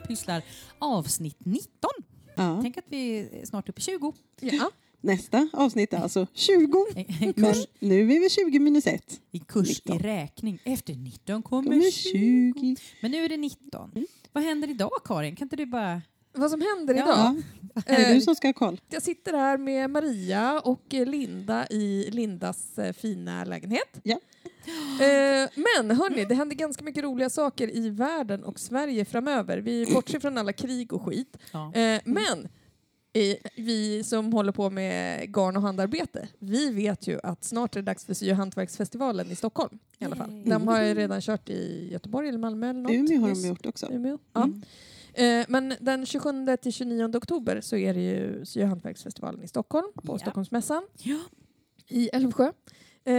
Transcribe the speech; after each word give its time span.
Pattar 0.00 0.08
pysslar 0.08 0.42
avsnitt 0.78 1.36
19. 1.38 1.70
Ja. 2.36 2.58
Tänk 2.62 2.76
att 2.78 2.84
vi 2.88 3.18
är 3.42 3.46
snart 3.46 3.68
uppe 3.68 3.80
i 3.80 3.84
20. 3.84 4.12
Ja. 4.40 4.70
Nästa 5.00 5.48
avsnitt 5.52 5.92
är 5.92 5.98
alltså 5.98 6.26
20. 6.34 6.86
En, 6.94 7.04
en 7.20 7.32
Men 7.36 7.54
nu 7.78 8.00
är 8.12 8.20
vi 8.20 8.30
20 8.30 8.58
minus 8.58 8.86
1. 8.86 9.20
en 9.32 9.40
kurs 9.40 9.68
i 9.68 9.72
19. 9.72 9.98
räkning. 9.98 10.58
Efter 10.64 10.94
19 10.94 11.42
kommer, 11.42 11.62
Kommer 11.70 11.90
20. 11.90 12.52
20. 12.60 12.76
Men 13.02 13.10
nu 13.10 13.24
är 13.24 13.28
det 13.28 13.36
19. 13.36 14.06
Vad 14.32 14.44
händer 14.44 14.70
idag 14.70 14.90
Karin? 15.04 15.36
Kan 15.36 15.44
inte 15.46 15.56
du 15.56 15.66
bara... 15.66 16.02
Vad 16.32 16.50
som 16.50 16.60
händer 16.60 16.94
Ja. 16.94 17.02
idag? 17.02 17.42
Ja. 17.74 17.82
Är 17.86 17.96
det 17.96 18.06
Eh, 18.08 18.14
du 18.14 18.20
som 18.20 18.34
ska 18.34 18.48
ha 18.48 18.52
koll? 18.52 18.80
Jag 18.88 19.02
sitter 19.02 19.32
här 19.32 19.58
med 19.58 19.90
Maria 19.90 20.60
och 20.60 20.94
eh, 20.94 21.06
Linda 21.06 21.66
i 21.70 22.10
Lindas 22.10 22.78
eh, 22.78 22.92
fina 22.92 23.44
lägenhet. 23.44 24.00
Ja. 24.02 24.20
Eh, 25.00 25.48
Men 25.54 25.96
hörni, 25.96 26.24
det 26.24 26.34
händer 26.34 26.56
ganska 26.56 26.84
mycket 26.84 27.04
roliga 27.04 27.30
saker 27.30 27.76
i 27.76 27.90
världen 27.90 28.44
och 28.44 28.60
Sverige 28.60 29.04
framöver. 29.04 29.58
Vi 29.58 29.86
bortser 29.94 30.20
från 30.20 30.38
alla 30.38 30.52
krig 30.52 30.92
och 30.92 31.02
skit. 31.02 31.36
Ja. 31.52 31.72
Eh, 31.74 32.00
Men 32.04 32.48
eh, 33.12 33.36
vi 33.56 34.04
som 34.04 34.32
håller 34.32 34.52
på 34.52 34.70
med 34.70 35.28
garn 35.34 35.56
och 35.56 35.62
handarbete, 35.62 36.28
vi 36.38 36.70
vet 36.70 37.06
ju 37.06 37.20
att 37.22 37.44
snart 37.44 37.76
är 37.76 37.80
det 37.80 37.86
dags 37.86 38.04
för 38.04 38.14
sy 38.14 38.30
och 38.30 38.36
hantverksfestivalen 38.36 39.30
i 39.30 39.36
Stockholm. 39.36 39.78
I 39.98 40.04
alla 40.04 40.16
fall. 40.16 40.42
De 40.44 40.68
har 40.68 40.82
ju 40.82 40.94
redan 40.94 41.20
kört 41.20 41.48
i 41.48 41.88
Göteborg 41.92 42.28
eller 42.28 42.38
Malmö 42.38 42.70
eller 42.70 42.80
något. 42.80 42.92
Umeå 42.92 43.20
har 43.20 43.28
de 43.28 43.48
gjort 43.48 43.66
också. 43.66 43.86
Umeå. 43.92 44.18
Ja. 44.32 44.42
Mm. 44.44 44.62
Men 45.48 45.74
den 45.80 46.06
27 46.06 46.56
till 46.62 46.72
29 46.72 47.16
oktober 47.16 47.60
så 47.60 47.76
är 47.76 47.94
det 47.94 48.00
ju 48.00 48.44
Sy 48.44 48.62
och 48.62 48.68
hantverksfestivalen 48.68 49.42
i 49.42 49.48
Stockholm 49.48 49.86
på 49.94 50.14
Ja. 50.14 50.18
Stockholmsmässan 50.18 50.86
Ja. 50.98 51.18
i 51.88 52.08
Älvsjö. 52.08 52.52
Eh, 53.04 53.14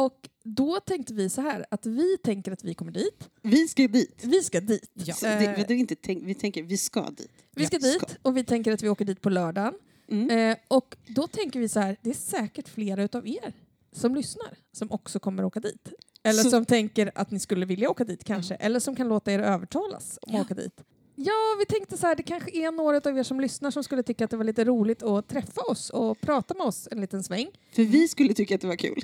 och 0.00 0.28
då 0.44 0.80
tänkte 0.80 1.14
vi 1.14 1.28
så 1.30 1.40
här 1.40 1.66
att 1.70 1.86
vi 1.86 2.18
tänker 2.18 2.52
att 2.52 2.64
vi 2.64 2.74
kommer 2.74 2.92
dit. 2.92 3.28
Vi 3.42 3.68
ska 3.68 3.88
dit. 3.88 4.20
Vi 4.24 4.42
ska 4.42 4.60
dit. 4.60 4.90
Ja. 4.94 5.14
Så 5.14 5.26
Eh, 5.26 5.38
det, 5.38 5.64
det 5.68 5.74
är 5.74 5.78
inte 5.78 5.94
tänk, 5.96 6.24
vi 6.24 6.34
tänker 6.34 6.62
vi 6.62 6.76
ska 6.76 7.10
dit. 7.10 7.30
vi 7.56 7.66
ska 7.66 7.76
Ja, 7.76 7.88
dit 7.92 8.18
och 8.22 8.36
vi 8.36 8.44
tänker 8.44 8.72
att 8.72 8.82
vi 8.82 8.88
åker 8.88 9.04
dit 9.04 9.20
på 9.20 9.30
lördagen. 9.30 9.74
Mm. 10.08 10.30
Eh, 10.30 10.56
och 10.68 10.96
då 11.06 11.26
tänker 11.26 11.60
vi 11.60 11.68
så 11.68 11.80
här, 11.80 11.96
det 12.02 12.10
är 12.10 12.14
säkert 12.14 12.68
flera 12.68 13.02
utav 13.02 13.28
er 13.28 13.52
som 13.92 14.14
lyssnar 14.14 14.58
som 14.72 14.90
också 14.92 15.20
kommer 15.20 15.44
åka 15.44 15.60
dit. 15.60 15.88
Eller 16.22 16.42
Så- 16.42 16.50
som 16.50 16.64
tänker 16.64 17.12
att 17.14 17.30
ni 17.30 17.38
skulle 17.38 17.66
vilja 17.66 17.90
åka 17.90 18.04
dit 18.04 18.24
kanske. 18.24 18.54
Eller 18.54 18.80
som 18.80 18.96
kan 18.96 19.08
låta 19.08 19.32
er 19.32 19.38
övertalas 19.38 20.18
om 20.22 20.32
Ja. 20.34 20.40
att 20.40 20.46
åka 20.46 20.54
dit. 20.54 20.80
Ja, 21.14 21.56
vi 21.58 21.66
tänkte 21.66 21.96
så 21.98 22.06
här, 22.06 22.14
det 22.16 22.22
kanske 22.22 22.50
är 22.50 22.70
några 22.72 22.96
av 23.10 23.18
er 23.18 23.22
som 23.22 23.40
lyssnar 23.40 23.70
som 23.70 23.84
skulle 23.84 24.02
tycka 24.02 24.24
att 24.24 24.30
det 24.30 24.36
var 24.36 24.44
lite 24.44 24.64
roligt 24.64 25.02
att 25.02 25.28
träffa 25.28 25.60
oss 25.60 25.90
och 25.90 26.20
prata 26.20 26.54
med 26.54 26.66
oss 26.66 26.88
en 26.90 27.00
liten 27.00 27.22
sväng. 27.22 27.48
För 27.72 27.82
vi 27.84 28.08
skulle 28.08 28.34
tycka 28.34 28.54
att 28.54 28.60
det 28.60 28.66
var 28.66 28.76
kul. 28.76 29.00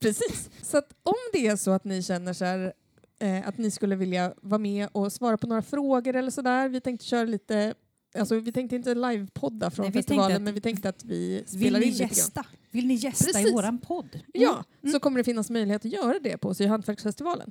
Precis. 0.00 0.50
Så 0.62 0.78
att 0.78 0.92
om 1.02 1.14
det 1.32 1.46
är 1.46 1.56
så 1.56 1.70
att 1.70 1.84
ni 1.84 2.02
känner 2.02 2.32
så 2.32 2.44
här, 2.44 2.72
eh, 3.18 3.48
att 3.48 3.58
ni 3.58 3.70
skulle 3.70 3.96
vilja 3.96 4.34
vara 4.42 4.58
med 4.58 4.88
och 4.92 5.12
svara 5.12 5.36
på 5.36 5.46
några 5.46 5.62
frågor 5.62 6.16
eller 6.16 6.30
sådär. 6.30 6.68
Vi 6.68 6.80
tänkte 6.80 7.06
köra 7.06 7.24
lite, 7.24 7.74
alltså 8.18 8.38
vi 8.40 8.52
tänkte 8.52 8.76
inte 8.76 8.94
livepodda 8.94 9.70
från 9.70 9.84
Nej, 9.86 9.92
festivalen 9.92 10.36
att- 10.36 10.42
men 10.42 10.54
vi 10.54 10.60
tänkte 10.60 10.88
att 10.88 11.04
vi 11.04 11.28
Vill 11.38 11.48
spelar 11.48 11.80
ni 11.80 11.86
in 11.86 11.92
lite 11.92 12.04
grann. 12.04 12.08
gästa? 12.08 12.44
Vill 12.70 12.86
ni 12.86 12.94
gästa 12.94 13.30
i 13.30 13.32
Precis. 13.32 13.52
våran 13.54 13.78
podd? 13.78 14.20
Ja, 14.32 14.64
Mm. 14.82 14.92
så 14.92 15.00
kommer 15.00 15.18
det 15.18 15.24
finnas 15.24 15.50
möjlighet 15.50 15.84
att 15.84 15.92
göra 15.92 16.18
det 16.18 16.36
på 16.38 16.54
Sy 16.54 16.66
hantverksfestivalen. 16.66 17.50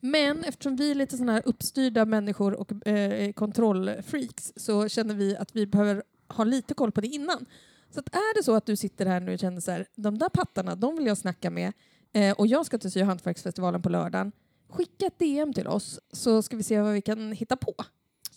Men 0.00 0.44
eftersom 0.44 0.76
vi 0.76 0.90
är 0.90 0.94
lite 0.94 1.16
sådana 1.16 1.32
här 1.32 1.42
uppstyrda 1.44 2.04
människor 2.04 2.54
och 2.54 2.88
eh, 2.88 3.32
kontrollfreaks 3.32 4.52
så 4.56 4.88
känner 4.88 5.14
vi 5.14 5.36
att 5.36 5.56
vi 5.56 5.66
behöver 5.66 6.02
ha 6.28 6.44
lite 6.44 6.74
koll 6.74 6.92
på 6.92 7.00
det 7.00 7.06
innan. 7.06 7.46
Så 7.90 8.00
att 8.00 8.08
är 8.14 8.36
det 8.38 8.42
så 8.42 8.54
att 8.54 8.66
du 8.66 8.76
sitter 8.76 9.06
här 9.06 9.20
nu 9.20 9.32
och 9.32 9.38
känner 9.38 9.60
så 9.60 9.70
här, 9.70 9.86
de 9.96 10.18
där 10.18 10.28
pattarna, 10.28 10.74
de 10.76 10.96
vill 10.96 11.06
jag 11.06 11.18
snacka 11.18 11.50
med 11.50 11.72
eh, 12.14 12.32
och 12.32 12.46
jag 12.46 12.66
ska 12.66 12.78
till 12.78 12.90
Sy 12.92 13.00
och 13.00 13.06
hantverksfestivalen 13.06 13.82
på 13.82 13.88
lördagen. 13.88 14.32
Skicka 14.68 15.06
ett 15.06 15.18
DM 15.18 15.52
till 15.52 15.66
oss 15.66 16.00
så 16.12 16.42
ska 16.42 16.56
vi 16.56 16.62
se 16.62 16.80
vad 16.80 16.92
vi 16.92 17.02
kan 17.02 17.32
hitta 17.32 17.56
på. 17.56 17.74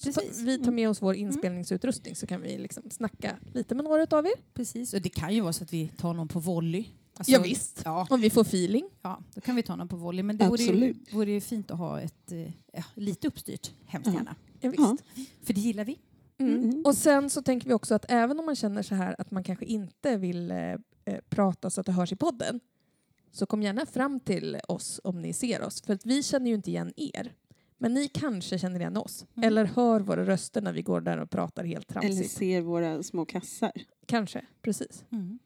Precis. 0.04 0.40
vi 0.40 0.58
tar 0.58 0.72
med 0.72 0.90
oss 0.90 1.02
vår 1.02 1.16
inspelningsutrustning 1.16 2.16
så 2.16 2.28
kan 2.28 2.42
vi 2.42 2.58
liksom 2.58 2.84
snacka 2.90 3.36
lite 3.54 3.76
med 3.76 3.84
några 3.84 4.18
av 4.18 4.26
er. 4.26 4.34
Precis, 4.54 4.94
och 4.94 5.02
det 5.02 5.10
kan 5.10 5.34
ju 5.36 5.42
vara 5.42 5.54
så 5.54 5.64
att 5.64 5.74
vi 5.74 5.88
tar 5.98 6.14
någon 6.14 6.28
på 6.28 6.40
volley. 6.40 6.86
Alltså, 7.18 7.32
Ja, 7.32 7.42
visst. 7.42 7.82
Ja, 7.86 8.08
Om 8.10 8.22
vi 8.22 8.30
får 8.30 8.42
feeling. 8.42 8.90
ja, 9.02 9.20
då 9.34 9.42
kan 9.42 9.56
vi 9.56 9.64
ta 9.64 9.76
någon 9.76 9.88
på 9.88 9.96
volley. 9.96 10.24
Men 10.24 10.38
det 10.38 10.48
vore 10.48 10.64
ju, 10.64 10.70
Absolut. 10.70 11.14
vore 11.14 11.32
ju 11.32 11.42
fint 11.42 11.72
att 11.72 11.78
ha 11.78 12.02
ett 12.02 12.32
eh, 12.32 12.84
lite 12.96 13.28
uppstyrt, 13.28 13.72
hemskt 13.86 14.08
Ja. 14.08 14.14
gärna. 14.14 14.36
Ja, 14.60 14.70
visst. 14.70 14.82
Ja. 15.16 15.24
För 15.44 15.54
det 15.54 15.62
gillar 15.62 15.86
vi. 15.86 16.00
Mm. 16.40 16.64
Mm. 16.64 16.82
Och 16.86 16.96
sen 16.96 17.30
så 17.30 17.42
tänker 17.42 17.68
vi 17.68 17.74
också 17.74 17.96
att 17.96 18.06
även 18.10 18.40
om 18.40 18.46
man 18.46 18.56
känner 18.56 18.82
så 18.84 18.96
här 18.96 19.16
att 19.22 19.32
man 19.32 19.44
kanske 19.44 19.66
inte 19.66 20.18
vill 20.18 20.52
eh, 20.52 20.58
eh, 20.58 20.78
prata 21.30 21.70
så 21.70 21.80
att 21.82 21.86
det 21.86 21.92
hörs 21.92 22.12
i 22.12 22.16
podden 22.16 22.60
så 23.32 23.46
kom 23.46 23.62
gärna 23.62 23.86
fram 23.86 24.20
till 24.20 24.58
oss 24.68 25.02
om 25.04 25.22
ni 25.22 25.34
ser 25.34 25.62
oss. 25.62 25.82
För 25.82 25.94
att 25.94 26.06
vi 26.06 26.24
känner 26.24 26.48
ju 26.48 26.54
inte 26.56 26.70
igen 26.70 26.94
er. 26.96 27.34
Men 27.78 27.94
ni 27.94 28.08
kanske 28.08 28.60
känner 28.60 28.80
igen 28.80 28.98
oss. 28.98 29.26
Mm. 29.36 29.48
Eller 29.48 29.66
hör 29.66 30.00
våra 30.00 30.26
röster 30.26 30.62
när 30.62 30.74
vi 30.74 30.82
går 30.82 31.02
där 31.02 31.18
och 31.18 31.30
pratar 31.30 31.64
helt 31.64 31.92
Eller 31.92 32.02
tramsigt. 32.02 32.32
ser 32.32 32.62
våra 32.62 33.04
små 33.04 33.26
kassar. 33.26 33.72
Kanske, 34.06 34.46
precis. 34.62 35.06
Mm. 35.12 35.40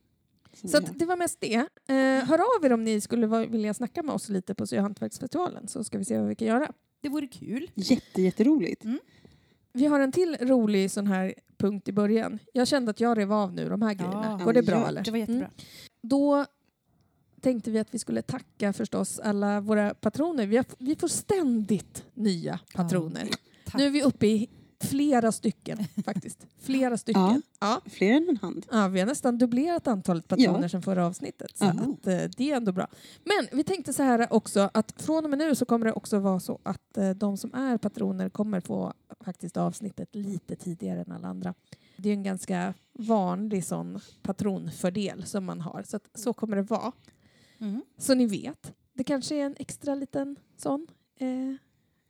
Så 0.54 0.80
det 0.80 1.06
var 1.06 1.18
mest 1.18 1.42
det. 1.42 1.56
Eh, 1.88 2.26
hör 2.26 2.58
av 2.58 2.66
er 2.66 2.74
om 2.74 2.84
ni 2.84 3.02
skulle 3.02 3.46
vilja 3.46 3.74
snacka 3.74 4.04
med 4.04 4.16
oss 4.16 4.30
lite 4.30 4.56
på 4.56 4.68
Sy 4.68 4.78
och 4.78 4.84
hantverksfestivalen 4.84 5.68
så 5.68 5.84
ska 5.84 5.98
vi 5.98 6.06
se 6.06 6.18
vad 6.20 6.28
vi 6.28 6.36
kan 6.36 6.48
göra. 6.48 6.72
Det 7.02 7.10
vore 7.10 7.28
kul. 7.28 7.72
har. 7.76 7.84
Jätte, 7.84 8.22
jätteroligt. 8.22 8.86
Vi 9.74 9.86
har 9.86 10.00
en 10.00 10.12
till 10.12 10.38
rolig 10.42 10.92
sån 10.92 11.08
här 11.08 11.34
punkt 11.58 11.88
i 11.88 11.92
början. 11.92 12.40
Jag 12.54 12.68
kände 12.68 12.92
att 12.92 13.00
jag 13.00 13.18
rev 13.18 13.34
av 13.34 13.54
nu 13.54 13.70
de 13.70 13.82
här 13.82 13.94
grejerna. 13.94 14.38
Ja, 14.40 14.46
Går 14.46 14.54
det 14.54 14.62
bra 14.62 14.76
ja, 14.76 14.88
eller? 14.88 15.04
Det 15.04 15.12
var 15.12 15.18
jättebra. 15.18 15.46
Mm. 15.46 15.52
Då 16.02 16.46
tänkte 17.42 17.72
vi 17.72 17.80
att 17.80 17.94
vi 17.94 18.00
skulle 18.00 18.22
tacka 18.22 18.74
förstås 18.74 19.20
alla 19.20 19.62
våra 19.62 19.94
patroner. 19.94 20.46
Vi, 20.48 20.58
har, 20.58 20.66
vi 20.78 20.96
får 20.96 21.08
ständigt 21.08 22.04
nya 22.14 22.60
patroner. 22.76 23.30
Tack. 23.66 23.76
Nu 23.80 23.86
är 23.86 23.90
vi 23.90 24.04
uppe 24.04 24.28
i 24.28 24.50
flera 24.84 25.32
stycken 25.32 25.78
faktiskt. 26.06 26.48
Flera 26.60 26.98
stycken. 26.98 27.22
Ja. 27.22 27.42
Ja. 27.60 27.82
Fler 27.92 28.12
än 28.12 28.30
en 28.30 28.38
hand. 28.38 28.66
Ja, 28.72 28.88
vi 28.88 29.00
har 29.00 29.08
nästan 29.08 29.38
dubblerat 29.38 29.88
antalet 29.88 30.28
patroner 30.28 30.62
Ja. 30.62 30.70
sedan 30.70 30.82
förra 30.82 31.06
avsnittet. 31.08 31.58
Så 31.58 31.66
Ja. 31.66 31.70
att, 31.70 32.08
eh, 32.08 32.30
det 32.38 32.52
är 32.52 32.56
ändå 32.58 32.72
bra. 32.72 32.88
Men 33.24 33.58
vi 33.58 33.64
tänkte 33.64 33.94
så 33.94 34.04
här 34.04 34.34
också 34.34 34.70
att 34.74 34.94
från 35.02 35.24
och 35.24 35.30
med 35.30 35.40
nu 35.40 35.56
så 35.56 35.66
kommer 35.66 35.86
det 35.86 35.92
också 35.94 36.20
vara 36.20 36.40
så 36.40 36.60
att 36.64 36.98
eh, 36.98 37.10
de 37.10 37.38
som 37.38 37.54
är 37.54 37.78
patroner 37.78 38.30
kommer 38.30 38.60
få 38.60 38.94
faktiskt 39.26 39.58
avsnittet 39.58 40.16
lite 40.16 40.56
tidigare 40.56 41.02
än 41.02 41.12
alla 41.12 41.28
andra. 41.28 41.54
Det 41.98 42.10
är 42.10 42.14
en 42.14 42.24
ganska 42.24 42.74
vanlig 42.94 43.66
sån 43.66 44.00
patronfördel 44.22 45.26
som 45.26 45.46
man 45.46 45.62
har. 45.62 45.84
Så 45.84 45.98
att, 45.98 46.08
så 46.16 46.34
kommer 46.34 46.56
det 46.56 46.62
vara. 46.62 46.92
Mm. 47.62 47.82
Så 47.98 48.14
ni 48.16 48.26
vet. 48.26 48.74
Det 48.94 49.04
kanske 49.04 49.36
är 49.36 49.46
en 49.46 49.56
extra 49.60 49.96
liten 49.96 50.36
sån. 50.58 50.88
Eh, 51.18 51.54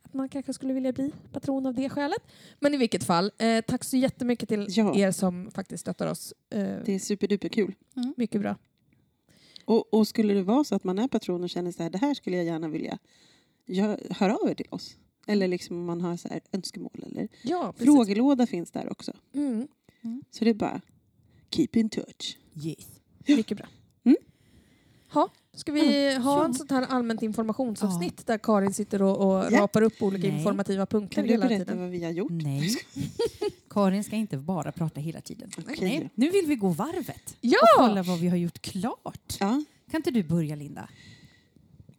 att 0.02 0.14
man 0.14 0.28
kanske 0.28 0.52
skulle 0.52 0.72
vilja 0.74 0.92
bli 0.92 1.12
patron 1.32 1.66
av 1.66 1.74
det 1.74 1.88
skälet. 1.88 2.22
Men 2.60 2.74
i 2.74 2.76
vilket 2.76 3.04
fall, 3.04 3.32
eh, 3.38 3.60
tack 3.64 3.84
så 3.84 3.96
jättemycket 3.96 4.48
till 4.48 4.66
Ja. 4.68 4.96
er 4.96 5.10
som 5.10 5.50
faktiskt 5.50 5.80
stöttar 5.80 6.06
oss. 6.06 6.34
Eh, 6.50 6.58
Det 6.84 6.92
är 6.94 6.98
superduper 6.98 7.48
kul. 7.48 7.74
mycket 8.16 8.40
bra. 8.40 8.56
Och, 9.64 9.94
och 9.94 10.08
skulle 10.08 10.34
det 10.34 10.42
vara 10.42 10.64
så 10.64 10.74
att 10.74 10.84
man 10.84 10.98
är 10.98 11.08
patron 11.08 11.42
och 11.42 11.50
känner 11.50 11.72
så 11.72 11.82
här, 11.82 11.90
det 11.90 11.98
här 11.98 12.14
skulle 12.14 12.36
jag 12.36 12.44
gärna 12.46 12.68
vilja, 12.68 12.98
gör, 13.66 14.00
hör 14.10 14.30
av 14.30 14.50
er 14.50 14.54
till 14.54 14.66
oss. 14.70 14.96
Eller 15.26 15.48
liksom 15.48 15.76
om 15.76 15.84
man 15.84 16.00
har 16.00 16.16
så 16.16 16.28
här 16.28 16.40
önskemål 16.52 17.04
eller 17.06 17.28
Ja, 17.42 17.72
precis. 17.72 17.84
frågelåda 17.84 18.46
finns 18.46 18.70
där 18.70 18.92
också. 18.92 19.12
Mm, 19.34 19.68
Så 20.30 20.44
det 20.44 20.50
är 20.50 20.54
bara 20.54 20.80
keep 21.50 21.68
in 21.72 21.88
touch. 21.90 22.38
Yes. 22.64 22.86
mycket 23.26 23.56
bra. 23.56 23.66
Mm. 24.04 24.16
Ha, 25.12 25.28
ska 25.56 25.72
vi 25.72 26.12
Ja. 26.12 26.18
ha 26.18 26.38
Ja. 26.38 26.44
en 26.44 26.54
sånt 26.54 26.70
här 26.70 26.82
allmänt 26.86 27.22
informationsavsnitt 27.22 28.26
där 28.26 28.38
Karin 28.38 28.74
sitter 28.74 29.02
och, 29.02 29.16
och 29.16 29.52
Ja. 29.52 29.60
rapar 29.60 29.82
upp 29.82 30.02
olika 30.02 30.28
Nej. 30.28 30.38
informativa 30.38 30.86
punkter 30.86 31.14
Kan 31.14 31.24
du 31.24 31.30
hela 31.30 31.46
berätta 31.48 31.64
tiden? 31.64 31.80
vad 31.80 31.90
vi 31.90 32.04
har 32.04 32.10
gjort? 32.10 32.30
Nej. 32.32 32.70
Karin 33.70 34.04
ska 34.04 34.16
inte 34.16 34.36
bara 34.36 34.72
prata 34.72 35.00
hela 35.00 35.20
tiden. 35.20 35.50
Okej. 35.58 35.76
Nej. 35.80 36.10
Nu 36.14 36.30
vill 36.30 36.46
vi 36.46 36.56
gå 36.56 36.68
varvet 36.68 37.36
Ja! 37.40 37.58
och 37.78 37.86
kolla 37.86 38.02
vad 38.02 38.18
vi 38.20 38.28
har 38.28 38.36
gjort 38.36 38.58
klart. 38.62 39.36
Ja. 39.40 39.64
Kan 39.90 39.98
inte 39.98 40.10
du 40.10 40.22
börja, 40.22 40.56
Linda? 40.56 40.88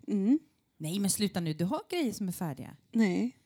Mm. 0.07 0.39
Nej, 0.77 0.99
men 0.99 1.09
sluta 1.09 1.39
nu. 1.39 1.53
Du 1.53 1.65
har 1.65 1.81
grejer 1.89 2.13
som 2.13 2.27
är 2.27 2.31
färdiga. 2.31 2.69
Nej. 2.91 3.37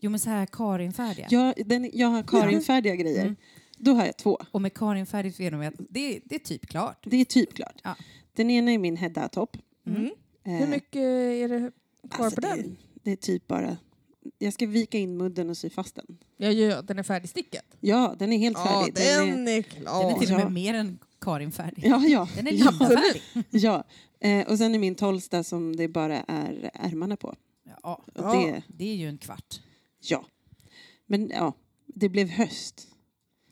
Jo, 0.00 0.10
men 0.10 0.20
så 0.20 0.30
här 0.30 0.46
Karin-färdiga. 0.46 1.26
Jag, 1.30 1.54
den, 1.66 1.90
jag 1.92 2.08
har 2.08 2.22
Karin-färdiga 2.22 2.94
grejer. 2.96 3.22
Mm. 3.22 3.36
Då 3.78 3.92
har 3.94 4.06
jag 4.06 4.16
två. 4.16 4.38
Och 4.50 4.62
med 4.62 4.74
Karin-färdigt 4.74 5.40
vet 5.40 5.52
de 5.52 5.60
att 5.66 5.74
det, 5.90 6.20
det 6.24 6.34
är 6.34 6.38
typ 6.38 6.66
klart. 6.66 6.98
Det 7.10 7.16
är 7.16 7.24
typ 7.24 7.54
klart. 7.54 7.80
Ja. 7.84 7.96
Den 8.36 8.50
ena 8.50 8.70
är 8.72 8.78
min 8.78 8.96
Hedda-topp. 8.96 9.56
Mm. 9.86 10.10
Eh, 10.44 10.52
Hur 10.52 10.66
mycket 10.66 10.96
är 11.02 11.48
det 11.48 11.70
kvar 12.10 12.24
alltså 12.24 12.40
på 12.40 12.40
det, 12.40 12.48
den? 12.62 12.76
Det 13.02 13.12
är 13.12 13.16
typ 13.16 13.46
bara... 13.46 13.76
Jag 14.38 14.52
ska 14.52 14.66
vika 14.66 14.98
in 14.98 15.16
mudden 15.16 15.50
och 15.50 15.56
sy 15.56 15.70
fast 15.70 15.94
den. 15.94 16.18
Ja, 16.36 16.50
ja, 16.50 16.82
den 16.82 16.98
är 16.98 17.02
färdigstickad. 17.02 17.62
Ja, 17.80 18.14
den 18.18 18.32
är 18.32 18.38
helt 18.38 18.56
Ja, 18.58 18.64
färdig. 18.64 18.94
den 18.94 19.28
är 19.28 19.36
Den 19.36 19.48
är 19.48 19.62
klar. 19.62 20.18
till 20.18 20.32
och 20.34 20.38
med 20.40 20.52
mer 20.52 20.74
än 20.74 20.98
Karin-färdig. 21.20 21.84
Ja, 21.86 22.04
ja. 22.06 22.28
Den 22.36 22.46
är 22.46 22.52
ja. 22.52 22.70
Linda-färdig. 22.70 23.22
ja. 23.50 23.84
Eh, 24.20 24.46
och 24.46 24.58
sen 24.58 24.74
är 24.74 24.78
min 24.78 24.94
tolsta 24.94 25.44
som 25.44 25.76
det 25.76 25.88
bara 25.88 26.20
är 26.20 26.70
ärmarna 26.74 27.16
på. 27.16 27.34
Ja, 27.82 27.94
Och 28.14 28.24
Ja. 28.24 28.32
Det, 28.32 28.62
det 28.68 28.84
är 28.90 28.94
ju 28.96 29.08
en 29.08 29.18
kvart. 29.18 29.60
ja. 30.00 30.24
Men 31.06 31.28
ja, 31.34 31.52
det 31.86 32.08
blev 32.08 32.28
höst. 32.28 32.88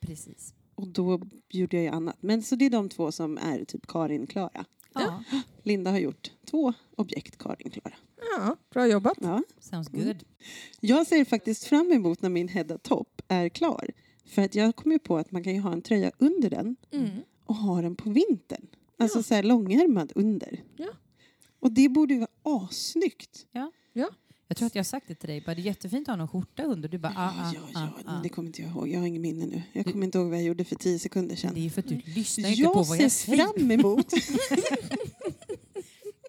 Precis. 0.01 0.54
Och 0.75 0.89
då 0.89 1.21
gjorde 1.49 1.77
jag 1.77 1.83
ju 1.85 1.89
annat. 1.91 2.17
Men 2.21 2.43
så 2.43 2.57
det 2.57 2.65
är 2.67 2.71
de 2.71 2.89
två 2.89 3.13
som 3.13 3.39
är 3.39 3.65
typ 3.65 3.87
Karin-klara. 3.87 4.65
Ja, 4.95 5.23
Linda 5.63 5.91
har 5.91 5.99
gjort 5.99 6.31
två 6.51 6.73
objekt, 6.97 7.39
Karin 7.39 7.71
Klara. 7.71 7.95
Ja, 8.39 8.57
bra 8.71 8.87
jobbat. 8.87 9.19
Ja. 9.21 9.43
sounds 9.61 9.89
Mm. 9.89 10.07
good. 10.07 10.25
Jag 10.81 11.07
ser 11.07 11.25
faktiskt 11.25 11.65
fram 11.65 11.93
emot 11.93 12.23
när 12.23 12.29
min 12.29 12.49
Hedda 12.49 12.79
topp 12.79 13.23
är 13.29 13.49
klar. 13.49 13.91
För 14.27 14.43
att 14.43 14.55
jag 14.55 14.77
kom 14.77 14.93
ju 14.93 14.99
på 14.99 15.17
att 15.17 15.31
man 15.33 15.45
kan 15.45 15.55
ju 15.55 15.61
ha 15.61 15.73
en 15.73 15.83
tröja 15.83 16.11
under 16.19 16.51
den 16.51 16.77
Mm. 16.91 17.11
och 17.47 17.55
ha 17.55 17.83
den 17.83 17.97
på 17.97 18.11
vintern. 18.11 18.67
Alltså 18.99 19.19
Ja. 19.19 19.23
så 19.23 19.35
här 19.35 19.43
långärmad 19.43 20.13
under. 20.15 20.63
Ja. 20.77 20.89
Och 21.61 21.73
det 21.73 21.89
borde 21.89 22.15
ju 22.15 22.21
vara 22.21 22.31
assnyggt. 22.65 23.47
Jag 24.49 24.57
tror 24.57 24.67
att 24.67 24.75
jag 24.75 24.81
har 24.81 24.85
sagt 24.85 25.09
det 25.09 25.15
till 25.15 25.29
dig, 25.29 25.41
bara 25.41 25.55
det 25.55 25.61
är 25.61 25.65
jättefint 25.65 26.09
att 26.09 26.13
ha 26.13 26.17
någon 26.17 26.29
skjorta 26.29 26.63
under. 26.63 26.89
Du 26.89 26.99
bara, 26.99 27.13
ah, 27.17 27.29
ah, 27.29 27.53
ja, 27.55 27.61
ah, 27.75 27.81
ja, 27.81 27.89
ah. 28.07 28.13
men 28.13 28.23
det 28.23 28.29
kommer 28.29 28.47
inte 28.49 28.63
jag 28.63 28.71
ihåg. 28.71 28.89
Jag 28.89 29.01
har 29.01 29.07
ingen 29.07 29.23
minne 29.23 29.47
nu. 29.47 29.63
Jag 29.73 29.85
kommer 29.93 30.05
inte 30.05 30.19
ihåg 30.19 30.29
vad 30.29 30.39
jag 30.39 30.45
gjorde 30.45 30.65
för 30.65 30.77
tio 30.77 30.99
sekunder 30.99 31.35
Det 31.35 31.41
sedan. 31.41 31.57
är 31.57 31.61
ju 31.61 31.71
för 31.71 31.81
att 31.83 31.89
du 31.89 32.01
lyssnar 32.05 32.49
inte 32.49 32.63
på 32.63 32.69
Jag 32.69 32.75
vad 32.75 32.87
ser 32.87 33.03
jag 33.03 33.11
säger. 33.13 33.59
fram 33.59 33.71
emot. 33.71 34.07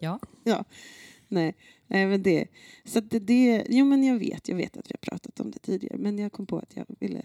Ja. 0.00 0.18
ja. 0.44 0.64
Nej, 1.28 1.54
nej 1.86 2.06
men 2.06 2.22
det. 2.22 2.46
Så 2.84 3.00
det, 3.00 3.18
det. 3.18 3.66
Jo 3.68 3.84
men 3.86 4.04
jag 4.04 4.18
vet, 4.18 4.48
jag 4.48 4.56
vet 4.56 4.76
att 4.76 4.90
vi 4.90 4.92
har 4.92 5.10
pratat 5.10 5.40
om 5.40 5.50
det 5.50 5.58
tidigare. 5.58 5.98
Men 5.98 6.18
jag 6.18 6.32
kom 6.32 6.46
på 6.46 6.58
att 6.58 6.76
jag 6.76 6.86
ville 7.00 7.22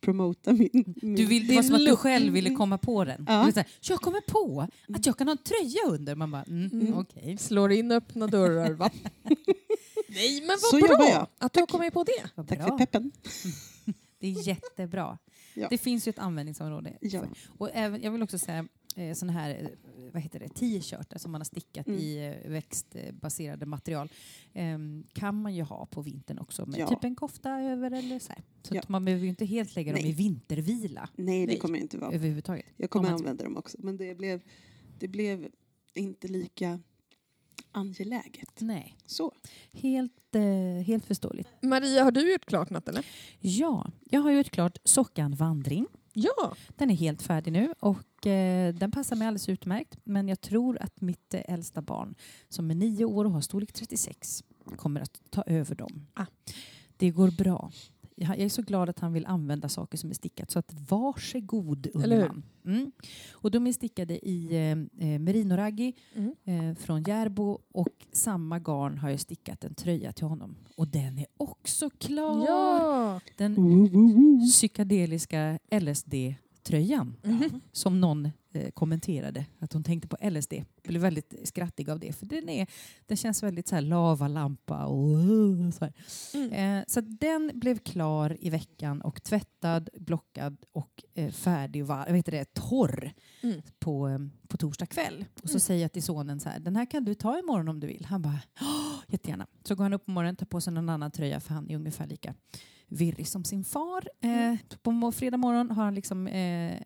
promota 0.00 0.52
min... 0.52 0.94
min 1.02 1.16
Du 1.16 1.26
vill, 1.26 1.46
det 1.46 1.54
var 1.56 1.62
som 1.62 1.74
att 1.74 1.86
du 1.86 1.96
själv 1.96 2.32
ville 2.32 2.50
komma 2.54 2.78
på 2.78 3.04
den. 3.04 3.24
Ja. 3.28 3.38
Du 3.38 3.44
vill 3.44 3.54
säga, 3.54 3.66
jag 3.80 4.00
kommer 4.00 4.20
på 4.20 4.66
att 4.94 5.06
jag 5.06 5.18
kan 5.18 5.28
ha 5.28 5.32
en 5.32 5.38
tröja 5.38 5.80
under. 5.94 6.14
Man 6.14 6.30
bara, 6.30 6.42
mm, 6.42 6.70
Mm. 6.72 6.98
okej. 6.98 7.36
Slår 7.38 7.72
in 7.72 7.92
öppna 7.92 8.26
dörrar, 8.26 8.72
va? 8.72 8.90
Nej, 10.08 10.40
men 10.40 10.48
vad 10.48 10.58
Så 10.60 10.78
bra 10.96 11.08
jag. 11.10 11.26
att 11.38 11.52
du 11.52 11.60
har 11.60 11.66
kommit 11.66 11.92
på 11.94 12.04
det. 12.04 12.30
Vad 12.34 12.48
Tack 12.48 12.58
bra. 12.58 12.68
för 12.68 12.78
peppen. 12.78 13.12
Det 14.20 14.26
är 14.26 14.48
jättebra. 14.48 15.18
Ja. 15.54 15.66
Det 15.70 15.78
finns 15.78 16.08
ju 16.08 16.10
ett 16.10 16.18
användningsområde. 16.18 16.98
Ja. 17.00 17.24
Och 17.58 17.70
även, 17.72 18.02
jag 18.02 18.10
vill 18.10 18.22
också 18.22 18.38
säga 18.38 18.68
eh, 18.96 19.14
såna 19.14 19.32
här 19.32 19.50
eh, 19.50 19.68
vad 20.12 20.22
heter 20.22 20.38
det, 20.38 20.48
t-shirtar 20.48 21.18
som 21.18 21.32
man 21.32 21.40
har 21.40 21.44
stickat 21.44 21.86
Mm. 21.86 21.98
i 22.00 22.36
eh, 22.44 22.50
växtbaserade 22.50 23.66
material 23.66 24.08
ehm, 24.54 25.04
kan 25.12 25.42
man 25.42 25.54
ju 25.54 25.62
ha 25.62 25.86
på 25.86 26.02
vintern 26.02 26.38
också 26.38 26.66
med 26.66 26.78
Ja. 26.80 26.88
typ 26.88 27.04
en 27.04 27.16
kofta 27.16 27.50
över 27.60 27.90
eller 27.90 28.18
så 28.18 28.32
här. 28.32 28.42
Så 28.62 28.74
Ja. 28.74 28.82
man 28.88 29.04
behöver 29.04 29.22
ju 29.24 29.28
inte 29.30 29.44
helt 29.44 29.76
lägga 29.76 29.92
dem 29.92 30.00
Nej. 30.02 30.10
i 30.10 30.14
vintervila 30.14 31.08
Nej, 31.16 31.46
det 31.46 31.56
kommer 31.56 31.78
jag 31.78 31.84
inte 31.84 31.98
vara. 31.98 32.12
överhuvudtaget. 32.12 32.66
Jag 32.76 32.90
kommer 32.90 33.08
använda 33.10 33.44
dem 33.44 33.56
också. 33.56 33.76
Men 33.80 33.96
det 33.96 34.14
blev, 34.14 34.42
det 34.98 35.08
blev 35.08 35.48
inte 35.94 36.28
lika 36.28 36.80
angeläget. 37.72 38.60
Nej, 38.60 38.96
Så. 39.06 39.32
helt, 39.72 40.34
eh, 40.34 40.84
helt 40.86 41.06
förståeligt. 41.06 41.48
Maria, 41.62 42.04
har 42.04 42.10
du 42.10 42.32
gjort 42.32 42.44
klart 42.46 42.70
något 42.70 42.88
eller? 42.88 43.06
Ja, 43.40 43.90
jag 44.10 44.20
har 44.20 44.30
gjort 44.30 44.50
klart 44.50 44.78
Sockan 44.84 45.34
vandring. 45.34 45.86
Ja. 46.12 46.54
Den 46.76 46.90
är 46.90 46.94
helt 46.94 47.22
färdig 47.22 47.52
nu 47.52 47.74
och 47.80 48.26
eh, 48.26 48.74
den 48.74 48.90
passar 48.90 49.16
mig 49.16 49.28
alldeles 49.28 49.48
utmärkt. 49.48 49.98
Men 50.04 50.28
jag 50.28 50.40
tror 50.40 50.78
att 50.82 51.00
mitt 51.00 51.34
eh, 51.34 51.40
äldsta 51.48 51.82
barn 51.82 52.14
som 52.48 52.70
är 52.70 52.74
nio 52.74 53.04
år 53.04 53.24
och 53.24 53.30
har 53.30 53.40
storlek 53.40 53.72
36 53.72 54.44
kommer 54.76 55.00
att 55.00 55.20
ta 55.30 55.42
över 55.42 55.74
dem. 55.74 56.06
Ah. 56.14 56.26
Det 56.96 57.10
går 57.10 57.30
bra. 57.30 57.70
Jag 58.20 58.38
är 58.38 58.48
så 58.48 58.62
glad 58.62 58.88
att 58.88 58.98
han 58.98 59.12
vill 59.12 59.26
använda 59.26 59.68
saker 59.68 59.98
som 59.98 60.10
är 60.10 60.14
stickat. 60.14 60.50
Så 60.50 60.58
att 60.58 60.74
varsågod 60.90 61.86
unge 61.94 62.04
Eller 62.04 62.16
hur? 62.20 62.28
man. 62.28 62.42
Mm. 62.64 62.92
Och 63.32 63.50
de 63.50 63.66
är 63.66 63.72
stickade 63.72 64.28
i 64.28 64.46
eh, 64.56 65.08
eh, 65.12 65.18
merinoraggi 65.18 65.92
Mm. 66.14 66.34
eh, 66.44 66.74
från 66.76 67.02
Järbo 67.02 67.58
och 67.72 68.06
samma 68.12 68.58
garn 68.58 68.98
har 68.98 69.10
jag 69.10 69.20
stickat 69.20 69.64
en 69.64 69.74
tröja 69.74 70.12
till 70.12 70.26
honom. 70.26 70.56
Och 70.76 70.88
den 70.88 71.18
är 71.18 71.26
också 71.36 71.90
klar. 71.90 72.46
Ja. 72.46 73.20
Den 73.36 73.56
psykedeliska 74.50 75.58
LSD-tröjan 75.70 77.14
Mhm. 77.22 77.60
som 77.72 78.00
någon 78.00 78.28
eh, 78.52 78.70
kommenterade 78.70 79.46
att 79.58 79.72
hon 79.72 79.84
tänkte 79.84 80.08
på 80.08 80.16
LSD. 80.30 80.52
Blev 80.82 81.02
väldigt 81.02 81.34
skrattig 81.44 81.90
av 81.90 81.98
det 82.00 82.12
för 82.12 82.26
den, 82.26 82.48
är, 82.48 82.66
den 83.06 83.16
känns 83.16 83.42
väldigt 83.42 83.68
så 83.68 83.74
här 83.74 83.82
lavalampa 83.82 84.86
och 84.86 85.74
så 85.74 85.84
här. 85.84 85.92
Mm. 86.34 86.52
Eh, 86.78 86.84
så 86.88 87.00
den 87.00 87.50
blev 87.54 87.78
klar 87.78 88.36
i 88.40 88.50
veckan 88.50 89.00
och 89.02 89.22
tvättad, 89.22 89.88
blockad 89.94 90.56
och 90.72 91.04
eh, 91.14 91.30
färdig, 91.30 91.84
var, 91.84 91.96
vad 92.06 92.16
heter 92.16 92.32
det, 92.32 92.54
torr 92.54 93.12
Mm. 93.42 93.62
på, 93.78 94.08
eh, 94.08 94.18
på 94.48 94.56
torsdag 94.56 94.86
kväll. 94.86 95.24
Och 95.42 95.48
så 95.48 95.54
Mm. 95.54 95.60
säger 95.60 95.82
jag 95.82 95.92
till 95.92 96.02
sonen 96.02 96.40
så 96.40 96.48
här, 96.48 96.60
den 96.60 96.76
här 96.76 96.86
kan 96.90 97.04
du 97.04 97.14
ta 97.14 97.38
imorgon 97.38 97.68
om 97.68 97.80
du 97.80 97.86
vill. 97.86 98.04
Han 98.04 98.22
bara, 98.22 98.40
"Åh, 98.60 98.98
jättegärna. 99.08 99.46
Så 99.64 99.74
går 99.74 99.84
han 99.84 99.92
upp 99.94 100.04
på 100.04 100.10
morgonen, 100.10 100.36
tar 100.36 100.46
på 100.46 100.60
sig 100.60 100.72
någon 100.72 100.88
annan 100.88 101.10
tröja 101.10 101.40
för 101.40 101.54
han 101.54 101.70
är 101.70 101.76
ungefär 101.76 102.06
lika 102.06 102.34
virrig 102.88 103.28
som 103.28 103.44
sin 103.44 103.64
far. 103.64 104.08
Mm. 104.20 104.52
Eh, 104.52 104.58
på 104.82 104.90
mo- 104.90 105.12
fredag 105.12 105.36
morgon 105.36 105.70
har 105.70 105.84
han 105.84 105.94
liksom, 105.94 106.26
eh, 106.26 106.78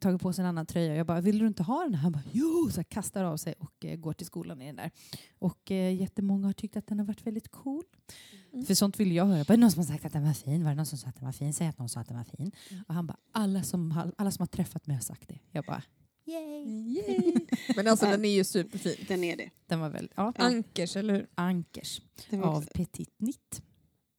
tagit 0.00 0.20
på 0.22 0.32
sig 0.32 0.42
en 0.42 0.48
annan 0.48 0.66
tröja. 0.66 0.96
Jag 0.96 1.06
bara, 1.06 1.20
vill 1.20 1.38
du 1.38 1.46
inte 1.46 1.62
ha 1.62 1.82
den? 1.82 1.94
Han 1.94 2.12
bara, 2.12 2.22
jo! 2.32 2.70
Så 2.72 2.84
kastar 2.84 3.24
av 3.24 3.36
sig 3.36 3.54
och 3.58 3.84
eh, 3.84 3.96
går 3.96 4.12
till 4.12 4.26
skolan 4.26 4.62
i 4.62 4.66
den 4.66 4.76
där. 4.76 4.90
Och 5.38 5.70
eh, 5.70 5.94
jättemånga 5.94 6.46
har 6.46 6.52
tyckt 6.52 6.76
att 6.76 6.86
den 6.86 6.98
har 6.98 7.06
varit 7.06 7.26
väldigt 7.26 7.48
cool. 7.50 7.82
Mm. 8.52 8.66
För 8.66 8.74
sånt 8.74 9.00
vill 9.00 9.12
jag 9.12 9.24
höra. 9.26 9.38
Var 9.38 9.56
det 9.56 9.56
någon 9.56 9.70
som 9.72 9.80
har 9.80 9.86
sagt 9.86 10.04
att 10.04 10.12
den 10.12 10.24
var 10.24 10.32
fin? 10.32 10.64
Var 10.64 10.70
det 10.70 10.76
någon 10.76 10.86
som 10.86 10.98
sa 10.98 11.08
att 11.08 11.16
den 11.16 11.24
var 11.24 11.32
fin? 11.32 11.54
Säg 11.54 11.66
att 11.68 11.78
någon 11.78 11.88
sa 11.88 12.00
att 12.00 12.08
den 12.08 12.16
var 12.16 12.24
fin. 12.24 12.52
Mm. 12.70 12.84
Och 12.88 12.94
han 12.94 13.06
bara, 13.06 13.16
alla 13.32 13.62
som, 13.62 13.90
har- 13.90 14.12
alla 14.18 14.30
som 14.30 14.42
har 14.42 14.46
träffat 14.46 14.86
mig 14.86 14.96
har 14.96 15.02
sagt 15.02 15.28
det. 15.28 15.38
Jag 15.50 15.64
bara, 15.64 15.82
yay! 16.26 16.94
Yay. 16.94 17.34
Men 17.76 17.88
alltså 17.88 18.06
den 18.06 18.24
är 18.24 18.28
ju 18.34 18.44
superfin. 18.44 18.94
Den 19.08 19.24
är 19.24 19.36
det. 19.36 19.50
Den 19.66 19.80
var 19.80 19.88
väl, 19.88 20.08
ja, 20.16 20.32
Ankers, 20.36 20.96
eller 20.96 21.14
hur? 21.14 21.26
Ankers 21.34 22.00
av 22.32 22.56
också, 22.56 22.70
Petit 22.74 23.14
Nitt. 23.18 23.62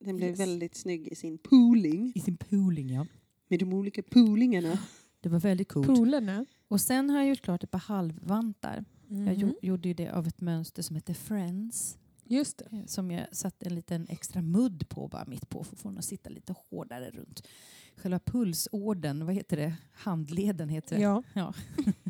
Den 0.06 0.16
blev 0.18 0.30
Yes. 0.30 0.40
väldigt 0.40 0.76
snygg 0.76 1.08
i 1.08 1.16
sin 1.16 1.38
pooling. 1.38 2.12
I 2.16 2.20
sin 2.20 2.38
pooling, 2.38 2.90
ja. 2.90 3.06
Med 3.48 3.60
de 3.60 3.74
olika 3.74 4.04
poolingarna. 4.04 4.80
Det 5.22 5.30
var 5.30 5.40
väldigt 5.40 5.68
coolt. 5.70 5.88
Poolerna. 5.88 6.46
Och 6.68 6.82
sen 6.82 7.10
har 7.10 7.18
jag 7.20 7.28
gjort 7.30 7.42
klart 7.42 7.64
ett 7.64 7.72
par 7.72 7.80
halvvantar. 7.80 8.86
Jag 9.08 9.18
Mhm. 9.20 9.36
gjo- 9.36 9.56
gjorde 9.62 9.88
ju 9.88 9.94
det 9.94 10.10
av 10.10 10.28
ett 10.28 10.42
mönster 10.42 10.82
som 10.82 10.96
heter 10.96 11.14
Friends. 11.14 11.98
Just 12.26 12.58
det. 12.58 12.66
eh, 12.78 12.86
Som 12.86 13.12
jag 13.12 13.36
satte 13.36 13.66
en 13.66 13.76
liten 13.76 14.08
extra 14.10 14.42
mudd 14.42 14.90
på 14.90 15.08
bara 15.08 15.26
mitt 15.26 15.50
på 15.50 15.64
för 15.64 15.76
att 15.76 15.80
få 15.82 15.90
den 15.90 15.98
att 15.98 16.06
sitta 16.06 16.30
lite 16.30 16.56
hårdare 16.70 17.10
runt 17.12 17.48
själva 17.96 18.20
pulsådern. 18.20 19.26
Vad 19.26 19.36
heter 19.36 19.58
det? 19.58 19.76
Handleden 19.94 20.70
heter 20.70 20.96
det. 20.96 21.02
Ja. 21.02 21.24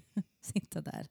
Sitta 0.41 0.81
där. 0.81 1.07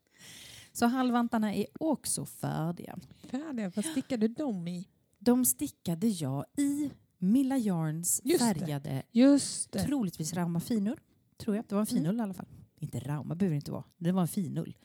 Så 0.72 0.86
halvvantarna 0.86 1.54
är 1.54 1.66
också 1.74 2.26
färdiga. 2.26 2.98
Färdiga. 3.30 3.72
Vad 3.76 3.84
stickade 3.84 4.28
du 4.28 4.34
dem 4.34 4.68
i? 4.68 4.88
De 5.24 5.44
stickade 5.44 6.08
jag 6.08 6.44
i 6.56 6.90
Milla 7.18 7.58
Yarns 7.58 8.20
Just 8.24 8.38
det. 8.40 8.54
färgade, 8.54 9.02
Just 9.12 9.72
det. 9.72 9.84
troligtvis 9.84 10.32
Rauma 10.32 10.60
finull. 10.60 11.00
Tror 11.36 11.56
jag. 11.56 11.64
Det 11.68 11.74
var 11.74 11.82
en 11.82 11.86
Mm. 11.90 12.02
finull 12.02 12.18
i 12.18 12.22
alla 12.22 12.34
fall. 12.34 12.46
Inte 12.78 13.00
Rauma 13.00 13.34
behöver 13.34 13.54
det 13.54 13.56
inte 13.56 13.72
vara. 13.72 13.84
Det 13.98 14.12
var 14.12 14.22
en 14.22 14.28
finull. 14.28 14.76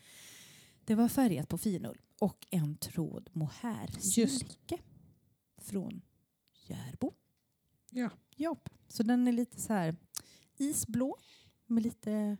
Det 0.85 0.95
var 0.95 1.07
färgat 1.07 1.49
på 1.49 1.57
finull. 1.57 2.01
Och 2.19 2.47
en 2.51 2.77
tråd 2.77 3.29
mohairsilke 3.33 4.77
från 5.57 6.01
Järbo. 6.67 7.13
Ja. 7.91 8.09
Jobb. 8.35 8.69
Så 8.87 9.03
den 9.03 9.27
är 9.27 9.31
lite 9.31 9.61
så 9.61 9.73
här 9.73 9.95
isblå 10.57 11.17
med 11.65 11.83
lite 11.83 12.37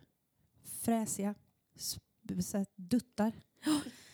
fräsiga 0.64 1.34
så 1.76 2.00
här 2.56 2.66
duttar. 2.76 3.32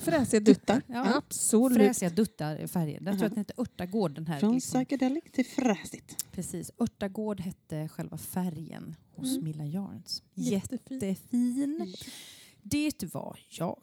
Fräsiga 0.00 0.40
duttar. 0.40 0.82
Ja. 0.86 1.14
Absolut. 1.16 1.78
Fräsiga 1.78 2.10
duttar 2.10 2.66
färger. 2.66 3.00
Jag 3.04 3.18
tror 3.18 3.26
att 3.26 3.32
den 3.34 3.38
heter 3.38 3.60
Örtagård. 3.60 4.12
Den 4.14 4.26
här, 4.26 4.40
Från 4.40 4.54
liksom. 4.54 4.80
psychedelic 4.84 5.24
till 5.32 5.46
fräsigt. 5.46 6.24
Precis. 6.32 6.70
Örtagård 6.78 7.40
hette 7.40 7.88
själva 7.88 8.18
färgen 8.18 8.96
hos 9.16 9.32
Mm. 9.32 9.44
Milla 9.44 9.64
Yarns. 9.66 10.22
Jättefin. 10.34 10.98
Jättefin. 10.98 11.94
Det 12.62 13.14
var 13.14 13.40
jag. 13.48 13.82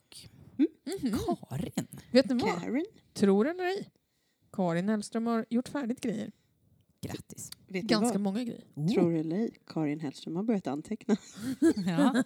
Mhm. 0.58 1.18
Karin. 1.50 1.88
Vet 2.12 2.26
ni 2.30 2.34
vad? 2.36 2.62
Karen, 2.62 2.86
Tror 3.14 3.48
eller 3.48 3.64
ej? 3.64 3.90
Karin 4.52 4.90
Hellström 4.90 5.28
har 5.28 5.46
gjort 5.50 5.68
färdigt 5.68 6.02
grejer. 6.02 6.32
Grattis. 7.08 7.52
vet 7.68 7.84
Ganska 7.84 8.20
många 8.20 8.44
grejer. 8.44 8.64
Oh. 8.76 8.94
Tror 8.94 9.12
du 9.12 9.20
eller 9.20 9.36
ej, 9.36 9.52
Karin 9.68 10.00
Hellström 10.00 10.36
har 10.36 10.44
börjat 10.44 10.68
anteckna. 10.68 11.18
Ja. 11.88 12.24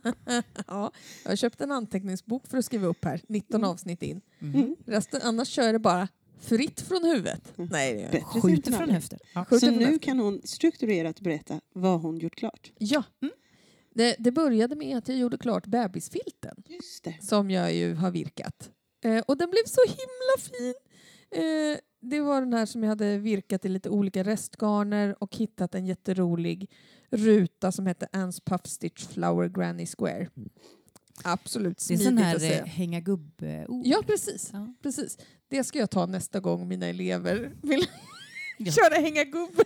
Ja, 0.67 0.91
jag 1.23 1.31
har 1.31 1.35
köpt 1.35 1.61
en 1.61 1.71
anteckningsbok 1.71 2.47
för 2.47 2.57
att 2.57 2.65
skriva 2.65 2.87
upp 2.87 3.05
här, 3.05 3.21
19 3.27 3.55
Mm. 3.61 3.69
avsnitt 3.69 4.03
in. 4.03 4.21
Mm. 4.41 4.75
Resten, 4.85 5.21
annars 5.23 5.47
kör 5.47 5.73
det 5.73 5.79
bara 5.79 6.07
fritt 6.39 6.81
från 6.81 7.03
huvudet. 7.03 7.57
Mm. 7.57 7.69
Nej, 7.71 7.93
det 7.93 7.99
gör 8.01 8.09
jag 8.33 8.43
Skjuter 8.43 8.71
från 8.71 8.89
höften. 8.89 9.19
Ja. 9.33 9.45
Så 9.59 9.71
nu 9.71 9.99
kan 9.99 10.19
hon 10.19 10.41
strukturerat 10.43 11.19
berätta 11.21 11.61
vad 11.73 12.01
hon 12.01 12.17
gjort 12.17 12.35
klart. 12.35 12.71
Ja. 12.77 13.03
Mm. 13.21 13.33
Det, 13.93 14.15
det 14.19 14.31
började 14.31 14.75
med 14.75 14.97
att 14.97 15.07
jag 15.07 15.17
gjorde 15.17 15.37
klart 15.37 15.65
bebisfilten 15.65 16.63
Just 16.67 17.03
det. 17.03 17.15
som 17.21 17.51
jag 17.51 17.73
ju 17.73 17.93
har 17.93 18.11
virkat. 18.11 18.71
Eh, 19.03 19.19
och 19.27 19.37
den 19.37 19.49
blev 19.49 19.63
så 19.65 19.81
himla 19.87 20.37
fin. 20.57 20.73
Eh, 21.31 21.77
det 22.01 22.21
var 22.21 22.41
den 22.41 22.53
här 22.53 22.65
som 22.65 22.83
jag 22.83 22.89
hade 22.89 23.17
virkat 23.17 23.65
i 23.65 23.69
lite 23.69 23.89
olika 23.89 24.23
restgarner 24.23 25.15
och 25.23 25.35
hittat 25.35 25.75
en 25.75 25.85
jätterolig 25.85 26.69
ruta 27.09 27.71
som 27.71 27.85
hette 27.87 28.07
Anne's 28.13 28.41
Puff 28.45 28.61
Stitch 28.67 29.07
Flower 29.07 29.47
Granny 29.49 29.85
Square. 29.85 30.29
Absolut 31.23 31.77
Det 31.87 31.93
är 31.93 31.97
smidigt 31.97 32.05
sån 32.07 32.17
att 32.17 32.23
här 32.23 32.35
eh, 32.35 32.39
säga. 32.39 32.65
hänga 32.65 32.99
gubb-ord. 32.99 33.81
Ja, 33.87 34.03
precis. 34.07 34.49
Ja. 34.53 34.73
precis. 34.81 35.17
Det 35.49 35.63
ska 35.63 35.79
jag 35.79 35.89
ta 35.89 36.05
nästa 36.05 36.39
gång 36.39 36.67
mina 36.67 36.85
elever 36.85 37.51
vill 37.61 37.85
Ja. 38.57 38.71
köra 38.71 39.01
hänga 39.01 39.23
gubb. 39.23 39.55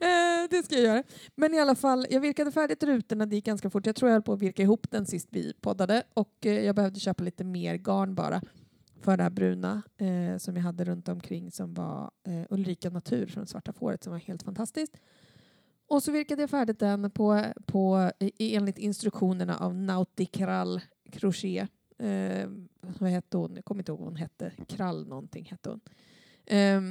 Eh, 0.00 0.48
det 0.50 0.62
ska 0.64 0.74
jag 0.74 0.84
göra. 0.84 1.02
Men 1.34 1.54
i 1.54 1.60
alla 1.60 1.74
fall, 1.74 2.06
jag 2.10 2.20
virkade 2.20 2.52
färdigt 2.52 2.82
rutorna, 2.82 3.26
det 3.26 3.36
gick 3.36 3.44
ganska 3.44 3.70
fort. 3.70 3.86
Jag 3.86 3.96
tror 3.96 4.08
jag 4.08 4.14
höll 4.14 4.22
på 4.22 4.32
att 4.32 4.38
virka 4.38 4.62
ihop 4.62 4.90
den 4.90 5.06
sist 5.06 5.28
vi 5.30 5.52
poddade 5.60 6.02
och 6.14 6.46
eh, 6.46 6.64
jag 6.64 6.76
behövde 6.76 7.00
köpa 7.00 7.24
lite 7.24 7.44
mer 7.44 7.74
garn 7.76 8.14
bara 8.14 8.42
för 9.00 9.16
det 9.16 9.22
här 9.22 9.30
bruna 9.30 9.82
eh, 9.96 10.38
som 10.38 10.56
jag 10.56 10.62
hade 10.62 10.84
runt 10.84 11.08
omkring 11.08 11.50
som 11.50 11.74
var 11.74 12.10
eh, 12.24 12.44
Ulrika 12.50 12.90
Natur 12.90 13.26
från 13.26 13.46
Svarta 13.46 13.72
fåret 13.72 14.04
som 14.04 14.12
var 14.12 14.20
helt 14.20 14.42
fantastiskt. 14.42 14.96
Och 15.86 16.02
så 16.02 16.12
virkade 16.12 16.42
jag 16.42 16.50
färdigt 16.50 16.78
den 16.78 17.10
på, 17.10 17.44
på, 17.66 18.10
enligt 18.38 18.78
instruktionerna 18.78 19.56
av 19.58 19.74
Nautikral 19.74 20.80
Crochet. 21.12 21.70
Eh, 21.98 22.48
vad 22.80 23.10
hette 23.10 23.36
hon? 23.36 23.56
Jag 23.56 23.64
kommer 23.64 23.80
inte 23.80 23.92
ihåg 23.92 23.98
vad 23.98 24.08
hon 24.08 24.16
hette. 24.16 24.52
Krall 24.66 25.06
någonting 25.06 25.44
hette 25.44 25.70
hon. 25.70 25.80
Eh, 26.46 26.82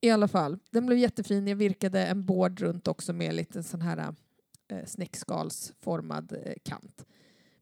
I 0.00 0.10
alla 0.10 0.28
fall, 0.28 0.58
den 0.70 0.86
blev 0.86 0.98
jättefin. 0.98 1.46
Jag 1.46 1.56
virkade 1.56 2.06
en 2.06 2.24
bård 2.24 2.60
runt 2.60 2.88
också 2.88 3.12
med 3.12 3.34
lite 3.34 3.62
sån 3.62 3.80
här 3.80 4.14
eh, 4.68 4.84
snäckskalsformad 4.86 6.32
eh, 6.44 6.54
kant. 6.62 7.04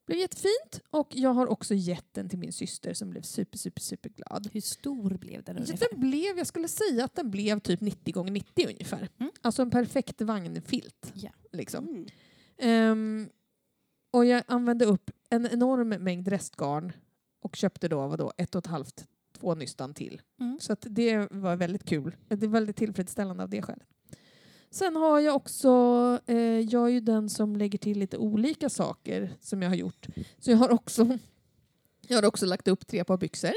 Blev 0.06 0.18
jättefint 0.18 0.80
och 0.90 1.08
jag 1.10 1.30
har 1.30 1.46
också 1.46 1.74
gett 1.74 2.14
den 2.14 2.28
till 2.28 2.38
min 2.38 2.52
syster 2.52 2.94
som 2.94 3.10
blev 3.10 3.22
super, 3.22 3.58
super, 3.58 3.80
super 3.80 4.08
glad. 4.08 4.48
Hur 4.52 4.60
stor 4.60 5.10
blev 5.10 5.42
den 5.42 5.56
ungefär? 5.56 5.88
den 5.90 6.00
blev, 6.00 6.38
jag 6.38 6.46
skulle 6.46 6.68
säga 6.68 7.04
att 7.04 7.14
den 7.14 7.30
blev 7.30 7.60
typ 7.60 7.80
90 7.80 8.14
gånger 8.14 8.32
90 8.32 8.68
ungefär. 8.68 9.08
Mm. 9.18 9.32
Alltså 9.40 9.62
en 9.62 9.70
perfekt 9.70 10.20
vagnfilt. 10.20 11.12
Ja. 11.14 11.30
Liksom. 11.52 11.88
Mm. 11.88 12.06
Ehm, 12.58 13.28
och 14.10 14.26
jag 14.26 14.42
använde 14.46 14.84
upp 14.84 15.10
en 15.30 15.46
enorm 15.46 15.88
mängd 15.88 16.28
restgarn 16.28 16.92
och 17.40 17.56
köpte 17.56 17.88
då 17.88 18.06
vadå, 18.06 18.32
ett 18.36 18.54
och 18.54 18.58
ett 18.58 18.66
halvt, 18.66 19.06
två 19.38 19.54
nystan 19.54 19.94
till. 19.94 20.20
Mm. 20.40 20.58
Så 20.60 20.76
det 20.80 21.28
var 21.30 21.56
väldigt 21.56 21.84
kul. 21.84 22.16
Det 22.28 22.42
är 22.42 22.48
väldigt 22.48 22.76
tillfredsställande 22.76 23.42
av 23.42 23.48
det 23.48 23.62
skälet. 23.62 23.88
Sen 24.72 24.96
har 24.96 25.20
jag 25.20 25.36
också, 25.36 25.68
eh, 26.26 26.36
jag 26.60 26.84
är 26.84 26.88
ju 26.92 27.00
den 27.00 27.28
som 27.28 27.56
lägger 27.56 27.78
till 27.78 27.98
lite 27.98 28.16
olika 28.18 28.68
saker 28.68 29.30
som 29.40 29.62
jag 29.62 29.68
har 29.70 29.76
gjort. 29.76 30.06
Så 30.38 30.50
jag 30.50 30.56
har 30.58 30.70
också, 30.72 31.18
jag 32.08 32.16
har 32.18 32.24
också 32.28 32.46
lagt 32.46 32.68
upp 32.68 32.86
tre 32.86 33.04
par 33.04 33.16
byxor. 33.16 33.52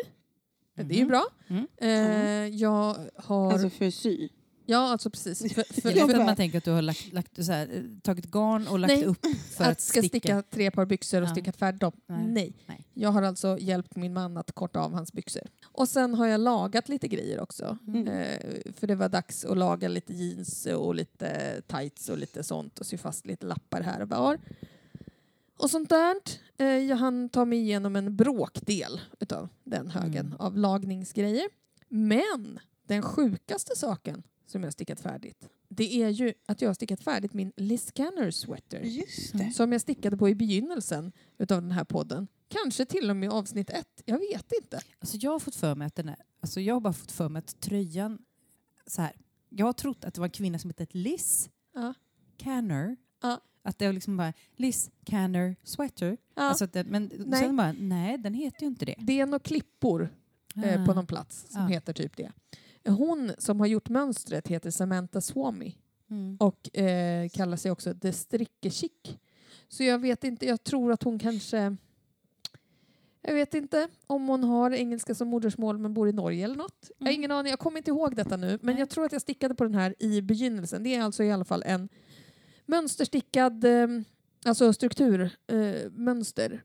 Det 0.76 0.82
är 0.82 0.98
ju 0.98 1.02
Mhm. 1.02 1.08
bra. 1.08 1.26
Mm. 1.48 1.68
Eh, 1.78 2.56
jag 2.56 2.96
har, 3.16 3.52
Alltså 3.54 3.70
för 3.70 3.90
sy. 3.90 4.30
Ja 4.66 4.78
alltså 4.92 5.10
precis. 5.10 5.54
För, 5.54 5.64
för, 5.82 5.92
Jag 5.98 6.10
för 6.12 6.20
att 6.20 6.26
man 6.26 6.36
tänker 6.36 6.58
att 6.58 6.64
du 6.64 6.72
har 6.72 6.82
lagt, 6.82 7.14
lagt, 7.14 7.46
så 7.46 7.52
här, 7.52 7.68
eh, 7.74 7.82
tagit 8.04 8.26
garn 8.26 8.68
och 8.68 8.80
lagt 8.80 8.94
Nej, 8.94 9.06
upp 9.06 9.26
för 9.56 9.64
att 9.64 9.70
att 9.72 9.82
ska 9.82 10.00
sticka. 10.02 10.10
sticka 10.20 10.42
tre 10.42 10.72
par 10.72 10.86
byxor 10.86 11.22
och 11.22 11.28
Ja. 11.28 11.32
sticka 11.32 11.52
färdigt 11.52 11.82
dem. 11.82 11.92
Nej. 12.08 12.26
Nej. 12.28 12.54
Nej. 12.66 12.88
Jag 12.94 13.10
har 13.10 13.22
alltså 13.22 13.58
hjälpt 13.60 13.96
min 13.96 14.14
man 14.14 14.38
att 14.38 14.52
korta 14.52 14.80
av 14.80 14.94
hans 14.94 15.14
byxor. 15.14 15.44
Och 15.66 15.90
sen 15.90 16.14
har 16.14 16.28
jag 16.28 16.40
lagat 16.42 16.90
lite 16.90 17.08
grejer 17.08 17.40
också. 17.40 17.78
Mm. 17.88 18.08
Eh, 18.08 18.38
för 18.74 18.88
det 18.88 18.96
var 18.96 19.10
dags 19.10 19.46
att 19.46 19.58
laga 19.58 19.88
lite 19.88 20.14
jeans 20.14 20.66
och 20.66 20.96
lite 20.96 21.62
tights 21.68 22.10
och 22.10 22.18
lite 22.18 22.44
sånt 22.44 22.80
och 22.80 22.86
sy 22.86 22.98
fast 22.98 23.26
lite 23.26 23.46
lappar 23.46 23.82
här 23.82 24.02
och 24.02 24.10
var. 24.10 24.38
Och 25.58 25.70
sånt 25.70 25.90
där. 25.90 26.16
Eh, 26.58 26.68
jag 26.68 26.96
hann 26.98 27.30
ta 27.30 27.46
mig 27.46 27.60
igenom 27.60 27.96
en 27.96 28.16
bråkdel 28.16 29.02
utav 29.20 29.50
den 29.64 29.90
högen 29.90 30.26
Mm. 30.26 30.38
av 30.40 30.58
lagningsgrejer. 30.58 31.48
Men 31.90 32.60
den 32.88 33.02
sjukaste 33.02 33.76
saken 33.76 34.24
som 34.46 34.62
jag 34.62 34.68
har 34.68 34.72
stickat 34.72 35.00
färdigt 35.00 35.50
det 35.70 36.02
är 36.04 36.10
ju 36.10 36.34
att 36.46 36.62
jag 36.62 36.70
har 36.70 36.74
stickat 36.74 37.04
färdigt 37.04 37.34
min 37.34 37.52
Liz 37.58 37.86
Scanner 37.88 38.32
sweater 38.32 38.80
Just 38.80 39.34
Mm. 39.34 39.52
som 39.52 39.72
jag 39.72 39.82
stickade 39.82 40.18
på 40.18 40.30
i 40.30 40.36
begynnelsen 40.36 41.12
utav 41.38 41.62
den 41.62 41.72
här 41.72 41.84
podden. 41.84 42.28
Kanske 42.48 42.86
till 42.86 43.10
och 43.10 43.16
med 43.16 43.30
avsnitt 43.30 43.70
ett. 43.70 44.02
Jag 44.06 44.20
vet 44.20 44.52
inte. 44.62 44.80
Alltså 45.00 45.18
jag 45.18 45.32
har 45.32 45.40
fått 45.40 45.56
för 45.56 45.75
mig 45.75 45.88
att 45.88 45.96
den 45.96 46.10
är, 46.10 46.16
alltså 46.42 46.62
jag 46.62 46.75
har 46.75 46.82
bara 46.82 46.94
fått 46.94 47.12
för 47.12 47.30
mig 47.30 47.40
att 47.40 47.60
tröjan, 47.62 48.20
så 48.88 49.02
här, 49.02 49.12
jag 49.50 49.66
har 49.66 49.74
trott 49.74 50.06
att 50.06 50.14
det 50.14 50.22
var 50.22 50.25
en 50.28 50.32
kvinna 50.32 50.60
som 50.60 50.70
hette 50.70 50.88
Liz 50.92 51.50
Ja. 51.74 51.94
Canner. 52.38 52.98
Ja. 53.22 53.42
Att 53.62 53.80
det 53.80 53.86
var 53.86 53.94
liksom 53.94 54.18
bara 54.18 54.34
Liz 54.56 54.92
Canner 55.06 55.56
sweater. 55.64 56.18
Ja. 56.36 56.42
Alltså 56.42 56.68
det, 56.68 56.84
men 56.84 57.12
Nej. 57.18 57.40
sen 57.40 57.56
bara, 57.58 57.72
nej 57.72 58.18
den 58.18 58.34
heter 58.34 58.62
ju 58.62 58.68
inte 58.68 58.86
det. 58.86 58.96
det 59.00 59.20
är 59.20 59.25
några 59.25 59.40
klippor 59.40 60.14
eh, 60.64 60.86
på 60.86 60.94
någon 60.94 61.08
plats 61.08 61.46
som 61.50 61.62
Ja. 61.62 61.68
heter 61.68 61.94
typ 61.94 62.18
det. 62.18 62.32
Hon 62.88 63.32
som 63.38 63.60
har 63.60 63.68
gjort 63.68 63.89
mönstret 63.89 64.48
heter 64.48 64.72
Samantha 64.72 65.22
Swami 65.22 65.77
Mm. 66.10 66.38
och 66.39 66.77
eh, 66.77 67.30
kallar 67.30 67.58
sig 67.58 67.72
också 67.72 67.94
The 67.94 68.12
Stricke-Chic. 68.12 69.18
Så 69.70 69.84
jag 69.84 70.00
vet 70.00 70.24
inte, 70.24 70.46
jag 70.46 70.63
tror 70.63 70.92
att 70.92 71.04
hon 71.04 71.20
kanske... 71.20 71.75
Jag 73.22 73.34
vet 73.34 73.54
inte 73.54 73.88
om 74.08 74.27
hon 74.27 74.44
har 74.44 74.72
engelska 74.72 75.15
som 75.15 75.27
modersmål 75.27 75.77
men 75.77 75.94
bor 75.94 76.10
i 76.10 76.12
Norge 76.13 76.44
eller 76.46 76.56
något. 76.56 76.92
Jag 76.98 77.06
har 77.06 77.12
Mm. 77.12 77.20
ingen 77.20 77.32
aning, 77.32 77.50
jag 77.50 77.60
kommer 77.60 77.77
inte 77.77 77.92
ihåg 77.92 78.15
detta 78.15 78.38
nu. 78.38 78.60
Men 78.62 78.77
jag 78.77 78.89
tror 78.89 79.06
att 79.06 79.12
jag 79.12 79.22
stickade 79.22 79.56
på 79.56 79.63
den 79.63 79.75
här 79.75 79.96
i 80.00 80.22
begynnelsen. 80.22 80.84
Det 80.84 80.96
är 80.96 81.01
alltså 81.01 81.24
i 81.24 81.32
alla 81.32 81.46
fall 81.46 81.63
en 81.65 81.89
mönsterstickad, 82.65 83.63
eh, 83.65 83.88
alltså 84.46 84.74
strukturmönster, 84.74 85.86
eh, 85.86 85.92
mönster, 85.92 86.51
eh, 86.51 86.60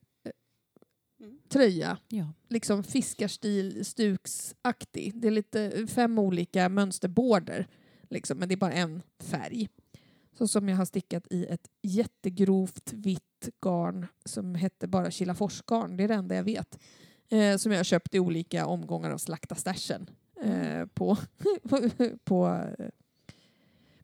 Mm. 1.20 1.38
tröja 1.48 1.98
Ja. 2.08 2.32
liksom 2.48 2.84
fiskarstil, 2.84 3.84
stuksaktig. 3.84 5.12
Det 5.14 5.28
är 5.28 5.32
lite 5.32 5.86
fem 5.86 6.18
olika 6.18 6.68
mönsterborder, 6.68 7.66
liksom, 8.08 8.38
men 8.38 8.48
det 8.48 8.54
är 8.54 8.56
bara 8.56 8.72
en 8.72 9.02
färg. 9.18 9.68
Så 10.32 10.48
som 10.48 10.68
jag 10.68 10.76
har 10.76 10.84
stickat 10.84 11.26
i 11.30 11.46
ett 11.46 11.68
jättegrovt 11.82 12.92
vitt 12.92 13.48
garn 13.60 14.06
som 14.24 14.54
hette 14.54 14.86
bara 14.88 15.10
Kilaforsgarn, 15.10 15.96
det 15.96 16.04
är 16.04 16.08
det 16.08 16.14
enda 16.14 16.34
jag 16.34 16.44
vet. 16.44 16.78
Eh, 17.28 17.56
som 17.56 17.72
jag 17.72 17.78
har 17.78 17.84
köpt 17.84 18.14
i 18.14 18.18
olika 18.18 18.66
omgångar 18.66 19.10
av 19.10 19.18
Slakta 19.18 19.54
stashen 19.54 20.10
eh, 20.42 20.86
på, 20.86 21.16
på, 22.24 22.46
eh, 22.78 22.88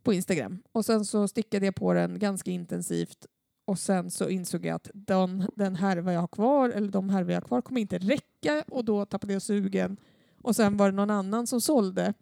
på 0.02 0.12
Instagram. 0.12 0.62
Och 0.72 0.84
sen 0.84 1.04
så 1.04 1.28
stickade 1.28 1.66
jag 1.66 1.74
på 1.74 1.92
den 1.92 2.18
ganska 2.18 2.50
intensivt 2.50 3.26
och 3.66 3.78
sen 3.78 4.10
så 4.10 4.28
insåg 4.28 4.66
jag 4.66 4.74
att 4.74 4.90
den, 4.94 5.50
den 5.54 5.76
härva 5.76 6.12
jag 6.12 6.20
har 6.20 6.28
kvar, 6.28 6.68
eller 6.68 6.88
de 6.88 7.10
härvor 7.10 7.32
jag 7.32 7.40
har 7.40 7.46
kvar, 7.46 7.62
kommer 7.62 7.80
inte 7.80 7.98
räcka 7.98 8.64
och 8.70 8.84
då 8.84 9.04
tappade 9.04 9.32
jag 9.32 9.42
sugen. 9.42 9.96
Och 10.42 10.56
sen 10.56 10.76
var 10.76 10.90
det 10.90 10.96
någon 10.96 11.10
annan 11.10 11.46
som 11.46 11.60
sålde 11.60 12.14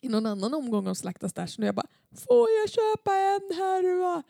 i 0.00 0.08
någon 0.08 0.26
annan 0.26 0.54
omgång 0.54 0.88
av 0.88 0.94
Slakta 0.94 1.28
Stashen 1.28 1.62
och 1.62 1.68
jag 1.68 1.74
bara 1.74 1.86
Får 2.10 2.48
jag 2.50 2.70
köpa 2.70 3.14
en 3.14 3.56
härva? 3.56 4.22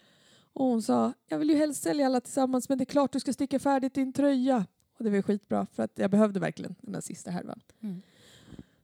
Och 0.52 0.64
hon 0.64 0.82
sa 0.82 1.12
Jag 1.28 1.38
vill 1.38 1.50
ju 1.50 1.56
helst 1.56 1.82
sälja 1.82 2.06
alla 2.06 2.20
tillsammans 2.20 2.68
men 2.68 2.78
det 2.78 2.84
är 2.84 2.86
klart 2.86 3.12
du 3.12 3.20
ska 3.20 3.32
sticka 3.32 3.58
färdigt 3.58 3.94
din 3.94 4.12
tröja. 4.12 4.66
Och 4.98 5.04
det 5.04 5.10
var 5.10 5.22
skitbra 5.22 5.66
för 5.72 5.82
att 5.82 5.92
jag 5.94 6.10
behövde 6.10 6.40
verkligen 6.40 6.74
den 6.80 6.94
här 6.94 7.00
sista 7.00 7.30
härvan. 7.30 7.60
Mm. 7.82 8.02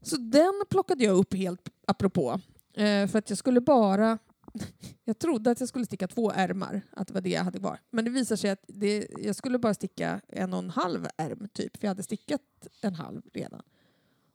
Så 0.03 0.17
den 0.17 0.63
plockade 0.71 1.05
jag 1.05 1.17
upp 1.17 1.35
helt 1.35 1.69
apropå. 1.87 2.41
Eh, 2.75 3.07
för 3.07 3.19
att 3.19 3.31
jag 3.31 3.39
skulle 3.39 3.61
bara... 3.61 4.19
Jag 5.05 5.19
trodde 5.19 5.51
att 5.51 5.61
jag 5.61 5.69
skulle 5.69 5.85
sticka 5.87 6.09
två 6.09 6.33
ärmar, 6.33 6.81
att 6.91 7.09
det 7.09 7.15
var 7.15 7.21
det 7.21 7.31
jag 7.31 7.45
hade 7.45 7.59
kvar. 7.59 7.79
Men 7.91 8.05
det 8.05 8.11
visar 8.11 8.37
sig 8.37 8.51
att 8.51 8.65
det, 8.69 9.09
jag 9.19 9.37
skulle 9.37 9.59
bara 9.59 9.75
sticka 9.75 10.21
en 10.29 10.53
och 10.53 10.59
en 10.59 10.71
halv 10.71 11.07
ärm 11.17 11.49
typ, 11.53 11.77
för 11.77 11.85
jag 11.87 11.91
hade 11.91 12.03
stickat 12.03 12.43
en 12.83 12.95
halv 12.95 13.23
redan. 13.33 13.63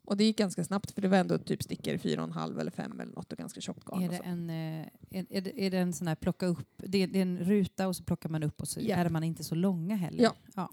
Och 0.05 0.17
det 0.17 0.23
gick 0.23 0.37
ganska 0.37 0.63
snabbt 0.63 0.91
för 0.91 1.01
det 1.01 1.07
var 1.07 1.17
ändå 1.17 1.37
typ 1.37 1.63
stickor 1.63 1.97
fyra 1.97 2.21
och 2.21 2.27
en 2.27 2.33
halv 2.33 2.59
eller 2.59 2.71
fem 2.71 2.99
eller 2.99 3.11
något 3.11 3.31
och 3.31 3.37
ganska 3.37 3.61
tjockt 3.61 3.85
garn. 3.85 4.03
Är 4.03 4.09
det, 4.09 4.17
en, 4.17 4.49
eh, 4.49 4.87
är, 5.09 5.25
är, 5.29 5.41
det, 5.41 5.61
är 5.65 5.71
det 5.71 5.77
en 5.77 5.93
sån 5.93 6.07
här 6.07 6.15
plocka 6.15 6.45
upp, 6.45 6.67
det 6.77 7.03
är, 7.03 7.07
det 7.07 7.19
är 7.19 7.21
en 7.21 7.37
ruta 7.37 7.87
och 7.87 7.95
så 7.95 8.03
plockar 8.03 8.29
man 8.29 8.43
upp 8.43 8.61
och 8.61 8.67
så 8.67 8.79
Ja. 8.83 8.95
är 8.95 9.09
man 9.09 9.23
inte 9.23 9.43
så 9.43 9.55
långa 9.55 9.95
heller? 9.95 10.23
Ja. 10.23 10.35
ja. 10.55 10.69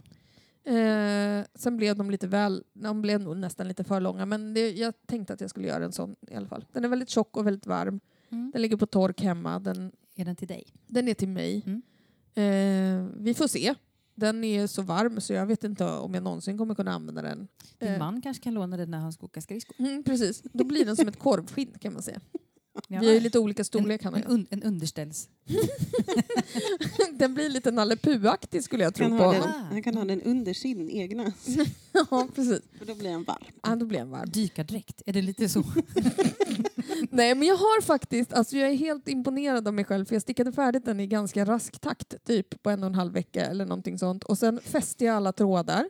Eh, 0.73 1.45
sen 1.55 1.77
blev 1.77 1.97
de 1.97 2.11
lite 2.11 2.27
väl, 2.27 2.65
de 2.73 3.03
blev 3.03 3.21
nog 3.21 3.37
nästan 3.37 3.69
lite 3.69 3.85
för 3.85 4.01
långa 4.01 4.27
men 4.27 4.55
det, 4.55 4.71
jag 4.71 4.95
tänkte 5.07 5.33
att 5.33 5.41
jag 5.41 5.51
skulle 5.51 5.69
göra 5.69 5.85
en 5.85 5.93
sån 5.93 6.17
i 6.29 6.35
alla 6.35 6.47
fall. 6.49 6.65
Den 6.73 6.85
är 6.85 6.89
väldigt 6.89 7.11
tjock 7.11 7.37
och 7.37 7.47
väldigt 7.47 7.67
varm. 7.67 8.01
Mm. 8.33 8.51
Den 8.53 8.63
ligger 8.63 8.77
på 8.77 8.87
tork 8.87 9.21
hemma. 9.21 9.59
Den, 9.59 9.93
Är 10.17 10.25
den 10.25 10.37
till 10.37 10.49
dig? 10.49 10.65
den 10.87 11.09
är 11.09 11.15
till 11.15 11.29
mig. 11.29 11.63
Mm. 11.67 11.83
Eh, 12.35 13.07
vi 13.17 13.35
får 13.35 13.47
se. 13.49 13.75
Den 14.15 14.45
är 14.45 14.67
så 14.67 14.83
varm 14.83 15.21
så 15.21 15.33
jag 15.33 15.47
vet 15.47 15.65
inte 15.65 15.85
om 15.85 16.15
jag 16.15 16.23
någonsin 16.23 16.59
kommer 16.59 16.75
kunna 16.75 16.93
använda 16.93 17.23
den. 17.23 17.49
Din 17.79 17.89
Eh, 17.89 17.99
man 17.99 18.23
kanske 18.23 18.43
kan 18.43 18.55
låna 18.55 18.77
den 18.77 18.91
när 18.91 18.99
han 18.99 19.13
ska 19.13 19.27
åka 19.27 19.41
skridskor? 19.41 19.75
Mm, 19.79 20.03
precis. 20.05 20.43
Då 20.53 20.65
blir 20.65 20.85
den 20.85 20.97
som 20.97 21.09
ett 21.09 21.19
korvskinn 21.19 21.73
kan 21.81 21.93
man 21.93 22.03
säga. 22.03 22.21
Ja. 22.89 23.01
Vi 23.01 23.07
har 23.07 23.15
ju 23.15 23.21
lite 23.21 23.39
olika 23.39 23.65
storlek 23.65 24.05
han 24.05 24.15
en, 24.15 24.23
en, 24.23 24.31
un, 24.31 24.47
en 24.51 24.63
underställs. 24.63 25.29
Den 27.13 27.35
blir 27.35 27.49
lite 27.49 27.71
Nalle 27.71 27.97
Puh-aktig 27.97 28.63
skulle 28.63 28.85
jag 28.85 28.95
tro 28.95 29.09
Kan 29.09 29.19
på 29.19 29.33
den, 29.33 29.43
honom. 29.43 29.61
han 29.71 29.83
kan 29.83 29.95
ha 29.97 30.05
den 30.05 30.23
under 30.23 30.55
sin 30.55 30.91
egna. 30.91 31.33
ja, 31.93 32.29
precis. 32.35 32.61
För 32.79 32.87
då 32.87 32.95
blir 32.95 33.11
han 33.13 33.25
varm. 33.25 33.45
Ja, 33.63 33.77
då 33.77 33.87
blir 33.87 33.99
den 33.99 34.11
varm. 34.11 34.31
Dykardräkt, 34.31 35.03
är 35.07 35.13
det 35.13 35.23
lite 35.23 35.49
så? 35.49 35.61
Nej, 37.11 37.35
men 37.35 37.49
jag 37.49 37.57
har 37.57 37.83
faktiskt, 37.83 38.33
alltså 38.33 38.57
jag 38.57 38.71
är 38.71 38.75
helt 38.75 39.09
imponerad 39.09 39.69
av 39.69 39.75
mig 39.75 39.85
själv 39.85 40.05
för 40.05 40.15
jag 40.15 40.23
stickade 40.23 40.53
färdigt 40.53 40.85
den 40.85 41.01
i 41.01 41.07
ganska 41.07 41.45
rask 41.45 41.81
takt, 41.81 42.25
typ 42.25 42.63
på 42.63 42.71
en 42.71 42.83
och 42.83 42.87
en 42.87 42.95
halv 42.95 43.13
vecka 43.13 43.47
eller 43.47 43.67
någonting 43.67 43.99
sånt. 43.99 44.25
Och 44.25 44.39
sen 44.39 44.61
fäste 44.65 45.05
jag 45.05 45.17
alla 45.17 45.33
trådar, 45.33 45.85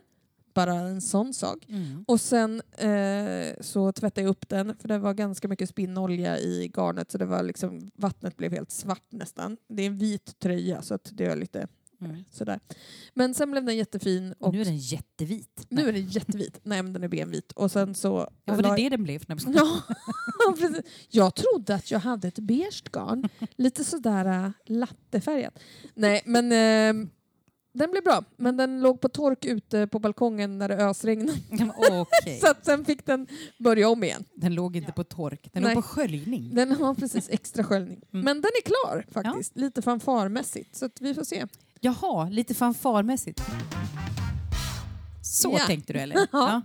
bara 0.53 0.73
en 0.73 1.01
sån 1.01 1.33
sak. 1.33 1.65
Mm. 1.69 2.05
Och 2.07 2.21
sen 2.21 2.61
eh, 2.77 3.61
så 3.61 3.91
tvättade 3.91 4.21
jag 4.21 4.29
upp 4.29 4.49
den 4.49 4.75
för 4.75 4.87
det 4.87 4.97
var 4.97 5.13
ganska 5.13 5.47
mycket 5.47 5.69
spinnolja 5.69 6.39
i 6.39 6.71
garnet 6.77 7.11
så 7.11 7.17
det 7.17 7.25
var 7.25 7.43
liksom, 7.43 7.91
vattnet 7.95 8.37
blev 8.37 8.51
helt 8.51 8.71
svart 8.71 9.11
nästan. 9.11 9.57
Det 9.67 9.83
är 9.83 9.87
en 9.87 9.97
vit 9.97 10.39
tröja 10.39 10.81
så 10.81 10.93
att 10.93 11.09
det 11.13 11.25
är 11.25 11.35
lite 11.35 11.67
Mm. 12.01 12.23
sådär. 12.31 12.59
Men 13.13 13.33
sen 13.33 13.51
blev 13.51 13.63
den 13.65 13.75
jättefin 13.77 14.33
och 14.39 14.47
Och 14.47 14.53
nu 14.53 14.61
är 14.61 14.65
den 14.65 14.77
jättevit. 14.77 15.65
nu 15.69 15.89
är 15.89 15.93
den 15.93 16.07
jättevit. 16.07 16.59
Nej 16.63 16.83
men 16.83 16.93
den 16.93 17.03
är 17.03 17.07
benvit. 17.07 17.51
Och 17.51 17.71
sen 17.71 17.95
så... 17.95 18.27
Ja, 18.45 18.55
för 18.55 18.61
det 18.63 18.69
la- 18.69 18.77
är 18.77 18.83
det 18.83 18.89
den 18.89 19.03
blev. 19.03 19.21
Ja, 20.45 20.55
precis. 20.59 20.81
Jag 21.09 21.35
trodde 21.35 21.75
att 21.75 21.91
jag 21.91 21.99
hade 21.99 22.27
ett 22.27 22.39
beige 22.39 22.83
garn. 22.91 23.29
Lite 23.57 23.83
sådär 23.83 24.45
äh, 24.45 24.51
lattefärgat. 24.65 25.59
Nej, 25.95 26.21
men 26.25 26.51
eh, 26.51 27.07
den 27.73 27.91
blev 27.91 28.03
bra. 28.03 28.23
Men 28.37 28.57
den 28.57 28.81
låg 28.81 29.01
på 29.01 29.09
tork 29.09 29.45
ute 29.45 29.87
på 29.87 29.99
balkongen 29.99 30.57
när 30.57 30.69
det 30.69 30.75
ösregnade. 30.75 31.39
Okej. 31.91 32.39
Så 32.41 32.47
att 32.51 32.65
sen 32.65 32.85
fick 32.85 33.05
den 33.05 33.27
börja 33.59 33.89
om 33.89 34.03
igen. 34.03 34.25
Den 34.33 34.53
låg 34.55 34.75
inte 34.75 34.91
på 34.91 35.03
tork, 35.03 35.49
den 35.53 35.63
Nej. 35.63 35.75
låg 35.75 35.83
på 35.83 35.89
sköljning. 35.89 36.55
Den 36.55 36.71
har 36.71 36.93
precis 36.95 37.29
extra 37.29 37.63
sköljning. 37.63 38.01
Mm. 38.13 38.25
Men 38.25 38.41
den 38.41 38.51
är 38.57 38.61
klar 38.61 39.05
faktiskt. 39.11 39.57
Lite 39.57 39.81
fanfarmässigt. 39.81 40.75
Så 40.75 40.85
att 40.85 41.01
vi 41.01 41.13
får 41.13 41.23
se. 41.23 41.45
Jaha, 41.83 42.29
lite 42.29 42.53
fanfarmässigt. 42.53 43.41
Så 45.23 45.55
Ja. 45.59 45.65
tänkte 45.67 45.93
du 45.93 45.99
eller? 45.99 46.15
Ja. 46.31 46.61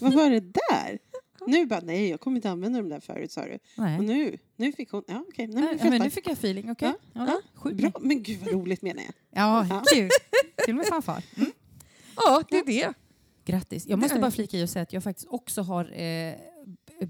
Vad 0.00 0.12
var 0.14 0.30
det 0.30 0.40
där? 0.40 0.98
Nu 1.46 1.66
bara, 1.66 1.80
nej 1.80 2.08
jag 2.10 2.20
kommer 2.20 2.36
inte 2.36 2.50
använda 2.50 2.78
dem 2.78 2.88
där 2.88 3.00
förut 3.00 3.32
sa 3.32 3.44
du. 3.44 3.58
Nej. 3.76 3.98
Och 3.98 4.04
nu, 4.04 4.38
nu 4.56 4.72
fick 4.72 4.90
hon, 4.92 5.02
ja 5.08 5.24
okej, 5.28 5.46
nej, 5.46 5.54
men 5.54 5.64
Ja, 5.64 5.68
men 5.70 5.78
fattar. 5.92 6.04
nu 6.04 6.10
fick 6.10 6.26
jag 6.26 6.32
feeling, 6.32 6.70
okej. 6.70 6.92
Ja, 7.12 7.20
Ja, 7.20 7.26
ja. 7.26 7.40
Sjukt. 7.54 7.76
Bra, 7.76 7.92
men 8.00 8.22
gud 8.22 8.40
vad 8.40 8.52
roligt 8.54 8.82
menar 8.82 9.02
jag. 9.02 9.12
Ja, 9.42 9.66
Ja. 9.70 9.82
kul. 9.94 10.10
Kul 10.66 10.74
med 10.74 10.86
fanfar. 10.86 11.24
Mm. 11.36 11.52
Ja, 12.16 12.42
det 12.50 12.58
är 12.58 12.64
det. 12.66 12.92
Grattis. 13.44 13.86
Jag 13.86 13.98
måste 13.98 14.18
bara 14.18 14.30
flika 14.30 14.58
i 14.58 14.64
och 14.64 14.70
säga 14.70 14.82
att 14.82 14.92
jag 14.92 15.04
faktiskt 15.04 15.28
också 15.30 15.62
har 15.62 16.00
eh, 16.00 16.34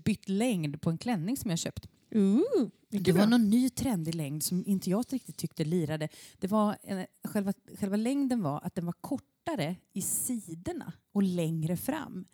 bytt 0.04 0.28
längd 0.28 0.80
på 0.82 0.90
en 0.90 0.99
klänning 0.99 1.37
som 1.37 1.50
jag 1.50 1.59
köpt. 1.59 1.87
Ooh, 2.14 2.69
Det 2.88 3.12
var 3.12 3.19
bra. 3.19 3.26
någon 3.26 3.50
ny 3.50 3.71
trendig 3.71 4.14
längd 4.14 4.42
som 4.42 4.66
inte 4.66 4.90
jag 4.90 5.04
riktigt 5.09 5.37
tyckte 5.37 5.64
lirade. 5.64 6.09
Det 6.38 6.47
var 6.47 6.76
själva, 7.28 7.52
själva 7.78 7.97
längden 7.97 8.42
var 8.42 8.61
att 8.64 8.75
den 8.75 8.87
var 8.87 8.95
kortare 9.00 9.76
i 9.92 10.02
sidorna 10.02 10.92
och 11.12 11.23
längre 11.23 11.76
fram. 11.76 12.25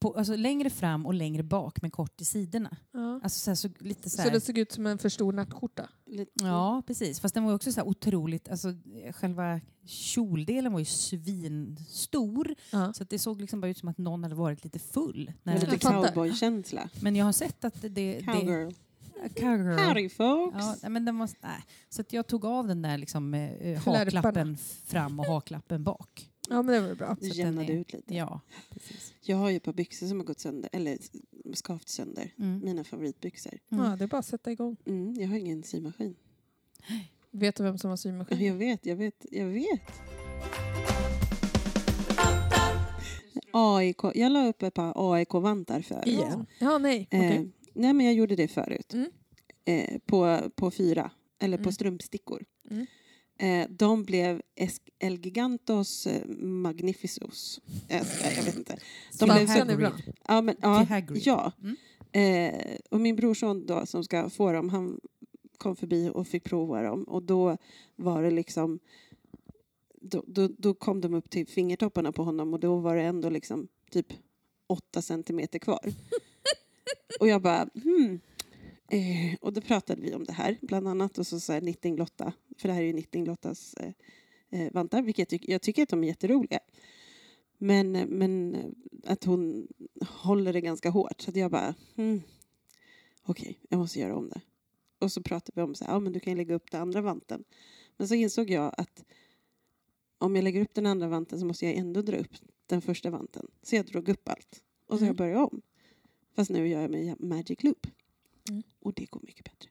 På, 0.00 0.14
alltså 0.14 0.36
längre 0.36 0.70
fram 0.70 1.06
och 1.06 1.14
längre 1.14 1.42
bak 1.42 1.82
men 1.82 1.90
kort 1.90 2.20
i 2.20 2.24
sidorna. 2.24 2.76
Ja. 2.92 3.20
Alltså 3.22 3.38
så 3.40 3.50
här, 3.50 3.54
så, 3.54 3.68
lite 3.78 4.10
så 4.10 4.22
Så 4.22 4.30
det 4.30 4.40
såg 4.40 4.58
ut 4.58 4.72
som 4.72 4.86
en 4.86 4.98
för 4.98 5.08
stor 5.08 5.32
nattskjorta. 5.32 5.88
Ja, 6.34 6.82
precis. 6.86 7.20
Fast 7.20 7.34
den 7.34 7.44
var 7.44 7.54
också 7.54 7.72
så 7.72 7.82
otroligt... 7.82 8.48
Alltså, 8.48 8.74
själva 9.12 9.60
kjoldelen 9.86 10.72
var 10.72 10.78
ju 10.78 10.84
svinstor. 10.84 12.54
Ja. 12.72 12.92
Så 12.92 13.02
att 13.02 13.10
det 13.10 13.18
såg 13.18 13.40
liksom 13.40 13.60
bara 13.60 13.70
ut 13.70 13.78
som 13.78 13.88
att 13.88 13.98
någon 13.98 14.22
hade 14.22 14.34
varit 14.34 14.64
lite 14.64 14.78
full. 14.78 15.32
När 15.42 15.54
lite 15.54 15.78
fattar. 15.78 16.08
cowboykänsla. 16.08 16.90
Men 17.02 17.16
jag 17.16 17.24
har 17.24 17.32
sett 17.32 17.64
att 17.64 17.82
det... 17.82 17.88
det 17.88 18.22
Cowgirl. 18.22 18.72
Cowgirl. 19.34 19.78
Howdy 19.78 20.08
folks. 20.08 20.56
Ja, 20.58 20.76
nej, 20.82 20.90
men 20.90 21.04
den 21.04 21.18
var, 21.18 21.30
nej. 21.40 21.64
Så 21.88 22.00
att 22.00 22.12
jag 22.12 22.26
tog 22.26 22.44
av 22.44 22.66
den 22.68 22.82
där 22.82 22.98
liksom, 22.98 23.34
eh, 23.34 23.80
Flärparna. 23.80 23.98
haklappen 23.98 24.56
fram 24.86 25.20
och 25.20 25.26
haklappen 25.26 25.84
bak. 25.84 26.30
ja, 26.50 26.62
men 26.62 26.74
det 26.82 26.88
var 26.88 26.94
bra. 26.94 27.16
Du 27.20 27.28
jämnade 27.28 27.72
ut 27.72 27.92
lite. 27.92 28.14
Ja, 28.14 28.40
precis. 28.70 29.14
Jag 29.20 29.36
har 29.36 29.50
ju 29.50 29.56
ett 29.56 29.62
par 29.62 29.72
byxor 29.72 30.06
som 30.06 30.18
har 30.18 30.26
gått 30.26 30.40
sönder, 30.40 30.70
eller 30.72 30.98
skavt 31.54 31.88
sönder. 31.88 32.32
Mm. 32.38 32.60
Mina 32.64 32.84
favoritbyxor. 32.84 33.58
Mm. 33.70 33.84
Ja, 33.84 33.96
det 33.96 34.04
är 34.04 34.08
bara 34.08 34.18
att 34.18 34.26
sätta 34.26 34.52
igång. 34.52 34.76
Mm, 34.86 35.14
jag 35.14 35.28
har 35.28 35.36
ingen 35.36 35.62
symaskin. 35.62 36.16
Vet 37.30 37.56
du 37.56 37.62
vem 37.62 37.78
som 37.78 37.90
har 37.90 37.96
symaskin? 37.96 38.46
Jag 38.46 38.54
vet, 38.54 38.86
jag 38.86 38.96
vet, 38.96 39.26
jag 39.30 39.46
vet. 39.46 39.92
AIK. 43.50 43.96
Jag 44.14 44.32
la 44.32 44.46
upp 44.46 44.62
ett 44.62 44.74
par 44.74 45.14
AIK-vantar 45.14 45.80
förut. 45.82 46.06
Igen? 46.06 46.46
Ja, 46.58 46.78
nej. 46.78 47.08
Eh, 47.10 47.42
nej, 47.78 47.92
men 47.92 48.06
jag 48.06 48.14
gjorde 48.14 48.36
det 48.36 48.48
förut. 48.48 48.94
Mm. 48.94 49.10
Eh, 49.64 49.98
på, 50.06 50.50
på 50.56 50.70
fyra, 50.70 51.10
eller 51.38 51.56
på 51.56 51.62
Mm. 51.62 51.72
strumpstickor. 51.72 52.44
Mm. 52.70 52.86
Eh, 53.40 53.70
de 53.70 54.04
blev 54.04 54.42
Es- 54.56 54.80
El 54.98 55.18
Gigantos 55.26 56.06
eh, 56.06 56.26
Magnificus. 56.38 57.60
Eh, 57.88 58.02
jag 58.36 58.42
vet 58.44 58.56
inte. 58.56 58.78
De 59.18 59.24
blev 59.24 59.46
så, 59.46 59.76
bra. 59.76 59.92
ja, 60.28 60.40
men, 60.42 60.56
ja, 60.62 60.86
ja. 61.14 61.52
Mm. 61.62 61.76
Eh, 62.12 62.76
och 62.90 63.00
min 63.00 63.16
brorson 63.16 63.66
då, 63.66 63.86
som 63.86 64.04
ska 64.04 64.30
få 64.30 64.52
dem, 64.52 64.68
han 64.68 65.00
kom 65.58 65.76
förbi 65.76 66.10
och 66.14 66.26
fick 66.28 66.44
prova 66.44 66.82
dem. 66.82 67.02
Och 67.04 67.22
då 67.22 67.56
var 67.96 68.22
det 68.22 68.30
liksom... 68.30 68.78
Då, 70.00 70.24
då, 70.26 70.48
då 70.58 70.74
kom 70.74 71.00
de 71.00 71.14
upp 71.14 71.30
till 71.30 71.46
fingertopparna 71.46 72.12
på 72.12 72.22
honom 72.24 72.54
och 72.54 72.60
då 72.60 72.76
var 72.76 72.96
det 72.96 73.02
ändå 73.02 73.30
liksom 73.30 73.68
typ 73.90 74.06
åtta 74.66 75.02
centimeter 75.02 75.58
kvar. 75.58 75.80
och 77.20 77.28
jag 77.28 77.42
bara, 77.42 77.68
hmm. 77.74 78.20
Eh, 78.90 79.34
och 79.40 79.52
då 79.52 79.60
pratade 79.60 80.02
vi 80.02 80.14
om 80.14 80.24
det 80.24 80.32
här, 80.32 80.58
bland 80.62 80.88
annat. 80.88 81.18
Och 81.18 81.26
så 81.26 81.40
sa 81.40 81.52
jag 81.54 81.62
Knitting-Lotta, 81.62 82.32
för 82.58 82.68
det 82.68 82.74
här 82.74 82.82
är 82.82 82.86
ju 82.86 82.92
Knitting-Lottas 82.92 83.74
eh, 83.80 83.92
eh, 84.60 84.72
vantar, 84.72 85.02
vilket 85.02 85.18
jag, 85.18 85.28
tycker- 85.28 85.52
jag 85.52 85.62
tycker 85.62 85.82
att 85.82 85.88
de 85.88 86.04
är 86.04 86.08
jätteroliga. 86.08 86.58
Men, 87.58 87.96
eh, 87.96 88.06
men 88.06 88.54
eh, 88.54 88.64
att 89.12 89.24
hon 89.24 89.68
håller 90.08 90.52
det 90.52 90.60
ganska 90.60 90.90
hårt. 90.90 91.20
Så 91.20 91.30
att 91.30 91.36
jag 91.36 91.50
bara, 91.50 91.74
hmm. 91.96 92.22
okej, 93.22 93.58
jag 93.68 93.78
måste 93.78 94.00
göra 94.00 94.16
om 94.16 94.28
det. 94.28 94.40
Och 95.00 95.12
så 95.12 95.22
pratade 95.22 95.52
vi 95.54 95.62
om 95.62 95.74
så 95.74 95.84
här, 95.84 95.92
ja 95.92 95.98
men 96.00 96.12
du 96.12 96.20
kan 96.20 96.32
ju 96.32 96.36
lägga 96.36 96.54
upp 96.54 96.70
den 96.70 96.80
andra 96.80 97.00
vanten. 97.00 97.44
Men 97.96 98.08
så 98.08 98.14
insåg 98.14 98.50
jag 98.50 98.74
att 98.78 99.04
om 100.18 100.36
jag 100.36 100.42
lägger 100.42 100.60
upp 100.60 100.74
den 100.74 100.86
andra 100.86 101.08
vanten 101.08 101.40
så 101.40 101.46
måste 101.46 101.66
jag 101.66 101.74
ändå 101.74 102.02
dra 102.02 102.16
upp 102.16 102.32
den 102.66 102.82
första 102.82 103.10
vanten. 103.10 103.46
Så 103.62 103.76
jag 103.76 103.86
drog 103.86 104.08
upp 104.08 104.28
allt. 104.28 104.62
Och 104.86 104.98
så 104.98 105.04
Mm. 105.04 105.06
jag 105.06 105.16
började 105.16 105.40
om. 105.44 105.62
Fast 106.38 106.50
nu 106.50 106.68
gör 106.68 106.80
jag 106.82 106.90
med 106.90 107.20
Magic 107.20 107.62
Loop. 107.64 107.86
Mm. 108.50 108.62
Och 108.80 108.92
det 108.94 109.04
går 109.04 109.20
mycket 109.22 109.44
bättre. 109.44 109.70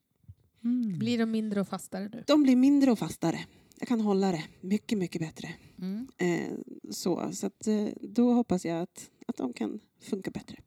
Mm. 0.63 0.99
Blir 0.99 1.17
de 1.17 1.25
mindre 1.31 1.61
och 1.61 1.67
fastare 1.67 2.09
nu? 2.13 2.23
De 2.27 2.43
blir 2.43 2.55
mindre 2.55 2.91
och 2.91 2.99
fastare. 2.99 3.39
Jag 3.79 3.87
kan 3.87 4.01
hålla 4.01 4.31
det 4.31 4.43
mycket, 4.61 4.97
mycket 4.97 5.21
bättre. 5.21 5.49
Mm. 5.77 6.07
Eh, 6.17 6.57
så 6.89 7.29
så 7.33 7.47
att, 7.47 7.67
eh, 7.67 7.87
då 8.01 8.33
hoppas 8.33 8.65
jag 8.65 8.81
att, 8.81 9.09
att 9.27 9.37
de 9.37 9.53
kan 9.53 9.79
funka 10.01 10.31
bättre. 10.31 10.57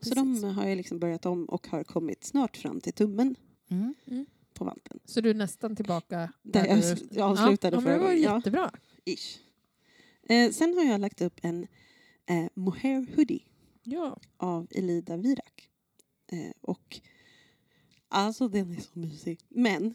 Så 0.00 0.14
Precis. 0.14 0.42
de 0.42 0.44
har 0.44 0.66
jag 0.68 0.76
liksom 0.76 0.98
börjat 0.98 1.26
om 1.26 1.44
och 1.44 1.66
har 1.66 1.84
kommit 1.84 2.24
snart 2.24 2.56
fram 2.56 2.80
till 2.80 2.92
tummen 2.92 3.34
Mm. 3.70 3.94
på 4.54 4.64
vanten. 4.64 4.98
Så 5.04 5.20
du 5.20 5.30
är 5.30 5.34
nästan 5.34 5.76
tillbaka 5.76 6.32
Där 6.42 6.66
jag 6.66 6.76
du- 6.76 6.80
s- 6.92 7.02
jag 7.10 7.30
avslutade 7.30 7.76
ja, 7.76 7.80
förra 7.82 7.92
Det 7.92 7.98
var 7.98 8.06
gången. 8.06 8.22
Ja. 8.22 8.36
jättebra. 8.36 8.70
Ish. 9.04 9.38
Eh, 10.28 10.50
sen 10.50 10.74
har 10.74 10.84
jag 10.84 11.00
lagt 11.00 11.20
upp 11.20 11.40
en 11.42 11.66
eh, 12.26 12.46
mohair 12.54 13.06
hoodie 13.16 13.42
Ja. 13.82 14.18
av 14.36 14.66
Elida 14.70 15.16
Virak. 15.16 15.68
Eh, 16.32 16.52
och 16.60 17.00
alltså 18.08 18.48
den 18.48 18.70
är 18.76 18.80
så 18.80 18.98
mysig. 18.98 19.40
Men 19.48 19.94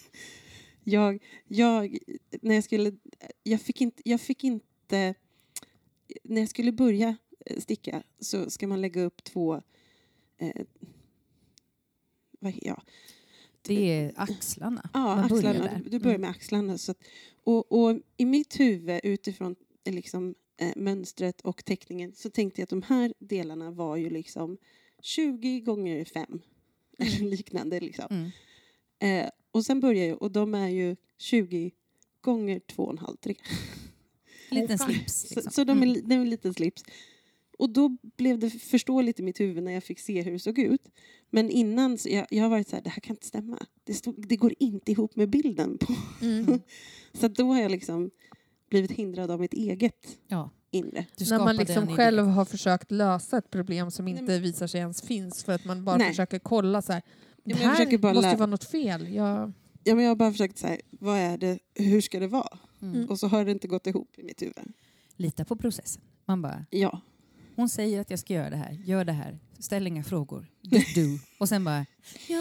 jag, 0.84 1.22
jag, 1.48 1.98
när 2.42 2.54
jag 2.54 2.64
skulle, 2.64 2.92
jag 3.42 3.60
fick 3.60 3.80
inte, 3.80 4.02
jag 4.04 4.20
fick 4.20 4.44
inte, 4.44 5.14
när 6.24 6.40
jag 6.40 6.48
skulle 6.48 6.72
börja 6.72 7.16
eh, 7.46 7.60
sticka 7.60 8.02
så 8.20 8.50
ska 8.50 8.66
man 8.66 8.80
lägga 8.80 9.02
upp 9.02 9.24
två, 9.24 9.62
eh, 10.38 10.64
vad, 12.40 12.54
ja, 12.62 12.82
Det 13.62 13.90
är 13.90 14.12
axlarna. 14.16 14.90
Ja, 14.94 15.16
Man 15.16 15.28
börjar 15.28 15.50
axlarna. 15.50 15.72
där. 15.72 15.80
Du, 15.84 15.90
du 15.90 15.98
börjar 15.98 16.14
Mm. 16.14 16.20
med 16.20 16.30
axlarna. 16.30 16.78
Så 16.78 16.90
att, 16.92 16.98
och, 17.44 17.72
och 17.72 18.00
i 18.16 18.24
mitt 18.24 18.60
huvud 18.60 19.00
utifrån 19.02 19.56
liksom, 19.84 20.34
eh, 20.58 20.72
mönstret 20.76 21.40
och 21.40 21.64
teckningen 21.64 22.12
så 22.14 22.30
tänkte 22.30 22.60
jag 22.60 22.64
att 22.64 22.70
de 22.70 22.82
här 22.82 23.14
delarna 23.18 23.70
var 23.70 23.96
ju 23.96 24.10
liksom 24.10 24.58
20 25.02 25.60
gånger 25.60 26.04
5 26.04 26.40
eller 26.98 27.30
liknande. 27.30 27.80
Liksom. 27.80 28.06
Mm. 28.10 28.30
Eh, 29.24 29.30
och 29.50 29.64
sen 29.64 29.80
börjar 29.80 30.06
jag 30.08 30.22
och 30.22 30.30
de 30.30 30.54
är 30.54 30.68
ju 30.68 30.96
20 31.18 31.70
gånger 32.20 32.60
2,5 32.60 33.16
3. 33.20 33.34
Liten 34.50 34.78
slips. 34.88 35.28
Så, 35.28 35.34
Liksom. 35.34 35.52
så 35.52 35.64
de 35.64 35.78
är, 35.82 35.86
Mm. 35.86 36.08
det 36.08 36.14
är 36.14 36.18
en 36.18 36.30
liten 36.30 36.54
slips. 36.54 36.82
Och 37.58 37.70
då 37.70 37.96
blev 38.16 38.38
det 38.38 38.50
förståeligt 38.50 39.20
i 39.20 39.22
mitt 39.22 39.40
huvud 39.40 39.62
när 39.62 39.72
jag 39.72 39.84
fick 39.84 39.98
se 40.00 40.22
hur 40.22 40.32
det 40.32 40.38
såg 40.38 40.58
ut. 40.58 40.88
Men 41.30 41.50
innan, 41.50 41.98
så 41.98 42.08
jag, 42.08 42.26
jag 42.30 42.42
har 42.42 42.50
varit 42.50 42.68
så 42.68 42.76
här, 42.76 42.82
det 42.82 42.90
här 42.90 43.00
kan 43.00 43.16
inte 43.16 43.26
stämma. 43.26 43.66
Det, 43.84 43.94
stod, 43.94 44.28
det 44.28 44.36
går 44.36 44.54
inte 44.58 44.92
ihop 44.92 45.16
med 45.16 45.30
bilden. 45.30 45.78
På. 45.78 45.94
Mm. 46.22 46.60
Så 47.12 47.28
då 47.28 47.44
har 47.52 47.62
jag 47.62 47.70
liksom 47.70 48.10
blivit 48.70 48.90
hindrad 48.90 49.30
av 49.30 49.40
mitt 49.40 49.54
eget 49.54 50.18
Ja, 50.28 50.50
inre. 50.70 51.06
du 51.16 51.24
När 51.30 51.38
man 51.38 51.56
liksom 51.56 51.84
idé. 51.84 51.92
själv 51.96 52.26
har 52.26 52.44
försökt 52.44 52.90
lösa 52.90 53.38
ett 53.38 53.50
problem 53.50 53.90
som 53.90 54.04
Nej, 54.04 54.18
inte 54.18 54.38
visar 54.38 54.66
sig 54.66 54.80
ens 54.80 55.02
finns 55.02 55.44
för 55.44 55.52
att 55.52 55.64
man 55.64 55.84
bara 55.84 55.96
Nej. 55.96 56.08
försöker 56.08 56.38
kolla 56.38 56.82
så 56.82 56.92
här. 56.92 57.02
Det 57.44 57.50
jag 57.50 57.56
här 57.56 57.68
måste 57.68 57.82
ju 58.18 58.22
lä- 58.30 58.36
vara 58.36 58.46
något 58.46 58.64
fel. 58.64 59.14
Jag, 59.14 59.52
Ja, 59.84 59.94
men 59.94 60.04
jag 60.04 60.10
har 60.10 60.16
bara 60.16 60.30
försökt 60.32 60.58
säga, 60.58 60.80
vad 60.90 61.18
är 61.18 61.38
det, 61.38 61.58
hur 61.74 62.00
ska 62.00 62.20
det 62.20 62.26
vara? 62.28 62.58
Mm. 62.82 63.08
Och 63.10 63.18
så 63.18 63.28
har 63.28 63.44
det 63.44 63.50
inte 63.50 63.68
gått 63.68 63.86
ihop 63.86 64.18
i 64.18 64.22
mitt 64.22 64.42
huvud. 64.42 64.72
Lita 65.16 65.44
på 65.44 65.56
processen. 65.56 66.02
Man 66.24 66.42
bara, 66.42 66.64
Ja, 66.70 67.00
hon 67.56 67.68
säger 67.68 68.00
att 68.00 68.10
jag 68.10 68.18
ska 68.18 68.34
göra 68.34 68.50
det 68.50 68.56
här, 68.56 68.72
gör 68.72 69.04
det 69.04 69.12
här, 69.12 69.38
ställ 69.58 69.86
inga 69.86 70.04
frågor, 70.04 70.46
do. 70.62 71.18
Och 71.40 71.48
sen 71.48 71.64
bara, 71.64 71.86
ja. 72.28 72.36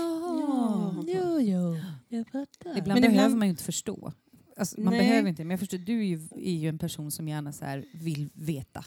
Ja. 0.48 1.04
jo, 1.08 1.40
jo, 1.40 1.78
jag 2.10 2.28
fattar. 2.28 2.70
Ibland 2.78 2.88
Men 2.88 3.02
behöver 3.02 3.14
ibland- 3.16 3.36
man 3.38 3.48
ju 3.48 3.50
inte 3.50 3.64
förstå. 3.64 4.14
Alltså, 4.56 4.82
man 4.82 4.94
Nej. 4.94 5.00
behöver 5.08 5.30
inte, 5.30 5.44
men 5.44 5.52
jag 5.52 5.60
förstår, 5.60 5.78
du 5.78 6.00
är 6.00 6.04
ju, 6.06 6.20
är 6.36 6.54
ju 6.56 6.70
en 6.70 6.78
person 6.80 7.12
som 7.12 7.28
gärna 7.28 7.54
så 7.54 7.66
här 7.66 7.86
vill 7.94 8.30
veta. 8.34 8.86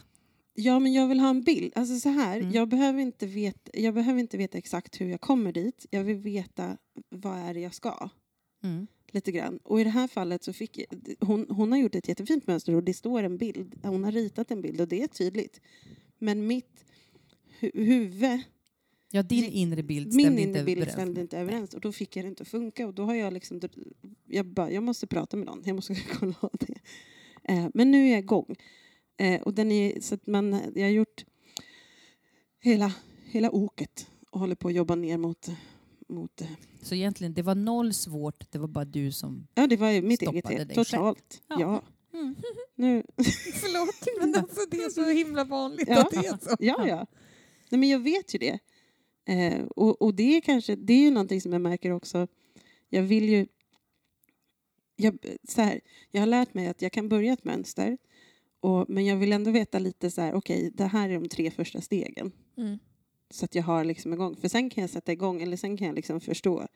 ja, 0.53 0.79
men 0.79 0.93
jag 0.93 1.07
vill 1.07 1.19
ha 1.19 1.29
en 1.29 1.41
bild. 1.43 1.73
Alltså 1.75 1.99
så 1.99 2.09
här, 2.09 2.37
Mm. 2.39 2.51
jag, 2.51 2.67
behöver 2.69 2.99
inte 2.99 3.25
veta, 3.25 3.71
jag 3.73 3.93
behöver 3.93 4.19
inte 4.19 4.37
veta 4.37 4.57
exakt 4.57 5.01
hur 5.01 5.09
jag 5.09 5.21
kommer 5.21 5.51
dit. 5.51 5.85
Jag 5.89 6.03
vill 6.03 6.17
veta 6.17 6.77
vad 7.09 7.37
är 7.37 7.53
det 7.53 7.59
jag 7.59 7.73
ska. 7.73 8.09
Mm. 8.63 8.87
Lite 9.11 9.31
grann. 9.31 9.59
Och 9.63 9.81
i 9.81 9.83
det 9.83 9.89
här 9.89 10.07
fallet 10.07 10.43
så 10.43 10.53
fick 10.53 10.77
jag, 10.77 10.87
hon, 11.27 11.45
hon 11.49 11.71
har 11.71 11.79
gjort 11.79 11.95
ett 11.95 12.07
jättefint 12.07 12.47
mönster 12.47 12.75
och 12.75 12.83
det 12.83 12.93
står 12.93 13.23
en 13.23 13.37
bild. 13.37 13.75
Hon 13.83 14.03
har 14.03 14.11
ritat 14.11 14.51
en 14.51 14.61
bild 14.61 14.81
och 14.81 14.87
det 14.87 15.03
är 15.03 15.07
tydligt. 15.07 15.61
Men 16.19 16.47
mitt 16.47 16.85
hu 17.59 17.71
huvud 17.73 18.39
Ja, 19.11 19.23
din 19.23 19.41
Min- 19.41 19.51
inre 19.53 19.83
bild 19.83 20.13
Min 20.13 20.25
stämde 20.25 20.41
inre 20.41 20.49
inte 20.51 20.63
bild 20.63 20.77
överens. 20.77 20.93
stämde 20.93 21.21
inte 21.21 21.37
överens 21.37 21.73
och 21.73 21.81
då 21.81 21.91
fick 21.91 22.15
jag 22.15 22.25
det 22.25 22.29
inte 22.29 22.43
att 22.43 22.49
funka 22.49 22.87
och 22.87 22.93
då 22.93 23.03
har 23.03 23.15
jag 23.15 23.33
liksom, 23.33 23.61
jag 24.25 24.45
bara, 24.45 24.71
jag 24.71 24.83
måste 24.83 25.07
prata 25.07 25.37
med 25.37 25.45
någon, 25.45 25.61
jag 25.65 25.75
måste 25.75 25.95
kolla 26.19 26.35
av 26.39 26.51
det. 26.59 26.79
Eh, 27.43 27.67
men 27.73 27.91
nu 27.91 28.05
är 28.07 28.11
jag 28.11 28.19
igång. 28.19 28.55
Eh, 29.17 29.41
och 29.41 29.53
den 29.53 29.71
är, 29.71 30.01
så 30.01 30.15
att 30.15 30.27
man, 30.27 30.61
jag 30.75 30.83
har 30.83 30.89
gjort 30.91 31.25
hela, 32.59 32.93
hela 33.25 33.51
åket 33.51 34.07
och 34.29 34.39
håller 34.39 34.55
på 34.55 34.67
att 34.67 34.73
jobba 34.73 34.95
ner 34.95 35.17
mot, 35.17 35.49
mot 36.09 36.41
eh, 36.41 36.47
Så 36.81 36.95
egentligen, 36.95 37.33
det 37.33 37.41
var 37.41 37.55
noll 37.55 37.93
svårt, 37.93 38.51
det 38.51 38.57
var 38.59 38.67
bara 38.67 38.85
du 38.85 39.11
som... 39.11 39.47
ja 39.55 39.67
det 39.67 39.77
var 39.77 40.01
mitt 40.01 40.21
eget 40.21 40.47
fel, 40.47 40.69
totalt. 40.69 41.41
Ja. 41.49 41.59
Ja. 41.59 41.83
Mm. 42.19 42.35
Nu, 42.75 43.03
Förlåt, 43.53 44.21
men 44.21 44.43
alltså, 44.43 44.61
det 44.71 44.77
är 44.77 44.89
så 44.89 45.05
himla 45.09 45.43
vanligt 45.43 45.87
Ja. 45.87 46.01
att 46.01 46.11
det 46.11 46.17
är 46.17 46.37
så. 46.49 46.55
ja, 46.59 46.87
ja. 46.87 47.05
Nej, 47.69 47.79
men 47.79 47.89
jag 47.89 47.99
vet 47.99 48.35
ju 48.35 48.39
det. 48.39 48.59
Eh, 49.29 49.63
och, 49.65 50.01
och 50.01 50.13
det 50.13 50.37
är 50.37 50.41
kanske, 50.41 50.75
det 50.75 50.93
är 50.93 51.01
ju 51.01 51.11
någonting 51.11 51.41
som 51.41 51.53
jag 51.53 51.61
märker 51.61 51.91
också. 51.91 52.27
Jag 52.89 53.03
vill 53.03 53.29
ju... 53.29 53.47
Jag, 54.95 55.17
så 55.43 55.61
här, 55.61 55.81
jag 56.11 56.21
har 56.21 56.27
lärt 56.27 56.53
mig 56.53 56.67
att 56.67 56.81
jag 56.81 56.91
kan 56.91 57.09
börja 57.09 57.33
ett 57.33 57.43
mönster. 57.43 57.97
Och, 58.59 58.89
men 58.89 59.05
jag 59.05 59.17
vill 59.17 59.33
ändå 59.33 59.51
veta 59.51 59.79
lite 59.79 60.11
så 60.11 60.21
här, 60.21 60.33
okej, 60.33 60.71
det 60.73 60.85
här 60.85 61.09
är 61.09 61.13
de 61.13 61.29
tre 61.29 61.51
första 61.51 61.81
stegen. 61.81 62.31
Mm. 62.57 62.79
Så 63.29 63.45
att 63.45 63.55
jag 63.55 63.63
har 63.63 63.83
liksom 63.83 64.13
igång. 64.13 64.35
För 64.35 64.47
sen 64.47 64.69
kan 64.69 64.81
jag 64.81 64.89
sätta 64.89 65.11
igång, 65.11 65.41
eller 65.41 65.57
sen 65.57 65.77
kan 65.77 65.87
jag 65.87 65.95
liksom 65.95 66.21
förstå 66.21 66.67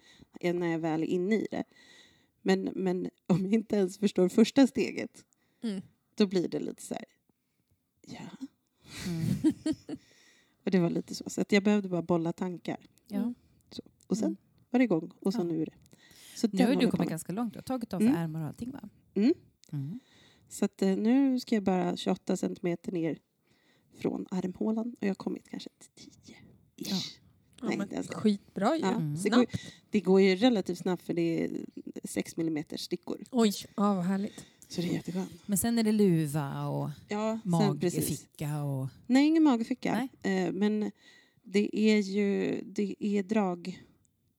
när 0.42 0.72
jag 0.72 0.80
väl 0.80 1.04
är 1.04 1.08
inne 1.08 1.36
i 1.36 1.48
det. 1.52 1.64
Men, 2.42 2.70
men 2.76 3.10
om 3.28 3.44
jag 3.44 3.54
inte 3.54 3.76
ens 3.76 3.98
förstår 3.98 4.30
första 4.30 4.68
steget, 4.68 5.26
Mm. 5.64 5.82
då 6.16 6.28
blir 6.28 6.48
det 6.48 6.60
lite 6.60 6.82
så 6.82 6.94
här, 6.94 7.06
ja. 8.02 8.48
Mm. 9.08 9.44
Och 10.66 10.72
det 10.72 10.80
var 10.80 10.90
lite 10.90 11.16
så. 11.16 11.30
Så 11.30 11.42
att 11.42 11.52
jag 11.52 11.64
behövde 11.64 11.90
bara 11.90 12.02
bolla 12.02 12.34
tankar. 12.34 12.78
Ja. 13.08 13.34
Och 14.08 14.18
sen 14.18 14.26
Mm. 14.28 14.38
var 14.70 14.80
det 14.80 14.84
igång. 14.84 15.12
Och 15.22 15.34
så 15.34 15.40
Ja. 15.40 15.44
nu 15.44 15.62
är 15.62 15.66
det. 15.66 15.74
Så 16.36 16.48
Nu 16.52 16.66
har 16.66 16.76
du 16.76 16.92
kommit 16.92 17.10
ganska 17.10 17.34
långt. 17.34 17.54
Du 17.54 17.58
har 17.58 17.64
tagit 17.64 17.94
av 17.94 18.02
Mm. 18.02 18.16
ärmar 18.16 18.42
och 18.42 18.48
allting 18.48 18.72
va? 18.72 18.90
Mm. 19.14 19.34
Mm. 19.72 20.00
Så 20.50 20.66
att, 20.66 20.82
eh, 20.82 20.98
nu 20.98 21.40
ska 21.40 21.56
jag 21.56 21.64
bara 21.64 21.98
28 21.98 22.38
centimeter 22.38 22.92
ner 22.92 23.18
från 23.98 24.26
armhålan. 24.32 24.90
Och 25.00 25.04
jag 25.04 25.10
har 25.10 25.16
kommit 25.16 25.50
kanske 25.50 25.70
till 25.96 26.12
10. 26.12 26.36
Ja. 26.76 26.96
Ja, 27.62 27.68
Nej, 27.68 27.78
men 27.78 27.88
det 27.90 27.96
är 27.96 28.04
så. 28.04 28.14
skitbra 28.14 28.76
ju. 28.76 28.82
Ja, 28.82 28.92
Mm. 28.96 29.18
så 29.18 29.24
det, 29.24 29.30
går, 29.36 29.46
det 29.90 30.00
går 30.00 30.22
ju 30.22 30.36
relativt 30.36 30.78
snabbt 30.78 31.04
för 31.04 31.14
det 31.14 31.44
är 31.46 31.66
6 32.04 32.38
millimeter 32.38 32.78
stickor. 32.78 33.24
Oj, 33.32 33.52
ja, 33.78 33.94
vad 33.96 34.04
härligt. 34.04 34.46
Så 34.70 34.82
det 34.82 34.88
är 34.90 34.94
jätteskönt. 34.94 35.32
Men 35.46 35.58
sen 35.58 35.80
är 35.80 35.84
det 35.84 35.92
luva 35.92 36.68
och 36.68 36.90
Ja, 37.08 37.40
sen 37.44 37.52
magficka 37.52 38.64
och... 38.64 38.88
Nej, 39.08 39.28
ingen 39.28 39.44
magficka. 39.44 40.08
Eh, 40.22 40.52
men 40.52 40.92
det 41.44 41.80
är 41.80 41.98
ju 42.00 42.62
det 42.66 42.96
är 43.00 43.24
drag, 43.24 43.84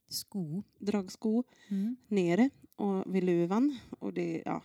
Sko. 0.08 0.62
dragsko 0.78 1.44
Mm. 1.68 1.96
nere 2.08 2.50
och 2.76 3.14
vid 3.14 3.24
luvan. 3.24 3.78
Och 3.98 4.12
det, 4.12 4.42
ja. 4.44 4.62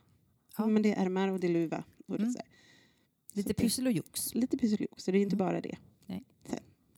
Ja. 0.57 0.67
Men 0.67 0.81
det 0.81 0.93
är 0.93 1.05
ärmar 1.05 1.27
och 1.27 1.39
det 1.39 1.47
är 1.47 1.51
luva. 1.51 1.83
Och 2.07 2.17
det 2.17 2.23
Mm. 2.23 2.33
så 2.33 2.39
här. 2.39 2.47
Lite 3.33 3.49
det- 3.49 3.53
pyssel 3.53 3.87
och 3.87 3.91
jox. 3.93 4.35
Lite 4.35 4.57
pysseliok, 4.57 4.99
så 4.99 5.11
det 5.11 5.17
är 5.17 5.21
inte 5.21 5.35
Mm. 5.35 5.45
bara 5.47 5.61
det. 5.61 5.77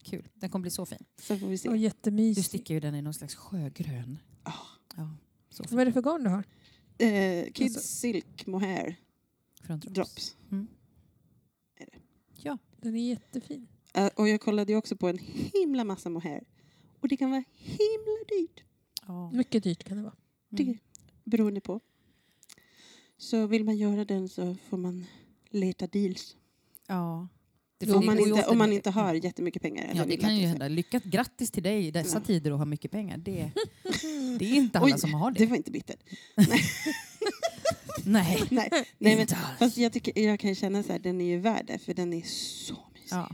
Kul. 0.04 0.28
Den 0.34 0.50
kommer 0.50 0.62
bli 0.62 0.72
så 0.72 0.86
fin. 0.86 1.04
Så 1.22 1.38
får 1.38 1.48
vi 1.48 1.58
se. 1.58 1.70
Och 1.70 1.76
Du 1.76 1.80
jättemysigt. 1.82 2.48
stickar 2.48 2.74
ju 2.76 2.80
den 2.80 2.96
i 2.96 3.02
någon 3.02 3.14
slags 3.14 3.36
sjögrön. 3.36 4.18
Ah. 4.44 4.52
Ja. 4.96 5.10
Vad 5.70 5.80
är 5.82 5.86
det 5.86 5.92
för 5.94 6.02
garn 6.02 6.24
du 6.24 6.30
har? 6.30 6.44
Eh, 7.02 7.52
Kids 7.52 7.76
Alltså- 7.76 7.90
Silk 7.90 8.46
Mohair 8.46 8.96
Från 9.64 9.80
Drops. 9.80 9.94
Drops. 9.94 10.36
Ja. 12.44 12.58
Den 12.82 12.96
är 12.96 13.10
jättefin. 13.10 13.68
Eh, 13.94 14.10
och 14.16 14.30
jag 14.30 14.42
kollade 14.42 14.72
ju 14.72 14.78
också 14.78 14.96
på 14.96 15.08
en 15.08 15.18
himla 15.54 15.84
massa 15.84 16.10
mohair. 16.10 16.44
Och 17.00 17.08
det 17.08 17.18
kan 17.18 17.30
vara 17.32 17.44
himla 17.56 18.26
dyrt. 18.30 18.64
ja. 19.08 19.32
Mycket 19.32 19.64
dyrt 19.64 19.84
kan 19.84 19.98
det 19.98 20.04
vara. 20.04 20.16
Det 20.50 20.64
Mm. 20.64 20.78
beroende 21.24 21.62
på. 21.62 21.80
Så 23.18 23.48
vill 23.48 23.64
man 23.64 23.78
göra 23.78 24.06
den 24.06 24.30
så 24.30 24.56
får 24.70 24.78
man 24.78 25.06
leta 25.50 25.88
deals. 25.88 26.36
ja. 26.88 27.28
Det 27.78 27.92
om, 27.94 28.00
det 28.02 28.06
man 28.06 28.20
inte, 28.20 28.46
om 28.48 28.58
man 28.58 28.74
inte 28.74 28.90
har 28.90 29.14
jättemycket 29.14 29.62
pengar. 29.62 29.92
Ja, 29.96 30.06
det 30.06 30.18
kan 30.18 30.38
ju 30.38 30.48
hända. 30.48 30.68
Lyckat 30.68 31.04
grattis 31.04 31.52
till 31.52 31.64
dig 31.64 31.88
i 31.88 31.92
dessa 31.92 32.18
Ja. 32.18 32.24
tider 32.24 32.52
och 32.52 32.58
ha 32.58 32.66
mycket 32.66 32.92
pengar. 32.92 33.18
Det, 33.18 33.52
det 34.40 34.46
är 34.46 34.56
inte 34.56 34.80
alla 34.80 34.86
Oj, 34.94 35.00
som 35.00 35.14
har 35.14 35.32
det. 35.32 35.40
Det 35.40 35.46
var 35.46 35.58
inte 35.58 35.72
bittert. 35.72 36.00
Nej. 38.06 38.44
Nej, 38.50 38.70
nej 38.72 39.16
men, 39.16 39.20
Inte 39.20 39.36
alls. 39.36 39.60
fast 39.60 39.78
jag, 39.78 39.94
tycker, 39.94 40.22
jag 40.22 40.40
kan 40.40 40.56
känna 40.56 40.84
så 40.84 40.92
här, 40.92 41.00
den 41.00 41.22
är 41.22 41.26
ju 41.26 41.38
värd 41.40 41.66
det, 41.68 41.80
för 41.80 41.94
den 41.94 42.14
är 42.14 42.22
så 42.22 42.74
mysig. 42.94 43.08
Ja, 43.12 43.30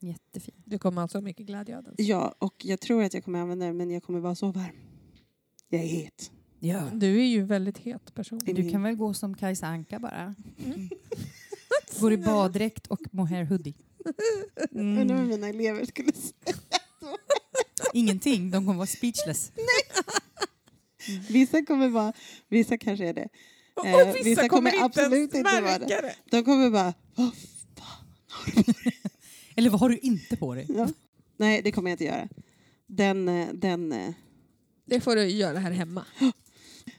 jättefin. 0.00 0.54
Du 0.64 0.78
kommer 0.78 1.02
alltså 1.02 1.18
ha 1.18 1.22
mycket 1.22 1.46
glädje 1.46 1.76
av 1.78 1.84
den. 1.84 1.94
Ja, 1.98 2.34
och 2.38 2.54
jag 2.64 2.80
tror 2.80 3.02
att 3.02 3.14
jag 3.14 3.24
kommer 3.24 3.38
använda 3.38 3.66
den, 3.66 3.76
men 3.76 3.90
jag 3.90 4.02
kommer 4.02 4.20
vara 4.20 4.34
så 4.34 4.52
varm. 4.52 4.76
Jag 5.68 5.80
är 5.82 5.86
het. 5.86 6.30
Ja. 6.60 6.90
Du 6.94 7.20
är 7.20 7.24
ju 7.26 7.42
väldigt 7.42 7.78
het 7.78 8.14
person. 8.14 8.38
Du 8.44 8.70
kan 8.70 8.82
väl 8.82 8.94
gå 8.94 9.14
som 9.14 9.34
Kajsa 9.36 9.66
Anka 9.66 9.98
bara. 9.98 10.34
Mm. 10.64 10.88
Går 12.00 12.12
i 12.12 12.16
baddräkt 12.16 12.86
och 12.86 13.00
mohair 13.10 13.44
hoodie. 13.44 13.74
Undrar 14.70 15.04
vad 15.04 15.24
Mm. 15.24 15.28
mina 15.28 15.48
elever 15.48 15.84
skulle 15.84 16.12
säga. 16.12 16.56
Ingenting, 17.94 18.50
de 18.50 18.66
kommer 18.66 18.78
vara 18.78 18.86
speechless. 18.86 19.52
Vissa 21.28 21.64
kommer 21.64 21.88
vara, 21.88 22.12
vissa 22.48 22.78
kanske 22.78 23.08
är 23.08 23.14
det. 23.14 23.28
Och 23.74 23.86
Eh, 23.86 24.12
vissa, 24.12 24.24
vissa 24.24 24.48
kommer 24.48 24.70
kommer 24.70 24.84
absolut 24.84 25.34
inte 25.34 25.60
vara 25.60 25.78
det. 25.78 26.14
De 26.30 26.44
kommer 26.44 26.70
bara, 26.70 26.94
vad 27.14 27.30
fan. 27.76 28.64
Eller 29.56 29.70
vad 29.70 29.80
har 29.80 29.88
du 29.88 29.98
inte 29.98 30.36
på 30.36 30.54
dig? 30.54 30.66
Ja. 30.68 30.88
Nej, 31.36 31.62
det 31.62 31.72
kommer 31.72 31.90
jag 31.90 31.94
inte 31.94 32.04
göra. 32.04 32.28
Den, 32.86 33.28
eh, 33.28 33.48
den, 33.52 33.92
eh, 33.92 34.12
Det 34.84 35.00
får 35.00 35.16
du 35.16 35.26
göra 35.28 35.58
här 35.58 35.70
hemma. 35.70 36.04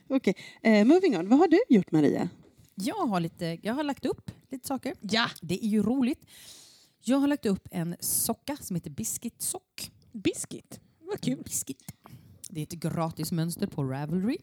okej. 0.08 0.34
Eh, 0.62 0.84
moving 0.84 1.18
on, 1.18 1.28
vad 1.28 1.38
har 1.38 1.48
du 1.48 1.60
gjort 1.68 1.90
Maria? 1.92 2.28
Jag 2.74 3.06
har, 3.06 3.20
lite, 3.20 3.58
jag 3.62 3.74
har 3.74 3.82
lagt 3.82 4.06
upp 4.06 4.30
lite 4.50 4.66
saker. 4.66 4.94
Ja! 5.00 5.30
Det 5.40 5.64
är 5.64 5.68
ju 5.68 5.82
roligt. 5.82 6.20
Jag 7.04 7.16
har 7.18 7.28
lagt 7.28 7.46
upp 7.46 7.68
en 7.70 7.96
socka 8.00 8.56
som 8.60 8.76
heter 8.76 8.90
Biscuit 8.90 9.42
Sock. 9.42 9.90
Biscuit. 10.14 10.80
Vad 11.00 11.20
kul. 11.20 11.42
Biscuit. 11.44 11.92
Det 12.50 12.60
är 12.60 12.62
ett 12.62 12.72
gratismönster 12.72 13.66
på 13.66 13.84
Ravelry 13.84 14.36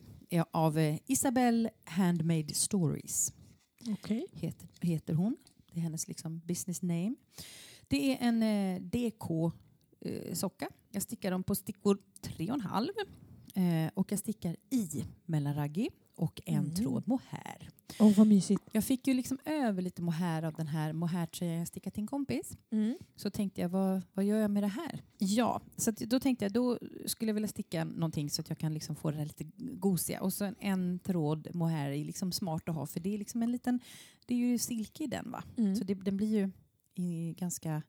av 0.52 0.78
eh, 0.78 1.00
Isabelle 1.08 1.70
Handmade 1.84 2.54
Stories. 2.54 3.34
Okej. 3.90 4.26
Heter, 4.34 4.68
heter 4.82 5.14
hon. 5.14 5.38
Det 5.72 5.80
är 5.80 5.84
hennes 5.84 6.08
liksom 6.08 6.40
business 6.40 6.82
name. 6.82 7.16
Det 7.88 8.14
är 8.14 8.18
en 8.28 8.44
eh, 8.44 8.82
DK-socka. 8.82 10.70
jag 10.92 11.04
stickar 11.04 11.32
dem 11.32 11.44
på 11.44 11.56
stickor 11.56 11.98
3,5 12.22 13.86
eh, 13.86 13.92
och 13.94 14.12
jag 14.12 14.20
stickar 14.20 14.56
i 14.70 15.04
mellanraggi 15.26 15.90
och 16.16 16.42
en 16.46 16.58
Mm. 16.64 16.76
tråd 16.76 17.08
mohair. 17.08 17.70
Åh, 18.00 18.14
vad 18.18 18.28
mysigt. 18.28 18.64
Jag 18.72 18.84
fick 18.84 19.08
ju 19.08 19.14
liksom 19.14 19.38
över 19.46 19.82
lite 19.82 20.02
mohair 20.02 20.44
av 20.44 20.54
den 20.54 20.68
här 20.68 20.94
mohairtröjan 20.94 21.58
jag 21.58 21.68
stickat 21.68 21.94
till 21.94 22.02
en 22.04 22.08
kompis. 22.08 22.58
Mm. 22.72 22.98
Så 23.16 23.30
tänkte 23.30 23.62
jag, 23.62 23.70
vad, 23.70 24.02
vad 24.14 24.26
gör 24.26 24.38
jag 24.38 24.52
med 24.52 24.64
det 24.64 24.68
här? 24.68 25.02
Ja, 25.18 25.62
så 25.78 25.92
då 25.92 26.20
tänkte 26.20 26.46
jag, 26.46 26.52
då 26.54 26.80
skulle 27.06 27.30
jag 27.30 27.34
vilja 27.34 27.48
sticka 27.48 27.84
någonting 27.84 28.30
så 28.30 28.42
att 28.42 28.50
jag 28.50 28.58
kan 28.58 28.74
liksom 28.74 28.96
få 28.96 29.12
det 29.12 29.18
här 29.18 29.26
lite 29.26 29.44
gosiga. 29.58 30.22
Och 30.22 30.34
så 30.34 30.46
en, 30.46 30.56
en 30.60 31.00
tråd 31.00 31.48
mohair 31.56 31.92
är 31.92 32.06
liksom 32.06 32.32
smart 32.32 32.70
att 32.70 32.76
ha 32.76 32.88
för 32.88 33.00
det 33.00 33.14
är 33.14 33.18
liksom 33.18 33.44
en 33.44 33.52
liten, 33.52 33.80
det 34.26 34.34
är 34.34 34.38
ju 34.38 34.58
silke 34.58 35.04
i 35.04 35.08
den 35.08 35.32
va? 35.32 35.44
Mm. 35.58 35.76
Så 35.76 35.84
det, 35.84 35.94
den 35.94 36.18
blir 36.18 36.38
ju 36.38 36.52
i, 36.96 37.34
ganska 37.34 37.82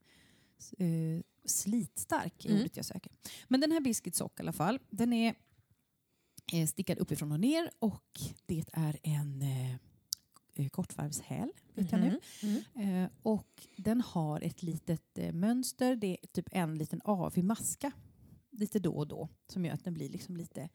eh, 0.78 1.22
slitstark, 1.44 2.44
är 2.44 2.48
Mm. 2.50 2.60
ordet 2.62 2.76
jag 2.76 2.86
söker. 2.86 3.12
Men 3.48 3.60
den 3.60 3.72
här 3.72 3.80
Biscuit 3.80 4.14
Sock 4.16 4.38
i 4.40 4.42
alla 4.42 4.52
fall, 4.52 4.78
den 4.90 5.12
är 5.12 5.34
eh, 6.52 6.66
stickad 6.66 6.98
uppifrån 6.98 7.32
och 7.32 7.40
ner 7.40 7.70
och 7.78 8.20
det 8.46 8.64
är 8.72 8.98
en 9.02 9.42
eh, 9.42 9.76
kortvarvshäl, 10.72 11.48
vet 11.74 11.92
jag 11.92 12.00
nu. 12.00 12.20
Mhm. 12.42 12.58
Mm. 12.74 13.04
Eh, 13.04 13.10
och 13.22 13.66
den 13.76 14.00
har 14.00 14.40
ett 14.40 14.62
litet 14.62 15.18
eh, 15.18 15.32
mönster, 15.32 15.96
det 15.96 16.06
är 16.22 16.26
typ 16.26 16.48
en 16.52 16.78
liten 16.78 17.00
avig 17.04 17.44
maska 17.44 17.92
lite 18.50 18.78
då 18.78 18.92
och 18.94 19.08
då 19.08 19.28
som 19.48 19.64
gör 19.64 19.74
att 19.74 19.84
den 19.84 19.94
blir 19.94 20.08
liksom 20.08 20.36
lite 20.36 20.68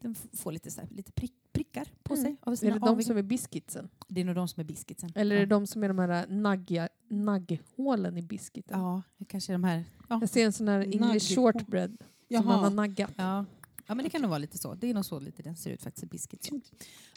den 0.00 0.14
får 0.14 0.52
lite, 0.52 0.70
så 0.70 0.80
här, 0.80 0.88
lite 0.90 1.12
prick, 1.12 1.32
prickar 1.52 1.88
på 2.02 2.14
Mm. 2.14 2.24
sig. 2.24 2.36
Av 2.40 2.52
Är 2.52 2.56
sina 2.56 2.74
det 2.74 2.80
de 2.80 2.88
aviga- 2.96 3.02
som 3.06 3.16
är 3.16 3.22
biscuitsen? 3.22 3.88
det 4.08 4.20
är 4.20 4.24
nog 4.24 4.34
de 4.34 4.48
som 4.48 4.60
är 4.60 4.64
biscuitsen. 4.64 5.12
Eller 5.14 5.36
är 5.36 5.40
det 5.40 5.46
de 5.46 5.66
som 5.66 5.84
är 5.84 5.88
de 5.88 5.98
här 5.98 6.26
nagga, 6.28 6.88
nagghålen 7.08 8.16
i 8.18 8.22
biscuiten? 8.22 8.80
Ja, 8.80 9.02
det 9.16 9.24
kanske 9.24 9.52
är 9.52 9.54
de 9.54 9.64
här. 9.64 9.84
Ja. 10.08 10.18
Jag 10.20 10.28
ser 10.30 10.44
en 10.46 10.52
sån 10.52 10.68
här 10.68 10.80
English 10.80 11.00
Nagghål. 11.00 11.52
shortbread 11.52 11.96
som 12.28 12.44
man 12.46 12.54
har 12.54 12.60
Jaha, 12.62 12.68
naggat. 12.70 13.10
Ja. 13.16 13.44
Ja, 13.90 13.94
men 13.94 14.04
det 14.04 14.10
kan 14.10 14.22
nog 14.22 14.28
vara 14.30 14.38
lite 14.38 14.58
så. 14.58 14.74
Det 14.74 14.90
är 14.90 14.94
nog 14.94 15.04
så 15.04 15.20
lite 15.20 15.42
den 15.42 15.56
ser 15.56 15.70
ut 15.70 15.82
faktiskt, 15.82 16.10
biscuit. 16.10 16.50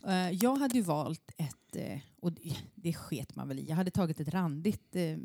Uh, 0.08 0.32
jag 0.32 0.56
hade 0.56 0.76
ju 0.76 0.82
valt 0.82 1.32
ett, 1.38 1.76
eh, 1.76 2.00
och 2.20 2.32
det, 2.34 2.56
det 2.76 2.94
sket 2.94 3.36
man 3.36 3.48
väl 3.48 3.60
i, 3.60 3.66
jag 3.70 3.76
hade 3.76 3.92
tagit 3.92 4.20
ett 4.20 4.28
randigt 4.30 4.96
uh, 4.96 5.18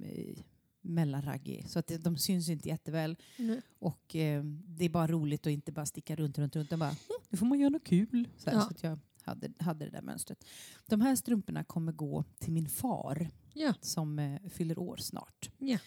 mellanraggi 0.80 1.64
så 1.68 1.78
att 1.78 1.92
de 2.00 2.16
syns 2.16 2.48
inte 2.48 2.68
jätteväl. 2.68 3.16
Mm. 3.36 3.60
Och 3.78 4.16
eh, 4.16 4.44
det 4.66 4.84
är 4.84 4.88
bara 4.88 5.06
roligt 5.06 5.46
att 5.46 5.50
inte 5.52 5.72
bara 5.72 5.86
sticka 5.86 6.16
runt, 6.16 6.38
runt, 6.38 6.56
runt. 6.56 6.66
utan 6.66 6.78
Bara, 6.78 6.90
"Hm, 6.90 6.96
nu 7.28 7.38
får 7.38 7.46
man 7.46 7.58
göra 7.58 7.70
något 7.70 7.84
kul. 7.84 8.28
Så, 8.38 8.50
här, 8.50 8.56
Ja. 8.56 8.62
så 8.62 8.68
att 8.70 8.82
jag 8.82 8.98
hade, 9.22 9.52
hade 9.58 9.84
det 9.84 9.90
där 9.90 10.02
mönstret. 10.02 10.44
De 10.86 11.00
här 11.00 11.16
strumporna 11.16 11.64
kommer 11.64 11.92
gå 11.92 12.24
till 12.38 12.52
min 12.52 12.68
far 12.68 13.30
Ja. 13.54 13.74
som 13.80 14.18
eh, 14.18 14.40
fyller 14.50 14.78
år 14.78 14.96
snart. 14.96 15.50
Ja. 15.58 15.78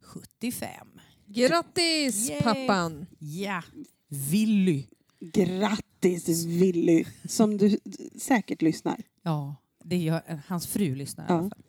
75. 0.00 0.88
Grattis 1.26 2.30
Yay. 2.30 2.42
pappan! 2.42 3.06
Ja, 3.18 3.62
Willy. 4.08 4.86
Grattis 5.32 6.44
Willy, 6.44 7.04
som 7.28 7.56
du 7.56 7.78
säkert 8.20 8.62
lyssnar. 8.62 9.00
Ja, 9.22 9.56
det 9.84 9.96
gör 9.96 10.42
hans 10.46 10.66
fru 10.66 10.94
lyssnar 10.94 11.24
i 11.24 11.26
Ja. 11.28 11.34
alla 11.38 11.48
fall. 11.50 11.62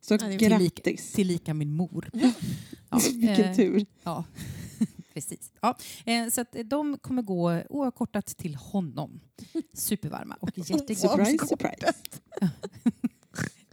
Så 0.00 0.14
Ja, 0.14 0.18
det 0.18 0.34
är 0.34 0.38
grattis. 0.38 1.12
Tillika 1.12 1.54
min 1.54 1.72
mor. 1.72 2.10
Ja, 2.90 3.00
Vilken 3.12 3.44
eh, 3.44 3.56
tur. 3.56 3.86
Ja, 4.02 4.24
precis. 5.14 5.52
Ja, 5.60 5.76
eh, 6.04 6.28
så 6.28 6.40
att 6.40 6.56
de 6.64 6.98
kommer 6.98 7.22
gå 7.22 7.62
oavkortat 7.70 8.26
till 8.26 8.54
honom. 8.54 9.20
Supervarma 9.74 10.36
och 10.40 10.58
jättegoda. 10.58 10.94
Surprise, 11.24 11.46
surprise. 11.46 11.92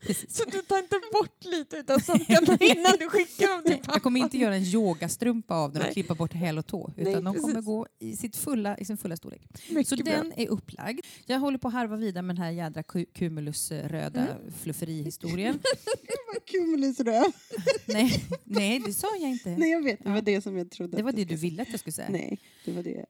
Precis. 0.07 0.35
Så 0.37 0.43
du 0.49 0.61
tar 0.61 0.77
inte 0.77 0.95
bort 1.11 1.45
lite 1.45 1.75
utav 1.77 1.99
sockarna 1.99 2.57
innan 2.61 2.93
du 2.99 3.09
skickar 3.09 3.47
dem 3.47 3.63
till 3.65 3.77
pappa? 3.77 3.91
Jag 3.93 4.03
kommer 4.03 4.19
inte 4.19 4.37
göra 4.37 4.55
en 4.55 4.63
yogastrumpa 4.63 5.55
av 5.55 5.71
den 5.71 5.81
och 5.81 5.85
Nej. 5.85 5.93
klippa 5.93 6.15
bort 6.15 6.33
häl 6.33 6.57
och 6.57 6.67
tå. 6.67 6.93
Utan 6.97 7.13
Nej, 7.13 7.21
de 7.33 7.35
kommer 7.41 7.61
gå 7.61 7.87
i, 7.99 8.15
sitt 8.15 8.35
fulla, 8.35 8.77
i 8.77 8.85
sin 8.85 8.97
fulla 8.97 9.17
storlek. 9.17 9.41
Mycket 9.69 9.87
Så 9.87 9.95
bra. 9.95 10.13
den 10.13 10.33
är 10.37 10.47
upplagd. 10.47 10.99
Jag 11.25 11.39
håller 11.39 11.57
på 11.57 11.67
att 11.67 11.73
harva 11.73 11.95
vidare 11.95 12.21
med 12.21 12.35
den 12.35 12.43
här 12.43 12.51
jädra 12.51 12.83
cumulusröda 13.13 14.21
Mm. 14.27 14.51
flufferihistorien. 14.61 15.59
Cumulusröv. 16.51 17.23
nej, 17.85 18.23
nej, 18.43 18.79
det 18.85 18.93
sa 18.93 19.07
jag 19.21 19.29
inte. 19.29 19.49
Nej, 19.49 19.71
jag 19.71 19.83
vet. 19.83 19.99
Det 20.03 20.09
Ja. 20.09 20.13
var 20.13 20.21
det 20.21 20.41
som 20.41 20.57
jag 20.57 20.71
trodde. 20.71 20.97
Det 20.97 21.03
var 21.03 21.11
det 21.11 21.25
du 21.25 21.35
ville 21.35 21.61
att 21.61 21.69
jag 21.71 21.79
skulle 21.79 21.93
säga. 21.93 22.09
Nej, 22.09 22.39
det 22.65 22.71
var 22.71 22.83
det. 22.83 23.05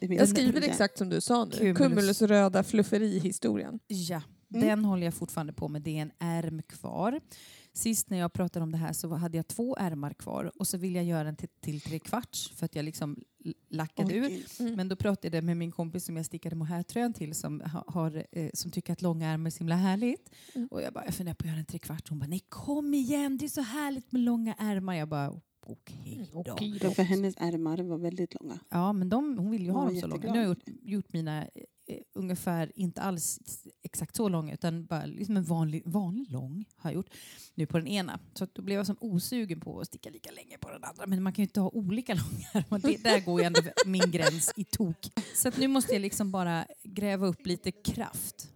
det 0.00 0.14
Jag 0.14 0.28
skriver 0.28 0.62
exakt 0.62 0.98
som 0.98 1.08
du 1.08 1.20
sa 1.20 1.44
nu. 1.44 1.50
Cumulus. 1.56 1.78
Cumulusröda 1.78 2.62
flufferihistorien. 2.64 3.78
Ja, 3.86 4.22
Mm. 4.54 4.66
den 4.68 4.84
håller 4.84 5.04
jag 5.04 5.14
fortfarande 5.14 5.52
på 5.52 5.68
med. 5.68 5.82
Det 5.82 5.98
är 5.98 6.02
en 6.02 6.12
ärm 6.18 6.62
kvar. 6.62 7.20
Sist 7.72 8.10
när 8.10 8.18
jag 8.18 8.32
pratade 8.32 8.62
om 8.62 8.72
det 8.72 8.78
här 8.78 8.92
så 8.92 9.14
hade 9.14 9.36
jag 9.36 9.46
två 9.48 9.76
ärmar 9.76 10.12
kvar 10.12 10.52
och 10.58 10.66
så 10.66 10.76
ville 10.78 10.98
jag 10.98 11.04
göra 11.06 11.24
den 11.24 11.36
till, 11.36 11.48
till 11.60 11.80
tre 11.80 11.98
kvarts 11.98 12.50
för 12.56 12.64
att 12.64 12.74
jag 12.74 12.84
liksom 12.84 13.24
lackade 13.68 14.14
ur. 14.14 14.24
Oj, 14.26 14.46
Mm. 14.60 14.74
Men 14.74 14.88
då 14.88 14.96
pratade 14.96 15.36
jag 15.36 15.44
med 15.44 15.56
min 15.56 15.72
kompis 15.72 16.04
som 16.04 16.16
jag 16.16 16.26
stickade 16.26 16.56
mohairtröjan 16.56 17.12
till 17.12 17.34
som, 17.34 17.60
ha- 17.60 17.84
har, 17.86 18.24
eh, 18.32 18.50
som 18.54 18.70
tycker 18.70 18.92
att 18.92 19.02
långa 19.02 19.28
ärmar 19.30 19.46
är 19.46 19.50
så 19.50 19.58
himla 19.58 19.76
härligt. 19.76 20.30
Mm. 20.54 20.68
Och 20.70 20.82
jag 20.82 20.92
bara, 20.92 21.04
jag 21.04 21.14
funderar 21.14 21.34
på 21.34 21.42
att 21.44 21.48
göra 21.50 21.58
en 21.58 21.64
trekvarts. 21.66 22.10
Hon 22.10 22.18
bara, 22.18 22.26
nej 22.26 22.42
kom 22.48 22.94
igen, 22.94 23.36
det 23.38 23.44
är 23.44 23.48
så 23.48 23.60
härligt 23.62 24.12
med 24.12 24.20
långa 24.22 24.54
ärmar. 24.58 24.94
Jag 24.94 25.08
bara, 25.08 25.40
okej 25.66 26.28
då. 26.32 26.40
Mm, 26.40 26.52
Okej 26.52 26.78
då. 26.80 26.90
för 26.90 27.02
hennes 27.02 27.34
ärmar 27.36 27.78
var 27.78 27.98
väldigt 27.98 28.34
långa. 28.40 28.58
Ja, 28.68 28.92
men 28.92 29.08
de, 29.08 29.38
hon 29.38 29.50
vill 29.50 29.62
ju 29.62 29.70
ha 29.70 29.84
dem 29.84 29.96
så 30.00 30.06
långa. 30.06 30.22
Nu 30.22 30.28
har 30.28 30.36
jag 30.36 30.46
gjort, 30.46 30.64
gjort 30.82 31.12
mina 31.12 31.42
eh, 31.42 31.96
ungefär, 32.14 32.72
inte 32.74 33.00
alls 33.00 33.40
exakt 33.82 34.16
så 34.16 34.28
långa, 34.28 34.54
utan 34.54 34.86
bara 34.86 35.06
liksom 35.06 35.36
en 35.36 35.44
vanlig, 35.44 35.82
vanlig 35.84 36.30
lång 36.30 36.64
har 36.76 36.90
jag 36.90 36.94
gjort 36.94 37.10
nu 37.54 37.66
på 37.66 37.78
den 37.78 37.86
ena. 37.86 38.20
Så 38.34 38.44
att 38.44 38.54
då 38.54 38.62
blev 38.62 38.76
jag 38.76 38.86
som 38.86 38.96
osugen 39.00 39.60
på 39.60 39.80
att 39.80 39.86
sticka 39.86 40.10
lika 40.10 40.30
länge 40.30 40.58
på 40.58 40.70
den 40.70 40.84
andra. 40.84 41.06
Men 41.06 41.22
man 41.22 41.32
kan 41.32 41.42
ju 41.42 41.46
inte 41.46 41.60
ha 41.60 41.68
olika 41.68 42.14
långa 42.14 42.46
ärmar. 42.52 42.78
Det, 42.78 43.04
där 43.04 43.20
går 43.20 43.40
ju 43.40 43.46
ändå 43.46 43.60
min 43.86 44.10
gräns 44.10 44.52
i 44.56 44.64
tok. 44.64 45.10
Så 45.34 45.48
att 45.48 45.58
nu 45.58 45.68
måste 45.68 45.92
jag 45.92 46.02
liksom 46.02 46.30
bara 46.30 46.66
gräva 46.82 47.26
upp 47.26 47.46
lite 47.46 47.72
kraft. 47.72 48.50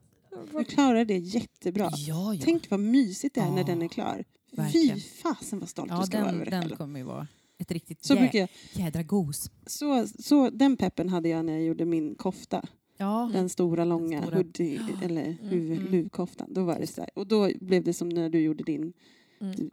Du 0.53 0.65
klarar 0.65 1.05
det 1.05 1.19
jättebra. 1.19 1.91
Ja, 1.97 2.35
ja. 2.35 2.41
Tänk 2.45 2.71
vad 2.71 2.81
mysigt 2.81 3.35
det 3.35 3.41
är 3.41 3.51
när 3.51 3.59
Ja, 3.59 3.65
den 3.65 3.83
är 3.83 3.89
klar. 3.89 4.25
Verkligen. 4.57 4.97
Fy 4.97 5.01
fasen 5.03 5.59
vad 5.61 5.69
stolt 5.69 5.91
ja 5.91 6.01
du 6.01 6.07
ska 6.07 6.17
vara 6.19 6.27
den, 6.27 6.35
över 6.35 6.45
dig 6.45 6.51
den 6.61 6.63
själv. 6.63 6.77
kommer 6.77 6.99
ju 7.01 7.05
vara 7.07 7.27
ett 7.59 7.71
riktigt 7.71 8.05
Så, 8.05 8.15
jä, 8.15 8.31
jag, 8.33 8.49
jädra 8.73 9.03
gos. 9.03 9.51
så, 9.67 10.07
så 10.19 10.51
den 10.51 10.77
peppen 10.77 11.09
hade 11.09 11.29
jag 11.29 11.45
när 11.45 11.53
jag 11.53 11.63
gjorde 11.63 11.85
min 11.85 12.15
kofta. 12.15 12.67
Ja, 12.97 13.31
Den 13.33 13.49
stora 13.49 13.85
långa 13.85 14.23
stora. 14.23 14.37
hoodie 14.37 14.81
eller 15.03 15.25
Mm, 15.25 15.37
huv, 15.49 15.73
mm. 15.73 15.93
luvkoftan. 15.93 16.55
Då 16.55 16.65
var 16.65 16.79
det 16.79 16.87
så 16.87 17.01
här. 17.01 17.11
Och 17.15 17.27
då 17.27 17.51
blev 17.61 17.85
det 17.85 17.93
som 17.93 18.09
när 18.09 18.29
du 18.31 18.41
gjorde 18.41 18.65
din 18.65 18.93
Mm. 19.41 19.71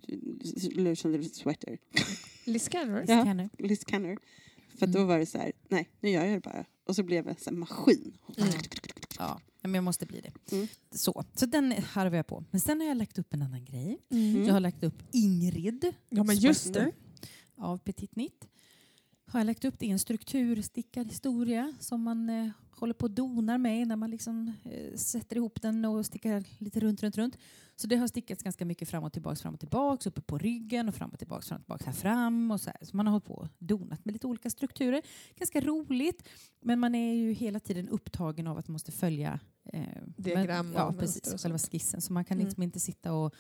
Illusion 0.62 1.24
sweater. 1.24 1.78
Liz 2.46 2.64
Scanner? 2.64 3.06
Ja. 3.08 3.48
Liz 3.68 3.84
Canner. 3.86 4.18
För 4.78 4.86
Mm. 4.86 4.92
då 5.02 5.06
var 5.06 5.20
det 5.20 5.26
så 5.26 5.38
här, 5.38 5.52
nej 5.70 5.90
nu 6.00 6.10
gör 6.10 6.26
jag 6.26 6.34
det 6.34 6.40
bara. 6.40 6.66
Och 6.88 6.96
så 6.96 7.04
blev 7.04 7.26
det 7.26 7.36
så 7.40 7.50
här 7.50 7.58
maskin. 7.58 8.18
Mm. 8.38 8.50
Ja, 9.20 9.40
men 9.62 9.74
jag 9.74 9.84
måste 9.84 10.06
bli 10.06 10.22
det. 10.22 10.56
Mm. 10.56 10.68
Så, 10.92 11.24
så 11.36 11.46
den 11.46 11.72
harvar 11.72 12.18
jag 12.18 12.28
på. 12.28 12.44
Men 12.52 12.62
sen 12.62 12.82
har 12.82 12.88
jag 12.88 12.98
lagt 12.98 13.20
upp 13.20 13.34
en 13.34 13.42
annan 13.42 13.66
grej. 13.66 13.98
Mm. 14.10 14.46
Jag 14.46 14.54
har 14.54 14.60
lagt 14.60 14.84
upp 14.84 15.04
Ingrid 15.12 15.94
Ja 16.10 16.24
men 16.24 16.36
just 16.36 16.74
det. 16.74 16.92
Av 17.56 17.78
Petit 17.78 18.16
Nitt. 18.16 18.48
Har 19.26 19.40
jag 19.40 19.46
lagt 19.46 19.66
upp 19.66 19.80
det 19.80 19.86
i 19.86 19.90
en 19.90 20.00
strukturstickad 20.00 21.08
historia 21.08 21.74
som 21.80 22.02
man 22.02 22.30
eh, 22.30 22.50
håller 22.82 22.94
på 22.94 23.06
och 23.06 23.12
donar 23.12 23.58
med 23.58 23.88
när 23.88 23.96
man 23.96 24.12
liksom 24.12 24.54
eh, 24.64 24.96
sätter 24.96 25.36
ihop 25.36 25.62
den 25.62 25.86
och 25.86 26.06
stickar 26.06 26.44
lite 26.58 26.80
runt, 26.80 27.04
runt, 27.04 27.18
runt. 27.18 27.38
Så 27.76 27.88
det 27.88 27.96
har 27.96 28.08
stickats 28.08 28.44
ganska 28.44 28.66
mycket 28.66 28.90
fram 28.90 29.04
och 29.04 29.14
tillbaks, 29.14 29.42
fram 29.42 29.54
och 29.54 29.60
tillbaks, 29.60 30.08
uppe 30.08 30.22
på 30.22 30.38
ryggen 30.38 30.88
och 30.88 30.96
fram 30.96 31.10
och 31.10 31.20
tillbaks, 31.20 31.48
fram 31.48 31.56
och 31.56 31.64
tillbaks 31.64 31.86
här 31.86 31.94
fram 31.94 32.52
och 32.52 32.62
så, 32.62 32.70
här. 32.70 32.86
så 32.86 32.98
man 32.98 33.08
har 33.08 33.12
hållit 33.12 33.26
på 33.26 33.34
och 33.34 33.48
donat 33.58 34.06
med 34.06 34.14
lite 34.14 34.28
olika 34.28 34.50
strukturer. 34.50 35.02
Ganska 35.36 35.62
roligt, 35.62 36.28
men 36.62 36.80
man 36.80 36.96
är 36.96 37.14
ju 37.14 37.32
hela 37.32 37.60
tiden 37.60 37.90
upptagen 37.90 38.48
av 38.48 38.58
att 38.58 38.68
man 38.68 38.74
måste 38.74 38.92
följa 38.92 39.40
eh, 39.66 39.82
Diagram 40.18 40.66
men, 40.68 40.76
ja, 40.76 40.94
precis, 41.00 41.42
själva 41.44 41.58
skissen. 41.58 42.02
Så 42.02 42.14
man 42.14 42.26
kan 42.26 42.38
Mm. 42.38 42.46
liksom 42.48 42.64
inte 42.64 42.80
sitta 42.80 43.14
och 43.14 43.34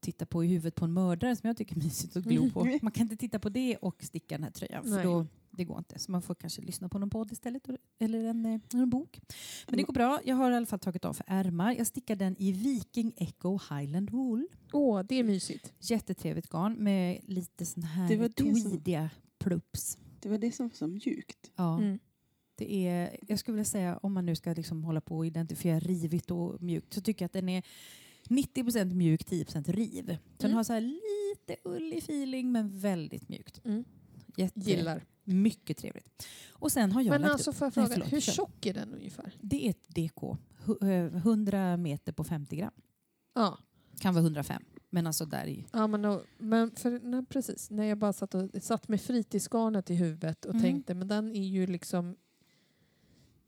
titta 0.00 0.26
på 0.26 0.44
i 0.44 0.46
huvudet 0.48 0.74
på 0.74 0.84
en 0.84 0.92
mördare 0.92 1.36
som 1.36 1.46
jag 1.48 1.56
tycker 1.56 1.76
är 1.76 1.80
mysigt 1.84 2.16
att 2.16 2.24
glo 2.24 2.50
på. 2.50 2.78
Man 2.82 2.92
kan 2.92 3.02
inte 3.02 3.16
titta 3.16 3.38
på 3.38 3.48
det 3.48 3.76
och 3.76 4.02
sticka 4.04 4.34
den 4.34 4.44
här 4.44 4.50
tröjan 4.50 4.82
för 4.84 4.90
Nej. 4.90 5.04
då, 5.04 5.26
det 5.50 5.64
går 5.64 5.78
inte. 5.78 5.98
Så 5.98 6.10
man 6.12 6.22
får 6.22 6.34
kanske 6.34 6.62
lyssna 6.62 6.88
på 6.88 6.98
någon 6.98 7.10
podd 7.10 7.32
istället 7.32 7.62
eller 7.98 8.24
en, 8.24 8.46
eh, 8.46 8.60
en 8.74 8.90
bok. 8.90 9.20
Men 9.68 9.76
det 9.76 9.82
går 9.82 9.92
bra. 9.94 10.20
Jag 10.24 10.36
har 10.36 10.50
i 10.50 10.54
alla 10.54 10.66
fall 10.66 10.78
tagit 10.78 11.04
av 11.04 11.12
för 11.12 11.24
ärmar. 11.28 11.74
Jag 11.78 11.86
stickar 11.86 12.16
den 12.16 12.36
i 12.38 12.52
Viking 12.52 13.12
Echo 13.16 13.58
Highland 13.70 14.10
Wool. 14.10 14.46
Åh, 14.72 15.02
det 15.08 15.14
är 15.14 15.24
mysigt. 15.24 15.72
Jättetrevligt 15.78 16.48
garn 16.50 16.72
med 16.74 17.20
lite 17.24 17.66
sån 17.66 17.82
här 17.82 18.08
som- 18.08 18.32
tweediga 18.32 19.10
plups. 19.38 19.98
Det 20.20 20.28
var 20.28 20.38
det 20.38 20.52
som 20.52 20.68
var 20.68 20.74
så 20.74 20.86
mjukt. 20.86 21.50
Ja. 21.56 21.78
Mm. 21.78 21.98
Det 22.60 22.86
är, 22.86 23.16
jag 23.28 23.38
skulle 23.38 23.54
vilja 23.54 23.64
säga, 23.64 23.96
om 24.02 24.12
man 24.12 24.26
nu 24.26 24.36
ska 24.36 24.52
liksom 24.52 24.84
hålla 24.84 25.00
på 25.00 25.16
och 25.16 25.26
identifiera 25.26 25.78
rivigt 25.80 26.30
och 26.30 26.62
mjukt, 26.62 26.92
så 26.94 27.00
tycker 27.00 27.22
jag 27.22 27.26
att 27.26 27.32
den 27.32 27.48
är 27.48 27.62
90% 28.28 28.94
mjuk, 28.94 29.24
10% 29.30 29.72
riv. 29.72 30.04
Så 30.06 30.12
Den 30.36 30.46
Mm. 30.50 30.56
har 30.56 30.64
så 30.64 30.72
här 30.72 30.80
lite 30.80 31.56
ullig 31.64 31.98
feeling, 31.98 32.52
men 32.52 32.78
väldigt 32.80 33.28
mjukt. 33.28 33.60
Mm. 33.64 33.84
Jätte, 34.36 34.60
Gillar. 34.60 35.04
Mycket 35.24 35.76
trevligt. 35.76 36.26
Och 36.52 36.72
sen 36.72 36.92
har 36.92 37.02
jag 37.02 37.10
Men 37.10 37.20
lagt 37.20 37.32
alltså 37.32 37.50
upp, 37.50 37.56
får 37.56 37.66
jag 37.66 37.76
Nej, 37.76 37.86
fråga, 37.86 37.94
förlåt, 37.94 38.12
hur 38.12 38.20
tjock 38.20 38.66
är 38.66 38.74
den 38.74 38.94
ungefär? 38.94 39.32
det 39.40 39.66
är 39.66 39.70
ett 39.70 39.88
DK, 39.88 40.36
hu- 40.64 41.06
eh, 41.06 41.16
100 41.16 41.76
meter 41.76 42.12
på 42.12 42.24
50 42.24 42.56
gram. 42.56 42.70
Ja, 43.34 43.58
Kan 44.00 44.14
vara 44.14 44.22
105, 44.24 44.62
men 44.90 45.06
alltså 45.06 45.24
där 45.24 45.46
i... 45.46 45.66
ja 45.72 45.86
men, 45.86 46.02
då, 46.02 46.22
men 46.38 46.70
för, 46.70 47.00
nej, 47.02 47.24
precis. 47.26 47.70
När 47.70 47.84
jag 47.84 47.98
bara 47.98 48.12
satt, 48.12 48.34
och, 48.34 48.50
satt 48.62 48.88
med 48.88 49.00
fritidsgarnet 49.00 49.90
i 49.90 49.94
huvudet 49.94 50.44
och 50.44 50.50
Mm. 50.54 50.62
tänkte, 50.62 50.94
men 50.94 51.08
den 51.08 51.28
är 51.36 51.46
ju 51.48 51.66
liksom 51.66 52.16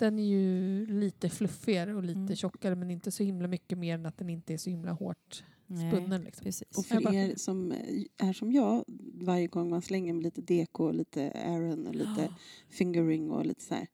den 0.07 0.19
är 0.19 0.25
ju 0.27 0.87
lite 0.87 1.29
fluffigare 1.29 1.95
och 1.95 2.03
lite 2.03 2.19
Mm. 2.21 2.37
tjockare 2.37 2.75
men 2.75 2.91
inte 2.91 3.11
så 3.11 3.23
himla 3.23 3.49
mycket 3.49 3.79
mer 3.79 3.95
än 3.95 4.07
att 4.07 4.19
den 4.19 4.31
inte 4.31 4.53
är 4.55 4.59
så 4.59 4.71
himla 4.71 4.93
hårt 4.93 5.45
spunnen. 5.91 6.23
Liksom. 6.25 6.45
precis. 6.45 6.79
Och 6.79 6.87
för 6.87 7.01
bara- 7.01 7.15
er 7.15 7.35
som 7.37 7.73
är 8.19 8.33
som 8.33 8.53
jag, 8.53 8.85
varje 9.15 9.47
gång 9.47 9.71
man 9.71 9.83
slänger 9.83 10.13
med 10.15 10.23
lite 10.23 10.41
deko, 10.41 10.91
lite 10.91 11.31
Aaron 11.31 11.87
och 11.87 11.95
lite 11.95 12.35
fingering 12.71 13.31
och 13.31 13.47
lite 13.47 13.63
så 13.65 13.75
här. 13.75 13.87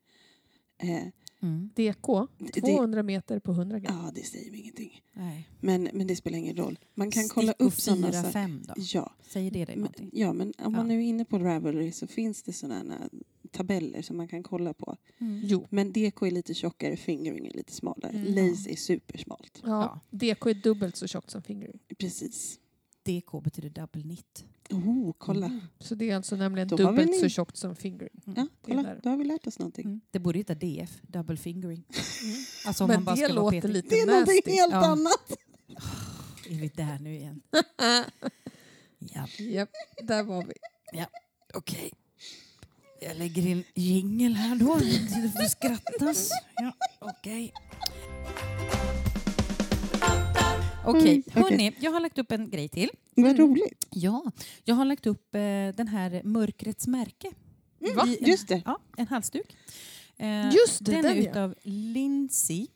Eh, 0.77 1.07
Mm. 1.41 1.69
DK, 1.75 2.27
det- 2.37 2.61
200 2.61 3.03
meter 3.03 3.39
på 3.39 3.51
100 3.53 3.79
gram. 3.79 3.95
Ja, 4.05 4.11
det 4.15 4.21
säger 4.23 4.51
mig 4.51 4.59
ingenting. 4.59 5.01
Nej. 5.13 5.49
Men, 5.59 5.89
men 5.93 6.07
det 6.07 6.15
spelar 6.15 6.37
ingen 6.37 6.55
roll. 6.57 6.79
Man 6.95 7.11
kan 7.11 7.23
kolla 7.29 7.51
Stickor 7.53 7.67
upp 7.67 7.73
sådana 7.73 8.07
4, 8.07 8.13
saker. 8.13 8.31
5 8.31 8.61
då? 8.67 8.73
Ja, 8.77 9.13
Säger 9.21 9.51
det 9.51 9.65
dig 9.65 9.75
men, 9.75 9.79
någonting? 9.81 10.09
ja, 10.13 10.33
men 10.33 10.53
om 10.57 10.71
man 10.71 10.81
Ja. 10.81 10.87
nu 10.87 10.97
är 11.03 11.07
inne 11.07 11.25
på 11.25 11.39
Ravelry 11.39 11.91
så 11.91 12.07
finns 12.07 12.43
det 12.43 12.53
sådana 12.53 13.09
tabeller 13.51 14.01
som 14.01 14.17
man 14.17 14.27
kan 14.27 14.43
kolla 14.43 14.73
på. 14.73 14.97
Mm. 15.17 15.41
Jo. 15.43 15.67
Men 15.69 15.91
DK 15.93 16.21
är 16.27 16.31
lite 16.31 16.53
tjockare, 16.53 16.97
fingering 16.97 17.47
är 17.47 17.51
lite 17.53 17.73
smalare. 17.73 18.11
Mm. 18.17 18.33
Lace 18.35 18.69
är 18.69 18.75
supersmalt. 18.75 19.59
Ja, 19.63 19.69
Ja. 20.11 20.17
DK 20.17 20.45
är 20.45 20.53
dubbelt 20.53 20.95
så 20.95 21.07
tjockt 21.07 21.29
som 21.31 21.41
fingering. 21.43 21.79
Precis. 21.97 22.59
DK 23.03 23.43
betyder 23.43 23.69
double 23.69 24.01
knit. 24.01 24.45
Oh, 24.71 25.13
kolla. 25.17 25.45
Mm. 25.45 25.59
Så 25.79 25.95
det 25.95 26.09
är 26.09 26.15
alltså 26.15 26.35
nämligen 26.35 26.67
Då 26.67 26.75
dubbelt 26.77 27.19
så 27.19 27.29
tjockt 27.29 27.57
som 27.57 27.75
fingering. 27.75 28.21
Ja, 28.25 28.33
Det 28.33 28.41
är 28.41 28.75
kolla. 28.75 28.95
Då 29.03 29.09
har 29.09 29.17
vi 29.17 29.23
lärt 29.23 29.47
oss 29.47 29.59
någonting. 29.59 29.85
Mm. 29.85 30.01
Det 30.11 30.19
borde 30.19 30.37
heta 30.39 30.55
DF, 30.55 30.99
double 31.01 31.37
fingering. 31.37 31.83
Mm. 32.23 32.35
Alltså 32.65 32.83
om 32.83 32.87
Men 32.87 32.95
man 32.97 33.03
bara 33.05 33.15
det 33.27 33.33
låter 33.33 33.61
petig. 33.61 33.73
lite 33.73 33.89
Det 33.89 33.99
är 33.99 34.05
någonting 34.05 34.41
helt 34.45 34.71
Ja. 34.71 34.85
annat. 34.85 35.37
Är 36.49 36.55
vi 36.55 36.67
där 36.67 36.99
nu 36.99 37.15
igen? 37.15 37.41
Ja, 39.01 39.27
Japp, 39.39 39.69
där 40.03 40.23
var 40.23 40.45
vi. 40.45 40.53
okej. 41.53 41.91
Jag 43.01 43.17
lägger 43.17 43.47
in 43.47 43.63
jingel 43.75 44.33
här 44.33 44.55
då. 44.55 44.75
Det 44.75 45.29
får 45.31 45.49
skrattas. 45.49 46.29
Ja, 46.55 46.73
okej. 46.99 47.53
Okej, 50.85 51.11
Mm, 51.11 51.23
okej. 51.27 51.43
hörni, 51.43 51.75
jag 51.79 51.91
har 51.91 51.99
lagt 51.99 52.17
upp 52.17 52.31
en 52.31 52.49
grej 52.49 52.69
till. 52.69 52.89
Vad 53.15 53.25
Mm. 53.25 53.37
roligt. 53.37 53.87
Ja, 53.89 54.31
jag 54.65 54.75
har 54.75 54.85
lagt 54.85 55.05
upp 55.07 55.35
eh, 55.35 55.39
den 55.75 55.87
här 55.87 56.21
Mörkrets 56.23 56.87
märke. 56.87 57.27
I 57.79 57.89
en, 58.21 58.29
Just 58.29 58.47
det. 58.47 58.61
Ja, 58.65 58.79
en 58.97 59.07
halsduk. 59.07 59.55
Eh, 60.17 60.49
Just 60.53 60.85
det, 60.85 60.91
den, 60.91 61.01
den 61.01 61.11
är 61.17 61.21
ja. 61.23 61.29
utav 61.29 61.55
Lindsay 61.63 62.67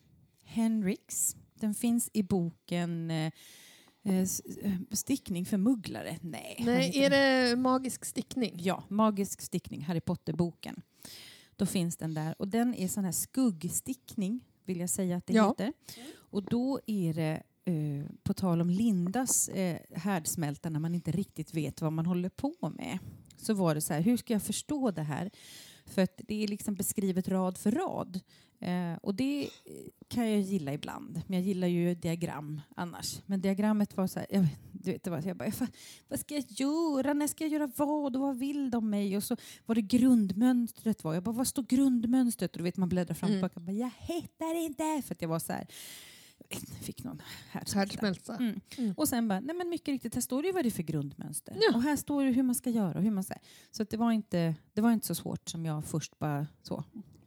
Henriks. 0.44 1.36
Den 1.54 1.74
finns 1.74 2.10
i 2.12 2.22
boken 2.22 3.10
eh, 3.10 3.32
stickning 4.90 5.46
för 5.46 5.56
mugglare? 5.56 6.18
Nej. 6.20 6.56
Nej, 6.66 6.98
är 7.04 7.10
det 7.10 7.56
magisk 7.56 8.04
stickning? 8.04 8.54
Ja, 8.58 8.82
Magisk 8.88 9.40
stickning, 9.40 9.82
Harry 9.84 10.00
Potter-boken. 10.00 10.82
Då 11.56 11.66
finns 11.66 11.96
den 11.96 12.14
där. 12.14 12.34
Och 12.38 12.48
den 12.48 12.74
är 12.74 12.88
sån 12.88 13.04
här 13.04 13.12
skuggstickning, 13.12 14.40
vill 14.64 14.80
jag 14.80 14.90
säga 14.90 15.16
att 15.16 15.26
det 15.26 15.32
Ja. 15.34 15.48
heter. 15.58 15.72
Och 16.14 16.42
då 16.42 16.80
är 16.86 17.14
det, 17.14 17.42
eh, 17.64 18.06
på 18.22 18.34
tal 18.34 18.60
om 18.60 18.70
Lindas 18.70 19.48
eh, 19.48 19.78
härdsmälta 19.94 20.70
när 20.70 20.80
man 20.80 20.94
inte 20.94 21.10
riktigt 21.10 21.54
vet 21.54 21.80
vad 21.80 21.92
man 21.92 22.06
håller 22.06 22.28
på 22.28 22.54
med. 22.78 22.98
Så 23.36 23.54
var 23.54 23.74
det 23.74 23.80
så 23.80 23.94
här, 23.94 24.00
hur 24.00 24.16
ska 24.16 24.32
jag 24.32 24.42
förstå 24.42 24.90
det 24.90 25.02
här? 25.02 25.30
För 25.86 26.08
det 26.16 26.44
är 26.44 26.48
liksom 26.48 26.74
beskrivet 26.74 27.28
rad 27.28 27.58
för 27.58 27.70
rad. 27.70 28.20
Eh, 28.60 28.94
och 29.02 29.14
det 29.14 29.48
kan 30.08 30.30
jag 30.30 30.40
gilla 30.40 30.72
ibland. 30.72 31.20
Men 31.26 31.38
jag 31.38 31.46
gillar 31.46 31.68
ju 31.68 31.94
diagram 31.94 32.60
annars. 32.76 33.20
Men 33.26 33.40
diagrammet 33.40 33.96
var 33.96 34.06
så 34.06 34.18
här, 34.18 34.26
jag, 34.30 34.46
du 34.72 34.92
vet, 34.92 35.02
det 35.04 35.10
var, 35.10 35.22
jag 35.26 35.36
bara, 35.36 35.50
"Fan, 35.52 35.68
vad 36.08 36.20
ska 36.20 36.34
jag 36.34 36.44
göra? 36.48 37.12
När 37.14 37.26
ska 37.26 37.44
jag 37.44 37.52
göra 37.52 37.70
vad? 37.76 38.16
Och 38.16 38.22
vad 38.22 38.38
vill 38.38 38.70
de 38.70 38.90
mig? 38.90 39.16
Och 39.16 39.22
så 39.24 39.36
var 39.66 39.74
det 39.74 39.82
grundmönstret 39.82 41.04
var. 41.04 41.14
Jag 41.14 41.22
bara, 41.22 41.34
vad 41.34 41.46
står 41.46 41.62
grundmönstret? 41.62 42.50
Och 42.52 42.58
du 42.58 42.64
vet, 42.64 42.76
man 42.76 42.88
bläddrar 42.88 43.14
fram 43.14 43.30
och 43.30 43.36
Mm. 43.36 43.50
bara, 43.66 43.72
jag 43.72 43.90
hittar 43.98 44.54
inte! 44.64 45.02
För 45.06 45.14
att 45.14 45.22
jag 45.22 45.28
var 45.28 45.38
så 45.38 45.52
här, 45.52 45.66
fick 46.82 47.04
någon 47.04 47.22
härdsmälta. 47.50 48.36
Mm. 48.36 48.60
Mm. 48.78 48.94
Och 48.96 49.08
sen 49.08 49.28
bara, 49.28 49.40
nej 49.40 49.56
men 49.56 49.68
mycket 49.68 49.88
riktigt, 49.88 50.14
här 50.14 50.22
står 50.22 50.42
det 50.42 50.46
ju 50.48 50.52
vad 50.54 50.64
det 50.64 50.68
är 50.68 50.70
för 50.70 50.82
grundmönster. 50.82 51.56
Ja. 51.60 51.76
Och 51.76 51.82
här 51.82 51.96
står 51.96 52.24
det 52.24 52.30
hur 52.30 52.42
man 52.42 52.54
ska 52.54 52.70
göra. 52.70 52.98
Och 52.98 53.02
hur 53.04 53.10
man 53.10 53.24
ska. 53.24 53.34
Så 53.70 53.84
det, 53.84 53.96
var 53.96 54.12
inte, 54.12 54.54
det 54.72 54.80
var 54.80 54.92
inte 54.92 55.06
så 55.06 55.14
svårt 55.14 55.48
som 55.48 55.64
jag 55.66 55.84
först 55.84 56.18
bara 56.18 56.46
så. 56.62 56.84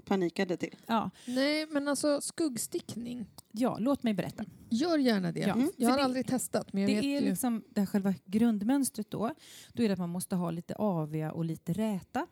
Panikade 0.07 0.57
till. 0.57 0.75
Ja, 0.87 1.09
Nej, 1.27 1.65
men 1.69 1.87
alltså 1.87 2.21
skuggstickning. 2.21 3.25
ja 3.51 3.77
låt 3.79 4.03
mig 4.03 4.13
berätta. 4.13 4.45
Gör 4.69 4.97
gärna 4.97 5.31
det. 5.31 5.39
Ja, 5.39 5.53
Mm. 5.53 5.71
Jag 5.77 5.89
har 5.89 5.97
det- 5.97 6.03
aldrig 6.03 6.27
testat, 6.27 6.73
men 6.73 6.81
jag 6.81 6.89
det 6.91 6.95
vet 6.95 7.03
är 7.03 7.21
ju. 7.21 7.29
liksom 7.29 7.63
det 7.69 7.79
här 7.81 7.85
själva 7.87 8.13
grundmönstret 8.25 9.11
då. 9.11 9.33
Då 9.73 9.83
är 9.83 9.87
det 9.87 9.93
att 9.93 9.99
man 9.99 10.09
måste 10.09 10.35
ha 10.35 10.51
lite 10.51 10.75
aviga 10.75 11.31
och 11.31 11.45
lite 11.45 11.73
räta. 11.73 12.27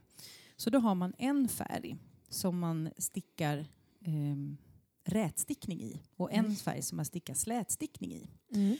Så 0.57 0.69
då 0.69 0.79
har 0.79 0.95
man 0.95 1.13
en 1.17 1.47
färg 1.47 1.97
som 2.29 2.59
man 2.59 2.89
stickar 2.97 3.65
ehm, 4.05 4.57
rätstickning 5.05 5.81
i 5.81 6.01
och 6.15 6.31
en 6.33 6.39
Mm. 6.45 6.55
färg 6.55 6.81
som 6.81 6.95
man 6.95 7.05
stickar 7.05 7.33
slätstickning 7.33 8.11
i. 8.13 8.27
Mm. 8.53 8.77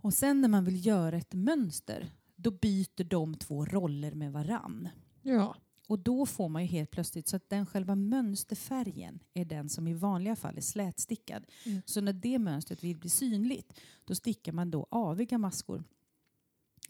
Och 0.00 0.14
sen 0.14 0.40
när 0.40 0.48
man 0.48 0.64
vill 0.64 0.86
göra 0.86 1.16
ett 1.16 1.34
mönster 1.34 2.10
då 2.36 2.50
byter 2.50 3.04
de 3.04 3.34
två 3.34 3.64
roller 3.64 4.12
med 4.14 4.32
varann. 4.32 4.88
Ja. 5.22 5.56
Och 5.86 5.98
då 5.98 6.26
får 6.26 6.48
man 6.48 6.62
ju 6.62 6.68
helt 6.68 6.90
plötsligt 6.90 7.28
så 7.28 7.36
att 7.36 7.48
den 7.48 7.66
själva 7.66 7.94
mönsterfärgen 7.94 9.18
är 9.34 9.44
den 9.44 9.68
som 9.68 9.88
i 9.88 9.94
vanliga 9.94 10.36
fall 10.36 10.56
är 10.56 10.60
slätstickad. 10.60 11.44
Mm. 11.64 11.82
Så 11.86 12.00
när 12.00 12.12
det 12.12 12.38
mönstret 12.38 12.84
vill 12.84 12.96
bli 12.98 13.10
synligt 13.10 13.72
då 14.04 14.14
stickar 14.14 14.52
man 14.52 14.70
då 14.70 14.86
aviga 14.90 15.38
maskor 15.38 15.84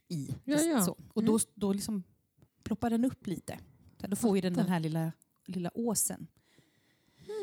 i. 0.08 0.34
Ja, 0.44 0.60
ja. 0.60 0.82
Så. 0.82 0.96
Och 1.12 1.22
Mm. 1.22 1.32
då, 1.32 1.38
då 1.54 1.72
liksom 1.72 2.02
ploppar 2.62 2.90
den 2.90 3.04
upp 3.04 3.26
lite. 3.26 3.58
Då 3.98 4.16
får 4.16 4.36
ju 4.36 4.40
den 4.42 4.54
den 4.54 4.68
här 4.68 4.80
lilla, 4.80 5.12
lilla 5.46 5.70
åsen. 5.74 6.26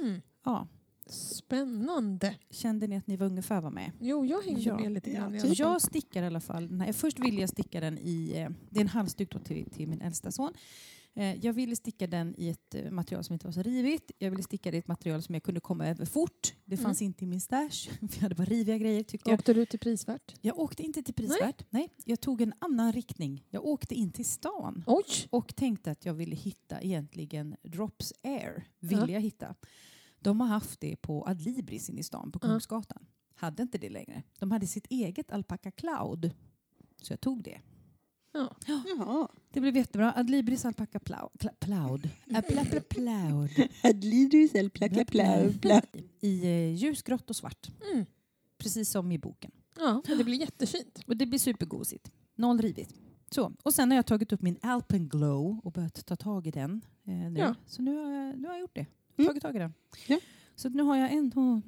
Mm. 0.01 0.21
Ja. 0.43 0.67
Spännande. 1.09 2.35
Kände 2.49 2.87
ni 2.87 2.97
att 2.97 3.07
ni 3.07 3.17
var 3.17 3.25
ungefär 3.27 3.61
var 3.61 3.71
med? 3.71 3.91
Jo, 3.99 4.25
jag 4.25 4.41
hängde 4.41 4.61
Ja. 4.61 4.77
med 4.79 4.91
lite 4.91 5.11
Ja, 5.11 5.19
grann. 5.19 5.39
Så 5.39 5.47
fall. 5.47 5.55
jag 5.57 5.81
stickar 5.81 6.23
i 6.23 6.25
alla 6.25 6.41
fall, 6.41 6.67
den 6.67 6.81
här, 6.81 6.93
först 6.93 7.19
ville 7.19 7.41
jag 7.41 7.49
sticka 7.49 7.79
den 7.79 7.97
i, 7.97 8.31
eh, 8.37 8.49
det 8.69 8.79
är 8.79 8.81
en 8.81 8.87
halsduk 8.87 9.43
till, 9.43 9.69
till 9.69 9.87
min 9.87 10.01
äldsta 10.01 10.31
son. 10.31 10.53
Eh, 11.13 11.45
Jag 11.45 11.53
ville 11.53 11.75
sticka 11.75 12.07
den 12.07 12.35
i 12.37 12.49
ett 12.49 12.75
eh, 12.75 12.91
material 12.91 13.23
som 13.23 13.33
inte 13.33 13.47
var 13.47 13.51
så 13.51 13.61
rivigt. 13.61 14.11
Jag 14.17 14.31
ville 14.31 14.43
sticka 14.43 14.71
det 14.71 14.77
i 14.77 14.79
ett 14.79 14.87
material 14.87 15.21
som 15.21 15.35
jag 15.35 15.43
kunde 15.43 15.59
komma 15.61 15.87
över 15.87 16.05
fort. 16.05 16.53
Det 16.65 16.75
Mm. 16.75 16.83
fanns 16.83 17.01
inte 17.01 17.23
i 17.23 17.27
min 17.27 17.41
stash, 17.41 17.89
jag 18.01 18.21
hade 18.21 18.35
bara 18.35 18.45
riviga 18.45 18.77
grejer 18.77 19.03
tyckte 19.03 19.29
jag. 19.29 19.39
Åkte 19.39 19.53
du 19.53 19.65
till 19.65 19.79
prisvärt? 19.79 20.35
Jag 20.41 20.59
åkte 20.59 20.83
inte 20.83 21.03
till 21.03 21.13
prisvärt. 21.13 21.65
Nej. 21.69 21.89
jag 22.05 22.21
tog 22.21 22.41
en 22.41 22.53
annan 22.59 22.91
riktning. 22.93 23.45
Jag 23.49 23.65
åkte 23.65 23.95
in 23.95 24.11
till 24.11 24.25
stan 24.25 24.83
Oj! 24.87 25.03
och 25.29 25.55
tänkte 25.55 25.91
att 25.91 26.05
jag 26.05 26.13
ville 26.13 26.35
hitta 26.35 26.81
egentligen 26.81 27.55
Drops 27.63 28.13
Air. 28.23 28.67
Ville 28.79 29.01
Ja. 29.01 29.07
jag 29.09 29.21
hitta. 29.21 29.55
De 30.19 30.39
har 30.41 30.47
haft 30.47 30.79
det 30.79 30.95
på 30.95 31.27
Adlibris 31.27 31.89
inne 31.89 31.99
i 31.99 32.03
stan 32.03 32.31
på 32.31 32.39
Ja. 32.41 32.47
Kungsgatan. 32.47 33.05
Hade 33.35 33.63
inte 33.63 33.77
det 33.77 33.89
längre. 33.89 34.23
De 34.39 34.51
hade 34.51 34.67
sitt 34.67 34.87
eget 34.89 35.31
Alpaca 35.31 35.71
Cloud. 35.71 36.31
Så 37.01 37.13
jag 37.13 37.21
tog 37.21 37.43
det. 37.43 37.61
Ja. 38.33 38.55
Jaha. 38.67 39.27
Det 39.51 39.61
blev 39.61 39.77
jättebra. 39.77 40.13
Adlibris 40.15 40.65
Alpaca 40.65 40.99
Ploud. 40.99 41.29
Pla, 41.39 41.51
ploud. 41.59 42.09
Äh, 42.27 42.41
pla, 42.41 42.65
pla, 42.65 42.81
ploud. 42.89 43.49
Adlidus 43.83 44.55
el 44.55 44.69
placka 44.69 45.05
plau 45.05 45.53
plau. 45.61 45.81
I 46.19 46.41
eh, 46.43 46.73
ljusgrått 46.75 47.29
och 47.29 47.35
svart. 47.35 47.71
Mm. 47.93 48.05
Precis 48.57 48.89
som 48.89 49.11
i 49.11 49.17
boken. 49.17 49.51
ja, 49.77 50.01
det 50.07 50.23
blir 50.23 50.39
jättefint. 50.39 50.99
Och 51.07 51.17
det 51.17 51.25
blir 51.25 51.39
supergosigt. 51.39 52.11
Noll 52.35 52.61
rivigt. 52.61 52.95
Så. 53.31 53.53
Och 53.63 53.73
sen 53.73 53.91
har 53.91 53.95
jag 53.95 54.05
tagit 54.05 54.33
upp 54.33 54.41
min 54.41 54.57
Alpenglow 54.61 55.59
och 55.63 55.71
börjat 55.71 56.05
ta 56.05 56.15
tag 56.15 56.47
i 56.47 56.51
den. 56.51 56.81
Eh, 57.03 57.13
nu. 57.13 57.39
Ja. 57.39 57.55
Så 57.67 57.81
nu 57.81 57.95
har, 57.97 58.11
jag, 58.11 58.37
nu 58.39 58.47
har 58.47 58.53
jag 58.53 58.61
gjort 58.61 58.75
det. 58.75 58.85
Mm. 59.17 59.27
Tagit 59.27 59.43
tag 59.43 59.55
i 59.55 59.59
den. 59.59 59.73
Ja. 60.07 60.19
Så 60.55 60.69
nu 60.69 60.83
har 60.83 60.97
jag 60.97 61.11
en, 61.11 61.31
två, 61.31 61.61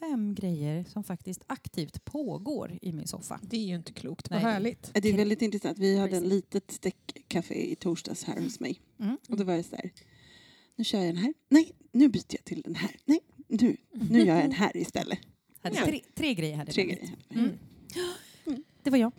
fem 0.00 0.34
grejer 0.34 0.84
som 0.84 1.04
faktiskt 1.04 1.42
aktivt 1.46 2.04
pågår 2.04 2.78
i 2.82 2.92
min 2.92 3.06
soffa. 3.06 3.40
Det 3.42 3.56
är 3.56 3.66
ju 3.66 3.74
inte 3.74 3.92
klokt. 3.92 4.30
Nej, 4.30 4.38
Vad 4.42 4.48
det- 4.48 4.52
härligt. 4.54 4.90
Det 4.94 5.08
är 5.08 5.16
väldigt 5.16 5.42
intressant. 5.42 5.78
Vi 5.78 5.98
hade 5.98 6.16
en 6.16 6.28
litet 6.28 6.70
stäckcafé 6.70 7.72
i 7.72 7.76
torsdags 7.76 8.24
här 8.24 8.40
hos 8.40 8.60
mig. 8.60 8.80
Mm. 9.00 9.16
Och 9.28 9.36
då 9.36 9.44
var 9.44 9.56
det 9.56 9.62
så 9.62 9.76
här. 9.76 9.90
Nu 10.76 10.84
kör 10.84 10.98
jag 10.98 11.06
den 11.08 11.16
här. 11.16 11.34
Nej, 11.48 11.72
nu 11.92 12.08
byter 12.08 12.24
jag 12.28 12.44
till 12.44 12.62
den 12.62 12.74
här. 12.74 12.96
Nej, 13.04 13.20
nu, 13.48 13.76
nu 13.92 14.18
gör 14.18 14.34
jag 14.36 14.44
en 14.44 14.52
här 14.52 14.76
istället. 14.76 15.18
Hade 15.60 15.76
tre, 15.76 16.00
tre 16.14 16.34
grejer 16.34 16.56
hade 16.56 16.72
Tre 16.72 16.84
grejer. 16.84 17.10
Mm. 17.30 17.50
Det 18.82 18.90
var 18.90 18.98
jag. 18.98 19.12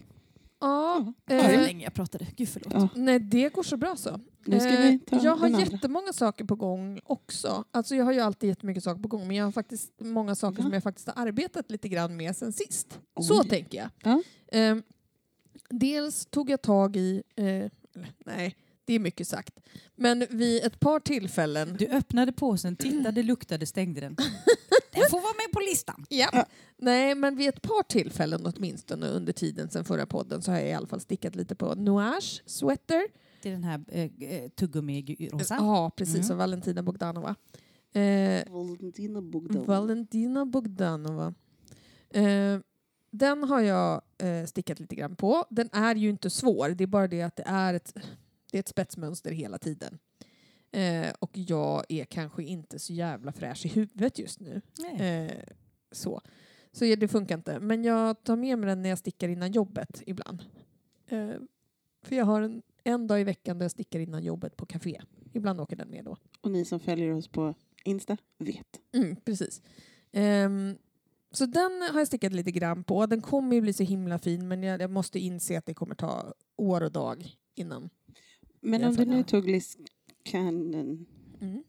Ja, 0.60 1.14
så 1.28 1.34
eh, 1.34 1.62
länge 1.62 1.84
jag 1.84 1.94
pratade. 1.94 2.28
Gud 2.36 2.50
förlåt. 2.50 2.74
Ja, 2.74 2.90
nej, 2.96 3.20
det 3.20 3.54
går 3.54 3.64
så 3.64 3.78
bra 3.78 3.96
så. 3.96 4.20
nu 4.46 4.60
ska 4.60 4.70
Eh, 4.70 4.82
vi 4.92 5.00
ta 5.00 5.20
jag 5.24 5.36
har 5.38 5.46
andra. 5.46 5.60
jättemånga 5.62 6.14
saker 6.14 6.46
på 6.46 6.56
gång 6.56 7.00
också. 7.04 7.64
Alltså 7.72 7.96
jag 7.96 8.06
har 8.06 8.14
ju 8.14 8.20
alltid 8.20 8.48
jättemycket 8.50 8.84
saker 8.84 9.02
på 9.02 9.08
gång 9.08 9.28
men 9.28 9.36
jag 9.36 9.46
har 9.46 9.52
faktiskt 9.52 9.94
många 10.00 10.36
saker 10.36 10.58
Ja. 10.60 10.64
som 10.64 10.74
jag 10.74 10.84
faktiskt 10.84 11.08
har 11.08 11.26
arbetat 11.28 11.72
lite 11.72 11.90
grann 11.90 12.18
med 12.18 12.36
sen 12.36 12.54
sist. 12.54 13.00
Så 13.22 13.42
Oj. 13.42 13.50
tänker 13.50 13.78
jag. 13.78 13.90
Ja. 14.04 14.22
Eh, 14.60 14.76
dels 15.70 16.26
tog 16.26 16.50
jag 16.50 16.62
tag 16.62 16.96
i, 16.96 17.24
eh, 17.36 17.72
nej 18.26 18.56
det 18.86 18.94
är 18.94 19.00
mycket 19.00 19.28
sagt, 19.28 19.60
men 19.96 20.26
vid 20.30 20.64
ett 20.64 20.80
par 20.80 21.00
tillfällen 21.00 21.76
Du 21.80 21.88
öppnade 21.88 22.32
påsen, 22.32 22.76
tittade, 22.76 23.24
luktade, 23.24 23.66
stängde 23.66 24.02
den. 24.02 24.16
Den 25.02 25.10
får 25.10 25.22
vara 25.22 25.34
med 25.48 25.54
på 25.54 25.60
listan. 25.60 26.06
Ja. 26.10 26.30
Ja. 26.34 26.46
Nej, 26.78 27.16
men 27.16 27.36
vid 27.36 27.50
ett 27.50 27.62
par 27.62 27.84
tillfällen 27.84 28.46
åtminstone 28.56 29.08
under 29.08 29.34
tiden 29.34 29.70
sen 29.70 29.86
förra 29.86 30.06
podden 30.06 30.42
så 30.42 30.52
har 30.52 30.60
jag 30.60 30.70
i 30.70 30.74
alla 30.74 30.88
fall 30.88 31.00
stickat 31.02 31.36
lite 31.36 31.56
på 31.56 31.76
Noage 31.76 32.44
Sweater. 32.46 33.04
Det 33.42 33.50
är 33.50 33.54
den 33.54 33.64
här 33.64 33.84
eh, 33.88 34.04
eh, 34.04 34.50
tuggummi-rosa. 34.50 35.56
Ja, 35.60 35.92
precis, 35.96 36.16
Mm. 36.16 36.32
av 36.32 36.38
Valentina 36.38 36.84
Bogdanova. 36.84 37.36
Eh, 37.94 38.44
Valentina 38.52 39.22
Bogdan. 39.22 39.66
Valentina 39.66 40.46
Bogdanova. 40.46 41.34
Eh, 42.10 42.60
den 43.12 43.44
har 43.44 43.62
jag 43.62 44.02
eh, 44.18 44.46
stickat 44.46 44.80
lite 44.80 44.96
grann 44.96 45.16
på. 45.16 45.46
Den 45.50 45.70
är 45.72 45.96
ju 45.96 46.10
inte 46.10 46.30
svår, 46.30 46.70
det 46.70 46.84
är 46.84 46.88
bara 46.88 47.08
det 47.08 47.22
att 47.22 47.36
det 47.36 47.44
är 47.46 47.74
ett, 47.74 47.94
det 48.52 48.58
är 48.58 48.60
ett 48.60 48.68
spetsmönster 48.68 49.32
hela 49.32 49.58
tiden. 49.58 49.98
Eh, 50.72 51.14
och 51.20 51.32
jag 51.34 51.86
är 51.90 52.06
kanske 52.06 52.44
inte 52.44 52.80
så 52.80 52.94
jävla 52.94 53.32
fräsch 53.32 53.66
i 53.66 53.70
huvudet 53.70 54.20
just 54.20 54.40
nu. 54.40 54.62
Eh, 55.00 55.32
så. 55.92 56.22
Så 56.72 56.86
det 56.86 57.08
funkar 57.08 57.36
inte. 57.36 57.60
Men 57.60 57.84
jag 57.84 58.24
tar 58.24 58.36
med 58.36 58.60
mig 58.60 58.70
den 58.70 58.82
när 58.82 58.90
jag 58.90 58.98
stickar 58.98 59.30
innan 59.30 59.52
jobbet 59.52 60.04
ibland. 60.06 60.44
Eh, 61.08 61.32
för 62.02 62.16
jag 62.16 62.26
har 62.26 62.42
en, 62.42 62.62
en 62.84 63.08
dag 63.08 63.22
i 63.22 63.24
veckan 63.24 63.58
där 63.58 63.64
jag 63.64 63.72
stickar 63.72 64.00
innan 64.00 64.24
jobbet 64.24 64.58
på 64.58 64.66
café. 64.66 65.02
Ibland 65.34 65.62
åker 65.62 65.76
den 65.76 65.90
med 65.90 66.06
då. 66.06 66.18
Och 66.42 66.52
ni 66.52 66.66
som 66.66 66.80
följer 66.80 67.14
oss 67.14 67.28
på 67.28 67.54
Insta 67.84 68.18
vet. 68.38 68.80
Mm, 68.94 69.16
precis. 69.16 69.62
Ehm, 70.12 70.78
så 71.32 71.46
den 71.46 71.82
har 71.92 72.00
jag 72.00 72.08
stickat 72.08 72.34
lite 72.34 72.52
grann 72.52 72.84
på. 72.84 73.06
Den 73.06 73.22
kommer 73.22 73.56
ju 73.56 73.62
bli 73.62 73.74
så 73.74 73.84
himla 73.84 74.20
fin 74.20 74.48
men 74.48 74.64
jag, 74.64 74.82
jag 74.82 74.92
måste 74.92 75.20
inse 75.20 75.58
att 75.58 75.66
det 75.66 75.74
kommer 75.74 75.96
ta 75.96 76.34
år 76.56 76.84
och 76.84 76.92
dag 76.92 77.36
innan. 77.56 77.90
Men 78.62 78.84
om 78.84 78.96
du 78.96 79.06
nu 79.06 79.24
tog 79.24 79.48
Cannon, 80.32 81.06
Mm. 81.42 81.64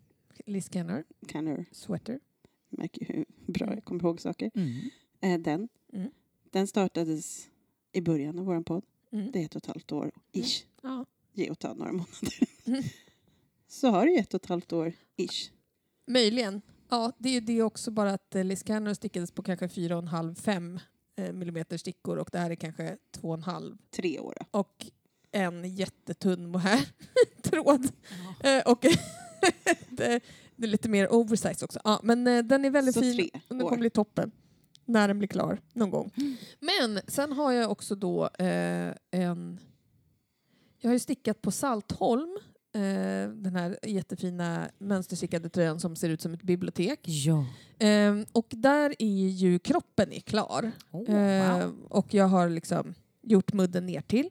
Liz 0.46 0.68
Kenner, 0.72 1.04
Canner, 1.26 1.64
Sweater. 1.72 2.20
märker 2.68 3.00
ju 3.00 3.06
hur 3.16 3.24
bra 3.52 3.74
jag 3.74 3.84
kommer 3.84 4.02
ihåg 4.04 4.20
saker. 4.20 4.50
Mm. 4.54 4.90
Eh, 5.20 5.40
den, 5.40 5.68
Mm. 5.92 6.10
den 6.50 6.66
startades 6.66 7.48
i 7.92 8.00
början 8.00 8.38
av 8.38 8.44
vår 8.44 8.62
podd. 8.62 8.84
Mm. 9.12 9.30
Det 9.32 9.40
är 9.40 9.44
ett 9.44 9.54
och 9.56 9.62
ett 9.62 9.66
halvt 9.66 9.92
år, 9.92 10.10
ish. 10.32 10.64
Ja. 10.82 11.06
Ge 11.32 11.50
och 11.50 11.58
ta 11.58 11.74
några 11.74 11.92
månader. 11.92 12.38
Mm. 12.66 12.82
Så 13.68 13.88
har 13.88 14.06
du 14.06 14.12
ju 14.12 14.18
ett 14.18 14.34
och 14.34 14.42
ett 14.42 14.48
halvt 14.48 14.72
år, 14.72 14.92
ish. 15.16 15.50
Möjligen. 16.06 16.60
Ja, 16.88 17.12
det 17.18 17.28
är 17.36 17.40
det 17.40 17.62
också 17.62 17.90
bara 17.90 18.12
att 18.12 18.34
eh, 18.34 18.44
Liz 18.44 18.64
Kenner 18.66 18.94
stickades 18.94 19.30
på 19.30 19.42
kanske 19.42 19.66
4,5-5 19.66 20.80
eh, 21.16 21.32
millimeter 21.32 21.76
stickor 21.76 22.16
och 22.16 22.28
det 22.32 22.38
här 22.38 22.50
är 22.50 22.54
kanske 22.54 22.96
2,5 23.12 23.78
Tre 23.90 24.18
år. 24.20 24.34
då. 24.40 24.58
och 24.58 24.86
en 25.38 25.74
jättetunn 25.74 26.50
mohair-tråd. 26.50 27.88
Ja. 28.42 28.48
Eh, 28.50 28.62
och 28.72 28.80
det, 29.90 30.20
det 30.56 30.66
är 30.66 30.68
lite 30.68 30.88
mer 30.88 31.12
oversize 31.12 31.64
också. 31.64 31.80
Ja, 31.84 32.00
men 32.02 32.26
eh, 32.26 32.42
den 32.44 32.64
är 32.64 32.70
väldigt 32.70 32.94
Så 32.94 33.00
fin. 33.00 33.30
och 33.48 33.56
Den 33.56 33.60
kommer 33.66 33.76
bli 33.78 33.90
toppen. 33.90 34.30
när 34.84 35.08
den 35.08 35.18
blir 35.18 35.28
klar 35.28 35.60
någon 35.72 35.90
gång. 35.90 36.10
Men 36.60 37.00
sen 37.06 37.32
har 37.32 37.52
jag 37.52 37.70
också 37.70 37.94
då 37.94 38.24
eh, 38.38 38.92
en... 39.10 39.60
Jag 40.80 40.88
har 40.88 40.92
ju 40.92 40.98
stickat 40.98 41.42
på 41.42 41.50
Saltholm, 41.50 42.38
eh, 42.74 43.30
den 43.34 43.56
här 43.56 43.78
jättefina 43.82 44.68
mönsterstickade 44.78 45.48
tröjan 45.48 45.80
som 45.80 45.96
ser 45.96 46.08
ut 46.08 46.20
som 46.20 46.34
ett 46.34 46.42
bibliotek. 46.42 47.00
Ja. 47.04 47.46
Eh, 47.86 48.14
och 48.32 48.46
där 48.50 48.94
är 48.98 49.28
ju 49.28 49.58
kroppen 49.58 50.12
är 50.12 50.20
klar. 50.20 50.72
Oh, 50.90 51.06
wow. 51.60 51.76
och 51.88 52.14
jag 52.14 52.26
har 52.28 52.48
liksom 52.48 52.94
gjort 53.22 53.52
mudden 53.52 53.86
ner 53.86 54.00
till. 54.00 54.30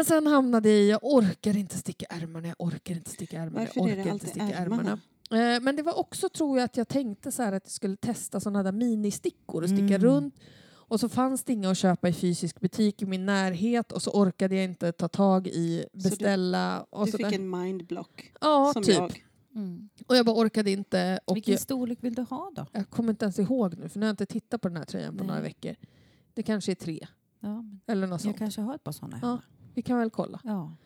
Men 0.00 0.04
sen 0.04 0.26
hamnade 0.26 0.68
jag 0.68 0.78
i, 0.78 0.90
jag 0.90 1.00
orkar 1.02 1.56
inte 1.56 1.78
sticka 1.78 2.06
ärmarna, 2.10 2.48
jag 2.48 2.56
orkar 2.58 2.94
inte 2.94 3.10
sticka 3.10 3.38
ärmarna, 3.38 3.58
Varför 3.58 3.80
jag 3.80 3.88
är 3.90 3.94
orkar 3.94 4.04
det 4.04 4.10
inte 4.10 4.26
sticka 4.26 4.46
ärmarna? 4.54 4.98
ärmarna. 5.30 5.54
Eh, 5.56 5.60
men 5.62 5.76
det 5.76 5.82
var 5.82 5.98
också, 5.98 6.28
tror 6.28 6.58
jag, 6.58 6.64
att 6.64 6.76
jag 6.76 6.88
tänkte 6.88 7.32
så 7.32 7.42
här 7.42 7.52
att 7.52 7.62
jag 7.64 7.70
skulle 7.72 7.96
testa 7.96 8.40
sådana 8.40 8.62
där 8.62 8.72
ministickor 8.72 9.62
och 9.62 9.68
sticka 9.68 9.82
Mm. 9.94 10.00
runt. 10.02 10.34
Och 10.70 11.00
så 11.00 11.08
fanns 11.08 11.44
det 11.44 11.52
inga 11.52 11.70
att 11.70 11.78
köpa 11.78 12.08
i 12.08 12.12
fysisk 12.12 12.60
butik 12.60 13.02
i 13.02 13.06
min 13.06 13.26
närhet 13.26 13.92
och 13.92 14.02
så 14.02 14.10
orkade 14.10 14.54
jag 14.54 14.64
inte 14.64 14.92
ta 14.92 15.08
tag 15.08 15.46
i 15.46 15.84
du- 15.92 16.02
beställa. 16.02 16.86
och 16.90 17.06
Du 17.06 17.10
så 17.12 17.16
fick 17.18 17.26
där. 17.28 17.34
en 17.34 17.50
mindblock. 17.50 18.32
Ja, 18.40 18.70
som 18.72 18.82
typ. 18.82 18.94
jag. 18.94 19.24
Mm. 19.54 19.88
Och 20.06 20.16
jag 20.16 20.26
bara 20.26 20.36
orkade 20.36 20.70
inte. 20.70 21.20
Och 21.24 21.36
Vilken 21.36 21.52
jag, 21.52 21.60
storlek 21.60 21.98
vill 22.00 22.14
du 22.14 22.22
ha 22.22 22.50
då? 22.56 22.66
jag 22.72 22.90
kommer 22.90 23.10
inte 23.10 23.24
ens 23.24 23.38
ihåg 23.38 23.78
nu, 23.78 23.88
för 23.88 23.98
nu 24.00 24.06
har 24.06 24.08
jag 24.08 24.12
inte 24.12 24.26
tittat 24.26 24.60
på 24.60 24.68
den 24.68 24.76
här 24.76 24.84
tröjan 24.84 25.12
på 25.16 25.24
Nej. 25.24 25.26
några 25.28 25.40
veckor. 25.40 25.74
Det 26.34 26.42
kanske 26.42 26.72
är 26.72 26.74
tre, 26.74 27.06
Ja, 27.40 27.48
men 27.62 27.80
eller 27.86 28.06
något 28.06 28.10
jag 28.12 28.20
sånt. 28.20 28.38
kanske 28.38 28.60
har 28.60 28.74
ett 28.74 28.84
par 28.84 28.92
sådana 28.92 29.18
Ja. 29.22 29.38
Vi 29.80 29.84
kan 29.84 29.98
väl 29.98 30.10
kolla. 30.10 30.40
Ja. 30.44 30.76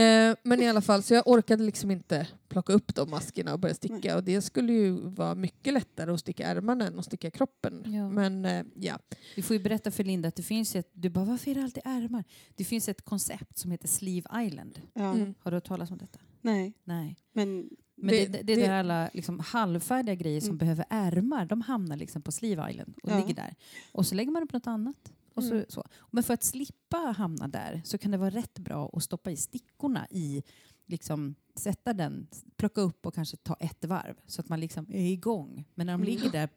Eh, 0.00 0.36
men 0.42 0.62
i 0.62 0.68
alla 0.68 0.80
fall, 0.80 1.02
så 1.02 1.14
jag 1.14 1.28
orkade 1.28 1.64
liksom 1.64 1.90
inte 1.90 2.26
plocka 2.48 2.72
upp 2.72 2.94
de 2.94 3.10
maskerna 3.10 3.52
och 3.52 3.58
börja 3.60 3.74
sticka. 3.74 3.96
Nej. 4.02 4.14
Och 4.14 4.24
det 4.24 4.42
skulle 4.42 4.72
ju 4.72 4.90
vara 4.92 5.34
mycket 5.34 5.72
lättare 5.74 6.10
att 6.12 6.20
sticka 6.20 6.46
ärmarna 6.46 6.86
än 6.86 6.98
att 6.98 7.04
sticka 7.04 7.30
kroppen. 7.30 7.82
Ja. 7.86 8.08
Men 8.10 8.44
eh, 8.44 8.64
ja. 8.74 8.98
Vi 9.36 9.42
får 9.42 9.56
ju 9.56 9.62
berätta 9.62 9.90
för 9.90 10.04
Linda 10.04 10.28
att 10.28 10.36
det 10.36 10.42
finns 10.42 10.76
ett... 10.76 10.90
Du 10.92 11.08
bara, 11.10 11.24
varför 11.24 11.50
är 11.50 11.54
det 11.54 11.62
alltid 11.62 11.82
ärmar? 11.86 12.24
Det 12.54 12.64
finns 12.64 12.88
ett 12.88 13.02
koncept 13.04 13.58
som 13.58 13.70
heter 13.70 13.88
Sleeve 13.88 14.44
Island. 14.46 14.80
Ja. 14.94 15.12
Mm. 15.14 15.34
Har 15.40 15.50
du 15.50 15.56
hört 15.56 15.64
talas 15.68 15.90
om 15.90 15.98
detta? 15.98 16.18
Nej, 16.40 16.72
Nej. 16.84 17.16
men 17.32 17.68
Men 17.96 18.08
Det- 18.14 18.26
det, 18.26 18.32
det, 18.32 18.42
det, 18.42 18.54
det- 18.54 18.64
är 18.64 18.68
där 18.68 18.78
alla 18.78 19.10
liksom, 19.12 19.38
halvfärdiga 19.40 20.14
grejer 20.14 20.40
som 20.40 20.48
Mm. 20.48 20.58
behöver 20.58 20.84
ärmar, 20.90 21.46
de 21.46 21.60
hamnar 21.60 21.96
liksom 21.96 22.22
på 22.22 22.32
Sleeve 22.32 22.70
Island 22.70 22.94
och 23.02 23.10
Ja. 23.10 23.18
ligger 23.18 23.34
där. 23.34 23.54
Och 23.92 24.06
så 24.06 24.14
lägger 24.14 24.30
man 24.32 24.42
upp 24.42 24.52
något 24.52 24.66
annat. 24.66 25.12
Och 25.34 25.44
så, 25.44 25.54
Mm. 25.54 25.64
så. 25.68 25.84
Men 26.10 26.22
för 26.24 26.34
att 26.34 26.42
slippa 26.42 26.96
hamna 26.96 27.48
där 27.48 27.82
så 27.84 27.98
kan 27.98 28.10
det 28.10 28.18
vara 28.18 28.30
rätt 28.30 28.58
bra 28.58 28.90
att 28.92 29.02
stoppa 29.02 29.30
i 29.30 29.36
stickorna 29.36 30.06
i, 30.10 30.42
liksom, 30.86 31.34
sätta 31.56 31.92
den, 31.92 32.26
plocka 32.56 32.80
upp 32.80 33.06
och 33.06 33.14
kanske 33.14 33.36
ta 33.36 33.54
ett 33.60 33.84
varv 33.84 34.14
så 34.26 34.40
att 34.40 34.48
man 34.48 34.60
liksom 34.60 34.86
är 34.90 35.12
igång. 35.12 35.64
Men 35.74 35.86
när 35.86 35.92
de 35.92 36.02
Mm. 36.02 36.06
ligger 36.14 36.30
där 36.30 36.48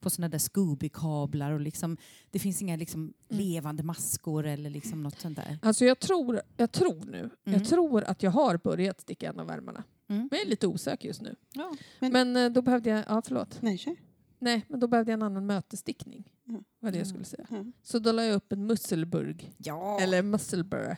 på 0.00 0.10
sådana 0.10 0.28
där 0.28 0.38
Scooby-kablar 0.38 1.52
och 1.52 1.60
liksom, 1.60 1.96
det 2.30 2.38
finns 2.38 2.62
inga 2.62 2.76
liksom, 2.76 3.00
Mm. 3.00 3.14
levande 3.28 3.82
maskor 3.82 4.46
eller 4.46 4.70
liksom 4.70 5.02
något 5.02 5.20
sånt 5.20 5.36
där. 5.36 5.58
Alltså 5.62 5.84
jag 5.84 5.98
tror, 5.98 6.40
jag 6.56 6.72
tror 6.72 7.04
nu, 7.04 7.18
Mm. 7.18 7.30
jag 7.44 7.64
tror 7.64 8.02
att 8.04 8.22
jag 8.22 8.30
har 8.30 8.56
börjat 8.56 9.00
sticka 9.00 9.28
en 9.28 9.40
av 9.40 9.50
ärmarna. 9.50 9.84
Mm. 10.08 10.20
Men 10.20 10.38
jag 10.38 10.46
är 10.46 10.50
lite 10.50 10.66
osäker 10.66 11.08
just 11.08 11.22
nu. 11.22 11.36
Ja. 11.52 11.74
Men- 12.00 12.12
Men, 12.12 12.36
eh, 12.36 12.50
då 12.52 12.62
behövde 12.62 12.90
jag, 12.90 13.04
ja 13.08 13.22
förlåt. 13.26 13.62
nej, 13.62 13.78
kör. 13.78 13.96
Nej, 14.38 14.66
men 14.68 14.80
då 14.80 14.86
behövde 14.88 15.12
jag 15.12 15.16
en 15.18 15.22
annan 15.22 15.46
mötesstickning. 15.46 16.24
Ja. 16.48 16.60
Var 16.80 16.90
det 16.90 16.98
jag 16.98 17.04
Ja. 17.06 17.08
skulle 17.08 17.24
säga. 17.24 17.46
Ja. 17.50 17.64
Så 17.82 17.98
då 17.98 18.12
la 18.12 18.24
jag 18.24 18.34
upp 18.34 18.52
en 18.52 18.66
musselburg. 18.66 19.52
ja. 19.58 20.00
Eller 20.00 20.22
musselburr. 20.22 20.96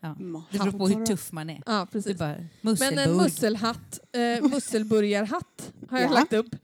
ja. 0.00 0.16
Det 0.50 0.58
beror 0.58 0.70
på 0.78 0.88
hur 0.88 1.06
tuff 1.06 1.32
man 1.32 1.50
är. 1.50 1.62
Ja, 1.66 1.86
precis. 1.92 2.18
bara, 2.18 2.36
Men 2.60 2.98
en 2.98 3.16
musselhatt, 3.16 4.00
eh, 4.12 4.42
musselburgarhatt 4.50 5.72
har 5.90 5.98
jag 5.98 6.10
Ja. 6.10 6.14
lagt 6.14 6.32
upp. 6.32 6.54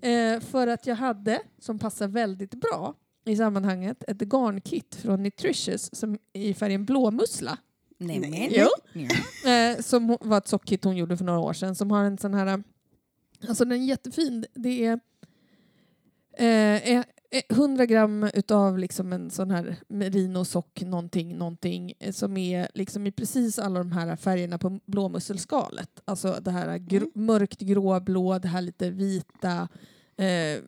Eh, 0.00 0.40
för 0.40 0.66
att 0.66 0.86
jag 0.86 0.96
hade, 0.96 1.42
som 1.58 1.78
passar 1.78 2.08
väldigt 2.08 2.54
bra 2.54 2.94
i 3.24 3.36
sammanhanget, 3.36 4.04
ett 4.08 4.18
garnkit 4.18 4.94
från 4.94 5.22
Nutritious 5.22 5.90
som 5.96 6.18
i 6.32 6.54
färgen 6.54 6.84
blåmussla. 6.84 7.58
Nej, 7.98 8.18
Nej. 8.18 8.48
Jo. 8.52 8.66
Ja. 8.92 9.08
Eh, 9.50 9.80
som 9.80 10.16
var 10.20 10.38
ett 10.38 10.48
sockkit 10.48 10.84
hon 10.84 10.96
gjorde 10.96 11.16
för 11.16 11.24
några 11.24 11.38
år 11.38 11.52
sedan 11.52 11.74
som 11.74 11.90
har 11.90 12.04
en 12.04 12.18
sån 12.18 12.34
här... 12.34 12.62
Alltså 13.48 13.64
den 13.64 13.80
är 13.82 13.86
jättefin. 13.86 14.44
Det 14.54 14.84
är 14.86 15.00
eh, 16.38 17.04
100 17.48 17.86
gram 17.86 18.28
utav 18.34 18.78
liksom 18.78 19.12
en 19.12 19.30
sån 19.30 19.50
här 19.50 19.76
merinosock 19.88 20.82
någonting, 20.82 21.36
någonting 21.38 21.92
eh, 22.00 22.12
som 22.12 22.36
är 22.36 22.68
liksom 22.74 23.06
i 23.06 23.12
precis 23.12 23.58
alla 23.58 23.78
de 23.78 23.92
här 23.92 24.16
färgerna 24.16 24.58
på 24.58 24.80
blåmusselskalet. 24.86 26.00
Alltså 26.04 26.38
det 26.40 26.50
här 26.50 26.78
gr- 26.78 26.96
Mm. 27.14 27.26
mörkt 27.26 27.60
gråblå, 27.60 28.38
det 28.38 28.48
här 28.48 28.60
lite 28.62 28.90
vita, 28.90 29.68
eh, 30.16 30.62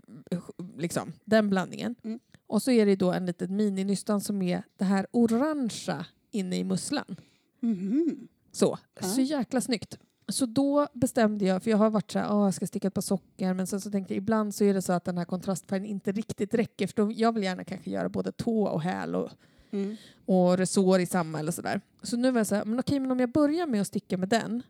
liksom 0.78 1.12
den 1.24 1.50
blandningen. 1.50 1.94
Mm. 2.04 2.20
Och 2.46 2.62
så 2.62 2.70
är 2.70 2.86
det 2.86 2.96
då 2.96 3.12
en 3.12 3.26
liten 3.26 3.56
mininystan 3.56 4.20
som 4.20 4.42
är 4.42 4.62
det 4.76 4.84
här 4.84 5.06
orangea 5.10 6.06
inne 6.30 6.56
i 6.58 6.64
musslan. 6.64 7.16
Mhm. 7.60 8.28
Så, 8.52 8.78
så 9.00 9.20
jäkla 9.20 9.60
snyggt. 9.60 9.98
Så 10.28 10.46
då 10.46 10.86
bestämde 10.92 11.44
jag, 11.44 11.62
för 11.62 11.70
jag 11.70 11.78
har 11.78 11.90
varit 11.90 12.10
så 12.10 12.18
här, 12.18 12.32
"Åh, 12.34 12.44
jag 12.44 12.54
ska 12.54 12.66
sticka 12.66 12.88
ett 12.88 12.94
par 12.94 13.02
sockor, 13.02 13.54
men 13.54 13.66
sen 13.66 13.80
så 13.80 13.90
tänkte 13.90 14.14
jag 14.14 14.18
ibland 14.18 14.54
så 14.54 14.64
är 14.64 14.74
det 14.74 14.82
så 14.82 14.92
att 14.92 15.04
den 15.04 15.18
här 15.18 15.24
kontrastfärgen 15.24 15.86
inte 15.86 16.12
riktigt 16.12 16.54
räcker, 16.54 16.86
för 16.86 16.94
då, 16.96 17.12
jag 17.12 17.32
vill 17.32 17.42
gärna 17.42 17.64
kanske 17.64 17.90
göra 17.90 18.08
både 18.08 18.32
tå 18.32 18.62
och 18.64 18.82
häl 18.82 19.14
och, 19.14 19.30
Mm. 19.70 19.96
och 20.26 20.56
resår 20.58 21.00
i 21.00 21.06
samma 21.06 21.38
eller 21.38 21.52
sådär. 21.52 21.80
Så 22.02 22.16
nu 22.16 22.30
var 22.30 22.40
jag 22.40 22.46
så 22.46 22.54
här, 22.54 22.64
men 22.64 22.80
okej, 22.80 23.00
men 23.00 23.10
om 23.10 23.20
jag 23.20 23.32
börjar 23.32 23.66
med 23.66 23.80
att 23.80 23.86
sticka 23.86 24.16
med 24.18 24.28
den, 24.28 24.62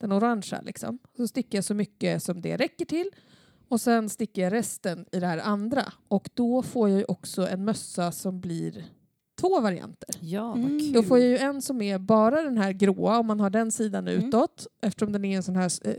den 0.00 0.12
orangea 0.12 0.60
liksom, 0.60 0.98
så 1.16 1.28
stickar 1.28 1.58
jag 1.58 1.64
så 1.64 1.74
mycket 1.74 2.22
som 2.22 2.40
det 2.40 2.56
räcker 2.56 2.84
till 2.84 3.10
och 3.68 3.80
sen 3.80 4.08
stickar 4.08 4.42
jag 4.42 4.52
resten 4.52 5.06
i 5.12 5.20
det 5.20 5.26
här 5.26 5.38
andra. 5.38 5.92
Och 6.08 6.30
då 6.34 6.62
får 6.62 6.88
jag 6.88 6.98
ju 6.98 7.04
också 7.04 7.48
en 7.48 7.64
mössa 7.64 8.12
som 8.12 8.40
blir 8.40 8.84
två 9.40 9.60
varianter. 9.60 10.08
Ja, 10.20 10.48
vad 10.48 10.58
Mm. 10.58 10.78
kul. 10.80 10.92
Då 10.92 11.02
får 11.02 11.18
jag 11.18 11.28
ju 11.28 11.36
en 11.38 11.62
som 11.62 11.82
är 11.82 11.98
bara 11.98 12.42
den 12.42 12.58
här 12.58 12.72
gråa 12.72 13.18
om 13.18 13.26
man 13.26 13.40
har 13.40 13.50
den 13.50 13.70
sidan 13.70 14.08
Mm. 14.08 14.24
utåt 14.28 14.66
eftersom 14.82 15.12
den 15.12 15.24
är 15.24 15.36
en 15.36 15.42
sån 15.42 15.56
här 15.56 15.70
eh, 15.88 15.94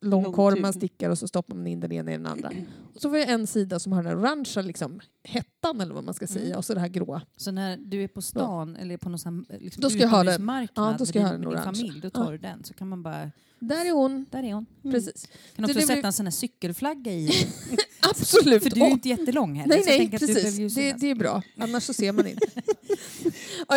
lång 0.00 0.22
Lång 0.24 0.32
korv 0.32 0.60
man 0.60 0.72
stickar 0.72 1.10
och 1.10 1.18
så 1.18 1.28
stoppar 1.28 1.56
man 1.56 1.66
in 1.66 1.80
den 1.80 1.92
ena 1.92 2.10
i 2.10 2.14
den 2.16 2.26
andra. 2.26 2.50
Och 2.94 3.00
så 3.00 3.08
får 3.08 3.18
jag 3.18 3.28
en 3.30 3.46
sida 3.46 3.78
som 3.78 3.92
har 3.92 4.02
den 4.02 4.18
orangea 4.18 4.62
liksom, 4.62 5.00
hettan 5.24 5.80
eller 5.80 5.94
vad 5.94 6.04
man 6.04 6.14
ska 6.14 6.26
säga 6.26 6.46
Mm. 6.46 6.58
och 6.58 6.64
så 6.64 6.74
det 6.74 6.80
här 6.80 6.88
gråa. 6.88 7.22
Så 7.36 7.50
när 7.52 7.76
du 7.76 8.02
är 8.04 8.08
på 8.08 8.22
stan 8.22 8.76
eller 8.76 8.96
på 8.96 9.08
någon 9.08 9.18
sån 9.18 9.46
här, 9.50 9.58
liksom 9.58 9.80
Då 9.82 9.90
ska 9.90 9.98
jag 9.98 10.08
ha 10.08 10.18
den. 10.18 10.26
utomhusmarknad 10.34 10.92
Ja, 10.92 10.96
då 10.98 11.06
ska 11.06 11.18
jag 11.18 11.22
med 11.24 11.30
ha 11.30 11.36
din, 11.38 11.40
den 11.42 11.50
med 11.50 11.58
din 11.58 11.64
orange. 11.68 11.78
familj, 11.78 12.00
då 12.00 12.10
tar 12.10 12.32
du 12.32 12.38
den. 12.38 12.64
Så 12.64 12.74
kan 12.74 12.88
man 12.88 13.02
bara, 13.02 13.30
Där 13.68 13.84
är 13.86 13.90
hon. 13.92 14.26
där 14.30 14.42
är 14.42 14.54
hon. 14.54 14.66
Mm. 14.84 14.94
Precis. 14.94 15.28
Kan 15.56 15.64
också 15.64 15.80
sätta 15.80 15.94
blir- 15.94 16.04
en 16.04 16.12
sån 16.12 16.26
här 16.26 16.30
cykelflagga 16.30 17.12
i. 17.12 17.30
Absolut. 18.00 18.62
För 18.62 18.70
du 18.70 18.80
är 18.80 18.86
ju 18.86 18.92
inte 18.92 19.08
jättelång 19.08 19.54
heller. 19.54 19.76
Nej, 19.76 19.84
nej, 19.98 20.10
precis. 20.10 20.74
Det, 20.74 20.92
det 20.92 21.10
är 21.10 21.14
bra. 21.14 21.42
Annars 21.58 21.82
så 21.82 21.94
ser 21.94 22.12
man 22.12 22.26
inte. 22.26 22.46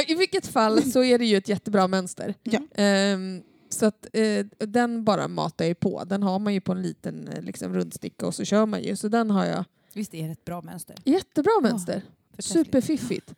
I 0.12 0.16
vilket 0.16 0.48
fall 0.48 0.92
så 0.92 1.04
är 1.04 1.20
det 1.20 1.26
ju 1.26 1.38
ett 1.38 1.50
jättebra 1.50 1.88
mönster. 1.88 2.34
Ja. 2.44 2.60
Ehm, 2.76 3.42
så 3.70 3.86
att 3.86 4.08
eh, 4.14 4.46
den 4.58 5.04
bara 5.04 5.28
matar 5.28 5.66
jag 5.66 5.80
på. 5.80 6.04
Den 6.04 6.24
har 6.24 6.40
man 6.40 6.54
ju 6.54 6.62
på 6.62 6.72
en 6.72 6.82
liten 6.82 7.28
eh, 7.28 7.42
liksom, 7.42 7.74
rundsticka 7.74 8.28
och 8.28 8.36
så 8.36 8.46
kör 8.46 8.66
man 8.66 8.84
ju. 8.84 8.96
Så 8.96 9.08
den 9.08 9.32
har 9.32 9.46
jag. 9.46 9.66
Visst 9.94 10.14
är 10.14 10.26
det 10.26 10.32
ett 10.32 10.46
bra 10.46 10.62
mönster? 10.62 10.96
Jättebra 11.06 11.52
mönster. 11.62 12.02
Förträffligt. 12.36 12.66
Superfiffigt. 12.66 13.34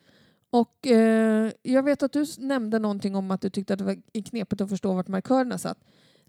Och 0.49 0.87
eh, 0.87 1.51
jag 1.63 1.83
vet 1.83 2.03
att 2.03 2.11
du 2.11 2.25
nämnde 2.37 2.79
någonting 2.79 3.15
om 3.15 3.31
att 3.31 3.41
du 3.41 3.49
tyckte 3.49 3.73
att 3.73 3.79
det 3.79 3.85
var 3.85 4.21
knepigt 4.21 4.61
att 4.61 4.69
förstå 4.69 4.93
vart 4.93 5.07
markörerna 5.07 5.57
satt. 5.57 5.77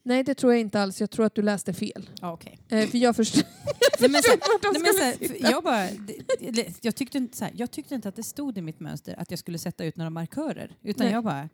Nej, 0.08 0.24
det 0.24 0.34
tror 0.34 0.52
jag 0.52 0.60
inte 0.60 0.80
alls. 0.82 1.00
Jag 1.00 1.10
tror 1.10 1.26
att 1.26 1.34
du 1.34 1.42
läste 1.42 1.72
fel. 1.72 2.10
Ja, 2.20 2.32
okej. 2.32 2.58
Eh, 2.68 2.88
för 2.88 2.98
jag 2.98 3.16
förstod 3.16 3.44
Nej, 4.00 4.10
men 4.10 4.22
så 4.22 4.30
här, 4.30 4.38
vart 4.38 4.62
de 4.62 4.68
nej, 4.72 4.82
men 4.82 4.86
så 4.86 4.92
skulle 4.92 5.04
här, 5.04 5.12
sitta. 5.12 5.34
för 5.46 5.50
jag, 5.52 5.64
bara, 5.64 5.88
jag, 6.80 6.94
tyckte 6.96 7.18
inte, 7.18 7.36
så 7.36 7.44
här, 7.44 7.52
jag 7.56 7.70
tyckte 7.70 7.94
inte 7.94 8.08
att 8.08 8.16
det 8.16 8.22
stod 8.22 8.58
i 8.58 8.60
mitt 8.62 8.80
mönster 8.80 9.14
att 9.20 9.30
jag 9.30 9.38
skulle 9.38 9.58
sätta 9.58 9.84
ut 9.84 9.96
några 9.96 10.10
markörer. 10.10 10.76
Utan 10.82 11.04
Nej. 11.06 11.14
jag 11.14 11.24
bara, 11.24 11.48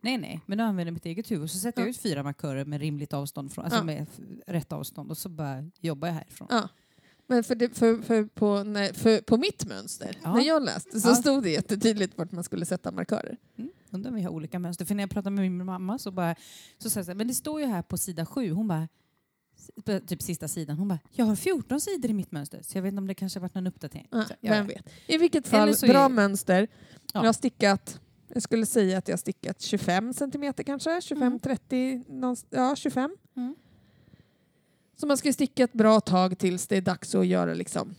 nej 0.00 0.18
nej, 0.18 0.40
men 0.46 0.58
då 0.58 0.64
använder 0.64 0.84
jag 0.90 0.92
mitt 0.94 1.06
eget 1.06 1.30
huvud. 1.30 1.50
Så 1.50 1.58
sätter 1.58 1.80
jag 1.80 1.86
Ja. 1.88 1.90
ut 1.90 1.98
fyra 1.98 2.22
markörer 2.22 2.64
med 2.64 2.80
rimligt 2.80 3.12
avstånd, 3.12 3.52
från, 3.52 3.64
alltså 3.64 3.78
Ja. 3.80 3.84
med 3.84 4.06
rätt 4.46 4.72
avstånd 4.72 5.10
och 5.10 5.18
så 5.18 5.28
bara 5.28 5.70
jobbar 5.80 6.08
jag 6.08 6.14
härifrån. 6.14 6.48
Ja. 6.50 6.68
Men 7.34 7.44
för, 7.44 7.54
det, 7.54 7.68
för, 7.78 8.02
för, 8.02 8.24
på, 8.24 8.62
nej, 8.64 8.94
för 8.94 9.20
på 9.20 9.36
mitt 9.36 9.64
mönster, 9.66 10.16
Ja. 10.22 10.34
när 10.34 10.42
jag 10.42 10.62
läste, 10.64 11.00
så 11.00 11.08
Ja. 11.08 11.14
stod 11.14 11.42
det 11.42 11.50
jättetydligt 11.50 12.18
vart 12.18 12.32
man 12.32 12.44
skulle 12.44 12.66
sätta 12.66 12.92
markörer. 12.92 13.36
Mm. 13.58 13.70
Undrar 13.90 14.10
om 14.10 14.14
vi 14.16 14.22
har 14.22 14.30
olika 14.30 14.58
mönster. 14.58 14.84
För 14.84 14.94
när 14.94 15.02
jag 15.02 15.10
pratade 15.10 15.30
med 15.36 15.50
min 15.52 15.66
mamma 15.66 15.98
så 15.98 16.10
bara, 16.10 16.34
så 16.78 16.90
sa 16.90 16.98
jag 16.98 17.04
så 17.04 17.10
här, 17.10 17.16
men 17.16 17.28
det 17.28 17.34
står 17.34 17.60
ju 17.60 17.66
här 17.66 17.82
på 17.82 17.98
sida 17.98 18.26
sju. 18.26 18.50
Hon 18.50 18.68
bara, 18.68 18.88
på 19.84 20.00
typ 20.00 20.22
sista 20.22 20.48
sidan, 20.48 20.78
hon 20.78 20.88
bara, 20.88 20.98
jag 21.12 21.24
har 21.24 21.36
14 21.36 21.80
sidor 21.80 22.10
i 22.10 22.14
mitt 22.14 22.32
mönster. 22.32 22.62
Så 22.62 22.78
jag 22.78 22.82
vet 22.82 22.88
inte 22.92 22.98
om 23.00 23.06
det 23.06 23.14
kanske 23.14 23.40
varit 23.40 23.54
någon 23.54 23.66
uppdatering. 23.66 24.08
Ja, 24.10 24.24
Så, 24.24 24.34
vem 24.40 24.66
vet. 24.66 24.88
I 25.06 25.18
vilket 25.18 25.48
fall, 25.48 25.74
bra 25.82 26.04
är- 26.04 26.08
mönster. 26.08 26.68
Ja. 27.14 27.20
Jag 27.20 27.28
har 27.28 27.32
stickat, 27.32 28.00
jag 28.28 28.42
skulle 28.42 28.66
säga 28.66 28.98
att 28.98 29.08
jag 29.08 29.12
har 29.12 29.18
stickat 29.18 29.60
25 29.60 30.12
centimeter 30.14 30.62
kanske, 30.64 30.90
25-30, 31.00 32.04
någonst- 32.08 32.46
ja 32.50 32.76
25. 32.76 33.16
Mm. 33.36 33.54
Så 35.02 35.06
man 35.06 35.16
ska 35.16 35.32
sticka 35.32 35.64
ett 35.64 35.72
bra 35.72 36.00
tag 36.00 36.38
tills 36.38 36.66
det 36.66 36.76
är 36.76 36.80
dags 36.80 37.14
att 37.14 37.26
göra 37.26 37.54
liksom, 37.54 37.94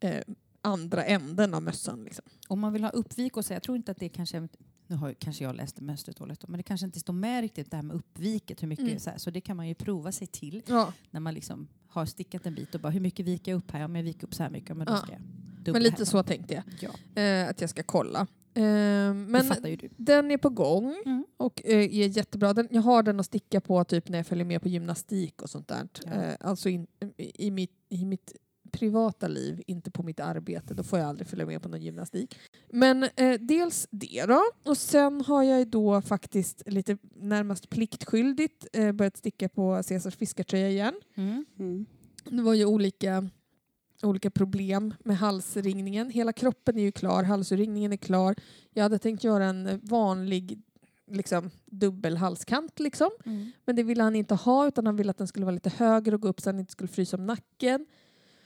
eh, 0.00 0.20
andra 0.62 1.04
änden 1.04 1.54
av 1.54 1.62
mössan. 1.62 2.04
Liksom. 2.04 2.24
Om 2.48 2.60
man 2.60 2.72
vill 2.72 2.84
ha 2.84 2.90
uppvik 2.90 3.36
och 3.36 3.44
så, 3.44 3.52
jag 3.52 3.62
tror 3.62 3.76
inte 3.76 3.92
att 3.92 3.98
det 3.98 4.08
kanske, 4.08 4.48
nu 4.86 4.96
har 4.96 5.12
kanske 5.14 5.44
jag 5.44 5.56
läst 5.56 5.80
mönstret 5.80 6.16
dåligt, 6.16 6.40
då, 6.40 6.46
men 6.48 6.58
det 6.58 6.62
kanske 6.62 6.86
inte 6.86 7.00
står 7.00 7.12
med 7.12 7.40
riktigt 7.42 7.70
det 7.70 7.76
här 7.76 7.82
med 7.84 7.96
uppviket, 7.96 8.62
hur 8.62 8.68
mycket 8.68 8.84
Mm. 8.86 8.98
så, 8.98 9.10
här, 9.10 9.18
så 9.18 9.30
det 9.30 9.40
kan 9.40 9.56
man 9.56 9.68
ju 9.68 9.74
prova 9.74 10.12
sig 10.12 10.26
till 10.26 10.62
Ja. 10.66 10.92
när 11.10 11.20
man 11.20 11.34
liksom 11.34 11.68
har 11.88 12.06
stickat 12.06 12.46
en 12.46 12.54
bit 12.54 12.74
och 12.74 12.80
bara 12.80 12.90
hur 12.90 13.00
mycket 13.00 13.26
viker 13.26 13.52
jag 13.52 13.58
upp 13.58 13.70
här? 13.70 13.84
Om 13.84 13.96
jag 13.96 14.02
viker 14.02 14.26
upp 14.26 14.34
så 14.34 14.42
här 14.42 14.50
mycket, 14.50 14.76
men 14.76 14.86
då 14.86 14.92
Ja. 14.92 14.96
ska 14.96 15.12
jag. 15.12 15.72
Men 15.72 15.82
lite 15.82 16.06
så 16.06 16.22
tänkte 16.22 16.54
jag. 16.54 16.64
Ja, 17.14 17.22
Eh, 17.22 17.48
att 17.50 17.60
jag 17.60 17.70
ska 17.70 17.82
kolla. 17.82 18.26
Eh, 18.56 19.14
men 19.14 19.44
fattar 19.44 19.68
ju 19.68 19.76
du. 19.76 19.88
den 19.96 20.30
är 20.30 20.36
på 20.38 20.48
gång 20.50 20.94
Mm. 21.06 21.24
och 21.36 21.62
eh, 21.64 21.78
är 21.78 22.08
jättebra. 22.08 22.52
Den, 22.54 22.68
jag 22.70 22.82
har 22.82 23.02
den 23.02 23.20
att 23.20 23.26
sticka 23.26 23.60
på 23.60 23.84
typ 23.84 24.08
när 24.08 24.18
jag 24.18 24.26
följer 24.26 24.44
med 24.44 24.62
på 24.62 24.68
gymnastik 24.68 25.42
och 25.42 25.50
sånt 25.50 25.68
där. 25.68 25.88
Ja. 26.04 26.10
Eh, 26.12 26.34
alltså 26.40 26.68
in, 26.68 26.86
i, 27.16 27.50
mitt, 27.50 27.72
i 27.88 28.04
mitt 28.04 28.36
privata 28.70 29.28
liv, 29.28 29.62
inte 29.66 29.90
på 29.90 30.02
mitt 30.02 30.20
arbete. 30.20 30.74
Då 30.74 30.82
får 30.82 30.98
jag 30.98 31.08
aldrig 31.08 31.28
följa 31.28 31.46
med 31.46 31.62
på 31.62 31.68
någon 31.68 31.82
gymnastik. 31.82 32.38
Men 32.72 33.02
eh, 33.16 33.40
dels 33.40 33.86
det 33.90 34.24
då. 34.28 34.42
Och 34.64 34.76
sen 34.78 35.20
har 35.20 35.42
jag 35.42 35.68
då 35.68 36.02
faktiskt 36.02 36.62
lite 36.66 36.98
närmast 37.16 37.70
pliktskyldigt 37.70 38.66
eh, 38.72 38.92
börjat 38.92 39.16
sticka 39.16 39.48
på 39.48 39.82
Caesars 39.88 40.16
fiskartröja 40.16 40.68
igen. 40.70 40.94
Mm. 41.14 41.44
Mm. 41.58 41.86
Det 42.30 42.42
var 42.42 42.54
ju 42.54 42.64
olika, 42.64 43.28
olika 44.02 44.30
problem 44.30 44.94
med 45.04 45.16
halsringningen. 45.16 46.10
Hela 46.10 46.32
kroppen 46.32 46.78
är 46.78 46.82
ju 46.82 46.92
klar, 46.92 47.22
halsringningen 47.22 47.92
är 47.92 47.96
klar. 47.96 48.34
Jag 48.70 48.82
hade 48.82 48.98
tänkt 48.98 49.24
göra 49.24 49.44
en 49.44 49.80
vanlig 49.82 50.62
liksom, 51.10 51.50
dubbel 51.64 52.16
halskant 52.16 52.80
liksom. 52.80 53.10
Mm. 53.24 53.52
Men 53.64 53.76
det 53.76 53.82
ville 53.82 54.02
han 54.02 54.16
inte 54.16 54.34
ha 54.34 54.66
utan 54.66 54.86
han 54.86 54.96
ville 54.96 55.10
att 55.10 55.18
den 55.18 55.28
skulle 55.28 55.46
vara 55.46 55.54
lite 55.54 55.72
högre 55.76 56.14
och 56.14 56.22
gå 56.22 56.28
upp 56.28 56.40
så 56.40 56.48
han 56.48 56.58
inte 56.58 56.72
skulle 56.72 56.88
frysa 56.88 57.16
om 57.16 57.26
nacken. 57.26 57.86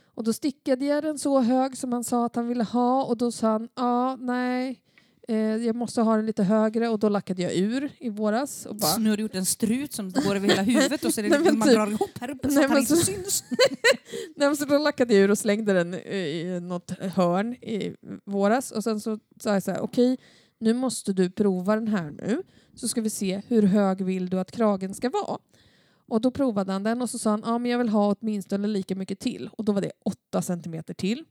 Och 0.05 0.25
då 0.25 0.33
stickade 0.33 0.85
jag 0.85 1.03
den 1.03 1.19
så 1.19 1.41
hög 1.41 1.77
som 1.77 1.93
han 1.93 2.05
sa 2.05 2.27
att 2.27 2.37
han 2.37 2.49
ville 2.49 2.65
ha 2.65 3.05
och 3.05 3.17
då 3.17 3.33
sa 3.33 3.49
han 3.49 3.69
ja, 3.75 4.17
nej, 4.17 4.83
eh, 5.31 5.37
jag 5.67 5.77
måste 5.77 6.01
ha 6.03 6.17
den 6.17 6.27
lite 6.27 6.43
högre 6.43 6.89
och 6.89 6.99
då 6.99 7.09
lackade 7.09 7.43
jag 7.43 7.55
ur 7.57 7.91
i 7.99 8.09
våras. 8.11 8.67
Och 8.67 8.77
bara, 8.77 8.91
Så 8.91 9.01
nu 9.01 9.11
har 9.11 9.17
du 9.17 9.23
gjort 9.23 9.35
en 9.35 9.45
strut 9.47 9.93
som 9.93 10.11
går 10.13 10.37
över 10.37 10.49
hela 10.49 10.63
huvudet 10.63 11.05
och 11.05 11.15
så 11.15 11.21
är 11.21 11.23
det 11.23 11.29
liksom, 11.39 11.59
man 11.59 11.69
typ. 11.69 11.77
drar 11.77 11.87
ihop 11.87 12.11
här 12.21 12.31
uppe 12.31 12.49
så 12.49 12.55
Nej, 12.55 12.65
att 12.65 12.71
han 12.71 12.79
inte 12.81 12.97
så- 12.97 13.05
syns. 13.05 13.45
Nej, 14.37 14.49
men 14.49 14.57
så 14.57 14.65
då 14.65 14.79
lackade 14.79 15.15
jag 15.15 15.23
ur 15.23 15.31
och 15.31 15.39
slängde 15.39 15.73
den 15.73 15.95
i 15.95 16.61
något 16.63 16.91
hörn 16.91 17.55
i 17.55 17.95
våras. 18.25 18.71
Och 18.71 18.85
sen 18.85 19.01
så 19.01 19.19
sa 19.41 19.53
jag 19.53 19.63
så 19.63 19.71
här, 19.71 19.81
okej, 19.81 20.19
nu 20.59 20.75
måste 20.75 21.13
du 21.13 21.31
prova 21.31 21.75
den 21.75 21.89
här 21.89 22.11
nu. 22.11 22.43
Så 22.75 22.89
ska 22.89 23.01
vi 23.01 23.11
se 23.11 23.43
hur 23.49 23.63
hög 23.63 24.03
vill 24.05 24.31
du 24.31 24.41
att 24.41 24.51
kragen 24.51 24.95
ska 24.95 25.11
vara. 25.11 25.39
Och 26.09 26.21
då 26.21 26.31
provade 26.31 26.73
han 26.73 26.83
den 26.83 27.03
och 27.03 27.11
så 27.11 27.19
sa 27.19 27.31
han, 27.31 27.43
ja 27.45 27.59
men 27.59 27.71
jag 27.71 27.79
vill 27.79 27.89
ha 27.89 28.15
åtminstone 28.21 28.67
lika 28.69 28.95
mycket 28.95 29.19
till. 29.19 29.51
Och 29.53 29.65
då 29.65 29.73
var 29.73 29.81
det 29.81 29.93
8 30.05 30.43
centimeter 30.43 30.95
till. 30.95 31.25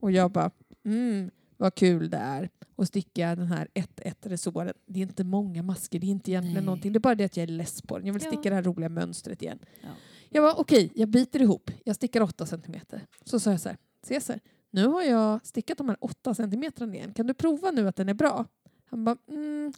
Och 0.00 0.12
jag 0.12 0.30
bara, 0.30 0.50
mm, 0.84 1.30
vad 1.56 1.74
kul 1.74 2.10
det 2.10 2.16
är 2.16 2.48
att 2.82 2.88
sticka 2.88 3.34
den 3.36 3.46
här 3.46 3.68
1-1 3.74 4.14
resåren. 4.22 4.74
Det 4.86 4.98
är 4.98 5.02
inte 5.02 5.24
många 5.24 5.62
masker, 5.62 5.98
det 5.98 6.06
är 6.06 6.08
inte 6.08 6.30
egentligen 6.30 6.54
Nej. 6.54 6.64
någonting. 6.64 6.92
Det 6.92 6.96
är 6.96 7.00
bara 7.00 7.14
det 7.14 7.24
att 7.24 7.36
jag 7.36 7.42
är 7.44 7.46
less 7.46 7.82
på 7.82 7.98
den. 7.98 8.06
Jag 8.06 8.14
vill 8.14 8.22
Ja. 8.24 8.30
sticka 8.30 8.48
det 8.48 8.54
här 8.54 8.62
roliga 8.62 8.88
mönstret 8.88 9.42
igen. 9.42 9.58
Ja. 9.82 9.88
Jag 10.28 10.42
var 10.42 10.60
okej, 10.60 10.92
jag 10.94 11.08
biter 11.08 11.42
ihop. 11.42 11.70
Jag 11.84 11.96
stickar 11.96 12.20
8 12.22 12.46
centimeter. 12.46 13.06
Så 13.24 13.40
sa 13.40 13.50
jag 13.50 13.60
så 13.60 13.68
här, 13.68 13.78
Cesar, 14.02 14.40
nu 14.70 14.86
har 14.86 15.02
jag 15.02 15.46
stickat 15.46 15.78
de 15.78 15.88
här 15.88 15.96
8 16.00 16.34
centimetrarna 16.34 16.94
igen. 16.94 17.12
Kan 17.14 17.26
du 17.26 17.34
prova 17.34 17.70
nu 17.70 17.88
att 17.88 17.96
den 17.96 18.08
är 18.08 18.14
bra? 18.14 18.44
Han 18.84 19.04
bara, 19.04 19.16
mm, 19.28 19.72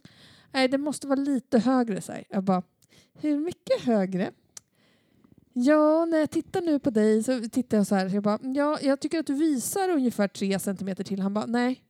nej 0.51 0.67
det 0.67 0.77
måste 0.77 1.07
vara 1.07 1.19
lite 1.19 1.59
högre. 1.59 2.01
Så 2.01 2.11
här. 2.11 2.23
Jag 2.29 2.43
bara, 2.43 2.63
hur 3.19 3.39
mycket 3.39 3.81
högre? 3.81 4.31
Ja, 5.53 6.05
när 6.05 6.17
jag 6.17 6.29
tittar 6.31 6.61
nu 6.61 6.79
på 6.79 6.89
dig 6.89 7.23
så 7.23 7.39
tittar 7.49 7.77
jag 7.77 7.87
så 7.87 7.95
här. 7.95 8.09
Så 8.09 8.15
jag 8.15 8.23
bara, 8.23 8.39
ja, 8.41 8.79
jag 8.81 8.99
tycker 8.99 9.19
att 9.19 9.27
du 9.27 9.33
visar 9.33 9.89
ungefär 9.89 10.27
3 10.27 10.59
centimeter 10.59 11.03
till. 11.03 11.19
Han 11.19 11.33
bara, 11.33 11.45
nej, 11.45 11.81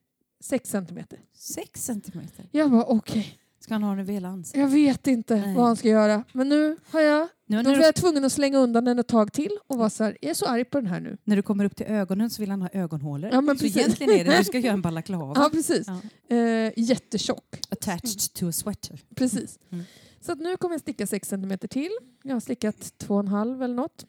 6 0.44 0.70
centimeter. 0.70 1.20
Sex 1.34 1.86
centimeter. 1.86 2.46
Jag 2.52 2.72
bara, 2.72 2.84
okej, 2.86 3.40
Ska 3.60 3.74
han 3.74 3.84
ha 3.84 3.96
den 3.96 4.08
hela 4.08 4.28
ansiktet? 4.28 4.62
jag 4.62 4.68
vet 4.68 5.08
inte 5.08 5.36
Nej. 5.36 5.56
vad 5.56 5.66
han 5.66 5.76
ska 5.76 5.88
göra. 5.90 6.24
Men 6.34 6.50
nu 6.50 6.78
har 6.92 7.02
jag, 7.02 7.28
Nu, 7.46 7.58
då 7.58 7.64
när, 7.64 7.70
var 7.70 7.76
du, 7.78 7.84
jag 7.86 7.96
tvungen 7.96 8.26
att 8.26 8.32
slänga 8.32 8.58
undan 8.58 8.86
den 8.86 9.00
ett 9.00 9.08
tag 9.08 9.34
till 9.34 9.58
och 9.68 9.78
vara 9.78 9.90
så 9.90 10.04
här, 10.04 10.18
jag 10.22 10.30
är 10.30 10.34
så 10.34 10.46
arg 10.46 10.66
på 10.66 10.78
den 10.80 10.88
här 10.88 11.00
nu. 11.00 11.18
när 11.24 11.36
du 11.36 11.42
kommer 11.42 11.66
upp 11.66 11.76
till 11.76 11.86
ögonen 11.86 12.30
så 12.30 12.42
vill 12.42 12.50
han 12.50 12.62
ha 12.62 12.70
ögonhålor. 12.74 13.30
Ja, 13.34 13.42
men 13.42 13.58
så 13.58 13.62
precis. 13.64 13.78
egentligen 13.78 14.14
är 14.20 14.24
det 14.32 14.38
du 14.38 14.44
ska 14.44 14.60
göra 14.60 14.74
en 14.74 14.82
balaklava. 14.82 15.34
Ja, 15.36 15.50
precis. 15.54 15.88
Ja. 16.28 16.36
Eh, 16.36 16.72
jättetjock. 16.76 17.60
Attached 17.70 18.34
to 18.34 18.48
a 18.48 18.52
sweater. 18.52 19.00
Precis. 19.16 19.60
Mm. 19.72 19.84
Så 20.22 20.32
att 20.32 20.40
nu 20.40 20.58
kommer 20.58 20.74
jag 20.74 20.82
sticka 20.82 21.08
6 21.08 21.28
cm 21.28 21.58
till. 21.70 21.92
Jag 22.24 22.36
har 22.36 22.40
stickat 22.40 22.76
2,5 23.00 23.64
eller 23.64 23.76
något. 23.76 24.06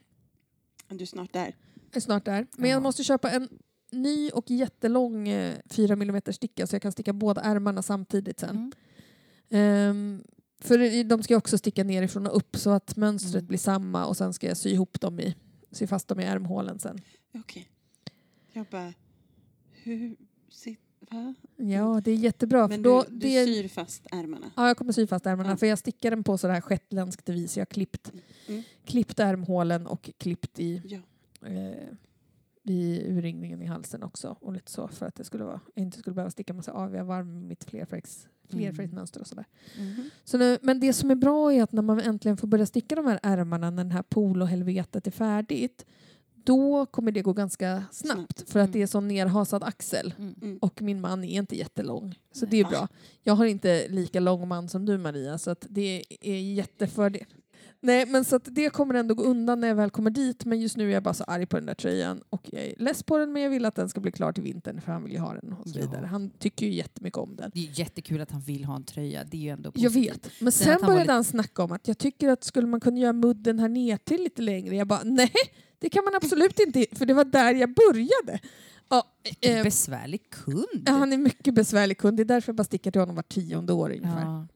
Du 0.88 1.02
är 1.02 1.06
snart 1.06 1.32
där. 1.32 1.54
Jag 1.90 1.96
är 1.96 2.00
snart 2.00 2.24
där. 2.24 2.46
Men 2.56 2.70
Ja. 2.70 2.76
jag 2.76 2.82
måste 2.82 3.04
köpa 3.04 3.30
en 3.30 3.48
ny 3.94 4.30
och 4.30 4.50
jättelång 4.50 5.28
eh, 5.28 5.54
4 5.70 5.92
mm 5.92 6.20
sticka 6.32 6.66
så 6.66 6.74
jag 6.74 6.82
kan 6.82 6.92
sticka 6.92 7.12
båda 7.12 7.40
ärmarna 7.40 7.82
samtidigt 7.82 8.40
sen. 8.40 8.50
Mm. 8.56 8.72
Ehm, 9.50 10.24
för 10.60 11.04
de 11.04 11.22
ska 11.22 11.36
också 11.36 11.58
sticka 11.58 11.84
nerifrån 11.84 12.26
och 12.26 12.36
upp 12.36 12.56
så 12.56 12.70
att 12.70 12.96
mönstret 12.96 13.34
Mm. 13.34 13.46
blir 13.46 13.58
samma 13.58 14.06
och 14.06 14.16
sen 14.16 14.32
ska 14.32 14.46
jag 14.48 14.56
sy 14.56 14.70
ihop 14.70 15.00
dem 15.00 15.20
i, 15.20 15.34
sy 15.70 15.86
fast 15.86 16.08
dem 16.08 16.20
i 16.20 16.24
ärmhålen 16.24 16.78
sen. 16.78 16.98
Okej. 17.34 17.68
Jag 18.52 18.66
bara, 18.70 18.92
hur... 19.70 20.16
Sit, 20.50 20.80
va? 21.10 21.34
Ja, 21.56 22.00
det 22.04 22.10
är 22.10 22.14
jättebra. 22.16 22.68
Men 22.68 22.82
då, 22.82 23.02
du, 23.08 23.14
du 23.14 23.18
det, 23.18 23.44
syr 23.44 23.68
fast 23.68 24.06
ärmarna? 24.10 24.50
Ja, 24.56 24.66
jag 24.66 24.76
kommer 24.76 24.92
sy 24.92 25.06
fast 25.06 25.26
ärmarna 25.26 25.50
Ja. 25.50 25.56
för 25.56 25.66
jag 25.66 25.78
stickar 25.78 26.10
den 26.10 26.24
på 26.24 26.38
sådär 26.38 26.60
shetländskt 26.60 27.28
vis. 27.28 27.56
Jag 27.56 27.60
har 27.60 27.66
klippt, 27.66 28.12
Mm. 28.48 28.62
klippt 28.84 29.18
ärmhålen 29.20 29.86
och 29.86 30.10
klippt 30.18 30.58
i, 30.60 30.82
Ja. 30.84 30.98
eh, 31.48 31.88
i 32.64 33.02
urringningen 33.08 33.62
i 33.62 33.66
halsen 33.66 34.02
också. 34.02 34.36
Och 34.40 34.52
lite 34.52 34.70
så 34.70 34.88
för 34.88 35.06
att 35.06 35.14
det 35.14 35.24
skulle 35.24 35.44
vara, 35.44 35.60
jag 35.74 35.82
inte 35.82 35.98
skulle 35.98 36.14
behöva 36.14 36.30
sticka 36.30 36.54
massa 36.54 36.72
aviga 36.72 37.04
varv 37.04 37.26
med 37.26 37.42
mitt 37.42 37.64
flerfärgs, 37.64 38.28
flerfärgsmönster 38.48 39.20
och 39.20 39.26
sådär. 39.26 39.44
Mhm. 39.78 40.10
Så 40.24 40.38
nu, 40.38 40.58
men 40.62 40.80
det 40.80 40.92
som 40.92 41.10
är 41.10 41.14
bra 41.14 41.52
är 41.52 41.62
att 41.62 41.72
när 41.72 41.82
man 41.82 42.00
äntligen 42.00 42.36
får 42.36 42.48
börja 42.48 42.66
sticka 42.66 42.94
de 42.94 43.06
här 43.06 43.20
ärmarna 43.22 43.70
när 43.70 43.84
den 43.84 43.92
här 43.92 44.02
polohelvetet 44.02 45.06
är 45.06 45.10
färdigt 45.10 45.86
då 46.44 46.86
kommer 46.86 47.12
det 47.12 47.22
gå 47.22 47.32
ganska 47.32 47.84
snabbt 47.90 48.50
för 48.50 48.60
att 48.60 48.64
Mm. 48.68 48.72
det 48.72 48.82
är 48.82 48.86
så 48.86 49.00
nerhasad 49.00 49.62
axel. 49.62 50.14
Mm. 50.18 50.34
Mm. 50.42 50.58
Och 50.58 50.82
min 50.82 51.00
man 51.00 51.24
är 51.24 51.38
inte 51.38 51.56
jättelång. 51.56 52.18
Så 52.32 52.44
Nej. 52.44 52.50
det 52.50 52.60
är 52.60 52.64
bra. 52.64 52.88
Jag 53.22 53.34
har 53.34 53.44
inte 53.46 53.88
lika 53.88 54.20
lång 54.20 54.48
man 54.48 54.68
som 54.68 54.84
du 54.86 54.98
Maria 54.98 55.38
så 55.38 55.50
att 55.50 55.66
det 55.70 56.04
är 56.20 56.40
jättefördel. 56.40 57.24
Nej 57.84 58.06
men 58.06 58.24
så 58.24 58.38
det 58.38 58.70
kommer 58.70 58.94
ändå 58.94 59.14
gå 59.14 59.22
undan 59.22 59.60
när 59.60 59.68
jag 59.68 59.74
väl 59.74 59.90
kommer 59.90 60.10
dit 60.10 60.44
men 60.44 60.60
just 60.60 60.76
nu 60.76 60.88
är 60.90 60.94
jag 60.94 61.02
bara 61.02 61.14
så 61.14 61.24
arg 61.24 61.46
på 61.46 61.56
den 61.56 61.66
där 61.66 61.74
tröjan 61.74 62.20
och 62.30 62.48
jag 62.52 62.62
är 62.62 62.74
less 62.78 63.02
på 63.02 63.18
den 63.18 63.32
men 63.32 63.42
jag 63.42 63.50
vill 63.50 63.64
att 63.64 63.74
den 63.74 63.88
ska 63.88 64.00
bli 64.00 64.12
klar 64.12 64.32
till 64.32 64.42
vintern 64.42 64.80
för 64.80 64.92
han 64.92 65.04
vill 65.04 65.12
ju 65.12 65.18
ha 65.18 65.34
den 65.34 65.52
och 65.52 65.68
så 65.68 65.78
Ja. 65.78 65.82
vidare. 65.86 66.06
Han 66.06 66.30
tycker 66.30 66.66
ju 66.66 66.72
jättemycket 66.72 67.18
om 67.18 67.36
den. 67.36 67.50
Det 67.54 67.60
är 67.68 67.78
jättekul 67.80 68.20
att 68.20 68.30
han 68.30 68.40
vill 68.40 68.64
ha 68.64 68.76
en 68.76 68.84
tröja. 68.84 69.24
Det 69.24 69.36
är 69.36 69.40
ju 69.40 69.48
ändå 69.48 69.72
Jag 69.74 69.92
positivt. 69.92 70.14
vet. 70.26 70.30
Men 70.40 70.52
Sen 70.52 70.64
sen 70.64 70.72
han 70.72 70.80
började 70.86 71.00
lite- 71.04 71.12
han 71.12 71.24
snacka 71.24 71.62
om 71.64 71.72
att 71.72 71.88
jag 71.88 71.98
tycker 71.98 72.28
att 72.28 72.44
skulle 72.44 72.66
man 72.66 72.80
kunna 72.80 72.98
göra 72.98 73.12
mudden 73.12 73.58
här 73.58 73.68
ner 73.68 73.96
till 73.96 74.22
lite 74.22 74.42
längre? 74.42 74.76
Jag 74.76 74.86
bara 74.86 75.00
nej, 75.04 75.32
det 75.78 75.88
kan 75.90 76.04
man 76.04 76.14
absolut 76.14 76.60
inte 76.60 76.86
för 76.92 77.06
det 77.06 77.14
var 77.14 77.24
där 77.24 77.54
jag 77.54 77.74
började. 77.74 78.40
Ja, 78.88 79.04
eh, 79.40 79.62
besvärlig 79.62 80.30
kund. 80.30 80.82
Ja, 80.86 80.92
han 80.92 81.12
är 81.12 81.18
mycket 81.18 81.54
besvärlig 81.54 81.98
kund. 81.98 82.16
Det 82.16 82.22
är 82.22 82.24
därför 82.24 82.50
jag 82.52 82.56
bara 82.56 82.64
stickar 82.64 82.90
till 82.90 83.00
honom 83.00 83.16
var 83.16 83.22
tionde 83.22 83.72
år 83.72 83.90
ungefär. 83.90 84.20
Ja, 84.20 84.46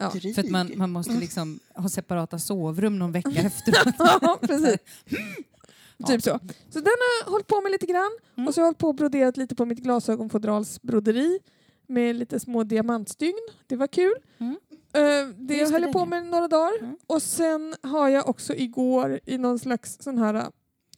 Ja, 0.00 0.08
Dryg. 0.10 0.34
för 0.34 0.42
att 0.42 0.50
man, 0.50 0.72
man 0.76 0.90
måste 0.90 1.12
liksom 1.12 1.60
ha 1.74 1.88
separata 1.88 2.38
sovrum 2.38 2.98
någon 2.98 3.12
vecka 3.12 3.30
efteråt. 3.36 3.94
ja 3.98 4.38
precis. 4.42 4.76
Typ 6.06 6.22
så. 6.22 6.38
Så 6.70 6.78
den 6.80 6.86
har 6.86 7.24
jag 7.24 7.30
hållit 7.30 7.46
på 7.46 7.60
med 7.60 7.72
lite 7.72 7.86
grann. 7.86 8.10
Mm. 8.36 8.48
Och 8.48 8.54
så 8.54 8.60
har 8.60 8.62
jag 8.62 8.66
hållit 8.66 8.78
på 8.78 8.88
och 8.88 8.94
broderat 8.94 9.36
lite 9.36 9.54
på 9.54 9.64
mitt 9.64 9.78
glasögonfodralsbroderi 9.78 11.38
med 11.86 12.16
lite 12.16 12.40
små 12.40 12.64
diamantstygn. 12.64 13.48
Det 13.66 13.76
var 13.76 13.86
kul. 13.86 14.14
Mm. 14.38 14.56
Eh, 14.92 15.34
det 15.36 15.54
Just 15.56 15.72
höll 15.72 15.82
jag 15.82 15.92
på 15.92 16.04
med 16.06 16.26
några 16.26 16.48
dagar. 16.48 16.78
Mm. 16.80 16.96
Och 17.06 17.22
sen 17.22 17.74
har 17.82 18.08
jag 18.08 18.28
också 18.28 18.54
igår 18.54 19.20
i 19.26 19.38
någon 19.38 19.58
slags 19.58 19.96
sån 20.00 20.18
här 20.18 20.34
eh, 20.34 20.44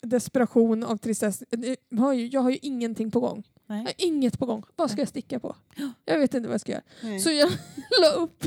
desperation 0.02 0.84
av 0.84 0.96
tristess. 0.96 1.42
eh, 1.42 1.74
Jag 1.88 1.98
har 1.98 2.12
ju, 2.12 2.26
jag 2.26 2.40
har 2.40 2.50
ju 2.50 2.58
ingenting 2.62 3.10
på 3.10 3.20
gång. 3.20 3.42
Nej. 3.66 3.94
inget 3.98 4.38
på 4.38 4.46
gång. 4.46 4.62
Vad 4.76 4.90
ska 4.90 5.00
jag 5.00 5.08
sticka 5.08 5.40
på? 5.40 5.56
Jag 6.04 6.18
vet 6.18 6.34
inte 6.34 6.48
vad 6.48 6.54
jag 6.54 6.60
ska 6.60 6.72
göra. 6.72 6.82
Nej. 7.02 7.20
Så 7.20 7.30
jag 7.30 7.50
la 8.02 8.10
upp, 8.12 8.44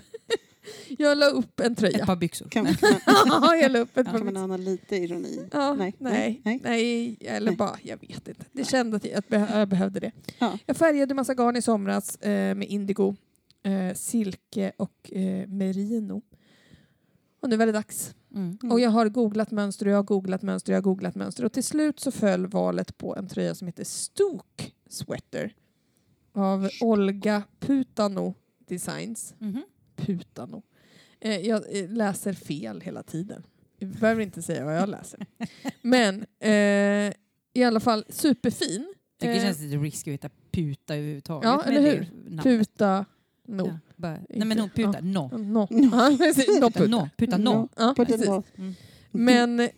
jag 0.97 1.17
la 1.17 1.25
upp 1.25 1.59
en 1.59 1.71
Ett 1.71 1.77
tröja. 1.77 2.05
par 2.05 2.15
byxor. 2.15 2.47
Kan, 2.49 2.63
man, 2.63 2.73
Ja, 3.25 3.55
jag 3.55 3.71
la 3.71 3.79
upp 3.79 3.97
ett 3.97 4.05
Ja, 4.07 4.11
par 4.11 4.17
kan 4.19 4.25
man 4.33 4.37
ana 4.37 4.57
lite 4.57 4.95
ironi? 4.95 5.47
Ja, 5.51 5.73
Nej. 5.73 5.95
nej, 5.97 6.41
nej, 6.45 6.59
Nej. 6.63 7.17
eller 7.21 7.51
Nej. 7.51 7.57
bara, 7.57 7.77
jag 7.83 7.97
vet 8.01 8.27
inte. 8.27 8.45
Det 8.51 8.63
kände 8.67 8.97
att 8.97 9.05
jag, 9.05 9.13
att 9.13 9.27
beh- 9.27 9.59
jag 9.59 9.67
behövde 9.69 9.99
det. 9.99 10.11
Ja. 10.39 10.59
Jag 10.65 10.77
färgade 10.77 11.13
massa 11.13 11.33
garn 11.33 11.55
i 11.55 11.61
somras 11.61 12.15
eh, 12.15 12.55
med 12.55 12.67
indigo, 12.67 13.15
eh, 13.63 13.93
silke 13.95 14.71
och 14.77 15.13
eh, 15.13 15.47
merino. 15.47 16.21
Och 17.41 17.49
nu 17.49 17.57
var 17.57 17.65
det 17.65 17.71
dags. 17.71 18.15
Mm. 18.35 18.57
Mm. 18.63 18.71
Och 18.71 18.79
jag 18.79 18.89
har 18.89 19.09
googlat 19.09 19.51
mönster 19.51 19.85
och 19.85 19.91
jag 19.91 19.97
har 19.97 20.03
googlat 20.03 20.41
mönster 20.41 20.71
och 20.71 20.75
jag 20.75 20.77
har 20.77 20.83
googlat 20.83 21.15
mönster. 21.15 21.45
Och 21.45 21.53
till 21.53 21.63
slut 21.63 21.99
så 21.99 22.11
föll 22.11 22.47
valet 22.47 22.97
på 22.97 23.15
en 23.15 23.27
tröja 23.27 23.55
som 23.55 23.67
heter 23.67 23.83
Stook 23.83 24.73
Sweater 24.89 25.53
av 26.33 26.69
Olga 26.81 27.43
Putano 27.59 28.33
Designs. 28.67 29.33
Mhm. 29.39 29.63
Putano. 29.95 30.63
Eh, 31.19 31.47
jag 31.47 31.77
eh, 31.79 31.89
läser 31.89 32.33
fel 32.33 32.81
hela 32.81 33.03
tiden. 33.03 33.43
Jag 33.79 33.89
behöver 33.89 34.21
inte 34.21 34.41
säga 34.41 34.65
vad 34.65 34.77
jag 34.77 34.89
läser. 34.89 35.25
Men 35.81 36.25
eh, 36.39 37.13
i 37.53 37.63
alla 37.63 37.79
fall 37.79 38.05
superfin. 38.09 38.93
tycker 39.19 39.33
det 39.33 39.39
Eh, 39.39 39.43
känns 39.43 39.59
lite 39.59 39.77
risky 39.77 40.09
att 40.09 40.13
heta 40.13 40.29
puta 40.51 40.95
överhuvudtaget. 40.95 41.43
Ja, 41.49 41.63
eller 41.63 41.81
det 41.81 41.89
hur? 41.89 42.37
Puta. 42.43 43.05
No. 43.47 43.67
Ja, 43.67 43.79
bara, 43.95 44.19
nej 44.29 44.47
men 44.47 44.59
hon 44.59 44.69
puta, 44.69 44.99
no. 45.01 45.37
No. 45.37 45.67
Ja, 45.69 46.09
no 46.59 46.71
puta. 46.71 46.87
No, 46.87 47.09
puta 47.17 47.37
no. 47.37 47.69
Ja, 47.75 47.93
precis. 47.97 48.25
då. 48.25 48.43
Mm. 48.55 48.73
Men 49.11 49.69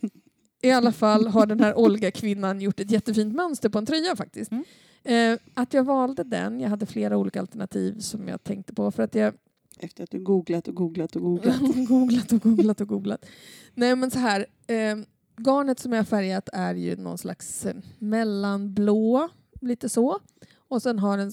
i 0.62 0.70
alla 0.70 0.92
fall 0.92 1.26
har 1.26 1.46
den 1.46 1.60
här 1.60 1.78
Olga-kvinnan 1.78 2.60
gjort 2.60 2.80
ett 2.80 2.90
jättefint 2.90 3.34
mönster 3.34 3.68
på 3.68 3.78
en 3.78 3.86
tröja 3.86 4.16
faktiskt. 4.16 4.50
Mm. 4.50 4.64
Eh, 5.04 5.38
att 5.54 5.74
jag 5.74 5.84
valde 5.84 6.24
den, 6.24 6.60
jag 6.60 6.68
hade 6.70 6.86
flera 6.86 7.16
olika 7.16 7.40
alternativ 7.40 7.98
som 7.98 8.28
jag 8.28 8.44
tänkte 8.44 8.74
på 8.74 8.90
för 8.90 9.02
att 9.02 9.14
jag 9.14 9.34
efter 9.76 10.04
att 10.04 10.10
du 10.10 10.18
googlat 10.18 10.68
och 10.68 10.74
googlat 10.74 11.16
och 11.16 11.22
googlat. 11.22 11.60
googlat 11.88 12.32
och 12.32 12.40
googlat 12.40 12.80
och 12.80 12.88
googlat. 12.88 13.26
Nej 13.74 13.96
men 13.96 14.10
så 14.10 14.18
här, 14.18 14.46
eh, 14.66 14.96
garnet 15.36 15.78
som 15.78 15.92
jag 15.92 15.98
har 15.98 16.04
färgat 16.04 16.48
är 16.52 16.74
ju 16.74 16.96
någon 16.96 17.18
slags 17.18 17.66
eh, 17.66 17.76
mellanblå, 17.98 19.28
lite 19.60 19.88
så. 19.88 20.18
Och 20.56 20.82
sen 20.82 20.98
har 20.98 21.18
den 21.18 21.32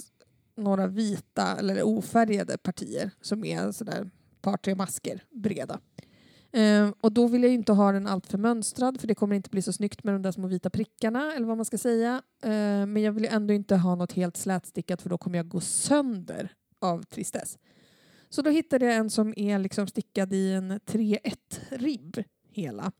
några 0.55 0.87
vita 0.87 1.55
eller 1.59 1.83
ofärgade 1.83 2.57
partier 2.57 3.11
som 3.21 3.45
är 3.45 3.71
sådär 3.71 4.09
par 4.41 4.57
tre 4.57 4.75
masker 4.75 5.23
breda. 5.29 5.79
Eh, 6.51 6.89
och 7.01 7.11
då 7.11 7.27
vill 7.27 7.43
jag 7.43 7.53
inte 7.53 7.73
ha 7.73 7.91
den 7.91 8.07
alltför 8.07 8.37
mönstrad 8.37 9.01
för 9.01 9.07
det 9.07 9.15
kommer 9.15 9.35
inte 9.35 9.49
bli 9.49 9.61
så 9.61 9.73
snyggt 9.73 10.03
med 10.03 10.15
de 10.15 10.21
där 10.21 10.31
små 10.31 10.47
vita 10.47 10.69
prickarna 10.69 11.33
eller 11.35 11.45
vad 11.47 11.57
man 11.57 11.65
ska 11.65 11.77
säga. 11.77 12.21
Eh, 12.43 12.85
men 12.85 12.97
jag 12.97 13.11
vill 13.11 13.25
ändå 13.25 13.53
inte 13.53 13.75
ha 13.75 13.95
något 13.95 14.11
helt 14.11 14.37
slätstickat 14.37 15.01
för 15.01 15.09
då 15.09 15.17
kommer 15.17 15.37
jag 15.37 15.47
gå 15.47 15.59
sönder 15.59 16.53
av 16.79 17.03
tristess. 17.03 17.57
Så 18.33 18.41
då 18.41 18.49
hittade 18.49 18.85
jag 18.85 18.95
en 18.95 19.09
som 19.09 19.33
är 19.37 19.59
liksom 19.59 19.87
stickad 19.87 20.33
i 20.33 20.53
en 20.53 20.71
3-1 20.71 21.35
ribb 21.69 22.23
hela. 22.51 22.91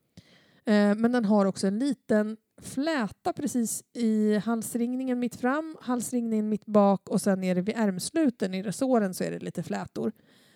Eh, 0.66 0.96
men 0.96 1.12
den 1.12 1.26
har 1.26 1.46
också 1.46 1.68
en 1.68 1.80
liten 1.80 2.38
fläta 2.62 3.34
precis 3.34 3.84
i 3.94 4.38
halsringningen 4.38 5.20
mitt 5.20 5.36
fram, 5.36 5.78
halsringningen 5.82 6.50
mitt 6.50 6.66
bak 6.66 7.10
och 7.10 7.22
sen 7.22 7.42
nere 7.42 7.62
vid 7.62 7.76
ärmsluten 7.78 8.54
i 8.54 8.64
resåren 8.64 9.14
så 9.14 9.24
är 9.24 9.32
det 9.32 9.40
lite 9.40 9.64
flätor. 9.64 10.12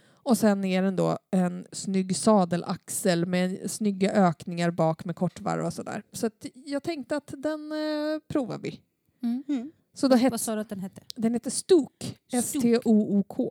Och 0.09 0.37
sen 0.37 0.65
är 0.65 0.81
den 0.81 0.95
då 0.95 1.17
en 1.31 1.67
snygg 1.71 2.15
sadelaxel 2.15 3.25
med 3.25 3.71
snygga 3.71 4.11
ökningar 4.11 4.71
bak 4.71 5.05
med 5.05 5.15
kortvarv 5.15 5.65
och 5.65 5.73
sådär. 5.73 6.03
Så 6.11 6.27
att 6.27 6.45
jag 6.65 6.83
tänkte 6.83 7.17
att 7.17 7.33
den 7.37 7.71
eh, 7.71 8.19
provar 8.27 8.57
vi. 8.57 8.81
Mm. 9.23 9.43
Mm. 9.47 9.71
Så 9.93 10.07
då 10.07 10.15
Vad 10.15 10.19
het, 10.19 10.41
sa 10.41 10.55
du 10.55 10.61
att 10.61 10.69
den 10.69 10.79
hette? 10.79 11.01
den 11.15 11.33
heter 11.33 11.51
Stok. 11.51 12.17
S-T-O-O-K. 12.31 13.49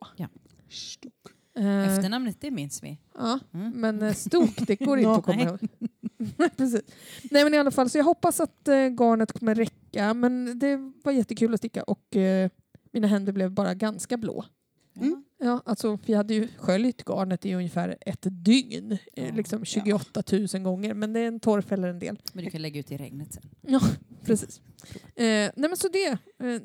Stok. 0.68 1.15
Eh, 1.56 1.88
Efternamnet, 1.96 2.40
det 2.40 2.50
minns 2.50 2.82
vi. 2.82 2.98
Ja, 3.14 3.38
Mm. 3.54 3.70
men 3.80 4.02
eh, 4.02 4.12
stok, 4.12 4.66
det 4.66 4.76
går 4.76 4.98
inte 4.98 5.10
att 5.10 5.24
komma 5.24 5.36
Nej. 5.44 5.46
ihåg. 5.46 6.52
Precis. 6.56 6.82
Nej 7.30 7.44
men 7.44 7.54
i 7.54 7.58
alla 7.58 7.70
fall, 7.70 7.90
så 7.90 7.98
jag 7.98 8.04
hoppas 8.04 8.40
att 8.40 8.68
eh, 8.68 8.74
garnet 8.74 9.32
kommer 9.32 9.54
räcka. 9.54 10.14
Men 10.14 10.58
det 10.58 10.92
var 11.04 11.12
jättekul 11.12 11.54
att 11.54 11.60
sticka 11.60 11.82
och 11.82 12.16
eh, 12.16 12.50
mina 12.92 13.06
händer 13.06 13.32
blev 13.32 13.50
bara 13.52 13.74
ganska 13.74 14.16
blå. 14.16 14.44
Mm. 14.96 15.24
Ja, 15.38 15.62
alltså 15.64 15.98
vi 16.06 16.14
hade 16.14 16.34
ju 16.34 16.48
sköljt 16.58 17.02
garnet 17.08 17.46
i 17.46 17.54
ungefär 17.54 17.96
ett 18.00 18.26
dygn, 18.30 18.92
eh, 18.92 19.26
Ja. 19.28 19.34
liksom 19.34 19.64
28 19.64 20.22
000 20.54 20.62
gånger. 20.62 20.94
Men 20.94 21.12
det 21.12 21.20
är 21.20 21.26
en 21.28 21.40
torrfäller 21.40 21.88
en 21.88 21.98
del. 21.98 22.18
Men 22.32 22.44
du 22.44 22.50
kan 22.50 22.62
lägga 22.62 22.80
ut 22.80 22.92
i 22.92 22.96
regnet 22.96 23.32
sen. 23.34 23.42
Ja, 23.60 23.80
precis. 24.24 24.60
Eh, 24.94 25.24
nej 25.24 25.52
men 25.56 25.76
så 25.76 25.88
det. 25.88 26.06
Eh, 26.46 26.62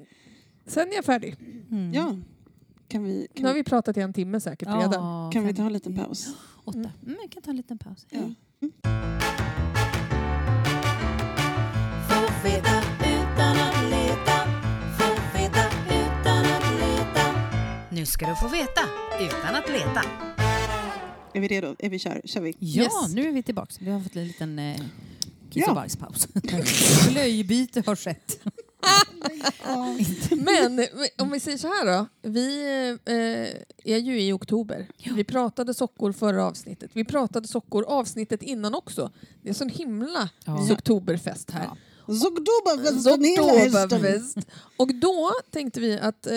sen 0.66 0.88
är 0.90 0.96
jag 0.96 1.06
färdig. 1.06 1.36
Mm. 1.72 1.94
Ja. 1.94 2.18
Kan 2.92 3.04
vi, 3.04 3.14
Nu 3.20 3.28
kan, 3.36 3.46
har 3.46 3.54
vi 3.54 3.64
pratat 3.64 3.98
i 3.98 4.00
en 4.02 4.14
timme 4.14 4.40
säkert 4.40 4.68
redan. 4.68 4.92
Ja, 4.94 5.30
kan 5.34 5.44
vi 5.48 5.54
ta 5.54 5.64
en 5.66 5.74
liten 5.74 5.96
paus? 5.96 6.28
Åtta. 6.64 6.78
Mm. 6.80 6.92
Mm, 7.06 7.18
jag 7.22 7.32
kan 7.32 7.42
ta 7.44 7.50
en 7.50 7.58
liten 7.58 7.78
paus. 7.78 8.06
Ja. 8.10 8.20
Leta. 16.80 17.36
Nu 17.90 18.06
ska 18.06 18.28
du 18.30 18.36
få 18.36 18.48
veta 18.48 18.82
utan 19.22 19.56
att 19.56 19.70
leta. 19.70 20.02
Är 21.34 21.40
vi 21.42 21.48
redo? 21.48 21.76
Är 21.80 21.90
vi 21.90 22.00
kör? 22.00 22.22
Kör 22.26 22.42
vi? 22.42 22.56
Ja, 22.60 22.84
Yes. 22.84 23.14
nu 23.16 23.28
är 23.28 23.32
vi 23.32 23.44
tillbaka. 23.44 23.74
Vi 23.80 23.92
har 23.92 24.00
fått 24.00 24.16
en 24.16 24.28
liten 24.28 24.60
eh, 24.60 24.76
kiss 25.50 25.64
Ja. 25.66 25.70
och 25.70 25.76
bajspaus. 25.76 26.28
Blöjbyte 27.12 27.84
har 27.86 27.96
skett. 27.96 28.40
Men 30.38 30.88
om 31.18 31.32
vi 31.32 31.40
säger 31.40 31.58
så 31.58 31.68
här 31.68 31.86
då. 31.86 32.06
Vi 32.22 32.68
eh, 33.06 33.94
är 33.94 33.98
ju 33.98 34.22
i 34.22 34.32
oktober. 34.32 34.88
Vi 35.16 35.24
pratade 35.24 35.74
sockor 35.74 36.12
förra 36.12 36.46
avsnittet. 36.46 36.92
Vi 36.94 37.06
pratade 37.06 37.48
sockor 37.48 37.84
avsnittet 37.88 38.44
innan 38.44 38.76
också. 38.76 39.12
Det 39.42 39.50
är 39.50 39.54
sån 39.54 39.70
himla 39.70 40.30
Ja. 40.46 40.68
oktoberfest 40.72 41.52
här. 41.52 41.64
Ja. 41.64 41.78
Oktoberfest. 42.14 43.06
Och 44.78 44.96
då 44.96 45.32
tänkte 45.52 45.80
vi 45.80 46.00
att 46.00 46.28
eh, 46.28 46.34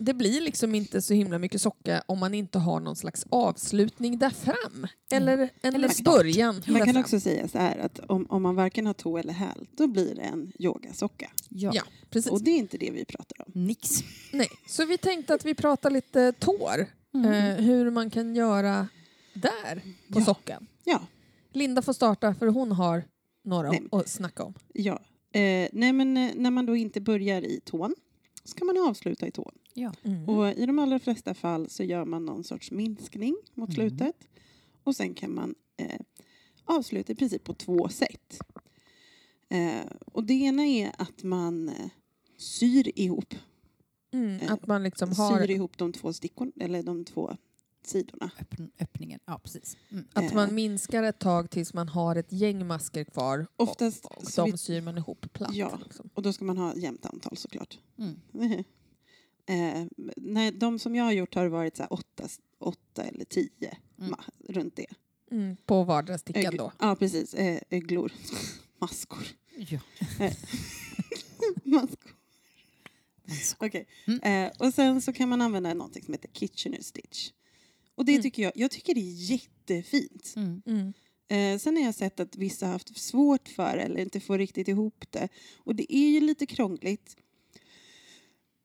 det 0.00 0.14
blir 0.14 0.40
liksom 0.40 0.74
inte 0.74 1.02
så 1.02 1.14
himla 1.14 1.38
mycket 1.38 1.62
socka 1.62 2.02
om 2.06 2.18
man 2.18 2.34
inte 2.34 2.58
har 2.58 2.80
någon 2.80 2.96
slags 2.96 3.26
avslutning 3.30 4.18
där 4.18 4.30
fram. 4.30 4.86
Eller 5.12 5.38
en 5.38 5.48
Eller 5.74 5.78
eller 5.88 6.04
början 6.04 6.62
Man 6.68 6.84
kan 6.86 6.96
också 6.96 7.20
säga 7.20 7.48
så 7.48 7.58
här 7.58 7.78
att 7.78 7.98
om, 7.98 8.26
om 8.30 8.42
man 8.42 8.54
varken 8.54 8.86
har 8.86 8.94
tå 8.94 9.18
eller 9.18 9.32
häl, 9.32 9.66
då 9.76 9.86
blir 9.86 10.14
det 10.14 10.22
en 10.22 10.52
yogasocka. 10.58 11.30
Ja. 11.48 11.70
Ja, 11.74 11.82
precis. 12.10 12.32
Och 12.32 12.42
det 12.42 12.50
är 12.50 12.56
inte 12.58 12.78
det 12.78 12.90
vi 12.90 13.04
pratar 13.04 13.36
om. 13.46 13.52
Nix. 13.66 13.88
Nej. 14.32 14.48
Så 14.68 14.84
vi 14.86 14.98
tänkte 14.98 15.34
att 15.34 15.44
vi 15.44 15.54
pratar 15.54 15.90
lite 15.90 16.32
tår. 16.32 16.86
Eh, 17.14 17.64
hur 17.64 17.90
man 17.90 18.10
kan 18.10 18.34
göra 18.34 18.88
där 19.34 19.74
på 20.12 20.20
Ja. 20.20 20.24
sockan. 20.24 20.66
Ja. 20.84 21.00
Linda 21.52 21.82
får 21.82 21.92
starta 21.92 22.34
för 22.34 22.46
hon 22.46 22.72
har 22.72 23.04
några 23.44 23.70
Nej. 23.70 23.82
att 23.92 24.08
snacka 24.08 24.42
om. 24.44 24.54
ja. 24.74 25.00
Eh, 25.32 25.68
nej 25.72 25.92
men 25.92 26.16
eh, 26.16 26.30
när 26.34 26.50
man 26.50 26.66
då 26.66 26.76
inte 26.76 27.00
börjar 27.00 27.42
i 27.42 27.60
tån 27.64 27.94
ska 28.44 28.64
man 28.64 28.78
avsluta 28.88 29.26
i 29.26 29.30
tån. 29.30 29.52
Mm. 30.04 30.28
Och 30.28 30.48
i 30.52 30.66
de 30.66 30.78
allra 30.78 30.98
flesta 30.98 31.34
fall 31.34 31.68
så 31.68 31.82
gör 31.84 32.04
man 32.04 32.24
någon 32.24 32.44
sorts 32.44 32.70
minskning 32.70 33.36
mot 33.54 33.68
Mm. 33.68 33.74
slutet. 33.90 34.16
Och 34.84 34.96
sen 34.96 35.14
kan 35.14 35.34
man 35.34 35.54
eh, 35.76 36.00
avsluta 36.64 37.12
i 37.12 37.16
princip 37.16 37.44
på 37.44 37.54
två 37.54 37.88
sätt. 37.88 38.38
Eh, 39.48 39.86
och 40.12 40.24
det 40.24 40.34
ena 40.34 40.66
är 40.66 40.92
att 40.98 41.22
man 41.22 41.68
eh, 41.68 41.90
syr 42.36 42.98
ihop, 42.98 43.34
Mm, 44.12 44.40
Eh, 44.40 44.52
att 44.52 44.66
man 44.66 44.82
liksom 44.82 45.12
har, 45.12 45.38
syr 45.40 45.50
ihop 45.50 45.78
de 45.78 45.92
två 45.92 46.12
stickorna, 46.12 46.52
eller 46.60 46.82
de 46.82 47.04
två 47.04 47.36
sidorna. 47.86 48.30
Öppn, 48.40 48.70
öppningen. 48.80 49.20
Ja, 49.24 49.38
precis. 49.38 49.76
Mm. 49.90 50.04
att 50.12 50.24
eh. 50.24 50.34
man 50.34 50.54
minskar 50.54 51.02
ett 51.02 51.18
tag 51.18 51.50
tills 51.50 51.74
man 51.74 51.88
har 51.88 52.16
ett 52.16 52.32
gäng 52.32 52.66
masker 52.66 53.04
kvar. 53.04 53.46
Oftast 53.56 54.04
och, 54.04 54.18
och 54.18 54.28
så 54.28 54.44
de 54.44 54.50
vi- 54.50 54.58
syr 54.58 54.80
man 54.80 54.98
ihop 54.98 55.32
platt. 55.32 55.54
Ja. 55.54 55.78
Liksom. 55.84 56.10
Och 56.14 56.22
då 56.22 56.32
ska 56.32 56.44
man 56.44 56.58
ha 56.58 56.74
jämnt 56.74 57.06
antal 57.06 57.36
såklart. 57.36 57.78
Mm. 57.98 58.20
eh, 59.46 59.86
nej, 60.16 60.52
de 60.52 60.78
som 60.78 60.94
jag 60.94 61.04
har 61.04 61.12
gjort 61.12 61.34
har 61.34 61.46
varit 61.46 61.76
så 61.76 61.82
här 61.82 61.92
åtta, 61.92 62.28
åtta 62.58 63.04
eller 63.04 63.24
tio, 63.24 63.76
Mm. 63.98 64.10
ma, 64.10 64.18
runt 64.48 64.76
det. 64.76 64.86
Mm, 65.30 65.56
på 65.66 65.84
vardera 65.84 66.18
stickan 66.18 66.56
då. 66.56 66.72
Ja, 66.78 66.96
precis. 66.96 67.34
Eh, 67.34 67.60
öglor. 67.70 68.12
Maskor. 68.80 69.22
Ja. 69.56 69.78
Maskor. 71.64 72.14
Maskor. 73.24 73.66
Okej. 73.66 73.86
Mm. 74.06 74.20
Eh, 74.46 74.52
och 74.58 74.74
sen 74.74 75.02
så 75.02 75.12
kan 75.12 75.28
man 75.28 75.40
använda 75.42 75.74
någonting 75.74 76.02
som 76.04 76.14
heter 76.14 76.28
Kitchener 76.32 76.80
Stitch. 76.82 77.30
Och 78.00 78.06
det 78.06 78.12
Mm. 78.12 78.22
tycker 78.22 78.42
jag, 78.42 78.52
jag 78.54 78.70
tycker 78.70 78.94
det 78.94 79.00
är 79.00 79.30
jättefint. 79.30 80.32
Mm. 80.36 80.62
Mm. 80.66 80.92
Eh, 81.28 81.58
sen 81.58 81.76
har 81.76 81.84
jag 81.84 81.94
sett 81.94 82.20
att 82.20 82.36
vissa 82.36 82.66
har 82.66 82.72
haft 82.72 82.98
svårt 82.98 83.48
för 83.48 83.76
eller 83.76 84.00
inte 84.00 84.20
får 84.20 84.38
riktigt 84.38 84.68
ihop 84.68 85.04
det. 85.10 85.28
Och 85.58 85.74
det 85.74 85.94
är 85.96 86.08
ju 86.08 86.20
lite 86.20 86.46
krångligt. 86.46 87.16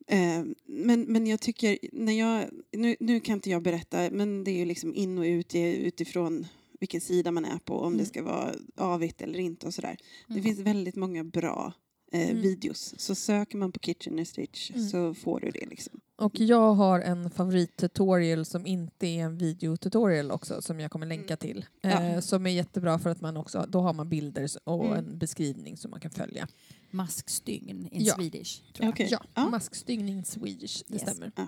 Eh, 0.07 0.43
men, 0.65 1.01
men 1.01 1.27
jag 1.27 1.39
tycker, 1.41 1.77
när 1.91 2.13
jag, 2.13 2.49
nu, 2.71 2.95
nu 2.99 3.19
kan 3.19 3.33
inte 3.35 3.49
jag 3.49 3.63
berätta, 3.63 4.09
men 4.11 4.43
det 4.43 4.51
är 4.51 4.57
ju 4.57 4.65
liksom 4.65 4.95
in 4.95 5.17
och 5.17 5.23
ut 5.23 5.55
utifrån 5.55 6.47
vilken 6.79 7.01
sida 7.01 7.31
man 7.31 7.45
är 7.45 7.57
på, 7.57 7.79
om 7.79 7.87
Mm. 7.87 7.97
det 7.97 8.05
ska 8.05 8.23
vara 8.23 8.55
avigt 8.75 9.21
eller 9.21 9.39
inte 9.39 9.67
och 9.67 9.73
sådär. 9.73 9.97
Det 10.27 10.33
Mm. 10.33 10.43
finns 10.43 10.59
väldigt 10.59 10.95
många 10.95 11.23
bra 11.23 11.73
eh, 12.11 12.29
Mm. 12.29 12.41
videos. 12.41 12.93
Så 12.97 13.15
söker 13.15 13.57
man 13.57 13.71
på 13.71 13.79
Kitchener 13.79 14.23
Stitch 14.25 14.71
Mm. 14.71 14.87
så 14.89 15.13
får 15.13 15.39
du 15.39 15.51
det 15.51 15.65
liksom. 15.65 15.99
Och 16.17 16.39
jag 16.39 16.73
har 16.73 16.99
en 16.99 17.29
favorittutorial 17.29 18.45
som 18.45 18.65
inte 18.65 19.07
är 19.07 19.23
en 19.23 19.37
videotutorial 19.37 20.31
också 20.31 20.61
som 20.61 20.79
jag 20.79 20.91
kommer 20.91 21.05
länka 21.05 21.37
till. 21.37 21.65
Ja. 21.81 21.89
Eh, 22.03 22.19
som 22.19 22.45
är 22.45 22.49
jättebra 22.49 22.99
för 22.99 23.09
att 23.09 23.21
man 23.21 23.37
också, 23.37 23.65
då 23.69 23.81
har 23.81 23.93
man 23.93 24.09
bilder 24.09 24.49
och 24.63 24.85
Mm. 24.85 24.97
en 24.97 25.17
beskrivning 25.17 25.77
som 25.77 25.91
man 25.91 25.99
kan 25.99 26.11
följa. 26.11 26.47
Maskstygn 26.91 27.87
in 27.91 28.03
Ja. 28.05 28.15
Swedish. 28.15 28.61
Tror 28.73 28.85
jag. 28.85 28.89
Okej. 28.89 29.07
Ja, 29.11 29.23
Ja. 29.33 29.49
maskstygning 29.49 30.25
Swedish, 30.25 30.83
det 30.87 30.93
Yes. 30.93 31.01
stämmer. 31.01 31.31
Ja. 31.35 31.47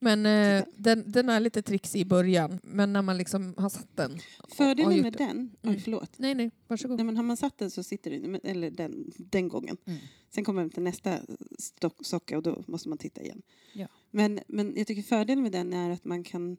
Men 0.00 0.26
eh, 0.26 0.64
den, 0.76 1.04
den 1.12 1.28
är 1.28 1.40
lite 1.40 1.62
trixig 1.62 2.00
i 2.00 2.04
början, 2.04 2.58
men 2.62 2.92
när 2.92 3.02
man 3.02 3.18
liksom 3.18 3.54
har 3.56 3.68
satt 3.68 3.96
den. 3.96 4.18
Fördelen 4.48 5.00
med 5.02 5.12
den, 5.12 5.50
oj 5.62 5.68
Mm. 5.68 5.80
förlåt, 5.80 6.18
Nej, 6.18 6.34
nej, 6.34 6.50
varsågod. 6.68 6.96
Nej, 6.96 7.04
men 7.06 7.16
har 7.16 7.24
man 7.24 7.36
satt 7.36 7.58
den 7.58 7.70
så 7.70 7.82
sitter 7.82 8.10
den, 8.10 8.40
eller 8.44 8.70
den, 8.70 9.12
den 9.16 9.48
gången. 9.48 9.76
Mm. 9.84 9.98
Sen 10.30 10.44
kommer 10.44 10.62
man 10.62 10.70
till 10.70 10.82
nästa 10.82 11.18
stock, 11.58 11.96
socka 12.06 12.36
och 12.36 12.42
då 12.42 12.64
måste 12.66 12.88
man 12.88 12.98
titta 12.98 13.22
igen. 13.22 13.42
Ja. 13.72 13.86
Men, 14.10 14.40
men 14.48 14.76
jag 14.76 14.86
tycker 14.86 15.02
fördelen 15.02 15.42
med 15.42 15.52
den 15.52 15.72
är 15.72 15.90
att 15.90 16.04
man 16.04 16.24
kan 16.24 16.56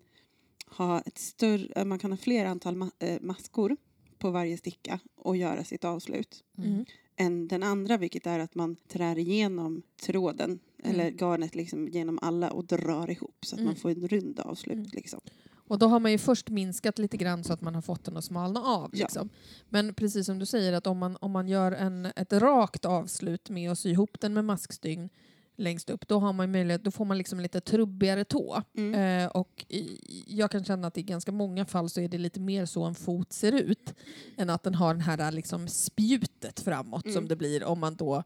ha 0.67 1.01
ett 1.01 1.17
större, 1.17 1.85
man 1.85 1.99
kan 1.99 2.11
ha 2.11 2.17
fler 2.17 2.45
antal 2.45 2.75
ma- 2.75 2.91
eh, 2.99 3.21
maskor 3.21 3.77
på 4.17 4.31
varje 4.31 4.57
sticka 4.57 4.99
och 5.15 5.37
göra 5.37 5.63
sitt 5.63 5.83
avslut 5.85 6.43
Mm. 6.57 6.85
än 7.15 7.47
den 7.47 7.63
andra 7.63 7.97
vilket 7.97 8.25
är 8.27 8.39
att 8.39 8.55
man 8.55 8.75
trär 8.87 9.17
igenom 9.17 9.81
tråden 10.01 10.59
Mm. 10.83 10.95
eller 10.99 11.11
garnet 11.11 11.55
liksom 11.55 11.87
genom 11.87 12.19
alla 12.21 12.51
och 12.51 12.65
drar 12.65 13.09
ihop 13.09 13.45
så 13.45 13.55
att 13.55 13.59
man 13.59 13.67
Mm. 13.67 13.75
får 13.79 13.89
en 13.89 14.07
rund 14.07 14.39
avslut. 14.39 14.75
Mm. 14.77 14.89
Liksom. 14.93 15.19
Och 15.67 15.79
då 15.79 15.87
har 15.87 15.99
man 15.99 16.11
ju 16.11 16.17
först 16.17 16.49
minskat 16.49 16.99
lite 16.99 17.17
grann 17.17 17.43
så 17.43 17.53
att 17.53 17.61
man 17.61 17.75
har 17.75 17.81
fått 17.81 18.03
den 18.03 18.17
att 18.17 18.23
smalna 18.25 18.59
av. 18.59 18.89
Ja. 18.93 18.99
Liksom. 19.05 19.29
Men 19.69 19.93
precis 19.93 20.25
som 20.25 20.39
du 20.39 20.45
säger, 20.45 20.73
att 20.73 20.87
om 20.87 20.97
man, 20.97 21.17
om 21.21 21.31
man 21.31 21.47
gör 21.47 21.71
en, 21.71 22.05
ett 22.05 22.33
rakt 22.33 22.85
avslut 22.85 23.49
med 23.49 23.71
att 23.71 23.79
sy 23.79 23.89
ihop 23.89 24.19
den 24.19 24.33
med 24.33 24.45
maskstygn 24.45 25.09
längst 25.55 25.89
upp, 25.89 26.07
då, 26.07 26.19
har 26.19 26.33
man 26.33 26.51
möjlighet, 26.51 26.83
då 26.83 26.91
får 26.91 27.05
man 27.05 27.17
liksom 27.17 27.39
lite 27.39 27.61
trubbigare 27.61 28.23
tå. 28.25 28.61
Mm. 28.77 29.23
Eh, 29.25 29.27
och 29.31 29.65
i, 29.69 29.99
jag 30.27 30.51
kan 30.51 30.63
känna 30.65 30.87
att 30.87 30.97
i 30.97 31.03
ganska 31.03 31.31
många 31.31 31.65
fall 31.65 31.89
så 31.89 32.01
är 32.01 32.07
det 32.07 32.17
lite 32.17 32.39
mer 32.39 32.65
så 32.65 32.83
en 32.83 32.95
fot 32.95 33.33
ser 33.33 33.51
ut 33.51 33.93
än 34.37 34.49
att 34.49 34.63
den 34.63 34.75
har 34.75 34.93
den 34.93 35.01
här 35.01 35.31
liksom 35.31 35.67
spjutet 35.67 36.59
framåt 36.59 37.05
Mm. 37.05 37.15
som 37.15 37.27
det 37.27 37.35
blir 37.35 37.63
om 37.63 37.79
man 37.79 37.95
då 37.95 38.23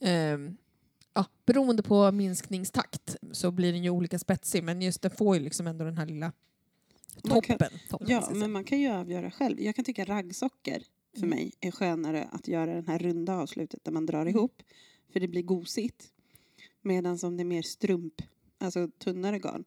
ehm, 0.00 0.56
Ja, 1.14 1.24
beroende 1.46 1.82
på 1.82 2.12
minskningstakt 2.12 3.16
så 3.32 3.50
blir 3.50 3.72
den 3.72 3.84
ju 3.84 3.90
olika 3.90 4.18
spetsig 4.18 4.64
men 4.64 4.82
just 4.82 5.02
den 5.02 5.10
får 5.10 5.36
ju 5.36 5.42
liksom 5.42 5.66
ändå 5.66 5.84
den 5.84 5.98
här 5.98 6.06
lilla 6.06 6.32
Man 7.24 7.40
kan- 7.42 7.58
toppen. 7.58 7.78
Ja, 8.08 8.26
men 8.30 8.34
säga. 8.40 8.48
man 8.48 8.64
kan 8.64 8.80
ju 8.80 8.88
avgöra 8.88 9.30
själv. 9.30 9.60
Jag 9.60 9.76
kan 9.76 9.84
tycka 9.84 10.04
raggsockor 10.04 10.78
för 11.12 11.18
Mm. 11.26 11.30
mig 11.30 11.52
är 11.60 11.70
skönare 11.70 12.28
att 12.32 12.48
göra 12.48 12.74
den 12.74 12.86
här 12.88 12.98
runda 12.98 13.36
avslutet 13.36 13.84
där 13.84 13.92
man 13.92 14.06
drar 14.06 14.20
Mm. 14.22 14.28
ihop. 14.36 14.62
För 15.12 15.20
det 15.20 15.28
blir 15.28 15.42
gosigt. 15.42 16.12
Medan 16.82 17.18
om 17.22 17.36
det 17.36 17.42
är 17.42 17.44
mer 17.44 17.62
strump, 17.62 18.22
alltså 18.58 18.88
tunnare 18.98 19.38
garn, 19.38 19.64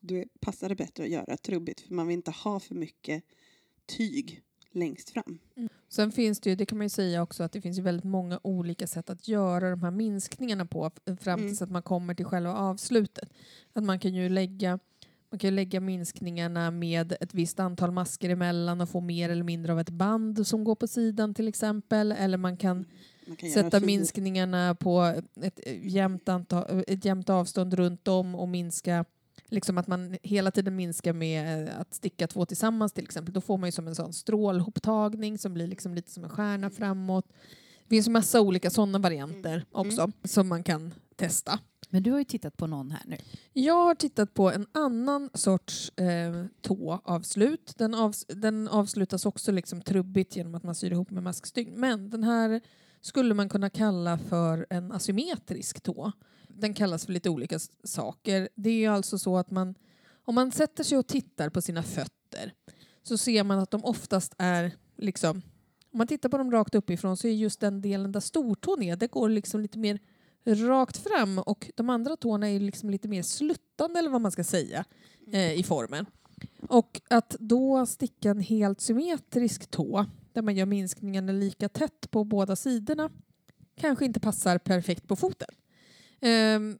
då 0.00 0.24
passar 0.40 0.68
det 0.68 0.74
bättre 0.74 1.02
att 1.04 1.10
göra 1.10 1.36
trubbigt. 1.36 1.80
För 1.80 1.94
man 1.94 2.06
vill 2.06 2.16
inte 2.16 2.30
ha 2.30 2.60
för 2.60 2.74
mycket 2.74 3.24
tyg 3.86 4.42
längst 4.78 5.10
fram. 5.10 5.38
Sen 5.88 6.12
finns 6.12 6.40
det 6.40 6.50
ju, 6.50 6.56
det 6.56 6.66
kan 6.66 6.78
man 6.78 6.84
ju 6.84 6.88
säga 6.90 7.22
också, 7.22 7.42
att 7.42 7.52
det 7.52 7.60
finns 7.60 7.78
ju 7.78 7.82
väldigt 7.82 8.04
många 8.04 8.40
olika 8.42 8.86
sätt 8.86 9.10
att 9.10 9.28
göra 9.28 9.70
de 9.70 9.82
här 9.82 9.90
minskningarna 9.90 10.66
på 10.66 10.90
fram 11.20 11.38
Mm. 11.38 11.48
tills 11.48 11.62
att 11.62 11.70
man 11.70 11.82
kommer 11.82 12.14
till 12.14 12.24
själva 12.26 12.54
avslutet. 12.54 13.32
Att 13.72 13.84
man 13.84 13.98
kan 13.98 14.14
ju 14.14 14.28
lägga 14.28 14.78
man 15.30 15.38
kan 15.38 15.54
lägga 15.56 15.80
minskningarna 15.80 16.70
med 16.70 17.16
ett 17.20 17.34
visst 17.34 17.60
antal 17.60 17.90
masker 17.90 18.30
emellan 18.30 18.80
och 18.80 18.88
få 18.88 19.00
mer 19.00 19.28
eller 19.30 19.42
mindre 19.44 19.72
av 19.72 19.80
ett 19.80 19.90
band 19.90 20.46
som 20.46 20.64
går 20.64 20.74
på 20.74 20.86
sidan 20.86 21.34
till 21.34 21.48
exempel. 21.48 22.12
Eller 22.12 22.38
man 22.38 22.56
kan 22.56 22.84
Man 23.26 23.36
kan 23.36 23.50
sätta 23.50 23.80
minskningarna 23.80 24.74
på 24.74 25.22
ett 25.42 25.60
jämnt, 25.82 26.28
antal, 26.28 26.84
ett 26.86 27.04
jämnt 27.04 27.30
avstånd 27.30 27.74
runt 27.74 28.08
om 28.08 28.34
och 28.34 28.48
minska 28.48 29.04
Liksom 29.48 29.78
att 29.78 29.86
man 29.86 30.16
hela 30.22 30.50
tiden 30.50 30.76
minskar 30.76 31.12
med 31.12 31.68
eh, 31.68 31.80
att 31.80 31.94
sticka 31.94 32.26
två 32.26 32.46
tillsammans 32.46 32.92
till 32.92 33.04
exempel. 33.04 33.34
Då 33.34 33.40
får 33.40 33.58
man 33.58 33.68
ju 33.68 33.72
som 33.72 33.88
en 33.88 33.94
sån 33.94 34.12
strålhoptagning 34.12 35.38
som 35.38 35.54
blir 35.54 35.66
liksom 35.66 35.94
lite 35.94 36.10
som 36.10 36.24
en 36.24 36.30
stjärna 36.30 36.70
framåt. 36.70 37.26
Det 37.82 37.96
finns 37.96 38.08
massa 38.08 38.40
olika 38.40 38.70
sådana 38.70 38.98
varianter 38.98 39.64
också 39.72 40.10
som 40.24 40.48
man 40.48 40.62
kan 40.62 40.94
testa. 41.16 41.58
Men 41.90 42.02
du 42.02 42.10
har 42.10 42.18
ju 42.18 42.24
tittat 42.24 42.56
på 42.56 42.66
någon 42.66 42.90
här 42.90 43.02
nu. 43.06 43.16
Jag 43.52 43.84
har 43.84 43.94
tittat 43.94 44.34
på 44.34 44.50
en 44.50 44.66
annan 44.72 45.30
sorts 45.34 45.92
eh, 45.96 46.44
tåavslut. 46.60 47.74
Den, 47.78 47.94
avs 47.94 48.26
den 48.28 48.68
avslutas 48.68 49.26
också 49.26 49.52
liksom 49.52 49.82
trubbigt 49.82 50.36
genom 50.36 50.54
att 50.54 50.62
man 50.62 50.74
syr 50.74 50.92
ihop 50.92 51.10
med 51.10 51.22
maskstygn. 51.22 51.80
Men 51.80 52.10
den 52.10 52.24
här 52.24 52.60
skulle 53.00 53.34
man 53.34 53.48
kunna 53.48 53.70
kalla 53.70 54.18
för 54.18 54.66
en 54.70 54.92
asymmetrisk 54.92 55.80
tå. 55.80 56.12
Den 56.60 56.74
kallas 56.74 57.06
för 57.06 57.12
lite 57.12 57.30
olika 57.30 57.58
saker. 57.84 58.48
Det 58.54 58.84
är 58.84 58.90
alltså 58.90 59.18
så 59.18 59.36
att 59.36 59.50
man, 59.50 59.74
om 60.24 60.34
man 60.34 60.52
sätter 60.52 60.84
sig 60.84 60.98
och 60.98 61.06
tittar 61.06 61.48
på 61.48 61.62
sina 61.62 61.82
fötter 61.82 62.52
så 63.02 63.18
ser 63.18 63.44
man 63.44 63.58
att 63.58 63.70
de 63.70 63.84
oftast 63.84 64.34
är 64.38 64.72
liksom 64.96 65.42
om 65.90 65.98
man 65.98 66.06
tittar 66.06 66.28
på 66.28 66.38
dem 66.38 66.50
rakt 66.50 66.74
uppifrån 66.74 67.16
så 67.16 67.28
är 67.28 67.32
just 67.32 67.60
den 67.60 67.80
delen 67.80 68.12
där 68.12 68.20
stortån 68.20 68.82
är, 68.82 68.96
det 68.96 69.06
går 69.06 69.28
liksom 69.28 69.60
lite 69.60 69.78
mer 69.78 69.98
rakt 70.44 70.96
fram 70.96 71.38
och 71.38 71.70
de 71.74 71.90
andra 71.90 72.16
tårna 72.16 72.50
är 72.50 72.60
liksom 72.60 72.90
lite 72.90 73.08
mer 73.08 73.22
sluttande 73.22 73.98
eller 73.98 74.10
vad 74.10 74.20
man 74.20 74.32
ska 74.32 74.44
säga 74.44 74.84
eh, 75.32 75.52
i 75.52 75.62
formen. 75.62 76.06
Och 76.68 77.00
att 77.10 77.36
då 77.40 77.86
sticka 77.86 78.30
en 78.30 78.40
helt 78.40 78.80
symmetrisk 78.80 79.70
tå 79.70 80.06
där 80.32 80.42
man 80.42 80.56
gör 80.56 80.66
minskningarna 80.66 81.32
lika 81.32 81.68
tätt 81.68 82.10
på 82.10 82.24
båda 82.24 82.56
sidorna 82.56 83.10
kanske 83.76 84.04
inte 84.04 84.20
passar 84.20 84.58
perfekt 84.58 85.08
på 85.08 85.16
foten. 85.16 85.48
Ehm, 86.20 86.78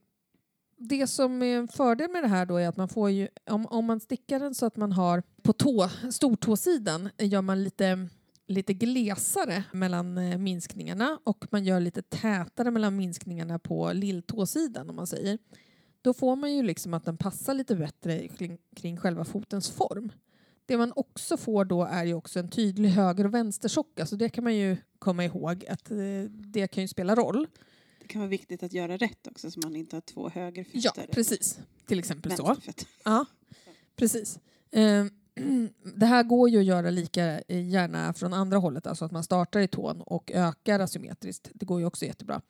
det 0.77 1.07
som 1.07 1.41
är 1.41 1.57
en 1.57 1.67
fördel 1.67 2.11
med 2.11 2.23
det 2.23 2.27
här 2.27 2.45
då 2.45 2.57
är 2.57 2.67
att 2.67 2.77
man 2.77 2.89
får 2.89 3.09
ju, 3.09 3.27
om, 3.49 3.65
om 3.65 3.85
man 3.85 3.99
stickar 3.99 4.39
den 4.39 4.55
så 4.55 4.65
att 4.65 4.77
man 4.77 4.91
har 4.91 5.23
på 5.41 5.53
tå, 5.53 5.89
stortåsidan 6.11 7.09
gör 7.17 7.41
man 7.41 7.63
lite 7.63 8.09
lite 8.49 8.73
glesare 8.73 9.63
mellan 9.71 10.17
eh, 10.17 10.37
minskningarna 10.37 11.19
och 11.23 11.45
man 11.51 11.63
gör 11.63 11.79
lite 11.79 12.01
tätare 12.01 12.71
mellan 12.71 12.95
minskningarna 12.95 13.59
på 13.59 13.93
lilltåsidan 13.93 14.89
om 14.89 14.95
man 14.95 15.07
säger. 15.07 15.37
Då 16.01 16.13
får 16.13 16.35
man 16.35 16.53
ju 16.53 16.63
liksom 16.63 16.93
att 16.93 17.05
den 17.05 17.17
passar 17.17 17.53
lite 17.53 17.75
bättre 17.75 18.27
kring, 18.27 18.57
kring 18.75 18.97
själva 18.97 19.25
fotens 19.25 19.69
form. 19.69 20.11
Det 20.65 20.77
man 20.77 20.93
också 20.95 21.37
får 21.37 21.65
då 21.65 21.83
är 21.83 22.03
ju 22.03 22.13
också 22.13 22.39
en 22.39 22.49
tydlig 22.49 22.89
höger 22.89 23.25
och 23.25 23.33
vänstersocka 23.33 24.05
så 24.05 24.15
det 24.15 24.29
kan 24.29 24.43
man 24.43 24.55
ju 24.55 24.77
komma 24.99 25.25
ihåg 25.25 25.65
att 25.65 25.91
eh, 25.91 25.97
det 26.29 26.67
kan 26.67 26.83
ju 26.83 26.87
spela 26.87 27.15
roll. 27.15 27.47
Kan 28.09 28.21
vara 28.21 28.29
viktigt 28.29 28.63
att 28.63 28.73
göra 28.73 28.97
rätt 28.97 29.27
också 29.27 29.51
så 29.51 29.59
man 29.59 29.75
inte 29.75 29.95
har 29.95 30.01
två 30.01 30.29
högerfötter. 30.29 30.79
Ja, 30.83 31.03
precis. 31.11 31.59
Till 31.87 31.99
exempel 31.99 32.37
så. 32.37 32.55
Ja, 33.03 33.25
precis. 33.95 34.39
Eh, 34.71 35.05
det 35.95 36.05
här 36.05 36.23
går 36.23 36.49
ju 36.49 36.59
att 36.59 36.65
göra 36.65 36.89
lika 36.89 37.41
gärna 37.47 38.13
från 38.13 38.33
andra 38.33 38.57
hållet, 38.57 38.87
alltså 38.87 39.05
att 39.05 39.11
man 39.11 39.23
startar 39.23 39.59
i 39.59 39.67
tån 39.67 40.01
och 40.01 40.31
ökar 40.31 40.79
asymmetriskt. 40.79 41.49
Det 41.53 41.65
går 41.65 41.79
ju 41.79 41.85
också 41.85 42.05
jättebra. 42.05 42.41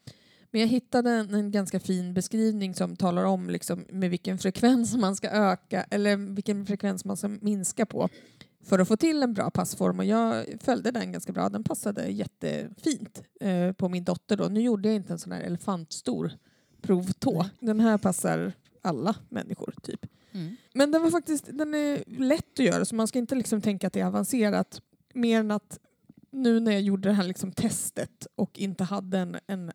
Men 0.51 0.61
jag 0.61 0.67
hittade 0.67 1.11
en, 1.11 1.33
en 1.33 1.51
ganska 1.51 1.79
fin 1.79 2.13
beskrivning 2.13 2.75
som 2.75 2.95
talar 2.95 3.23
om 3.23 3.49
liksom 3.49 3.85
med 3.89 4.09
vilken 4.09 4.37
frekvens 4.37 4.95
man 4.95 5.15
ska 5.15 5.29
öka 5.29 5.83
eller 5.83 6.17
vilken 6.17 6.65
frekvens 6.65 7.05
man 7.05 7.17
ska 7.17 7.27
minska 7.27 7.85
på 7.85 8.09
för 8.63 8.79
att 8.79 8.87
få 8.87 8.97
till 8.97 9.23
en 9.23 9.33
bra 9.33 9.49
passform. 9.49 9.99
Och 9.99 10.05
jag 10.05 10.45
följde 10.59 10.91
den 10.91 11.11
ganska 11.11 11.31
bra. 11.31 11.49
Den 11.49 11.63
passade 11.63 12.07
jättefint 12.07 13.23
eh, 13.41 13.71
på 13.71 13.89
min 13.89 14.03
dotter. 14.03 14.37
Då. 14.37 14.45
Nu 14.45 14.61
gjorde 14.61 14.87
jag 14.87 14.95
inte 14.95 15.13
en 15.13 15.19
sån 15.19 15.31
här 15.31 15.41
elefantstor 15.41 16.31
provtå. 16.81 17.45
Den 17.59 17.79
här 17.79 17.97
passar 17.97 18.53
alla 18.81 19.15
människor, 19.29 19.73
typ. 19.81 20.05
Mm. 20.31 20.55
Men 20.73 20.91
den 20.91 21.01
var 21.01 21.11
faktiskt 21.11 21.49
den 21.53 21.73
är 21.73 22.03
lätt 22.07 22.59
att 22.59 22.65
göra 22.65 22.85
så 22.85 22.95
man 22.95 23.07
ska 23.07 23.19
inte 23.19 23.35
liksom 23.35 23.61
tänka 23.61 23.87
att 23.87 23.93
det 23.93 23.99
är 23.99 24.05
avancerat. 24.05 24.81
Mer 25.13 25.39
än 25.39 25.51
att 25.51 25.79
nu 26.31 26.59
när 26.59 26.71
jag 26.71 26.81
gjorde 26.81 27.09
det 27.09 27.13
här 27.13 27.23
liksom 27.23 27.51
testet 27.51 28.27
och 28.35 28.59
inte 28.59 28.83
hade 28.83 29.17
en, 29.17 29.37
en, 29.47 29.71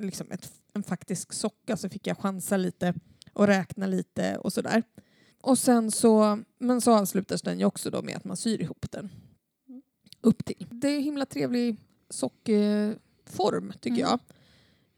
liksom 0.00 0.30
ett, 0.30 0.52
en 0.74 0.82
faktisk 0.82 1.32
socka 1.32 1.76
så 1.76 1.88
fick 1.88 2.06
jag 2.06 2.18
chansa 2.18 2.56
lite 2.56 2.94
och 3.32 3.46
räkna 3.46 3.86
lite 3.86 4.38
och 4.38 4.52
sådär. 4.52 4.82
Och 5.40 5.58
sen 5.58 5.90
så, 5.90 6.38
men 6.58 6.80
så 6.80 6.92
avslutas 6.92 7.42
den 7.42 7.58
ju 7.58 7.64
också 7.64 7.90
då 7.90 8.02
med 8.02 8.16
att 8.16 8.24
man 8.24 8.36
syr 8.36 8.60
ihop 8.62 8.86
den 8.90 9.10
upp 10.20 10.44
till. 10.44 10.66
Det 10.70 10.88
är 10.88 11.00
himla 11.00 11.26
trevlig 11.26 11.76
sockform 12.10 13.72
tycker 13.80 13.96
Mm. 14.04 14.08
jag. 14.10 14.20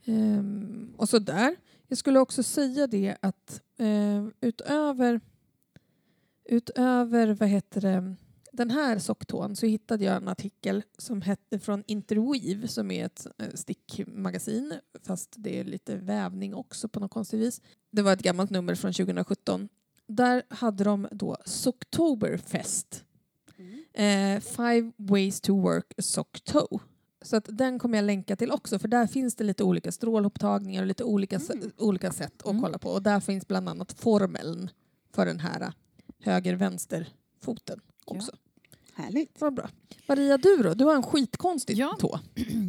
Ehm, 0.05 0.95
och 0.97 1.09
så 1.09 1.19
där. 1.19 1.57
Jag 1.87 1.99
skulle 1.99 2.19
också 2.21 2.43
säga 2.43 2.87
det 2.87 3.17
att 3.23 3.63
eh, 3.79 4.27
utöver, 4.41 5.21
utöver 6.45 7.35
vad 7.35 7.49
heter 7.49 7.81
det, 7.81 8.15
den 8.53 8.71
här 8.71 8.99
socktån 8.99 9.57
så 9.57 9.67
hittade 9.67 10.05
jag 10.05 10.17
en 10.17 10.29
artikel 10.29 10.83
som 10.99 11.23
hette 11.23 11.59
från 11.59 11.85
Interweave 11.87 12.69
som 12.69 12.91
är 12.91 13.07
ett 13.07 13.27
eh, 13.39 13.49
stickmagasin 13.55 14.75
fast 15.03 15.35
det 15.37 15.61
är 15.61 15.65
lite 15.65 15.97
vävning 15.97 16.55
också 16.55 16.89
på 16.89 17.01
något 17.01 17.11
konstigt 17.11 17.41
vis. 17.41 17.61
Det 17.91 18.03
var 18.03 18.13
ett 18.13 18.23
gammalt 18.23 18.51
nummer 18.51 18.75
från 18.75 18.93
2017. 18.93 19.69
Där 20.11 20.43
hade 20.49 20.85
de 20.85 21.09
då 21.13 21.37
Socktoberfest. 21.45 23.05
Mm. 23.59 24.37
Eh, 24.37 24.41
five 24.41 24.93
ways 24.97 25.41
to 25.41 25.61
work 25.61 25.93
a. 26.55 26.79
Så 27.23 27.37
att 27.37 27.45
den 27.49 27.79
kommer 27.79 27.99
jag 27.99 28.05
länka 28.05 28.37
till 28.37 28.51
också 28.51 28.79
för 28.79 28.89
där 28.89 29.07
finns 29.07 29.35
det 29.35 29.45
lite 29.45 29.65
olika 29.65 29.93
strålhopptagningar 29.93 30.83
och 30.83 30.87
lite 30.87 31.05
olika, 31.05 31.37
s- 31.37 31.51
olika 31.77 32.13
sätt 32.13 32.43
att 32.43 32.51
Mm. 32.51 32.63
kolla 32.63 32.79
på. 32.79 32.91
Och 32.91 33.03
där 33.03 33.21
finns 33.21 33.47
bland 33.49 33.69
annat 33.69 33.93
formeln 33.93 34.71
för 35.15 35.27
den 35.27 35.41
här 35.41 35.61
eh, 35.61 35.69
höger-vänster-foten 36.19 37.81
också. 38.05 38.33
Härligt. 38.95 39.41
Vad 39.41 39.55
bra. 39.55 39.71
Maria, 40.09 40.39
du 40.39 40.57
då? 40.57 40.75
Du 40.75 40.85
har 40.85 40.95
en 40.95 41.03
skitkonstig 41.03 41.77
Ja. 41.79 41.97
tå. 42.01 42.21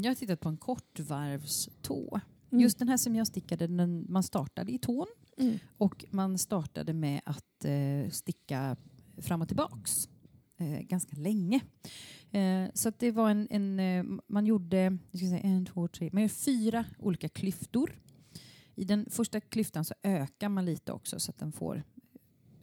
Jag 0.04 0.10
har 0.10 0.16
tittat 0.16 0.40
på 0.40 0.50
en 0.50 0.58
kortvarvstå. 0.58 2.20
Mm. 2.52 2.62
Just 2.64 2.80
den 2.80 2.90
här 2.90 2.98
som 2.98 3.16
jag 3.16 3.28
stickade, 3.28 3.68
den, 3.68 4.06
man 4.10 4.24
startade 4.24 4.72
i 4.72 4.78
tån 4.78 5.08
Mm. 5.38 5.60
och 5.78 6.06
man 6.10 6.38
startade 6.38 6.94
med 6.94 7.22
att 7.26 7.66
eh, 7.66 8.10
sticka 8.12 8.76
fram 9.18 9.42
och 9.42 9.48
tillbaks 9.48 10.10
eh, 10.58 10.80
ganska 10.80 11.16
länge. 11.16 11.62
Eh, 12.32 12.70
så 12.74 12.90
att 12.90 13.00
det 13.00 13.12
var 13.12 13.30
en, 13.30 13.48
en 13.50 13.80
eh, 13.80 14.20
man 14.28 14.46
gjorde 14.46 14.98
ska 15.10 15.20
säga, 15.20 15.40
en, 15.40 15.66
två, 15.66 15.88
tre, 15.88 16.10
man 16.14 16.22
gjorde 16.22 16.34
fyra 16.34 16.86
olika 17.00 17.30
klyftor. 17.30 17.96
I 18.76 18.84
den 18.84 19.06
första 19.10 19.40
klyftan 19.42 19.86
så 19.86 19.94
ökar 20.04 20.50
man 20.50 20.66
lite 20.66 20.92
också 20.92 21.20
så 21.20 21.32
att 21.32 21.38
den 21.38 21.52
får 21.52 21.84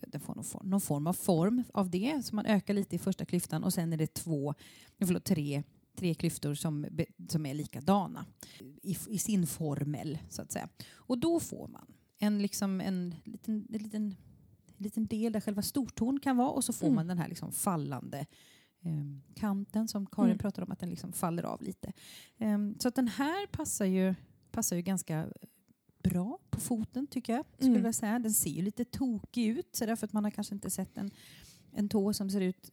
den 0.00 0.20
får 0.20 0.34
någon 0.34 0.44
form, 0.44 0.70
någon 0.70 0.80
form 0.80 1.06
av 1.06 1.12
form 1.12 1.64
av 1.72 1.90
det. 1.90 2.24
Så 2.24 2.34
man 2.34 2.46
ökar 2.46 2.74
lite 2.74 2.96
i 2.96 2.98
första 2.98 3.24
klyftan 3.24 3.64
och 3.64 3.74
sen 3.74 3.92
är 3.92 3.96
det 3.96 4.14
två, 4.14 4.54
eh, 4.98 5.06
förlåt, 5.06 5.24
tre, 5.24 5.62
tre 5.96 6.14
klyftor 6.14 6.54
som, 6.54 6.86
som 7.28 7.46
är 7.46 7.54
likadana 7.54 8.26
i, 8.82 8.96
i 9.08 9.18
sin 9.18 9.46
formel 9.46 10.18
så 10.28 10.42
att 10.42 10.52
säga. 10.52 10.68
Och 10.92 11.18
då 11.18 11.40
får 11.40 11.68
man 11.68 11.86
en, 12.18 12.38
liksom 12.42 12.80
en, 12.80 13.14
liten, 13.24 13.66
en 13.72 13.78
liten, 13.82 14.02
en 14.66 14.84
liten 14.84 15.06
del 15.06 15.32
där 15.32 15.40
själva 15.40 15.62
stortån 15.62 16.20
kan 16.20 16.36
vara 16.36 16.50
och 16.50 16.64
så 16.64 16.72
får 16.72 16.86
Mm. 16.86 16.94
man 16.96 17.06
den 17.06 17.18
här 17.18 17.28
liksom 17.28 17.52
fallande 17.52 18.26
em, 18.82 19.22
kanten 19.34 19.88
som 19.88 20.06
Karin 20.06 20.30
Mm. 20.30 20.38
pratade 20.38 20.64
om 20.66 20.72
att 20.72 20.78
den 20.80 20.90
liksom 20.90 21.12
faller 21.12 21.42
av 21.42 21.62
lite. 21.62 21.92
Em, 22.38 22.74
så 22.78 22.88
att 22.88 22.94
den 22.94 23.08
här 23.08 23.46
passar 23.46 23.84
ju, 23.84 24.14
passar 24.50 24.76
ju 24.76 24.82
ganska 24.82 25.28
bra 26.02 26.38
på 26.50 26.60
foten 26.60 27.06
tycker 27.06 27.32
jag. 27.32 27.44
Skulle 27.56 27.70
Mm. 27.70 27.84
jag 27.84 27.94
säga. 27.94 28.18
Den 28.18 28.32
ser 28.34 28.50
ju 28.50 28.62
lite 28.62 28.84
tokig 28.84 29.46
ut 29.46 29.76
så 29.76 29.86
därför 29.86 30.06
att 30.06 30.12
man 30.12 30.24
har 30.24 30.30
kanske 30.30 30.54
inte 30.54 30.70
sett 30.70 30.98
en, 30.98 31.10
en 31.78 31.88
tå 31.88 32.12
som 32.12 32.30
ser 32.30 32.40
ut, 32.40 32.70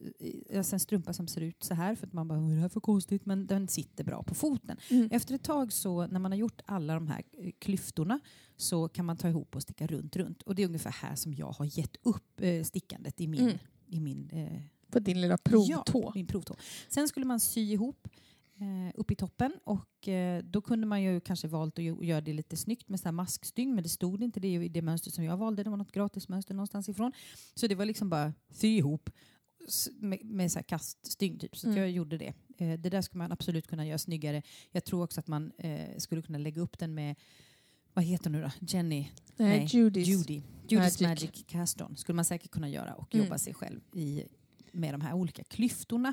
alltså 0.56 0.76
en 0.76 0.80
strumpa 0.80 1.12
som 1.12 1.28
ser 1.28 1.40
ut 1.40 1.64
så 1.64 1.74
här 1.74 1.94
för 1.94 2.06
att 2.06 2.12
man 2.12 2.28
bara, 2.28 2.40
vad 2.40 2.50
är 2.50 2.54
det 2.54 2.60
här 2.60 2.68
för 2.68 2.80
konstigt? 2.80 3.26
Men 3.26 3.46
den 3.46 3.68
sitter 3.68 4.04
bra 4.04 4.22
på 4.22 4.34
foten. 4.34 4.76
Mm. 4.90 5.08
Efter 5.12 5.34
ett 5.34 5.42
tag 5.42 5.72
så 5.72 6.06
när 6.06 6.20
man 6.20 6.32
har 6.32 6.38
gjort 6.38 6.60
alla 6.64 6.94
de 6.94 7.08
här 7.08 7.22
eh, 7.32 7.50
klyftorna 7.58 8.20
så 8.56 8.88
kan 8.88 9.04
man 9.04 9.16
ta 9.16 9.28
ihop 9.28 9.56
och 9.56 9.62
sticka 9.62 9.86
runt, 9.86 10.16
runt. 10.16 10.42
Och 10.42 10.54
det 10.54 10.62
är 10.62 10.66
ungefär 10.66 10.90
här 10.90 11.14
som 11.14 11.34
jag 11.34 11.50
har 11.50 11.78
gett 11.78 11.96
upp 12.02 12.40
eh, 12.40 12.62
stickandet 12.62 13.20
i 13.20 13.26
min, 13.26 13.40
Mm. 13.40 13.58
i 13.86 14.00
min 14.00 14.30
eh, 14.32 14.60
På 14.90 14.98
din 14.98 15.20
lilla 15.20 15.36
provtå. 15.38 16.02
Ja, 16.04 16.12
min 16.14 16.26
provtå. 16.26 16.56
Sen 16.88 17.08
skulle 17.08 17.26
man 17.26 17.40
sy 17.40 17.60
ihop 17.72 18.08
eh, 18.60 18.92
upp 18.94 19.10
i 19.10 19.14
toppen 19.14 19.52
och 19.64 20.08
eh, 20.08 20.42
då 20.44 20.60
kunde 20.60 20.86
man 20.86 21.02
ju 21.02 21.20
kanske 21.20 21.48
valt 21.48 21.78
att 21.78 21.84
gö- 21.84 22.04
göra 22.04 22.20
det 22.20 22.32
lite 22.32 22.56
snyggt 22.56 22.88
med 22.88 23.00
så 23.00 23.04
här 23.04 23.12
maskstygn 23.12 23.74
men 23.74 23.82
det 23.82 23.88
stod 23.88 24.22
inte 24.22 24.40
det 24.40 24.48
i 24.54 24.68
det 24.68 24.82
mönster 24.82 25.10
som 25.10 25.24
jag 25.24 25.36
valde. 25.36 25.62
Det 25.64 25.70
var 25.70 25.76
något 25.76 25.92
gratismönster 25.92 26.54
någonstans 26.54 26.88
ifrån. 26.88 27.12
Så 27.54 27.66
det 27.66 27.74
var 27.74 27.84
liksom 27.84 28.08
bara 28.10 28.32
sy 28.50 28.68
ihop 28.76 29.10
med, 29.92 30.24
med 30.24 30.52
så 30.52 30.58
här 30.58 30.64
kaststygn 30.64 31.38
typ. 31.38 31.56
Så 31.56 31.66
Mm. 31.66 31.78
jag 31.78 31.90
gjorde 31.90 32.18
det. 32.18 32.34
Eh, 32.58 32.78
det 32.78 32.90
där 32.90 33.02
skulle 33.02 33.18
man 33.18 33.32
absolut 33.32 33.66
kunna 33.66 33.86
göra 33.86 33.98
snyggare. 33.98 34.42
Jag 34.72 34.84
tror 34.84 35.02
också 35.04 35.20
att 35.20 35.26
man 35.26 35.52
eh, 35.58 35.96
skulle 35.98 36.22
kunna 36.22 36.38
lägga 36.38 36.62
upp 36.62 36.78
den 36.78 36.94
med 36.94 37.16
vad 37.94 38.04
heter 38.04 38.24
hon 38.24 38.32
nu 38.32 38.42
då? 38.42 38.50
Jenny? 38.66 39.08
Nej, 39.36 39.58
Nej, 39.58 39.66
Judys. 39.70 40.08
Judy. 40.08 40.42
Judys 40.68 41.00
Magic. 41.00 41.22
Magic, 41.24 41.44
Cast-On 41.46 41.96
skulle 41.96 42.16
man 42.16 42.24
säkert 42.24 42.50
kunna 42.50 42.68
göra 42.68 42.94
och 42.94 43.14
Mm. 43.14 43.26
jobba 43.26 43.38
sig 43.38 43.54
själv 43.54 43.80
i, 43.94 44.22
med 44.72 44.94
de 44.94 45.00
här 45.00 45.12
olika 45.12 45.44
klyftorna 45.44 46.12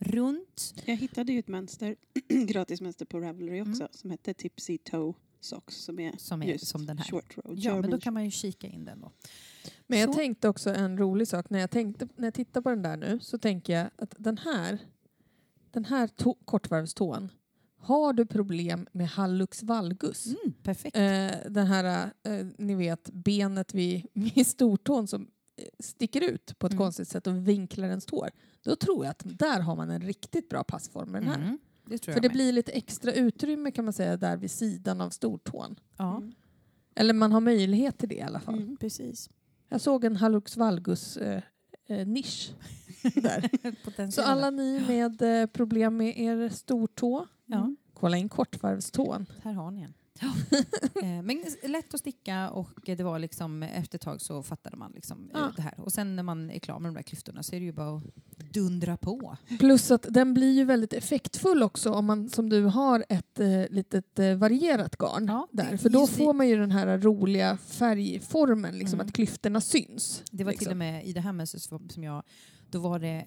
runt. 0.00 0.74
Jag 0.84 0.96
hittade 0.96 1.32
ju 1.32 1.38
ett 1.38 1.48
mönster, 1.48 1.96
gratismönster 2.46 3.04
på 3.04 3.20
Ravelry 3.20 3.60
också, 3.62 3.82
Mm. 3.82 3.88
som 3.92 4.10
hette 4.10 4.34
Tipsy 4.34 4.78
Toe 4.78 5.12
Socks 5.40 5.76
som 5.76 5.98
är, 5.98 6.12
Som 6.18 6.42
är 6.42 6.46
just 6.46 6.66
som 6.66 6.86
den 6.86 6.98
här. 6.98 7.04
short 7.04 7.36
road. 7.36 7.58
Ja, 7.58 7.80
men 7.80 7.90
då 7.90 8.00
kan 8.00 8.14
man 8.14 8.24
ju 8.24 8.30
kika 8.30 8.66
in 8.66 8.84
den 8.84 9.00
då. 9.00 9.12
Men 9.86 9.98
jag 9.98 10.08
Så. 10.08 10.14
tänkte 10.14 10.48
också 10.48 10.70
en 10.74 10.98
rolig 10.98 11.28
sak. 11.28 11.50
När 11.50 11.58
jag, 11.58 11.70
tänkte, 11.70 12.08
när 12.16 12.26
jag 12.26 12.34
tittar 12.34 12.60
på 12.60 12.70
den 12.70 12.82
där 12.82 12.96
nu 12.96 13.18
så 13.20 13.38
tänker 13.38 13.72
jag 13.72 13.90
att 13.96 14.14
den 14.18 14.38
här, 14.38 14.78
den 15.70 15.84
här 15.84 16.06
to- 16.06 16.36
kortvarvstån, 16.44 17.28
har 17.78 18.12
du 18.12 18.26
problem 18.26 18.86
med 18.92 19.08
hallux 19.08 19.62
valgus, 19.62 20.26
Mm, 20.26 20.52
perfekt. 20.62 20.96
eh, 20.96 21.50
den 21.52 21.66
här, 21.66 22.10
eh, 22.22 22.46
ni 22.58 22.74
vet, 22.74 23.10
benet 23.12 23.74
vid, 23.74 24.06
vid 24.34 24.46
stortån 24.46 25.06
som 25.08 25.30
sticker 25.78 26.20
ut 26.20 26.58
på 26.58 26.66
ett 26.66 26.72
Mm. 26.72 26.84
konstigt 26.84 27.08
sätt 27.08 27.26
och 27.26 27.48
vinklar 27.48 27.88
ens 27.88 28.06
tår, 28.06 28.30
då 28.62 28.76
tror 28.76 29.04
jag 29.04 29.10
att 29.10 29.22
där 29.24 29.60
har 29.60 29.76
man 29.76 29.90
en 29.90 30.00
riktigt 30.02 30.48
bra 30.48 30.64
passform 30.64 31.10
med 31.10 31.22
den 31.22 31.28
här. 31.28 31.36
Mm, 31.42 31.58
det 31.84 31.98
tror 31.98 32.14
För 32.14 32.20
det 32.20 32.28
med. 32.28 32.34
blir 32.36 32.52
lite 32.52 32.72
extra 32.72 33.12
utrymme 33.12 33.70
kan 33.70 33.84
man 33.84 33.92
säga 33.94 34.16
där 34.16 34.36
vid 34.36 34.50
sidan 34.50 35.00
av 35.00 35.10
stortån. 35.10 35.80
Ja, 35.96 36.16
Mm. 36.16 36.32
Eller 36.98 37.14
man 37.14 37.32
har 37.32 37.40
möjlighet 37.40 37.98
till 37.98 38.08
det 38.08 38.14
i 38.14 38.22
alla 38.22 38.40
fall. 38.40 38.54
Mm. 38.62 38.76
precis. 38.76 39.30
Jag 39.68 39.80
såg 39.80 40.04
en 40.04 40.16
hallux 40.16 40.56
valgus 40.56 41.16
eh, 41.16 41.42
eh, 41.86 42.06
nisch 42.06 42.50
där. 43.14 44.10
Så 44.10 44.22
alla 44.22 44.50
ni 44.50 44.80
med 44.88 45.22
eh, 45.22 45.46
problem 45.46 45.96
med 45.96 46.18
er 46.20 46.48
stortå, 46.48 47.26
Ja, 47.46 47.74
kolla 47.94 48.16
in 48.16 48.28
kortvarvstån. 48.28 49.26
här 49.42 49.52
har 49.52 49.70
ni 49.70 49.82
en. 49.82 49.94
Eh, 51.02 51.22
Men 51.22 51.44
lätt 51.62 51.94
att 51.94 52.00
sticka 52.00 52.50
och 52.50 52.70
det 52.84 53.00
var 53.02 53.18
liksom 53.18 53.62
efter 53.62 53.98
ett 53.98 54.02
tag 54.02 54.20
så 54.20 54.42
fattade 54.42 54.76
man 54.76 54.92
liksom 54.94 55.30
eh, 55.34 55.40
Ja. 55.40 55.52
det 55.56 55.62
här. 55.62 55.74
Och 55.80 55.92
sen 55.92 56.16
när 56.16 56.22
man 56.22 56.50
är 56.50 56.58
klar 56.58 56.78
med 56.78 56.88
de 56.88 56.94
där 56.94 57.02
klyftorna 57.02 57.42
så 57.42 57.54
är 57.54 57.60
det 57.60 57.66
ju 57.66 57.72
bara 57.72 57.96
att 57.96 58.02
dundra 58.52 58.96
på. 58.96 59.36
Plus 59.58 59.90
att 59.90 60.06
den 60.10 60.34
blir 60.34 60.52
ju 60.52 60.64
väldigt 60.64 60.92
effektfull 60.92 61.62
också 61.62 61.92
om 61.92 62.04
man 62.06 62.28
som 62.28 62.48
du 62.48 62.64
har 62.64 63.04
ett 63.08 63.40
eh, 63.40 63.64
litet 63.70 64.18
eh, 64.18 64.34
varierat 64.34 64.96
garn 64.98 65.26
Ja, 65.26 65.48
där. 65.52 65.72
är 65.72 65.76
För 65.76 65.88
då 65.88 66.06
får 66.06 66.32
man 66.32 66.48
ju 66.48 66.56
den 66.56 66.70
här 66.70 66.98
roliga 66.98 67.56
färgformen, 67.56 68.78
liksom 68.78 68.96
Mm. 69.00 69.06
att 69.06 69.14
klyftorna 69.14 69.60
syns. 69.60 70.22
Det 70.30 70.44
var 70.44 70.52
till 70.52 70.58
liksom. 70.58 70.70
och 70.72 70.76
med 70.76 71.06
i 71.06 71.12
det 71.12 71.20
här 71.20 71.32
mönstret 71.32 71.62
som 71.92 72.04
jag, 72.04 72.22
då 72.70 72.78
var 72.78 72.98
det, 72.98 73.24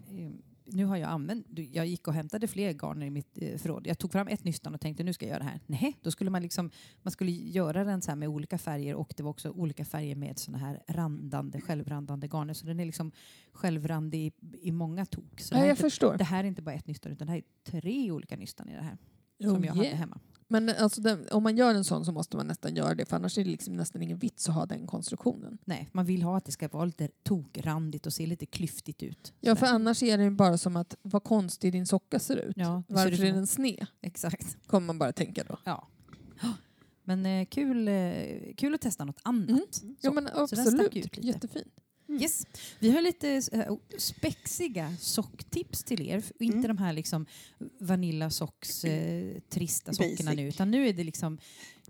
nu 0.72 0.86
har 0.86 0.98
jag 0.98 1.10
använt, 1.10 1.46
jag 1.72 1.88
gick 1.88 2.08
och 2.08 2.14
hämtade 2.14 2.48
fler 2.48 2.74
garner 2.74 3.06
i 3.06 3.10
mitt 3.10 3.38
eh, 3.42 3.58
förråd. 3.58 3.88
Jag 3.88 4.00
tog 4.00 4.12
fram 4.12 4.28
ett 4.28 4.44
nystan 4.44 4.74
och 4.74 4.82
tänkte 4.82 5.04
nu 5.04 5.14
ska 5.14 5.26
jag 5.26 5.30
göra 5.30 5.44
det 5.44 5.50
här. 5.50 5.60
Nej, 5.66 5.98
då 6.02 6.12
skulle 6.12 6.30
man 6.30 6.42
liksom, 6.42 6.72
man 7.02 7.12
skulle 7.12 7.32
göra 7.32 7.84
den 7.84 8.02
så 8.02 8.12
här 8.12 8.16
med 8.16 8.30
olika 8.30 8.58
färger 8.58 8.96
och 8.96 9.14
det 9.18 9.24
var 9.24 9.30
också 9.30 9.50
olika 9.50 9.86
färger 9.86 10.16
med 10.16 10.40
såna 10.40 10.58
här 10.58 10.84
randande, 10.88 11.62
självrandande 11.62 12.28
garner. 12.28 12.54
Så 12.54 12.66
den 12.66 12.80
är 12.80 12.86
liksom 12.86 13.12
självrandig 13.54 14.26
i, 14.26 14.32
i 14.62 14.72
många 14.72 15.06
tok. 15.06 15.42
Så 15.42 15.56
Ja, 15.56 15.60
jag 15.60 15.70
inte, 15.70 15.82
förstår. 15.82 16.18
det 16.18 16.24
här 16.24 16.44
är 16.44 16.48
inte 16.48 16.62
bara 16.62 16.76
ett 16.76 16.88
nystan 16.88 17.12
utan 17.12 17.28
det 17.28 17.32
här 17.32 17.40
är 17.40 17.72
tre 17.72 18.12
olika 18.12 18.36
nystan 18.38 18.70
i 18.70 18.76
det 18.76 18.82
här. 18.82 18.98
Oh, 19.40 19.54
som 19.54 19.64
jag 19.64 19.74
hade 19.74 19.86
yeah. 19.88 20.00
hemma. 20.00 20.20
Men 20.52 20.70
alltså 20.70 21.02
den, 21.02 21.28
om 21.32 21.44
man 21.44 21.58
gör 21.58 21.76
en 21.76 21.84
sån 21.84 22.06
så 22.06 22.12
måste 22.12 22.38
man 22.38 22.48
nästan 22.48 22.76
göra 22.76 22.96
det 22.96 23.06
för 23.06 23.16
annars 23.16 23.38
är 23.38 23.44
det 23.44 23.50
liksom 23.50 23.76
nästan 23.76 24.02
ingen 24.02 24.18
vits 24.18 24.50
att 24.50 24.56
ha 24.56 24.66
den 24.66 24.88
konstruktionen. 24.88 25.58
Nej, 25.66 25.90
man 25.92 26.06
vill 26.06 26.22
ha 26.24 26.38
att 26.38 26.46
det 26.46 26.52
ska 26.52 26.68
vara 26.68 26.86
lite 26.86 27.10
tokrandigt 27.24 28.06
och 28.06 28.14
se 28.14 28.26
lite 28.26 28.46
klyftigt 28.46 29.04
ut. 29.04 29.34
Ja, 29.40 29.56
för 29.56 29.66
annars 29.68 30.04
är 30.04 30.18
det 30.18 30.24
ju 30.24 30.30
bara 30.30 30.58
som 30.58 30.76
att 30.76 30.96
vad 31.02 31.24
konstig 31.24 31.72
din 31.72 31.86
socka 31.88 32.20
ser 32.20 32.38
ut. 32.38 32.54
Ja, 32.58 32.84
ser 32.88 32.94
Varför 32.96 33.16
som 33.16 33.26
är 33.26 33.30
en- 33.30 33.36
den 33.36 33.48
sned? 33.48 33.86
Exakt. 34.02 34.58
Kommer 34.68 34.88
man 34.88 35.00
bara 35.00 35.12
tänka 35.12 35.44
då. 35.44 35.58
Ja. 35.64 35.88
Men 37.04 37.26
eh, 37.26 37.46
kul, 37.46 37.88
eh, 37.88 38.54
kul 38.58 38.74
att 38.76 38.82
testa 38.82 39.06
något 39.06 39.20
annat. 39.24 39.82
Mm. 39.84 39.96
Ja 40.02 40.12
men 40.12 40.28
Så 40.28 40.38
den 40.40 40.48
stack 40.48 40.60
absolut, 40.68 40.96
ut 40.96 40.96
lite. 41.18 41.28
jättefin. 41.28 41.64
Mm. 42.10 42.22
Yes. 42.22 42.46
Vi 42.80 42.92
har 42.92 43.02
lite 43.02 43.42
eh, 43.52 43.74
spexiga 43.98 44.96
socktips 45.00 45.84
till 45.84 46.02
er. 46.10 46.24
Inte 46.40 46.56
Mm. 46.58 46.68
de 46.68 46.78
här 46.78 46.94
liksom 46.94 47.26
Vanilla 47.80 48.30
Socks 48.30 48.86
eh, 48.86 49.40
trista 49.50 49.92
Basic. 49.92 50.26
nu 50.36 50.48
utan 50.48 50.72
nu 50.72 50.88
är 50.88 50.94
det 50.94 51.04
liksom 51.04 51.38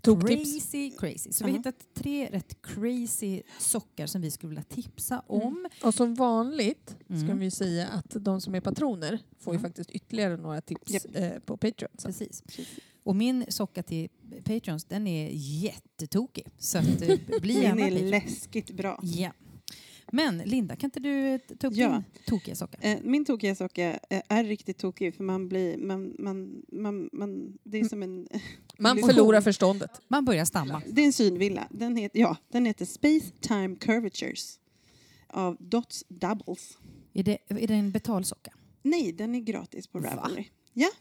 crazy, 0.02 0.90
crazy. 0.98 1.32
Så 1.32 1.44
vi 1.44 1.50
Ja. 1.50 1.52
har 1.54 1.58
hittat 1.58 1.94
tre 1.94 2.28
rätt 2.32 2.62
crazy 2.62 3.42
sockar 3.58 4.06
som 4.06 4.20
vi 4.20 4.30
skulle 4.30 4.48
vilja 4.48 4.62
tipsa 4.64 5.14
Mm. 5.28 5.42
om. 5.46 5.68
Och 5.82 5.94
som 5.94 6.14
vanligt 6.14 6.96
ska 7.06 7.14
Mm. 7.14 7.38
vi 7.38 7.50
säga 7.50 7.88
att 7.88 8.16
de 8.24 8.40
som 8.40 8.54
är 8.54 8.60
patroner 8.60 9.18
får 9.38 9.54
ju 9.54 9.58
Mm. 9.58 9.68
faktiskt 9.70 9.90
ytterligare 9.90 10.36
några 10.36 10.60
tips 10.60 10.92
Japp. 10.92 11.04
eh, 11.14 11.30
på 11.38 11.56
Patreon. 11.56 11.90
Så. 11.98 12.06
Precis. 12.08 12.42
Och 13.02 13.16
min 13.16 13.44
socka 13.48 13.82
till 13.82 14.08
Patreons 14.44 14.84
den 14.84 15.06
är 15.06 15.30
jättetokig. 15.34 16.46
Så 16.58 16.78
att, 16.78 16.86
bli 17.42 17.60
Den 17.60 17.78
är 17.78 17.90
läskigt 17.90 18.70
bra. 18.70 19.00
Ja. 19.02 19.32
Men 20.12 20.38
Linda, 20.38 20.76
kan 20.76 20.88
inte 20.88 21.00
du 21.00 21.26
eh, 21.28 21.38
ta 21.58 21.66
upp 21.66 21.74
Ja. 21.76 21.88
din 21.90 22.02
tokiga 22.26 22.54
socka? 22.54 22.78
Eh, 22.80 22.98
Min 23.02 23.24
tokiga 23.24 23.54
socka 23.54 23.98
eh, 24.10 24.22
är 24.28 24.44
riktigt 24.44 24.78
tokig 24.78 25.14
för 25.14 25.24
man 25.24 25.48
blir, 25.48 25.78
man, 25.78 26.14
man, 26.18 26.62
man, 26.72 27.10
man, 27.12 27.58
det 27.64 27.80
är 27.80 27.84
som 27.84 28.02
en, 28.02 28.28
Man 28.78 28.98
förlorar 28.98 29.40
förståndet. 29.40 29.90
Man 30.08 30.24
börjar 30.24 30.44
stamma. 30.44 30.82
det 30.86 31.00
är 31.02 31.06
en 31.06 31.12
synvilla. 31.12 31.68
Den 31.70 31.96
heter, 31.96 32.20
ja, 32.20 32.36
den 32.48 32.66
heter 32.66 32.84
Space 32.84 33.30
Time 33.40 33.76
Curvatures 33.76 34.58
av 35.26 35.56
Dots 35.60 36.04
Doubles. 36.08 36.78
Är 37.12 37.22
det, 37.22 37.38
är 37.48 37.66
det 37.66 37.74
en 37.74 37.90
betalsocka? 37.90 38.52
Nej, 38.82 39.12
den 39.12 39.34
är 39.34 39.40
gratis 39.40 39.86
på? 39.86 39.98
Ravelry. 40.00 40.44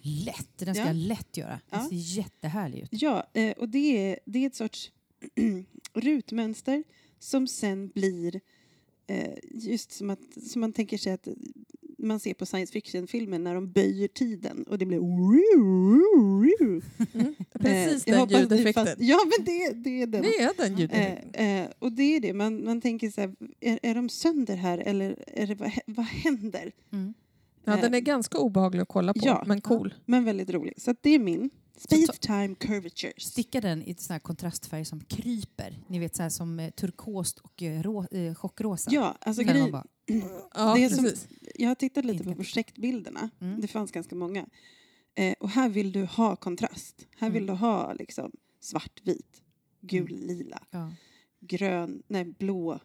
Lätt, 0.02 0.58
den 0.58 0.76
ska 0.76 0.82
Ja. 0.84 0.88
jag 0.88 0.96
lätt 0.96 1.38
göra. 1.38 1.60
Den 1.70 1.80
Ja. 1.84 1.90
ser 1.90 1.96
jättehärlig 2.18 2.80
ut. 2.80 2.90
Ja, 2.92 3.28
eh, 3.34 3.52
och 3.52 3.70
det 3.70 4.12
är, 4.12 4.20
det 4.26 4.40
är 4.44 4.48
ett 4.48 4.56
sorts 4.56 4.92
rutmönster 5.94 6.84
som 7.20 7.48
sen 7.48 7.88
blir 7.90 8.36
eh, 8.36 8.42
just 9.52 9.92
som 9.92 10.10
att 10.10 10.20
som 10.44 10.62
man 10.62 10.74
tänker 10.74 10.98
sig 10.98 11.14
att 11.14 11.28
man 11.98 12.20
ser 12.20 12.34
på 12.34 12.46
science 12.46 12.74
fiction-filmer 12.74 13.40
när 13.40 13.56
de 13.56 13.72
böjer 13.72 14.08
tiden 14.08 14.64
och 14.64 14.78
det 14.78 14.86
blir... 14.86 14.98
Mm. 14.98 16.82
Precis 17.60 18.08
Eh, 18.08 18.14
jag 18.14 18.30
den 18.30 18.42
ljudeffekten. 18.42 18.86
fast- 18.86 18.98
Ja, 19.00 19.20
men 19.38 19.46
det, 19.46 19.74
det 19.74 20.02
är 20.02 20.08
den. 20.08 20.22
Det 20.22 20.28
är 20.42 20.52
den 20.58 20.78
ljudeffekten. 20.78 21.30
Eh, 21.34 21.62
eh, 21.62 21.68
och 21.80 21.92
det 21.92 22.16
är 22.16 22.20
det, 22.20 22.34
man, 22.34 22.64
man 22.66 22.82
tänker 22.82 23.10
så 23.10 23.22
här, 23.22 23.36
är, 23.60 23.80
är 23.84 23.96
de 23.96 24.10
sönder 24.10 24.56
här 24.56 24.78
eller 24.78 25.24
är 25.28 25.48
det, 25.48 25.56
vad, 25.56 25.72
vad 25.86 26.06
händer? 26.06 26.72
Mm. 26.92 27.14
Ja, 27.64 27.76
den 27.76 27.94
är 27.94 27.98
eh, 27.98 28.02
ganska 28.04 28.38
obehaglig 28.38 28.82
att 28.82 28.88
kolla 28.88 29.14
på, 29.14 29.20
ja. 29.24 29.44
men 29.48 29.62
cool. 29.62 29.94
Men 30.06 30.24
väldigt 30.26 30.50
rolig. 30.50 30.74
Så 30.78 30.92
att 30.92 30.98
det 31.04 31.10
är 31.10 31.20
min. 31.20 31.50
Space 31.80 32.14
Time 32.20 32.56
Curvatures. 32.56 33.24
Sticka 33.24 33.62
den 33.62 33.84
i 33.84 33.96
sån 33.96 34.14
här 34.14 34.20
kontrastfärg 34.20 34.86
som 34.86 35.00
kryper. 35.02 35.80
Ni 35.88 36.00
vet 36.00 36.16
så 36.16 36.24
här 36.24 36.30
som 36.30 36.60
eh, 36.60 36.70
turkost 36.72 37.40
och 37.40 37.64
eh, 37.64 37.82
rå, 37.84 38.06
eh, 38.12 38.36
chockrosa. 38.36 38.92
Ja, 38.94 39.18
alltså 39.22 39.44
man 39.44 39.54
grej, 39.56 39.72
bara, 39.72 39.86
Ja, 40.56 40.74
det 40.76 40.84
är 40.84 40.90
som, 40.90 41.04
precis. 41.04 41.28
jag 41.56 41.68
har 41.68 41.76
tittat 41.76 42.06
lite 42.06 42.14
Inte 42.14 42.24
på 42.24 42.30
kan- 42.30 42.38
projektbilderna. 42.38 43.30
Mm. 43.42 43.62
Det 43.62 43.68
fanns 43.68 43.92
ganska 43.92 44.16
många. 44.16 44.46
Eh, 45.16 45.34
och 45.40 45.50
här 45.50 45.70
vill 45.70 45.92
du 45.92 46.06
ha 46.06 46.36
kontrast. 46.36 47.08
Här 47.18 47.30
vill 47.30 47.44
Mm. 47.44 47.56
du 47.56 47.60
ha 47.60 47.94
liksom 47.94 48.32
svart, 48.60 49.02
vit, 49.04 49.42
gul, 49.82 50.08
lila, 50.10 50.64
ja, 50.72 50.92
grön, 51.40 52.04
nej, 52.08 52.26
blå, 52.26 52.80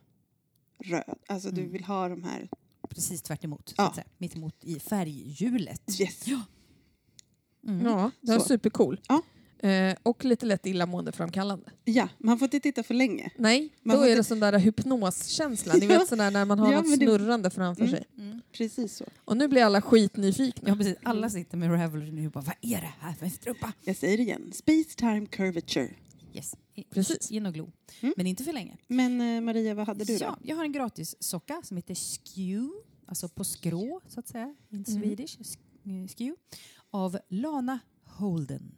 röd. 0.85 1.19
Alltså 1.29 1.51
du 1.51 1.61
Mm. 1.61 1.73
vill 1.73 1.85
ha 1.85 2.09
de 2.09 2.25
här. 2.25 2.49
precis 2.89 3.23
tvärt 3.23 3.45
emot, 3.45 3.69
så 3.69 3.75
Ja. 3.79 3.89
att 3.89 3.95
säga. 3.95 4.07
Mitt 4.19 4.37
emot 4.37 4.65
i 4.65 4.81
färghjulet. 4.81 6.01
Yes. 6.01 6.25
Mm. 7.67 7.87
Ja, 7.87 8.11
den 8.21 8.35
är 8.35 8.39
Så. 8.39 8.45
supercool. 8.45 9.01
Ja. 9.09 9.23
Eh, 9.69 9.97
och 10.03 10.25
lite 10.25 10.47
lätt 10.47 10.67
illamåendeframkallande. 10.67 11.67
Ja, 11.85 12.09
man 12.19 12.39
får 12.39 12.47
inte 12.47 12.61
titta 12.61 12.83
för 12.83 12.95
länge. 12.95 13.31
Nej, 13.39 13.69
Man 13.83 13.97
då 13.97 14.03
är 14.03 14.07
inte- 14.07 14.19
det 14.21 14.25
sån 14.25 14.41
där 14.41 14.59
hypnoskänsla. 14.59 15.75
Ni 15.75 15.87
vet 15.87 16.09
sån 16.09 16.19
där 16.19 16.31
när 16.31 16.45
man 16.45 16.59
har 16.59 16.73
Ja, 16.73 16.81
något 16.81 16.91
det- 16.91 16.97
snurrande 16.97 17.51
framför 17.51 17.83
Mm. 17.83 17.95
sig. 17.95 18.05
Mm. 18.19 18.41
Precis 18.53 18.97
så. 18.97 19.05
Och 19.25 19.37
nu 19.37 19.49
blir 19.49 19.63
alla 19.65 19.83
skitnyfikna. 19.83 20.69
Ja, 20.69 20.77
precis. 20.77 20.97
Alla 21.03 21.31
sitter 21.31 21.57
med 21.57 21.71
Ravelry 21.73 22.11
nu 22.13 22.27
och 22.27 22.33
bara, 22.33 22.45
vad 22.45 22.55
är 22.61 22.81
det 22.81 22.93
här 23.01 23.13
för 23.13 23.25
en 23.25 23.31
strumpa? 23.31 23.73
Jag 23.85 23.97
säger 23.97 24.17
det 24.17 24.23
igen. 24.23 24.53
Space 24.55 24.85
Time 24.97 25.27
Curvature. 25.27 25.91
Yes. 26.35 26.55
Precis. 26.91 27.31
In 27.31 27.47
och 27.47 27.55
glo. 27.55 27.71
Mm. 28.01 28.15
Men 28.17 28.27
inte 28.27 28.45
för 28.45 28.53
länge. 28.53 28.77
Men 28.89 29.21
eh, 29.21 29.41
Maria, 29.41 29.75
vad 29.75 29.87
hade 29.87 30.05
du 30.05 30.19
då? 30.19 30.25
Ja, 30.25 30.39
jag 30.43 30.57
har 30.57 30.65
en 30.65 30.73
gratis 30.73 31.17
socka 31.21 31.61
som 31.65 31.77
heter 31.77 31.95
Skew, 31.95 32.71
alltså 33.07 33.29
på 33.29 33.45
skrå 33.45 34.01
så 34.09 34.21
att 34.21 34.29
säga, 34.29 34.55
in 34.71 34.85
Mm. 34.89 35.03
Swedish, 35.03 35.39
eh, 35.41 36.07
Skew, 36.09 36.37
av 36.95 37.19
Lana 37.29 37.79
Holden. 38.05 38.77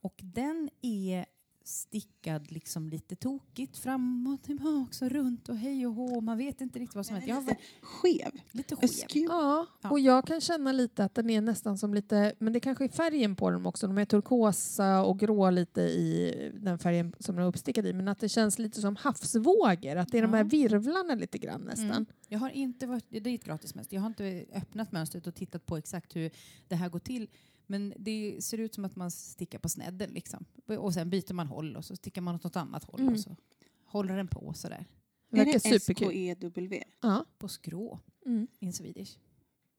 Och 0.00 0.20
den 0.22 0.70
är 0.82 1.26
stickad 1.64 2.52
liksom 2.52 2.88
lite 2.88 3.16
tokigt 3.16 3.76
fram 3.78 4.26
och 4.26 4.42
tillbaka 4.42 5.04
och 5.04 5.10
runt 5.10 5.48
och 5.48 5.56
hej 5.56 5.86
och 5.86 5.94
hå. 5.94 6.20
Man 6.20 6.38
vet 6.38 6.60
inte 6.60 6.78
riktigt 6.78 6.96
vad 6.96 7.06
som 7.06 7.16
händer. 7.16 7.28
Jag 7.34 7.38
är 7.42 7.46
var 7.46 7.50
lite 7.52 7.62
skev. 7.82 8.40
lite 8.52 8.76
skev. 8.76 9.22
Ja, 9.28 9.66
Ja. 9.82 9.90
och 9.90 10.00
jag 10.00 10.26
kan 10.26 10.40
känna 10.40 10.72
lite 10.72 11.04
att 11.04 11.14
den 11.14 11.30
är 11.30 11.40
nästan 11.40 11.78
som 11.78 11.94
lite, 11.94 12.34
men 12.38 12.52
det 12.52 12.60
kanske 12.60 12.84
är 12.84 12.88
färgen 12.88 13.36
på 13.36 13.50
dem 13.50 13.66
också. 13.66 13.86
De 13.86 13.98
är 13.98 14.04
turkosa 14.04 15.02
och 15.04 15.18
grå 15.18 15.50
lite 15.50 15.80
i 15.82 16.34
den 16.60 16.78
färgen 16.78 17.12
som 17.18 17.36
de 17.36 17.42
är 17.42 17.46
uppstickade 17.46 17.88
i. 17.88 17.92
Men 17.92 18.08
att 18.08 18.18
det 18.18 18.28
känns 18.28 18.58
lite 18.58 18.80
som 18.80 18.96
havsvågor, 18.96 19.96
att 19.96 20.08
det 20.12 20.18
är 20.18 20.22
de 20.22 20.32
här 20.32 20.40
Ja. 20.40 20.44
virvlarna 20.44 21.14
lite 21.14 21.38
grann 21.38 21.60
nästan. 21.60 21.90
Mm. 21.90 22.06
Jag 22.28 22.38
har 22.38 22.50
inte 22.50 22.86
varit, 22.86 23.04
det 23.08 23.30
är 23.30 23.34
ett 23.34 23.44
gratis 23.44 23.74
mönster. 23.74 23.96
Jag 23.96 24.00
har 24.02 24.08
inte 24.08 24.44
öppnat 24.54 24.92
mönstret 24.92 25.26
och 25.26 25.34
tittat 25.34 25.66
på 25.66 25.76
exakt 25.76 26.16
hur 26.16 26.30
det 26.68 26.74
här 26.74 26.88
går 26.88 26.98
till. 26.98 27.28
Men 27.72 27.92
det 27.98 28.44
ser 28.44 28.58
ut 28.58 28.74
som 28.74 28.84
att 28.84 28.96
man 28.96 29.10
stickar 29.10 29.58
på 29.58 29.68
snedden 29.68 30.10
liksom. 30.10 30.44
Och 30.78 30.94
sen 30.94 31.10
byter 31.10 31.32
man 31.34 31.46
håll 31.46 31.76
och 31.76 31.84
så 31.84 31.96
stickar 31.96 32.22
man 32.22 32.34
åt 32.34 32.44
något 32.44 32.56
annat 32.56 32.84
håll 32.84 33.00
Mm. 33.00 33.12
och 33.12 33.20
så 33.20 33.36
håller 33.84 34.16
den 34.16 34.28
på 34.28 34.52
sådär. 34.54 34.84
Det 35.30 35.36
verkar 35.38 35.52
det 35.52 35.60
superkul. 35.80 36.06
S-K-E-W? 36.08 36.84
Ja. 37.00 37.24
På 37.38 37.48
skrå 37.48 37.98
Mm. 38.26 38.46
in 38.58 38.72
Swedish. 38.72 39.18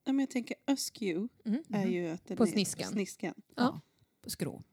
Ja, 0.05 0.13
men 0.13 0.19
jag 0.19 0.29
tänker 0.29 0.55
askew 0.65 1.27
Mm. 1.45 1.63
är 1.69 1.85
ju 1.87 2.07
att 2.09 2.25
den 2.27 2.37
På 2.37 2.43
är 2.43 2.47
sniskan. 2.47 2.91
sniskan. 2.91 3.33
Ja. 3.55 3.79
På 4.21 4.29
skrå 4.29 4.63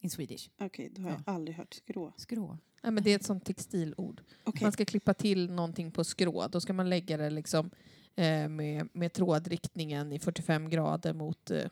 in 0.00 0.10
Swedish. 0.10 0.50
Okej, 0.60 0.90
då 0.94 1.02
har 1.02 1.10
jag 1.10 1.22
Ja. 1.26 1.32
aldrig 1.32 1.56
hört 1.56 1.74
skrå. 1.74 2.12
Skrå. 2.16 2.58
Ja, 2.82 2.90
men 2.90 3.04
det 3.04 3.10
är 3.10 3.16
ett 3.16 3.24
sånt 3.24 3.44
textilord. 3.44 4.22
Okej, 4.44 4.62
Man 4.62 4.72
ska 4.72 4.84
klippa 4.84 5.14
till 5.14 5.50
någonting 5.50 5.90
på 5.92 6.04
skrå. 6.04 6.48
Då 6.48 6.60
ska 6.60 6.72
man 6.72 6.88
lägga 6.90 7.16
det 7.16 7.30
liksom, 7.30 7.70
eh, 8.14 8.48
med, 8.48 8.88
med 8.92 9.12
trådriktningen 9.12 10.12
i 10.12 10.18
45 10.18 10.70
grader 10.70 11.12
mot 11.14 11.50
eh, 11.50 11.64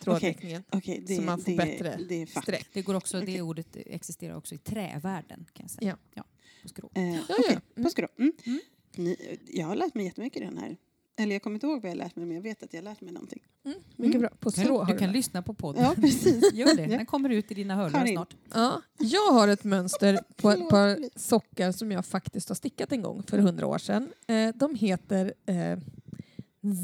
trådriktningen. 0.00 0.62
okej, 0.70 1.02
det, 1.06 1.16
så 1.16 1.22
man 1.22 1.38
får 1.38 1.50
det, 1.50 1.56
bättre 1.56 1.98
det 2.08 2.22
är. 2.22 2.26
Streck. 2.26 2.68
Det, 2.72 2.82
går 2.82 2.94
också, 2.94 3.18
Okej. 3.22 3.34
det 3.34 3.42
ordet 3.42 3.76
existerar 3.76 4.36
också 4.36 4.54
i 4.54 4.58
trävärlden 4.58 5.46
kan 5.52 5.64
jag 5.64 5.70
säga. 5.70 5.96
Ja. 6.14 6.24
på 6.62 6.68
skrå. 6.68 6.90
Eh, 6.94 7.14
Ja, 7.14 7.22
ja. 7.28 7.44
Mm. 7.50 7.84
på 7.84 7.90
skrå. 7.90 8.08
Mm. 8.18 8.32
Mm. 8.46 8.60
Ni, 8.96 9.38
jag 9.46 9.66
har 9.66 9.74
lärt 9.76 9.94
mig 9.94 10.04
jättemycket 10.04 10.42
i 10.42 10.44
den 10.44 10.58
här. 10.58 10.76
Eller 11.18 11.34
jag 11.34 11.42
kommer 11.42 11.54
inte 11.54 11.66
ihåg 11.66 11.82
vad 11.82 11.90
jag 11.90 11.96
har 11.96 12.04
lärt 12.04 12.16
mig, 12.16 12.26
men 12.26 12.34
jag 12.34 12.42
vet 12.42 12.62
att 12.62 12.72
jag 12.72 12.80
har 12.80 12.84
lärt 12.84 13.00
mig 13.00 13.12
någonting. 13.12 13.42
Mm. 13.64 13.78
Mycket 13.96 14.20
bra. 14.20 14.28
På 14.40 14.50
har 14.50 14.86
du 14.86 14.92
du 14.92 14.98
kan 14.98 15.08
det. 15.08 15.14
lyssna 15.14 15.42
på 15.42 15.54
podden. 15.54 15.84
Ja, 15.84 15.94
precis. 15.96 16.50
Gör 16.54 16.76
det. 16.76 16.82
Ja. 16.82 16.88
Den 16.96 17.06
kommer 17.06 17.30
ut 17.30 17.50
i 17.50 17.54
dina 17.54 17.74
hörlurar 17.74 18.06
snart. 18.06 18.36
Ja, 18.54 18.82
jag 18.98 19.32
har 19.32 19.48
ett 19.48 19.64
mönster 19.64 20.18
på 20.36 20.50
ett 20.50 20.68
par 20.68 21.18
sockar 21.18 21.72
som 21.72 21.92
jag 21.92 22.06
faktiskt 22.06 22.48
har 22.48 22.56
stickat 22.56 22.92
en 22.92 23.02
gång 23.02 23.22
för 23.22 23.38
hundra 23.38 23.66
år 23.66 23.78
sedan. 23.78 24.12
Eh, 24.26 24.48
de 24.54 24.74
heter 24.74 25.34
eh, 25.46 25.78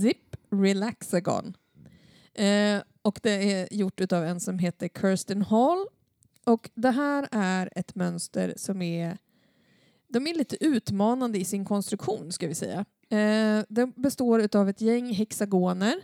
Zip 0.03 0.36
Relaxagon. 0.51 1.57
Eh, 2.35 2.83
och 3.03 3.20
det 3.22 3.53
är 3.53 3.74
gjort 3.74 4.12
av 4.12 4.24
en 4.24 4.41
som 4.41 4.59
heter 4.59 4.89
Kirsten 4.89 5.43
Hall. 5.43 5.87
Och 6.45 6.70
det 6.74 6.91
här 6.91 7.28
är 7.33 7.70
ett 7.76 7.95
mönster 7.95 8.55
som 8.57 8.83
är 8.83 9.18
de 10.09 10.26
är 10.26 10.35
lite 10.35 10.64
utmanande 10.64 11.39
i 11.39 11.45
sin 11.45 11.64
konstruktion 11.64 12.33
ska 12.33 12.49
vi 12.49 12.55
säga. 12.55 12.85
Eh, 13.09 13.64
den 13.68 13.93
består 13.97 14.57
av 14.57 14.68
ett 14.68 14.80
gäng 14.80 15.12
hexagoner. 15.12 15.95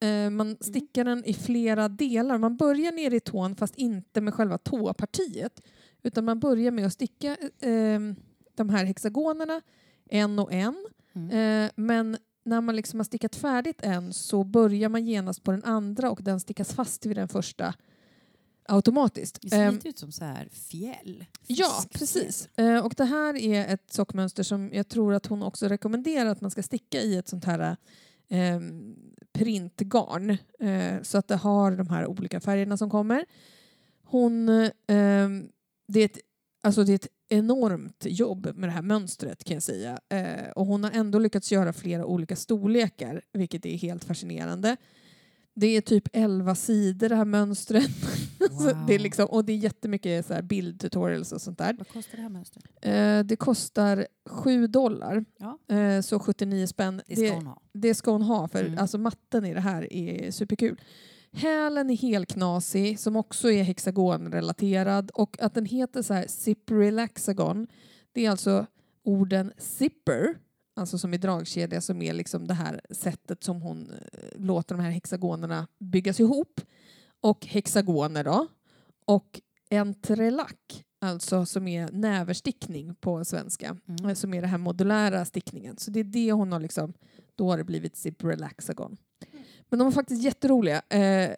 Eh, 0.00 0.30
man 0.30 0.56
stickar 0.60 1.04
den 1.04 1.24
i 1.24 1.34
flera 1.34 1.88
delar. 1.88 2.38
Man 2.38 2.56
börjar 2.56 2.92
ner 2.92 3.14
i 3.14 3.20
tån 3.20 3.56
fast 3.56 3.74
inte 3.74 4.20
med 4.20 4.34
själva 4.34 4.58
tåpartiet. 4.58 5.62
Utan 6.02 6.24
man 6.24 6.40
börjar 6.40 6.70
med 6.70 6.86
att 6.86 6.92
sticka 6.92 7.36
eh, 7.60 8.00
de 8.54 8.68
här 8.68 8.84
hexagonerna 8.84 9.60
en 10.10 10.38
och 10.38 10.52
en. 10.52 10.86
Mm. 11.12 11.30
Eh, 11.30 11.70
men 11.74 12.16
när 12.42 12.60
man 12.60 12.76
liksom 12.76 13.00
har 13.00 13.04
stickat 13.04 13.36
färdigt 13.36 13.80
en 13.82 14.12
så 14.12 14.44
börjar 14.44 14.88
man 14.88 15.06
genast 15.06 15.42
på 15.42 15.50
den 15.50 15.64
andra 15.64 16.10
och 16.10 16.22
den 16.22 16.40
stickas 16.40 16.72
fast 16.74 17.06
vid 17.06 17.16
den 17.16 17.28
första 17.28 17.74
automatiskt. 18.68 19.38
Det 19.42 19.50
ser 19.50 19.62
Ehm, 19.62 19.74
lite 19.74 19.88
ut 19.88 19.98
som 19.98 20.12
så 20.12 20.24
här 20.24 20.48
fjäll. 20.52 21.24
Ja, 21.46 21.66
Fiskfjäll. 21.66 21.98
precis. 21.98 22.48
Eh, 22.56 22.86
och 22.86 22.94
det 22.96 23.04
här 23.04 23.36
är 23.36 23.74
ett 23.74 23.92
sockmönster 23.92 24.42
som 24.42 24.70
jag 24.72 24.88
tror 24.88 25.14
att 25.14 25.26
hon 25.26 25.42
också 25.42 25.68
rekommenderar 25.68 26.30
att 26.30 26.40
man 26.40 26.50
ska 26.50 26.62
sticka 26.62 27.00
i 27.00 27.16
ett 27.16 27.28
sånt 27.28 27.44
här 27.44 27.76
eh, 28.28 28.60
printgarn. 29.32 30.30
Eh, 30.60 31.02
så 31.02 31.18
att 31.18 31.28
det 31.28 31.36
har 31.36 31.70
de 31.70 31.88
här 31.88 32.06
olika 32.06 32.40
färgerna 32.40 32.76
som 32.76 32.90
kommer. 32.90 33.24
Hon, 34.04 34.48
eh, 34.48 35.28
det, 35.86 36.00
är 36.00 36.04
ett, 36.04 36.18
alltså 36.62 36.84
det 36.84 36.92
är 36.92 36.94
ett 36.94 37.08
enormt 37.28 38.06
jobb 38.08 38.52
med 38.54 38.68
det 38.68 38.72
här 38.72 38.82
mönstret 38.82 39.44
kan 39.44 39.54
jag 39.54 39.62
säga. 39.62 39.98
Eh, 40.08 40.50
och 40.56 40.66
hon 40.66 40.84
har 40.84 40.90
ändå 40.90 41.18
lyckats 41.18 41.52
göra 41.52 41.72
flera 41.72 42.06
olika 42.06 42.36
storlekar, 42.36 43.22
vilket 43.32 43.66
är 43.66 43.76
helt 43.76 44.04
fascinerande. 44.04 44.76
Det 45.54 45.66
är 45.66 45.80
typ 45.80 46.08
11 46.12 46.54
sidor 46.54 47.08
det 47.08 47.16
här 47.16 47.24
mönstret. 47.24 47.90
Så 48.38 48.64
det 48.64 48.70
är 48.70 48.74
Wow. 48.74 49.00
liksom, 49.00 49.26
och 49.26 49.44
det 49.44 49.52
är 49.52 49.56
jättemycket 49.56 50.26
så 50.26 50.34
här 50.34 50.42
bildtutorials 50.42 51.32
och 51.32 51.40
sånt 51.42 51.58
där. 51.58 51.74
Vad 51.78 51.88
kostar 51.88 52.16
det 52.16 52.22
här 52.22 52.28
mönstret? 52.28 52.64
Eh, 52.82 53.20
det 53.20 53.36
kostar 53.36 54.06
7 54.26 54.66
dollar, 54.66 55.24
Ja. 55.38 55.58
eh, 55.76 56.00
så 56.00 56.18
79 56.18 56.66
spänn. 56.66 57.02
Det 57.06 57.16
ska 57.16 57.34
hon 57.34 57.46
ha. 57.46 57.62
det 57.72 57.94
ska 57.94 58.10
hon 58.12 58.22
ha, 58.22 58.48
för 58.48 58.64
Mm. 58.64 58.78
alltså, 58.78 58.98
matten 58.98 59.44
i 59.44 59.54
det 59.54 59.60
här 59.60 59.92
är 59.92 60.30
superkul. 60.30 60.80
Hälen 61.32 61.90
är 61.90 61.96
helknasig, 61.96 62.98
som 62.98 63.16
också 63.16 63.50
är 63.50 63.62
hexagonrelaterad. 63.62 65.10
Och 65.14 65.36
att 65.40 65.54
den 65.54 65.64
heter 65.66 66.02
så 66.02 66.14
här 66.14 66.26
Zip 66.28 66.70
Relaxagon, 66.70 67.66
det 68.12 68.26
är 68.26 68.30
alltså 68.30 68.66
orden 69.04 69.52
zipper, 69.58 70.34
alltså 70.76 70.98
som 70.98 71.14
i 71.14 71.18
dragkedja, 71.18 71.80
som 71.80 72.02
är 72.02 72.12
liksom 72.14 72.46
det 72.46 72.54
här 72.54 72.80
sättet 72.90 73.44
som 73.44 73.62
hon 73.62 73.90
eh, 73.90 74.40
låter 74.40 74.74
de 74.74 74.80
här 74.82 74.90
hexagonerna 74.90 75.66
byggas 75.78 76.20
ihop. 76.20 76.60
Och 77.20 77.46
hexagoner 77.46 78.24
då. 78.24 78.46
Och 79.04 79.40
entrelack, 79.70 80.84
alltså 81.00 81.46
som 81.46 81.68
är 81.68 81.88
näverstickning 81.92 82.94
på 82.94 83.24
svenska, 83.24 83.76
Mm. 83.88 84.06
eh, 84.10 84.14
som 84.14 84.34
är 84.34 84.40
den 84.40 84.50
här 84.50 84.58
modulära 84.58 85.24
stickningen. 85.24 85.76
Så 85.78 85.90
det 85.90 86.00
är 86.00 86.04
det 86.04 86.32
hon 86.32 86.52
har 86.52 86.60
liksom, 86.60 86.92
då 87.34 87.50
har 87.50 87.58
det 87.58 87.64
blivit 87.64 87.96
Zip 87.96 88.24
Relaxagon. 88.24 88.96
Men 89.70 89.78
de 89.78 89.84
var 89.84 89.92
faktiskt 89.92 90.22
jätteroliga. 90.22 90.82
Eh, 90.88 91.30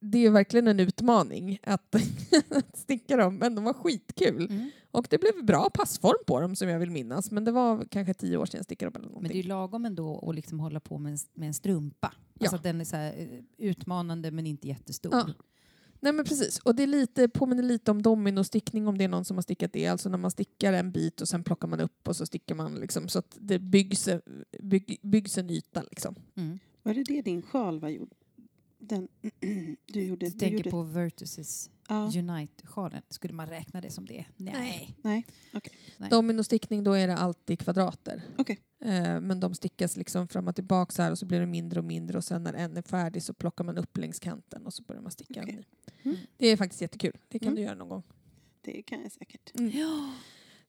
det 0.00 0.26
är 0.26 0.30
verkligen 0.30 0.68
en 0.68 0.80
utmaning 0.80 1.58
att, 1.62 1.94
att 2.50 2.78
sticka 2.78 3.16
dem, 3.16 3.36
men 3.36 3.54
de 3.54 3.64
var 3.64 3.72
skitkul. 3.72 4.46
Mm. 4.50 4.70
Och 4.90 5.06
det 5.10 5.18
blev 5.18 5.44
bra 5.44 5.70
passform 5.70 6.24
på 6.26 6.40
dem 6.40 6.56
som 6.56 6.68
jag 6.68 6.78
vill 6.78 6.90
minnas, 6.90 7.30
men 7.30 7.44
det 7.44 7.52
var 7.52 7.86
kanske 7.90 8.14
tio 8.14 8.36
år 8.36 8.46
sedan 8.46 8.58
jag 8.58 8.64
stickade 8.64 8.90
dem 8.90 9.02
eller 9.02 9.20
Men 9.20 9.28
det 9.28 9.34
är 9.34 9.42
ju 9.42 9.48
lagom 9.48 9.84
ändå 9.84 10.28
att 10.28 10.34
liksom 10.34 10.60
hålla 10.60 10.80
på 10.80 10.98
med 10.98 11.12
en, 11.12 11.18
med 11.34 11.46
en 11.46 11.54
strumpa. 11.54 12.12
Ja. 12.34 12.40
Alltså 12.40 12.56
att 12.56 12.62
den 12.62 12.80
är 12.80 12.84
så 12.84 12.96
eh, 12.96 13.28
utmanande 13.58 14.30
men 14.30 14.46
inte 14.46 14.68
jättestor. 14.68 15.14
Ja. 15.14 15.26
Nej 16.00 16.12
men 16.12 16.24
precis, 16.24 16.58
och 16.58 16.74
det 16.74 16.82
är 16.82 16.86
lite, 16.86 17.28
påminner 17.28 17.62
lite 17.62 17.90
om 17.90 18.02
dominostickning 18.02 18.88
om 18.88 18.98
det 18.98 19.04
är 19.04 19.08
någon 19.08 19.24
som 19.24 19.36
har 19.36 19.42
stickat 19.42 19.72
det. 19.72 19.86
Alltså 19.86 20.08
när 20.08 20.18
man 20.18 20.30
stickar 20.30 20.72
en 20.72 20.92
bit 20.92 21.20
och 21.20 21.28
sen 21.28 21.44
plockar 21.44 21.68
man 21.68 21.80
upp 21.80 22.08
och 22.08 22.16
så 22.16 22.26
stickar 22.26 22.54
man 22.54 22.74
liksom 22.74 23.08
så 23.08 23.18
att 23.18 23.36
det 23.40 23.58
byggs, 23.58 24.08
bygg, 24.62 24.98
byggs 25.02 25.38
en 25.38 25.50
yta. 25.50 25.82
Liksom. 25.82 26.14
Mm. 26.34 26.58
Var 26.84 26.94
det 26.94 27.04
det 27.04 27.22
din 27.22 27.42
sjal 27.42 27.80
var 27.80 27.88
gjord? 27.88 28.10
Den, 28.78 29.08
du 29.86 30.02
gjorde? 30.02 30.26
Du 30.26 30.30
Du 30.32 30.38
tänker 30.38 30.56
gjorde 30.56 30.70
på 30.70 30.82
Vertices 30.82 31.70
ja, 31.88 32.10
Unite-sjalen. 32.16 33.02
Skulle 33.08 33.34
man 33.34 33.46
räkna 33.46 33.80
det 33.80 33.90
som 33.90 34.06
det? 34.06 34.24
Nej. 34.36 34.96
Nej. 35.02 35.26
Nej. 35.98 36.10
Dominostickning 36.10 36.84
då 36.84 36.92
är 36.92 37.06
det 37.06 37.16
alltid 37.16 37.58
kvadrater. 37.58 38.22
Okej. 38.38 38.60
Eh, 38.80 39.20
men 39.20 39.40
de 39.40 39.54
stickas 39.54 39.96
liksom 39.96 40.28
fram 40.28 40.48
och 40.48 40.54
tillbaka 40.54 40.92
så 40.92 41.02
här 41.02 41.10
och 41.10 41.18
så 41.18 41.26
blir 41.26 41.40
det 41.40 41.46
mindre 41.46 41.80
och 41.80 41.84
mindre 41.86 42.18
och 42.18 42.24
sen 42.24 42.42
när 42.42 42.54
en 42.54 42.76
är 42.76 42.82
färdig 42.82 43.22
så 43.22 43.34
plockar 43.34 43.64
man 43.64 43.78
upp 43.78 43.96
längs 43.96 44.18
kanten 44.20 44.66
och 44.66 44.74
så 44.74 44.82
börjar 44.82 45.02
man 45.02 45.10
sticka 45.10 45.42
ny. 45.42 45.62
Mm. 46.02 46.16
Det 46.36 46.46
är 46.46 46.56
faktiskt 46.56 46.82
jättekul. 46.82 47.18
Det 47.28 47.38
kan 47.38 47.48
Mm. 47.48 47.56
du 47.56 47.62
göra 47.62 47.74
någon 47.74 47.88
gång. 47.88 48.02
Det 48.60 48.82
kan 48.82 49.02
jag 49.02 49.12
säkert. 49.12 49.50
Ja. 49.54 50.14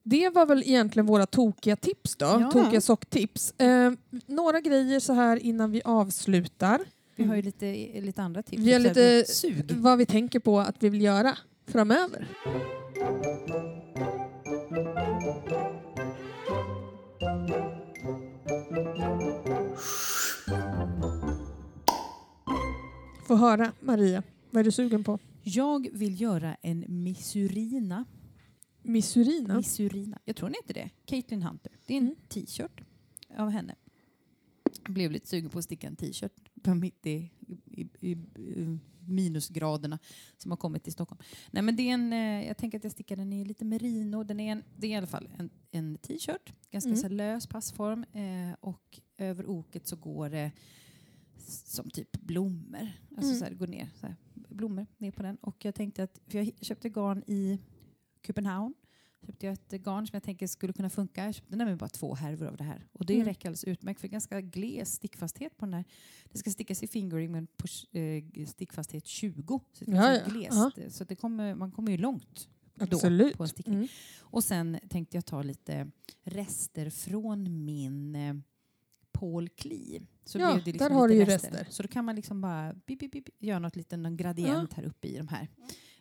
Det 0.07 0.29
var 0.29 0.45
väl 0.45 0.63
egentligen 0.65 1.05
våra 1.05 1.25
tokiga 1.25 1.75
tips 1.75 2.15
då. 2.15 2.25
Ja. 2.25 2.49
Tokiga 2.53 2.81
socktips. 2.81 3.51
Eh, 3.59 3.91
några 4.25 4.61
grejer 4.61 4.99
så 4.99 5.13
här 5.13 5.37
innan 5.37 5.71
vi 5.71 5.81
avslutar. 5.85 6.79
Vi 7.15 7.23
har 7.23 7.35
ju 7.35 7.41
lite, 7.41 7.65
lite 8.01 8.21
andra 8.21 8.43
tips. 8.43 8.63
Vi 8.63 8.73
har 8.73 8.79
lite- 8.79 9.25
sug. 9.27 9.71
Vad 9.71 9.97
vi 9.97 10.05
tänker 10.05 10.39
på 10.39 10.59
att 10.59 10.75
vi 10.79 10.89
vill 10.89 11.01
göra 11.01 11.37
framöver. 11.67 12.27
Få 23.27 23.35
höra, 23.35 23.71
Maria. 23.79 24.23
Vad 24.51 24.59
är 24.59 24.63
du 24.63 24.71
sugen 24.71 25.03
på? 25.03 25.19
Jag 25.43 25.87
vill 25.93 26.21
göra 26.21 26.55
en 26.61 26.85
Missurina. 26.87 28.05
Missurina? 28.85 29.57
Missurina. 29.57 30.19
Jag 30.25 30.35
tror 30.35 30.47
hon 30.49 30.55
heter 30.63 30.73
det. 30.73 30.89
Caitlin 31.05 31.43
Hunter. 31.43 31.71
Det 31.85 31.93
är 31.93 31.97
en 31.97 32.03
Mm. 32.03 32.15
t-shirt 32.29 32.81
av 33.37 33.49
henne. 33.49 33.75
Jag 34.83 34.93
blev 34.93 35.11
lite 35.11 35.27
sugen 35.27 35.49
på 35.49 35.57
att 35.59 35.63
sticka 35.65 35.87
en 35.87 35.95
t-shirt 35.95 36.31
mitt 36.75 37.05
i, 37.05 37.31
i, 37.65 37.81
i, 38.01 38.17
minusgraderna 39.07 39.99
som 40.37 40.51
har 40.51 40.57
kommit 40.57 40.83
till 40.83 40.93
Stockholm. 40.93 41.21
Nej, 41.51 41.63
men 41.63 41.75
det 41.75 41.89
är 41.89 41.93
en, 41.93 42.13
eh, 42.13 42.47
jag 42.47 42.57
tänker 42.57 42.77
att 42.77 42.83
jag 42.83 42.91
stickar 42.93 43.15
den 43.15 43.33
i 43.33 43.45
lite 43.45 43.65
merino. 43.65 44.23
Den 44.23 44.39
är, 44.39 44.51
en, 44.51 44.63
det 44.77 44.87
är 44.87 44.91
i 44.91 44.95
alla 44.95 45.07
fall 45.07 45.29
en, 45.37 45.49
en 45.71 45.97
t-shirt, 45.97 46.53
ganska 46.71 46.89
Mm. 46.89 47.01
så 47.01 47.07
lös 47.09 47.47
passform 47.47 48.05
eh, 48.13 48.55
och 48.59 48.99
över 49.17 49.49
oket 49.49 49.87
så 49.87 49.95
går 49.95 50.29
det 50.29 50.51
som 51.47 51.89
typ 51.89 52.11
blommor. 52.21 52.91
Alltså 53.17 53.29
Mm. 53.31 53.39
så 53.39 53.45
här, 53.45 53.53
går 53.53 53.67
ner 53.67 53.89
så 53.99 54.07
här, 54.07 54.15
blommor 54.33 54.85
ner 54.97 55.11
på 55.11 55.23
den. 55.23 55.35
Och 55.35 55.65
jag 55.65 55.75
tänkte 55.75 56.03
att, 56.03 56.21
för 56.27 56.37
jag 56.37 56.51
köpte 56.61 56.89
garn 56.89 57.23
i 57.27 57.59
Köpenhamn. 58.25 58.73
Köpte 59.25 59.45
jag 59.45 59.53
ett 59.53 59.71
garn 59.83 60.07
som 60.07 60.15
jag 60.15 60.23
tänker 60.23 60.47
skulle 60.47 60.73
kunna 60.73 60.89
funka. 60.89 61.25
Jag 61.25 61.35
köpte 61.35 61.55
nämligen 61.55 61.77
bara 61.77 61.89
två 61.89 62.15
härvor 62.15 62.47
av 62.47 62.57
det 62.57 62.63
här. 62.63 62.87
Och 62.91 63.05
det 63.05 63.13
Mm. 63.13 63.25
räcker 63.25 63.49
alldeles 63.49 63.63
utmärkt 63.63 63.99
för 64.01 64.07
ganska 64.07 64.41
gles 64.41 64.93
stickfasthet 64.93 65.57
på 65.57 65.65
den 65.65 65.73
här. 65.73 65.83
Det 66.31 66.37
ska 66.37 66.51
stickas 66.51 66.83
i 66.83 66.87
fingering 66.87 67.31
med 67.31 67.37
en 67.37 67.47
push, 67.57 67.95
eh, 67.95 68.45
stickfasthet 68.47 69.05
20. 69.05 69.61
Så 69.73 69.85
det 69.85 69.91
är 69.91 69.95
Ja, 69.95 70.13
ja, 70.13 70.21
ja. 70.51 70.71
glest. 70.75 70.97
Så 70.97 71.03
det 71.03 71.15
kommer, 71.15 71.55
man 71.55 71.71
kommer 71.71 71.91
ju 71.91 71.97
långt 71.97 72.49
då 72.75 72.83
Absolut. 72.85 73.37
på 73.37 73.43
en 73.43 73.49
stickning. 73.49 73.75
Mm. 73.75 73.87
Och 74.19 74.43
sen 74.43 74.79
tänkte 74.89 75.17
jag 75.17 75.25
ta 75.25 75.41
lite 75.43 75.91
rester 76.23 76.89
från 76.89 77.65
min 77.65 78.15
eh, 78.15 78.35
Paul 79.11 79.49
Klee. 79.49 80.01
Så 80.25 80.37
Ja, 80.39 80.55
liksom 80.65 80.77
där 80.77 80.89
har 80.89 81.07
du 81.07 81.13
ju 81.13 81.25
rester. 81.25 81.67
Så 81.69 81.83
då 81.83 81.87
kan 81.89 82.05
man 82.05 82.15
liksom 82.15 82.41
bara 82.41 82.73
bip, 82.85 82.99
bip, 82.99 83.11
bip, 83.11 83.29
göra 83.39 83.59
något 83.59 83.75
liten 83.75 84.03
någon 84.03 84.17
gradient 84.17 84.73
här 84.73 84.83
uppe 84.83 85.07
i 85.07 85.17
de 85.17 85.27
här 85.27 85.47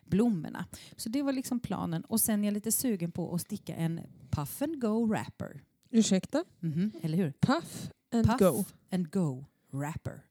blommorna. 0.05 0.65
Så 0.97 1.09
det 1.09 1.21
var 1.21 1.33
liksom 1.33 1.59
planen. 1.59 2.05
Och 2.05 2.21
sen 2.21 2.43
är 2.43 2.47
jag 2.47 2.53
lite 2.53 2.71
sugen 2.71 3.11
på 3.11 3.35
att 3.35 3.41
sticka 3.41 3.75
en 3.75 4.01
puff 4.29 4.61
and 4.61 4.81
go 4.81 5.05
wrapper. 5.05 5.61
Ursäkta? 5.89 6.43
Mhm, 6.59 6.91
eller 7.01 7.17
hur? 7.17 7.33
Puff 7.39 7.89
and 8.11 8.25
Puff 8.27 8.39
go. 8.39 8.63
and 8.91 9.11
go 9.11 9.45
wrapper. 9.71 10.21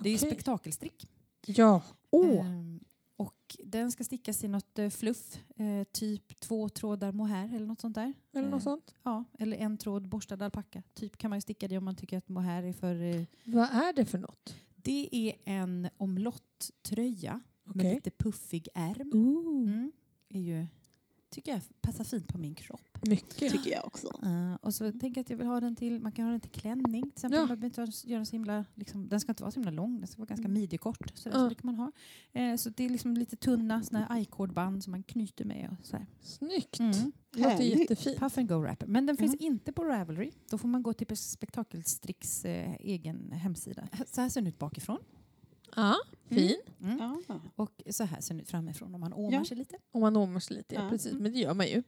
Det 0.00 0.08
är 0.08 0.12
ju 0.12 0.18
spektakelstrick. 0.18 1.08
Ja. 1.46 1.82
Åh! 2.10 2.46
Ehm, 2.46 2.80
och 3.16 3.56
den 3.64 3.92
ska 3.92 4.04
stickas 4.04 4.44
i 4.44 4.48
något 4.48 4.78
eh, 4.78 4.88
fluff, 4.90 5.38
eh, 5.56 5.84
typ 5.92 6.40
två 6.40 6.68
trådar 6.68 7.12
mohair 7.12 7.54
eller 7.54 7.66
något 7.66 7.80
sånt 7.80 7.94
där. 7.94 8.12
Eller 8.32 8.44
eh, 8.44 8.50
något 8.50 8.62
sånt. 8.62 8.94
Ja, 9.02 9.24
eller 9.38 9.56
en 9.56 9.78
tråd 9.78 10.08
borstad 10.08 10.44
alpacka. 10.44 10.82
Typ 10.94 11.16
kan 11.18 11.30
man 11.30 11.36
ju 11.36 11.40
sticka 11.40 11.68
det 11.68 11.78
om 11.78 11.84
man 11.84 11.96
tycker 11.96 12.18
att 12.18 12.28
mohair 12.28 12.62
är 12.62 12.72
för... 12.72 13.02
Eh, 13.02 13.22
Vad 13.44 13.68
är 13.70 13.92
det 13.92 14.04
för 14.04 14.18
något? 14.18 14.54
det 14.76 15.08
är 15.12 15.32
en 15.44 15.88
omlotttröja 15.96 17.40
med 17.74 17.86
Okej. 17.86 17.94
lite 17.94 18.10
puffig 18.10 18.68
ärm. 18.74 19.10
Ooh. 19.14 19.62
Mm. 19.68 19.92
är 20.28 20.40
ju, 20.40 20.66
tycker 21.30 21.52
jag 21.52 21.60
passar 21.80 22.04
fint 22.04 22.28
på 22.28 22.38
min 22.38 22.54
kropp. 22.54 22.80
Mycket. 23.02 23.52
Tycker 23.52 23.70
jag 23.70 23.86
också. 23.86 24.06
Eh, 24.22 24.54
och 24.60 24.74
så 24.74 24.92
tänker 24.92 25.08
jag 25.08 25.20
att 25.20 25.30
jag 25.30 25.36
vill 25.36 25.46
ha 25.46 25.60
den 25.60 25.76
till, 25.76 26.00
man 26.00 26.12
kan 26.12 26.24
ha 26.24 26.30
den 26.32 26.40
till 26.40 26.50
klänning 26.50 27.02
till 27.02 27.10
exempel. 27.12 27.38
Ja. 27.40 27.46
Man 27.46 27.64
inte 27.64 27.80
göra 27.80 28.16
den 28.18 28.26
så 28.26 28.32
himla, 28.32 28.64
liksom, 28.74 29.08
den 29.08 29.20
ska 29.20 29.32
inte 29.32 29.42
vara 29.42 29.50
så 29.50 29.60
himla 29.60 29.70
lång, 29.70 29.98
den 29.98 30.06
ska 30.08 30.18
vara 30.18 30.26
ganska 30.26 30.48
midjekort. 30.48 31.12
Så, 31.14 31.28
Ja. 31.28 31.32
så 31.32 31.48
det 31.48 31.54
kan 31.54 31.66
man 31.66 31.74
ha. 31.74 31.92
Eh, 32.32 32.56
så 32.56 32.70
det 32.70 32.84
är 32.84 32.88
liksom 32.90 33.14
lite 33.14 33.36
tunna 33.36 33.82
såna 33.82 34.04
här 34.04 34.20
i-cord-band 34.20 34.84
som 34.84 34.90
man 34.90 35.02
knyter 35.02 35.44
med. 35.44 35.76
Och 35.80 35.86
så 35.86 35.96
här. 35.96 36.06
Snyggt. 36.20 36.78
Mm. 36.80 37.12
Låter 37.32 37.62
jättefint. 37.62 38.18
Puff 38.18 38.38
and 38.38 38.48
go 38.48 38.54
wrapper. 38.54 38.86
Men 38.86 39.06
den 39.06 39.16
finns 39.16 39.40
Mm. 39.40 39.52
inte 39.54 39.72
på 39.72 39.84
Ravelry. 39.84 40.30
Då 40.50 40.58
får 40.58 40.68
man 40.68 40.82
gå 40.82 40.92
till 40.92 41.16
Spektakelstricks 41.16 42.44
eh, 42.44 42.74
egen 42.80 43.32
hemsida. 43.32 43.88
Så 44.06 44.20
här 44.20 44.28
ser 44.28 44.40
den 44.40 44.48
ut 44.48 44.58
bakifrån. 44.58 44.98
Ja, 45.76 45.96
fin. 46.28 46.56
Mm. 46.82 46.98
Ja. 46.98 47.20
Och 47.56 47.82
så 47.90 48.04
här 48.04 48.20
ser 48.20 48.34
den 48.34 48.40
ut 48.42 48.48
framifrån 48.48 48.94
om 48.94 49.00
man 49.00 49.12
åmar 49.12 49.32
Ja. 49.38 49.44
sig 49.44 49.56
lite. 49.56 49.76
Om 49.92 50.00
man 50.00 50.16
åmar 50.16 50.40
sig 50.40 50.56
lite, 50.56 50.74
ja, 50.74 50.82
Ja. 50.84 50.90
precis. 50.90 51.12
Men 51.12 51.32
det 51.32 51.38
gör 51.38 51.54
man 51.54 51.66
ju. 51.68 51.82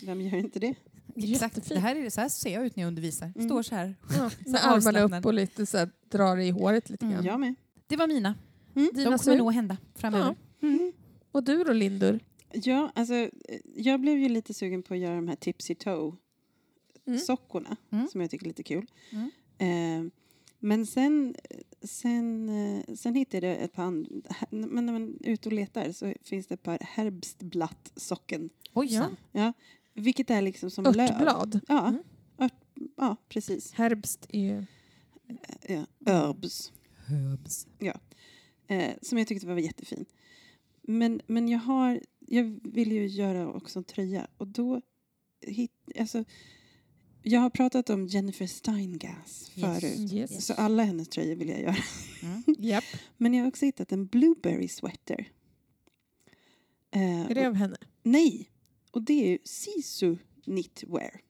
Vem 0.00 0.20
gör 0.20 0.36
inte 0.38 0.58
det? 0.58 0.74
Exakt. 1.16 1.68
Det 1.68 1.78
här 1.78 1.96
är, 1.96 2.10
så 2.10 2.20
här 2.20 2.28
ser 2.28 2.54
jag 2.54 2.66
ut 2.66 2.76
när 2.76 2.82
jag 2.82 2.88
undervisar. 2.88 3.32
Mm. 3.36 3.48
Står 3.48 3.62
så 3.62 3.74
här. 3.74 3.94
Ja, 4.18 4.30
med 4.46 4.64
armarna 4.64 5.18
upp 5.18 5.26
och 5.26 5.34
lite 5.34 5.66
så 5.66 5.78
här, 5.78 5.90
drar 6.08 6.36
i 6.36 6.50
håret 6.50 6.90
lite 6.90 7.04
Mm. 7.04 7.14
grann. 7.16 7.24
Jag 7.26 7.40
med. 7.40 7.54
Det 7.86 7.96
var 7.96 8.06
mina. 8.06 8.34
Dina 8.74 9.10
De 9.10 9.18
kommer 9.18 9.36
nog 9.38 9.52
hända 9.52 9.76
framöver. 9.94 10.36
Ja. 10.60 10.68
Mm. 10.68 10.92
Och 11.32 11.44
du 11.44 11.64
då 11.64 11.72
Lindur? 11.72 12.20
Ja, 12.52 12.92
alltså, 12.94 13.30
jag 13.76 14.00
blev 14.00 14.18
ju 14.18 14.28
lite 14.28 14.54
sugen 14.54 14.82
på 14.82 14.94
att 14.94 15.00
göra 15.00 15.14
de 15.16 15.28
här 15.28 15.36
Tipsy 15.36 15.74
Toe-sockorna 15.74 17.76
Mm. 17.90 18.08
som 18.08 18.20
jag 18.20 18.30
tycker 18.30 18.46
är 18.46 18.48
lite 18.48 18.62
kul. 18.62 18.86
Mm. 19.10 19.30
Eh, 19.58 20.10
men 20.60 20.86
sen, 20.86 21.34
sen, 21.82 22.48
eh, 22.48 22.94
sen 22.94 23.14
hittade 23.14 23.46
jag 23.46 23.56
ett 23.58 23.72
par 23.72 23.82
andra, 23.82 24.10
men 24.50 24.86
när 24.86 24.92
man 24.92 25.18
är 25.24 25.30
ute 25.30 25.48
och 25.48 25.52
letar 25.52 25.92
så 25.92 26.14
finns 26.24 26.46
det 26.46 26.54
ett 26.54 26.62
par 26.62 26.78
Herbstblatt-socken. 26.80 28.50
Ojsan. 28.72 29.16
Ja, 29.32 29.52
vilket 29.94 30.30
är 30.30 30.42
liksom 30.42 30.70
som 30.70 30.84
löv. 30.84 31.00
Örtblad. 31.10 31.60
Ja, 31.68 31.88
Mm. 31.88 32.02
ört, 32.38 32.52
ja, 32.96 33.16
precis. 33.28 33.72
Herbst 33.72 34.26
är 34.28 34.40
ju... 34.40 34.64
Ja, 35.68 35.86
herbs. 36.06 36.72
Höbs. 37.06 37.66
eh, 38.66 38.94
som 39.02 39.18
jag 39.18 39.26
tyckte 39.26 39.46
var 39.46 39.56
jättefin. 39.58 40.04
Men, 40.82 41.20
men 41.26 41.48
jag 41.48 41.58
har, 41.58 42.00
jag 42.18 42.60
vill 42.64 42.92
ju 42.92 43.06
göra 43.06 43.52
också 43.52 43.78
en 43.78 43.84
tröja 43.84 44.26
och 44.36 44.46
då 44.46 44.80
hit, 45.46 45.72
alltså, 45.98 46.24
jag 47.22 47.40
har 47.40 47.50
pratat 47.50 47.90
om 47.90 48.06
Jennifer 48.06 48.46
Steingas 48.46 49.50
förut. 49.54 50.12
Yes. 50.12 50.46
Så 50.46 50.52
alla 50.54 50.84
hennes 50.84 51.08
tröjor 51.08 51.36
vill 51.36 51.48
jag 51.48 51.60
göra. 51.60 51.76
Mm. 52.22 52.42
Japp. 52.58 52.84
Men 53.16 53.34
jag 53.34 53.42
har 53.42 53.48
också 53.48 53.64
hittat 53.64 53.92
en 53.92 54.06
blueberry 54.06 54.68
sweater. 54.68 55.28
Eh, 56.90 57.20
Är 57.30 57.34
det 57.34 57.46
av 57.46 57.54
henne? 57.54 57.76
nej, 58.02 58.50
och 58.90 59.02
det 59.02 59.12
är 59.24 59.28
ju 59.30 59.38
Sisu 59.44 60.16
Knitwear. 60.44 61.20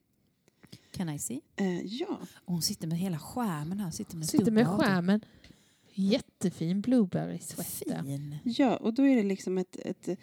Can 0.91 1.09
I 1.09 1.19
see? 1.19 1.41
Eh, 1.55 1.81
ja, 1.85 2.19
Och 2.45 2.53
hon 2.53 2.61
sitter 2.61 2.87
med 2.87 2.97
hela 2.97 3.19
skärmen 3.19 3.79
här. 3.79 3.91
Sitter 3.91 4.17
med, 4.17 4.27
Sitter 4.29 4.51
med 4.51 4.67
skärmen. 4.67 5.21
Jättefin 5.93 6.81
blueberry 6.81 7.39
sweater. 7.39 8.03
Fin. 8.03 8.37
ja, 8.43 8.77
och 8.77 8.93
då 8.93 9.07
är 9.07 9.15
det 9.15 9.23
liksom 9.23 9.57
ett, 9.57 9.75
ett 9.75 10.07
eh, 10.07 10.17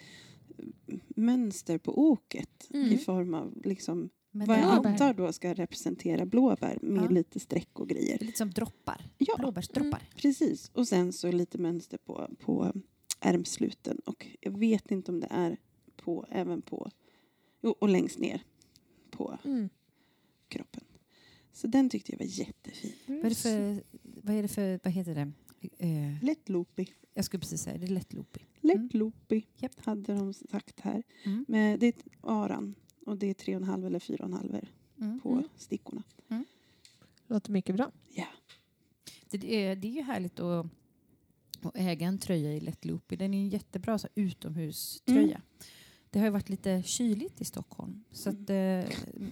mönster 1.07 1.77
på 1.77 1.99
oket 2.09 2.67
Mm. 2.73 2.91
i 2.93 2.97
form 2.97 3.33
av 3.33 3.61
liksom 3.65 4.09
Med 4.39 4.47
Vad 4.47 4.57
jag 4.59 4.71
blåbär. 4.73 4.89
antar 4.89 5.13
då 5.13 5.33
ska 5.33 5.53
representera 5.53 6.25
blåbär 6.25 6.77
med 6.81 7.03
Ja. 7.03 7.09
lite 7.09 7.39
streck 7.39 7.79
och 7.79 7.89
grejer. 7.89 8.17
lite 8.19 8.37
som 8.37 8.49
droppar. 8.51 9.05
Ja, 9.17 9.35
Blåbärsdroppar. 9.37 10.09
precis. 10.15 10.71
Och 10.73 10.87
sen 10.87 11.13
så 11.13 11.31
lite 11.31 11.57
mönster 11.57 11.97
på, 11.97 12.29
på 12.39 12.73
ärmsluten. 13.19 13.99
Och 14.05 14.27
jag 14.41 14.57
vet 14.59 14.91
inte 14.91 15.11
om 15.11 15.19
det 15.19 15.27
är 15.29 15.57
på, 15.95 16.25
även 16.29 16.61
på, 16.61 16.91
jo, 17.61 17.75
och 17.79 17.89
längst 17.89 18.19
ner 18.19 18.43
på 19.11 19.37
Mm. 19.45 19.69
kroppen. 20.47 20.83
Så 21.53 21.67
den 21.67 21.89
tyckte 21.89 22.11
jag 22.11 22.19
var 22.19 22.25
jättefin. 22.25 22.93
Vad 23.07 23.25
är 23.25 23.29
det 23.29 23.35
för, 23.35 23.83
vad 24.01 24.35
är 24.35 24.41
det 24.41 24.47
för, 24.47 24.79
vad 24.83 24.93
heter 24.93 25.15
det? 25.15 25.31
Eh, 25.77 26.23
Lätt 26.23 26.49
loopy. 26.49 26.85
jag 27.13 27.25
skulle 27.25 27.39
precis 27.41 27.61
säga 27.61 27.77
det, 27.77 27.85
är 27.85 27.87
lätt 27.89 28.13
loopy. 28.13 28.39
Lätt 28.61 28.75
Mm. 28.75 28.89
loopy 28.93 29.41
Japp. 29.57 29.79
hade 29.85 30.13
de 30.13 30.33
sagt 30.33 30.79
här. 30.79 31.03
Mm. 31.25 31.45
Men 31.47 31.79
det 31.79 31.85
är 31.85 31.89
ett 31.89 32.03
aran 32.21 32.75
och 33.09 33.17
det 33.17 33.29
är 33.29 33.33
tre 33.33 33.55
och 33.55 33.61
en 33.61 33.67
halv 33.67 33.85
eller 33.85 33.99
fyra 33.99 34.23
och 34.25 34.29
en 34.29 34.33
halv 34.37 34.59
Mm. 35.01 35.19
på 35.19 35.29
Mm. 35.31 35.43
stickorna. 35.57 36.03
Låter 37.27 37.51
mycket 37.51 37.75
bra. 37.75 37.91
Ja. 38.13 38.27
Det, 39.29 39.55
är, 39.55 39.75
det 39.75 39.87
är 39.87 39.91
ju 39.91 40.01
härligt 40.01 40.39
att, 40.39 40.65
att 41.61 41.77
äga 41.77 42.07
en 42.07 42.17
tröja 42.19 42.53
i 42.53 42.59
lätt 42.59 42.85
loopy. 42.85 43.15
Den 43.15 43.33
är 43.33 43.37
en 43.37 43.49
jättebra 43.49 43.97
så 43.97 44.07
utomhuströja. 44.15 45.21
Mm. 45.35 45.41
Det 46.09 46.19
har 46.19 46.25
ju 46.25 46.31
varit 46.31 46.49
lite 46.49 46.83
kyligt 46.83 47.41
i 47.41 47.45
Stockholm. 47.45 48.03
Så 48.11 48.29
att, 48.29 48.49
eh, 48.49 48.83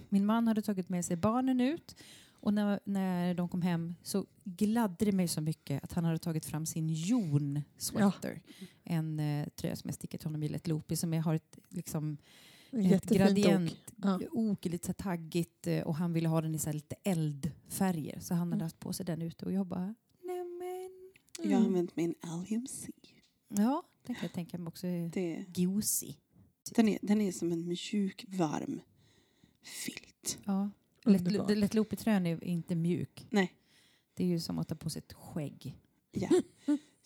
min 0.08 0.26
man 0.26 0.46
hade 0.48 0.62
tagit 0.62 0.88
med 0.88 1.04
sig 1.04 1.16
barnen 1.16 1.60
ut. 1.60 1.94
Och 2.40 2.54
när, 2.54 2.80
när 2.84 3.34
de 3.34 3.48
kom 3.48 3.62
hem 3.62 3.94
så 4.02 4.26
gladde 4.44 5.04
det 5.04 5.12
mig 5.12 5.28
så 5.28 5.40
mycket 5.40 5.84
att 5.84 5.92
han 5.92 6.04
hade 6.04 6.18
tagit 6.18 6.46
fram 6.46 6.66
sin 6.66 6.88
Jon 6.88 7.62
sweater. 7.76 8.42
En 8.84 9.20
eh, 9.20 9.48
tröja 9.48 9.76
som 9.76 9.88
jag 9.88 9.94
stickat 9.94 10.22
honom 10.22 10.42
i 10.42 10.48
lätt 10.48 10.66
loopy 10.66 10.96
som 10.96 11.12
jag 11.12 11.22
har 11.22 11.34
ett, 11.34 11.58
liksom, 11.68 12.16
Jättefint 12.72 13.18
gradient 13.20 13.70
ok. 13.72 13.78
Ja. 14.02 14.20
ok, 14.32 14.64
lite 14.64 14.86
så 14.86 14.92
taggigt 14.92 15.66
eh, 15.66 15.82
och 15.82 15.94
han 15.96 16.12
ville 16.12 16.28
ha 16.28 16.40
den 16.40 16.54
i 16.54 16.58
så 16.58 16.66
här 16.66 16.72
lite 16.74 16.96
eldfärger. 17.04 18.20
Så 18.20 18.34
han 18.34 18.40
hade 18.48 18.54
Mm. 18.56 18.64
haft 18.64 18.78
på 18.80 18.92
sig 18.92 19.06
den 19.06 19.22
ute 19.22 19.44
och 19.44 19.52
jag 19.52 19.66
bara, 19.66 19.94
nämen. 20.22 20.90
Jag 21.42 21.58
har 21.58 21.64
använt 21.66 21.96
min 21.96 22.14
Allium 22.20 22.66
C. 22.66 22.92
Ja, 23.48 23.82
den 24.06 24.14
kan 24.14 24.22
jag 24.24 24.32
tänka 24.32 24.58
mig 24.58 24.68
också 24.68 24.86
är 24.86 25.08
Det, 25.08 25.44
gosig. 25.48 26.18
den, 26.76 26.88
är, 26.88 26.98
den 27.02 27.20
är 27.20 27.32
som 27.32 27.52
en 27.52 27.68
mjuk, 27.68 28.24
varm 28.28 28.80
filt. 29.62 30.38
Ja. 30.44 30.70
Lätt, 31.04 31.56
lätt 31.58 31.74
loopy-tröjan 31.74 32.26
är 32.26 32.44
inte 32.44 32.74
mjuk. 32.74 33.26
Nej. 33.30 33.52
Det 34.14 34.24
är 34.24 34.28
ju 34.28 34.40
som 34.40 34.58
att 34.58 34.68
ta 34.68 34.74
på 34.74 34.90
sig 34.90 35.02
ett 35.06 35.12
skägg. 35.12 35.76
Ja, 36.12 36.28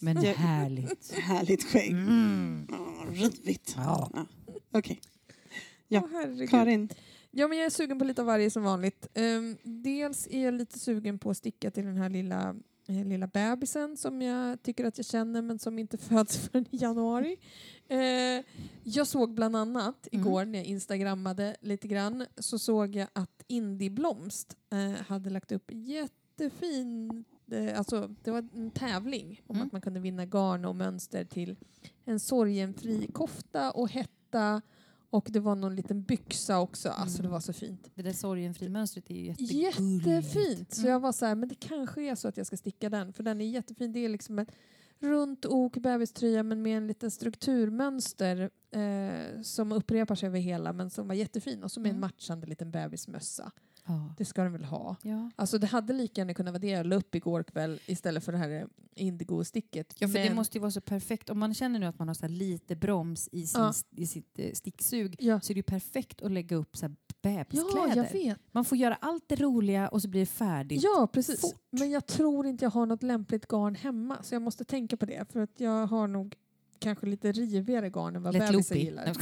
Men 0.01 0.17
härligt. 0.17 1.13
härligt 1.13 1.65
skägg. 1.65 1.91
Mm. 1.93 2.67
Oh, 2.71 3.11
rivigt. 3.11 3.75
Ja. 3.77 4.11
Ja. 4.15 4.27
Okej, 4.73 5.01
Ja, 5.95 6.09
herregud. 6.13 6.51
Karin. 6.51 6.89
Ja, 7.31 7.49
men 7.49 7.59
jag 7.59 7.67
är 7.67 7.71
sugen 7.71 7.99
på 7.99 8.05
lite 8.05 8.23
av 8.23 8.27
varje 8.27 8.51
som 8.51 8.63
vanligt. 8.63 9.09
Ehm, 9.15 9.57
dels 9.63 10.27
är 10.31 10.45
jag 10.45 10.55
lite 10.55 10.79
sugen 10.79 11.19
på 11.19 11.31
att 11.31 11.37
sticka 11.37 11.71
till 11.71 11.85
den 11.85 11.97
här 11.97 12.11
lilla, 12.11 12.55
eh, 12.89 13.05
lilla 13.05 13.27
bebisen 13.27 13.97
som 13.97 14.23
jag 14.23 14.63
tycker 14.63 14.85
att 14.85 14.99
jag 14.99 15.07
känner 15.07 15.43
men 15.43 15.59
som 15.59 15.79
inte 15.79 15.99
föds 16.09 16.39
förrän 16.39 16.67
i 16.71 16.77
januari. 16.77 17.37
Eh, 17.89 18.45
jag 18.85 19.07
såg 19.07 19.35
bland 19.35 19.57
annat 19.57 20.09
Mm. 20.13 20.27
igår 20.27 20.45
när 20.45 20.59
jag 20.59 20.67
instagrammade 20.67 21.57
lite 21.61 21.89
grann 21.89 22.27
så 22.37 22.59
såg 22.59 22.95
jag 22.97 23.09
att 23.13 23.43
Indie 23.47 23.91
Blomst 23.91 24.57
eh, 24.73 25.03
hade 25.07 25.31
lagt 25.31 25.53
upp 25.53 25.71
jättefin 25.73 27.25
eh, 27.53 27.79
alltså, 27.79 28.15
det 28.23 28.31
var 28.31 28.49
en 28.55 28.71
tävling 28.71 29.43
om 29.47 29.57
Mm. 29.57 29.67
att 29.67 29.73
man 29.73 29.81
kunde 29.81 30.01
vinna 30.01 30.27
garn 30.27 30.65
och 30.65 30.77
mönster 30.77 31.25
till 31.25 31.57
en 32.05 32.21
sorgenfri 32.21 33.07
kofta 33.13 33.71
och 33.71 33.89
hetta 33.91 34.63
och 35.13 35.29
det 35.31 35.41
var 35.41 35.55
någon 35.57 35.77
liten 35.77 36.03
byxa 36.03 36.61
också. 36.61 36.89
Alltså 36.89 37.19
Mm. 37.19 37.27
det 37.29 37.33
var 37.33 37.41
så 37.41 37.53
fint. 37.53 37.91
Det 37.95 38.03
där 38.03 38.13
sorgenfri-mönstret 38.13 39.11
är 39.11 39.15
ju 39.15 39.27
jättegulligt. 39.27 40.07
Jättefint! 40.07 40.75
Så 40.75 40.81
Mm. 40.81 40.93
jag 40.93 41.01
var 41.01 41.13
så 41.13 41.27
här, 41.27 41.35
men 41.35 41.49
det 41.49 41.55
kanske 41.55 42.03
är 42.03 42.15
så 42.15 42.29
att 42.29 42.37
jag 42.37 42.47
ska 42.47 42.57
sticka 42.57 42.89
den 42.91 43.13
för 43.13 43.23
den 43.23 43.41
är 43.41 43.45
jättefin. 43.47 43.93
Det 43.93 43.99
är 44.05 44.09
liksom 44.09 44.39
ett 44.39 44.49
runt 44.99 45.47
ok 45.47 45.73
bebiströja 45.73 46.43
men 46.43 46.63
med 46.63 46.77
en 46.77 46.87
liten 46.87 47.11
strukturmönster 47.11 48.51
eh, 48.71 49.43
som 49.43 49.73
upprepar 49.73 50.15
sig 50.15 50.27
över 50.27 50.39
hela 50.39 50.73
men 50.73 50.91
som 50.91 51.09
var 51.09 51.15
jättefin 51.15 51.63
och 51.63 51.73
så 51.73 51.81
med 51.81 51.89
en 51.91 51.97
Mm. 51.97 52.01
matchande 52.01 52.47
liten 52.47 52.71
bebismössa. 52.71 53.53
Ja. 53.87 54.15
Det 54.19 54.25
ska 54.25 54.43
den 54.43 54.53
väl 54.53 54.65
ha? 54.65 54.97
Ja. 55.03 55.31
Alltså 55.37 55.59
det 55.59 55.67
hade 55.67 55.93
lika 55.93 56.21
gärna 56.21 56.35
kunnat 56.35 56.53
vara 56.53 56.61
det 56.61 56.69
jag 56.69 56.87
la 56.87 56.97
upp 56.97 57.15
igår 57.15 57.43
kväll 57.43 57.81
istället 57.87 58.25
för 58.25 58.33
det 58.33 58.39
här 58.39 58.67
indigo-sticket. 58.97 59.95
Ja, 59.99 60.09
för 60.09 60.19
det 60.19 60.25
Men- 60.25 60.37
måste 60.37 60.59
ju 60.59 60.61
vara 60.61 60.71
så 60.71 60.81
perfekt. 60.81 61.31
Om 61.31 61.39
man 61.39 61.55
känner 61.55 61.79
nu 61.79 61.87
att 61.87 61.99
man 61.99 62.09
har 62.09 62.15
så 62.15 62.29
lite 62.29 62.77
broms 62.77 63.29
i, 63.33 63.47
sin, 63.47 63.61
Ja. 63.61 63.73
i 63.97 64.07
sitt 64.07 64.39
eh, 64.39 64.53
sticksug 64.53 65.17
så 65.21 65.25
är 65.27 65.41
det 65.49 65.55
ju 65.55 65.63
perfekt 65.63 66.23
att 66.23 66.31
lägga 66.33 66.57
upp 66.57 66.77
så 66.77 66.87
här 66.87 66.97
ja, 67.23 67.31
bebiskläder. 67.45 67.97
jag 67.97 68.13
vet. 68.13 68.39
Man 68.53 68.65
får 68.65 68.79
göra 68.79 68.95
allt 69.01 69.25
det 69.29 69.37
roliga 69.37 69.89
och 69.89 70.03
så 70.03 70.09
blir 70.09 70.21
det 70.21 70.27
färdigt. 70.27 70.83
Ja, 70.83 71.09
precis. 71.13 71.41
fort. 71.41 71.55
Men 71.71 71.91
jag 71.91 72.07
tror 72.07 72.47
inte 72.47 72.65
jag 72.65 72.71
har 72.71 72.87
något 72.87 73.03
lämpligt 73.03 73.47
garn 73.49 73.75
hemma 73.75 74.19
så 74.23 74.35
jag 74.35 74.43
måste 74.43 74.65
tänka 74.65 74.97
på 74.97 75.07
det 75.07 75.33
för 75.33 75.41
att 75.41 75.61
jag 75.61 75.87
har 75.87 76.07
nog 76.07 76.35
kanske 76.79 77.07
lite 77.07 77.33
rivigare 77.33 77.91
garn 77.91 78.17
än 78.17 78.23
vad 78.23 78.33
bebisar 78.35 78.77
gillar. 78.77 79.13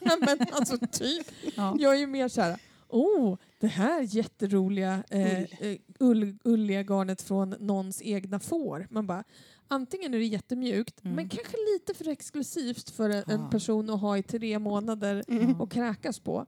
Men 0.26 0.46
alltså 0.52 0.78
typ. 0.92 1.26
Ja. 1.56 1.76
Jag 1.78 1.94
är 1.94 1.98
ju 1.98 2.06
mer 2.06 2.28
så 2.28 2.40
här, 2.40 2.58
oh, 2.88 3.36
det 3.60 3.66
här 3.66 4.02
jätteroliga 4.16 5.02
eh, 5.10 5.42
eh, 5.42 5.78
ull, 6.00 6.38
ulliga 6.44 6.82
garnet 6.82 7.22
från 7.22 7.50
någons 7.60 8.02
egna 8.02 8.40
får. 8.40 8.86
Man 8.90 9.06
bara, 9.06 9.24
antingen 9.68 10.14
är 10.14 10.18
det 10.18 10.24
jättemjukt 10.24 11.04
Mm. 11.04 11.16
men 11.16 11.28
kanske 11.28 11.56
lite 11.74 11.94
för 11.94 12.08
exklusivt 12.08 12.90
för 12.90 13.10
en, 13.10 13.24
en 13.26 13.40
Ja. 13.40 13.48
person 13.50 13.90
att 13.90 14.00
ha 14.00 14.18
i 14.18 14.22
tre 14.22 14.58
månader 14.58 15.24
Mm. 15.28 15.60
och 15.60 15.72
kräkas 15.72 16.18
på. 16.20 16.46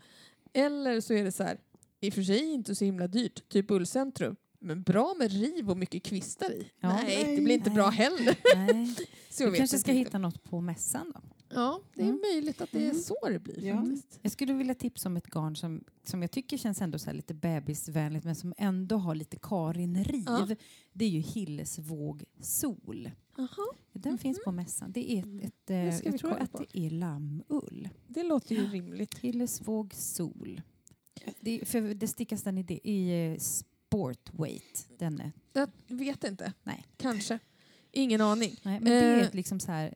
Eller 0.52 1.00
så 1.00 1.14
är 1.14 1.24
det 1.24 1.32
så 1.32 1.42
här, 1.42 1.58
i 2.00 2.10
och 2.10 2.14
för 2.14 2.22
sig 2.22 2.44
inte 2.52 2.74
så 2.74 2.84
himla 2.84 3.06
dyrt, 3.06 3.48
typ 3.48 3.70
ullcentrum. 3.70 4.36
Men 4.60 4.82
bra 4.82 5.14
med 5.18 5.32
riv 5.32 5.70
och 5.70 5.76
mycket 5.76 6.02
kvistar 6.02 6.50
i. 6.52 6.70
Ja. 6.80 6.92
Nej, 6.92 7.36
det 7.36 7.42
blir 7.42 7.54
inte 7.54 7.70
bra 7.70 7.86
Nej. 7.90 7.96
heller. 7.96 8.38
Nej. 8.56 8.94
Så 9.30 9.44
Du 9.44 9.50
kanske 9.50 9.62
inte 9.62 9.78
ska 9.78 9.92
riktigt. 9.92 10.06
hitta 10.06 10.18
något 10.18 10.44
på 10.44 10.60
mässan 10.60 11.12
då? 11.14 11.20
Ja, 11.50 11.80
det 11.94 12.02
är 12.02 12.06
Mm. 12.08 12.20
möjligt 12.32 12.60
att 12.60 12.72
det 12.72 12.78
är 12.78 12.90
Mm. 12.90 13.02
så 13.02 13.16
det 13.28 13.38
blir 13.38 13.64
Ja. 13.64 13.76
faktiskt. 13.76 14.18
Jag 14.22 14.32
skulle 14.32 14.52
vilja 14.52 14.74
tipsa 14.74 15.08
om 15.08 15.16
ett 15.16 15.26
garn 15.26 15.56
som, 15.56 15.84
som 16.04 16.22
jag 16.22 16.30
tycker 16.30 16.56
känns 16.56 16.82
ändå 16.82 16.98
så 16.98 17.06
här 17.06 17.14
lite 17.14 17.34
bebisvänligt 17.34 18.24
men 18.24 18.34
som 18.36 18.54
ändå 18.58 18.96
har 18.96 19.14
lite 19.14 19.36
Karin-riv. 19.42 20.24
Ja. 20.26 20.48
Det 20.92 21.04
är 21.04 21.08
ju 21.08 21.20
Hillesvåg 21.20 22.24
sol. 22.40 23.10
Jaha, 23.36 23.48
Den 23.92 24.18
finns 24.18 24.44
på 24.44 24.52
mässan. 24.52 24.92
Det 24.92 25.12
är 25.12 25.18
ett, 25.18 25.44
ett, 25.44 25.70
eh, 25.70 25.76
Det 25.76 26.00
jag 26.04 26.18
tror 26.18 26.38
att 26.38 26.52
på. 26.52 26.58
det 26.72 26.78
är 26.86 26.90
lammull. 26.90 27.88
det 28.06 28.22
låter 28.22 28.54
ju 28.54 28.66
rimligt. 28.66 29.18
Hillesvåg 29.18 29.94
sol. 29.94 30.60
Det, 31.40 31.68
för 31.68 31.94
det 31.94 32.08
stickas 32.08 32.42
den 32.42 32.58
i, 32.58 32.62
det, 32.62 32.88
i 32.88 33.32
eh, 33.32 33.38
sportweight. 33.38 34.88
Den 34.98 35.20
är, 35.20 35.32
Jag 35.52 35.68
vet 35.86 36.24
inte. 36.24 36.52
Nej. 36.62 36.84
Kanske. 36.96 37.38
Ingen 37.92 38.20
aning. 38.20 38.56
nej, 38.62 38.80
men 38.80 38.84
det 38.84 38.94
är 38.98 39.18
Eh. 39.18 39.26
ett 39.26 39.34
liksom 39.34 39.60
så 39.60 39.72
här 39.72 39.94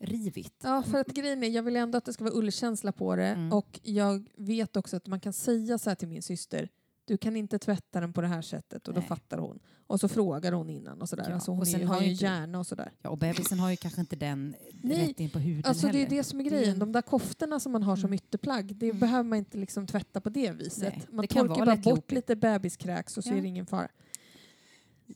semi-rivigt. 0.00 0.54
Ja, 0.62 0.82
för 0.82 0.98
att 1.00 1.06
grejen 1.06 1.42
är, 1.42 1.48
jag 1.48 1.62
vill 1.62 1.76
ändå 1.76 1.98
att 1.98 2.04
det 2.04 2.12
ska 2.12 2.24
vara 2.24 2.34
ullkänsla 2.34 2.92
på 2.92 3.16
det 3.16 3.26
Mm. 3.26 3.52
och 3.52 3.80
jag 3.82 4.28
vet 4.36 4.76
också 4.76 4.96
att 4.96 5.06
man 5.06 5.20
kan 5.20 5.32
säga 5.32 5.78
så 5.78 5.90
här 5.90 5.94
till 5.94 6.08
min 6.08 6.22
syster 6.22 6.68
du 7.04 7.16
kan 7.16 7.36
inte 7.36 7.58
tvätta 7.58 8.00
den 8.00 8.12
på 8.12 8.20
det 8.20 8.26
här 8.26 8.42
sättet 8.42 8.88
och 8.88 8.94
då 8.94 9.00
Nej. 9.00 9.08
fattar 9.08 9.38
hon. 9.38 9.58
Och 9.86 10.00
så 10.00 10.08
frågar 10.08 10.52
hon 10.52 10.70
innan 10.70 11.02
och 11.02 11.08
sådär. 11.08 11.26
Ja, 11.28 11.34
Alltså 11.34 11.50
hon 11.50 11.60
och 11.60 11.68
sen 11.68 11.80
är, 11.80 11.84
har 11.86 12.00
ju 12.00 12.06
ju 12.06 12.12
inte- 12.12 12.24
hjärna 12.24 12.58
och 12.58 12.66
sådär. 12.66 12.92
Ja, 13.02 13.10
och 13.10 13.18
bebisen 13.18 13.58
har 13.58 13.70
ju 13.70 13.76
kanske 13.76 14.00
inte 14.00 14.16
den 14.16 14.54
Nej, 14.82 15.08
rätt 15.08 15.20
in 15.20 15.30
på 15.30 15.38
huden 15.38 15.62
Alltså 15.66 15.86
det 15.86 15.92
är 15.92 15.98
heller. 15.98 16.16
det 16.16 16.24
som 16.24 16.40
är 16.40 16.44
grejen. 16.44 16.72
en- 16.72 16.78
De 16.78 16.92
där 16.92 17.02
koftorna 17.02 17.60
som 17.60 17.72
man 17.72 17.82
har 17.82 17.96
som 17.96 18.06
Mm. 18.06 18.14
ytterplagg, 18.14 18.76
det 18.76 18.86
Mm. 18.86 18.98
behöver 19.00 19.22
man 19.22 19.38
inte 19.38 19.58
liksom 19.58 19.86
tvätta 19.86 20.20
på 20.20 20.28
det 20.30 20.50
viset. 20.50 20.82
Nej, 20.96 21.02
man 21.10 21.22
det 21.22 21.28
torkar 21.34 21.66
bara 21.66 21.76
bort 21.76 21.84
loopy. 21.86 22.14
lite 22.14 22.36
bebiskräks 22.36 23.18
och 23.18 23.24
så 23.24 23.30
Ja. 23.30 23.36
är 23.36 23.42
det 23.42 23.48
ingen 23.48 23.66
fara. 23.66 23.88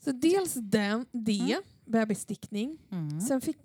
Så 0.04 0.12
dels 0.12 0.54
den, 0.54 1.06
det, 1.12 1.40
Mm. 1.40 1.62
bebisstickning. 1.84 2.78
Mm. 2.90 3.20
Sen 3.20 3.40
fick, 3.40 3.58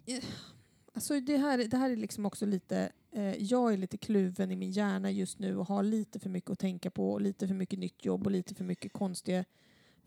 alltså 0.96 1.20
det, 1.20 1.38
här, 1.38 1.58
det 1.58 1.78
här 1.78 1.90
är 1.90 1.96
liksom 1.96 2.26
också 2.26 2.46
lite, 2.46 2.92
eh, 3.12 3.44
jag 3.44 3.74
är 3.74 3.78
lite 3.78 3.98
kluven 3.98 4.52
i 4.52 4.56
min 4.56 4.72
hjärna 4.72 5.12
just 5.12 5.40
nu 5.40 5.58
och 5.58 5.68
har 5.68 5.84
lite 5.84 6.20
för 6.20 6.30
mycket 6.30 6.52
att 6.52 6.60
tänka 6.60 6.92
på 6.92 7.12
och 7.12 7.22
lite 7.22 7.48
för 7.48 7.56
mycket 7.56 7.80
nytt 7.80 8.06
jobb 8.06 8.26
och 8.26 8.32
lite 8.32 8.56
för 8.56 8.64
mycket 8.64 8.94
konstiga 8.94 9.46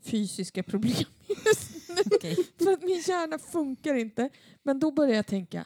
fysiska 0.01 0.63
problem 0.71 1.05
just 1.45 1.89
nu. 1.89 1.95
Okej. 2.15 2.35
För 2.57 2.71
att 2.71 2.81
min 2.81 3.03
hjärna 3.07 3.39
funkar 3.39 3.93
inte. 3.93 4.29
Men 4.63 4.79
då 4.79 4.91
börjar 4.91 5.15
jag 5.15 5.27
tänka, 5.27 5.65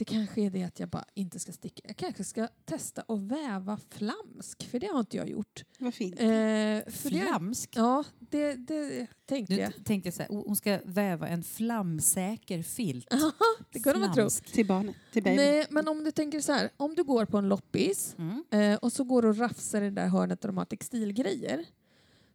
det 0.00 0.04
kanske 0.04 0.40
är 0.40 0.50
det 0.50 0.62
att 0.62 0.80
jag 0.80 0.88
bara 0.88 1.04
inte 1.14 1.38
ska 1.38 1.52
sticka. 1.52 1.82
Jag 1.84 1.96
kanske 1.96 2.24
ska 2.24 2.48
testa 2.64 3.02
att 3.08 3.20
väva 3.20 3.78
flamsk, 3.90 4.68
för 4.70 4.80
det 4.80 4.86
har 4.86 5.00
inte 5.00 5.16
jag 5.16 5.28
gjort. 5.30 5.64
Vad 5.78 5.94
fint. 5.94 6.20
Eh, 6.20 6.26
för 6.26 7.10
det, 7.10 7.20
Flamsk? 7.20 7.70
ja, 7.76 8.04
det, 8.18 8.54
det 8.54 9.06
tänkte 9.26 9.54
Du 9.54 9.60
jag. 9.60 9.84
tänkte 9.84 10.12
så 10.12 10.22
här, 10.22 10.28
hon 10.30 10.56
ska 10.56 10.78
väva 10.84 11.28
en 11.28 11.42
flamsäker 11.42 12.62
filt. 12.62 13.14
Det 13.72 13.80
kunde 13.80 13.98
man 13.98 14.08
tro. 14.08 14.14
Flamsk. 14.14 14.52
Till 14.52 14.66
barnet, 14.66 14.96
till 15.12 15.22
babyn. 15.22 15.36
Nej, 15.36 15.66
men 15.70 15.88
om 15.88 16.04
du 16.04 16.10
tänker 16.10 16.40
så 16.40 16.52
här, 16.52 16.70
om 16.76 16.94
du 16.94 17.04
går 17.04 17.24
på 17.24 17.38
en 17.38 17.48
loppis 17.48 18.14
Mm. 18.18 18.44
eh, 18.50 18.74
och 18.78 18.92
så 18.92 19.04
går 19.04 19.22
du 19.22 19.28
och 19.28 19.36
rafsar 19.38 19.82
i 19.82 19.84
det 19.84 19.90
där 19.90 20.08
hörnet 20.08 20.40
där 20.40 20.48
de 20.48 20.56
har 20.58 20.64
textilgrejer 20.64 21.64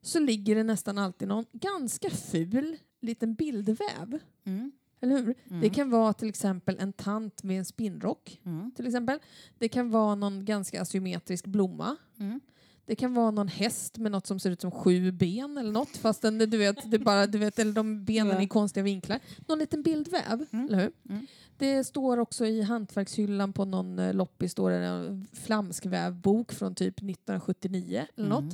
så 0.02 0.20
ligger 0.20 0.56
det 0.56 0.64
nästan 0.64 0.98
alltid 0.98 1.28
någon 1.28 1.46
ganska 1.52 2.10
ful 2.10 2.78
liten 3.02 3.34
bildväv. 3.36 4.20
Mm. 4.46 4.72
Eller 5.06 5.16
hur? 5.22 5.36
Mm. 5.50 5.62
Det 5.62 5.70
kan 5.70 5.90
vara 5.90 6.14
till 6.14 6.30
exempel 6.30 6.78
en 6.80 6.94
tant 6.94 7.44
med 7.44 7.60
en 7.60 7.66
spinnrock. 7.66 8.40
Mm. 8.46 8.72
till 8.76 8.86
exempel. 8.88 9.20
Det 9.58 9.70
kan 9.70 9.92
vara 9.92 10.16
någon 10.16 10.46
ganska 10.46 10.82
asymmetrisk 10.82 11.46
blomma. 11.46 11.96
Mm. 12.20 12.40
Det 12.88 12.96
kan 12.96 13.14
vara 13.14 13.32
någon 13.32 13.48
häst 13.48 13.98
med 13.98 14.12
något 14.12 14.28
som 14.28 14.40
ser 14.40 14.52
ut 14.52 14.62
som 14.62 14.72
sju 14.72 15.12
ben 15.12 15.58
eller 15.58 15.72
något 15.72 15.98
fast 15.98 16.22
den, 16.22 16.38
du 16.38 16.58
vet, 16.58 16.92
det 16.92 17.00
bara, 17.00 17.28
du 17.28 17.38
vet, 17.38 17.60
eller 17.60 17.74
de 17.74 18.06
benen 18.06 18.42
i 18.42 18.48
konstiga 18.48 18.84
vinklar. 18.84 19.20
Någon 19.48 19.60
liten 19.60 19.82
bildväv, 19.82 20.46
Mm. 20.52 20.66
eller 20.66 20.78
hur? 20.80 20.92
Mm. 21.10 21.28
Det 21.58 21.84
står 21.84 22.18
också 22.18 22.46
i 22.46 22.62
hantverkshyllan 22.62 23.54
på 23.54 23.66
någon 23.66 24.00
eh, 24.00 24.14
loppis 24.14 24.52
står 24.52 24.72
det 24.72 24.78
en 24.78 25.28
flamskvävbok 25.34 26.52
från 26.54 26.76
typ 26.76 26.98
1979 26.98 28.06
eller 28.16 28.30
något. 28.30 28.54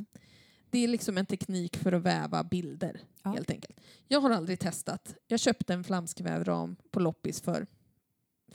Mm. 0.74 0.82
Det 0.82 0.84
är 0.84 0.88
liksom 0.88 1.18
en 1.18 1.26
teknik 1.26 1.78
för 1.78 1.92
att 1.92 2.02
väva 2.04 2.44
bilder 2.44 3.02
Ja. 3.24 3.32
helt 3.32 3.52
enkelt. 3.52 3.80
Jag 4.08 4.20
har 4.22 4.30
aldrig 4.30 4.60
testat. 4.60 5.16
Jag 5.28 5.40
köpte 5.40 5.74
en 5.74 5.84
flamskvävram 5.84 6.76
på 6.92 7.00
loppis 7.00 7.42
för 7.42 7.68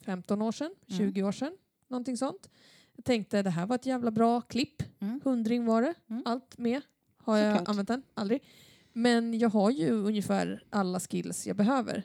15 0.00 0.42
år 0.42 0.52
sedan, 0.52 0.74
Mm. 0.90 0.98
20 0.98 1.22
år 1.22 1.32
sedan, 1.32 1.56
någonting 1.88 2.16
sånt. 2.16 2.50
Jag 2.96 3.04
tänkte 3.04 3.42
det 3.42 3.50
här 3.50 3.66
var 3.66 3.74
ett 3.76 3.86
jävla 3.86 4.10
bra 4.10 4.40
klipp. 4.40 4.82
Mm. 5.00 5.20
Hundring 5.24 5.66
var 5.66 5.82
det, 5.82 5.94
Mm. 6.10 6.22
allt 6.26 6.58
med. 6.58 6.80
Har 7.16 7.36
jag 7.36 7.52
Såklart. 7.52 7.68
använt 7.68 7.88
den? 7.88 8.02
Aldrig. 8.14 8.42
Men 8.92 9.38
jag 9.38 9.48
har 9.50 9.70
ju 9.70 9.90
ungefär 9.90 10.64
alla 10.70 11.00
skills 11.00 11.46
jag 11.46 11.56
behöver. 11.56 12.02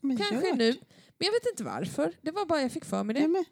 Men 0.00 0.16
Kanske 0.16 0.48
gör 0.48 0.56
nu. 0.56 0.72
Men 1.18 1.26
jag 1.26 1.32
vet 1.32 1.46
inte 1.50 1.64
varför. 1.64 2.12
Det 2.22 2.30
var 2.30 2.46
bara 2.46 2.62
jag 2.62 2.72
fick 2.72 2.84
för 2.84 3.04
mig 3.04 3.14
det. 3.14 3.20
Ja, 3.20 3.44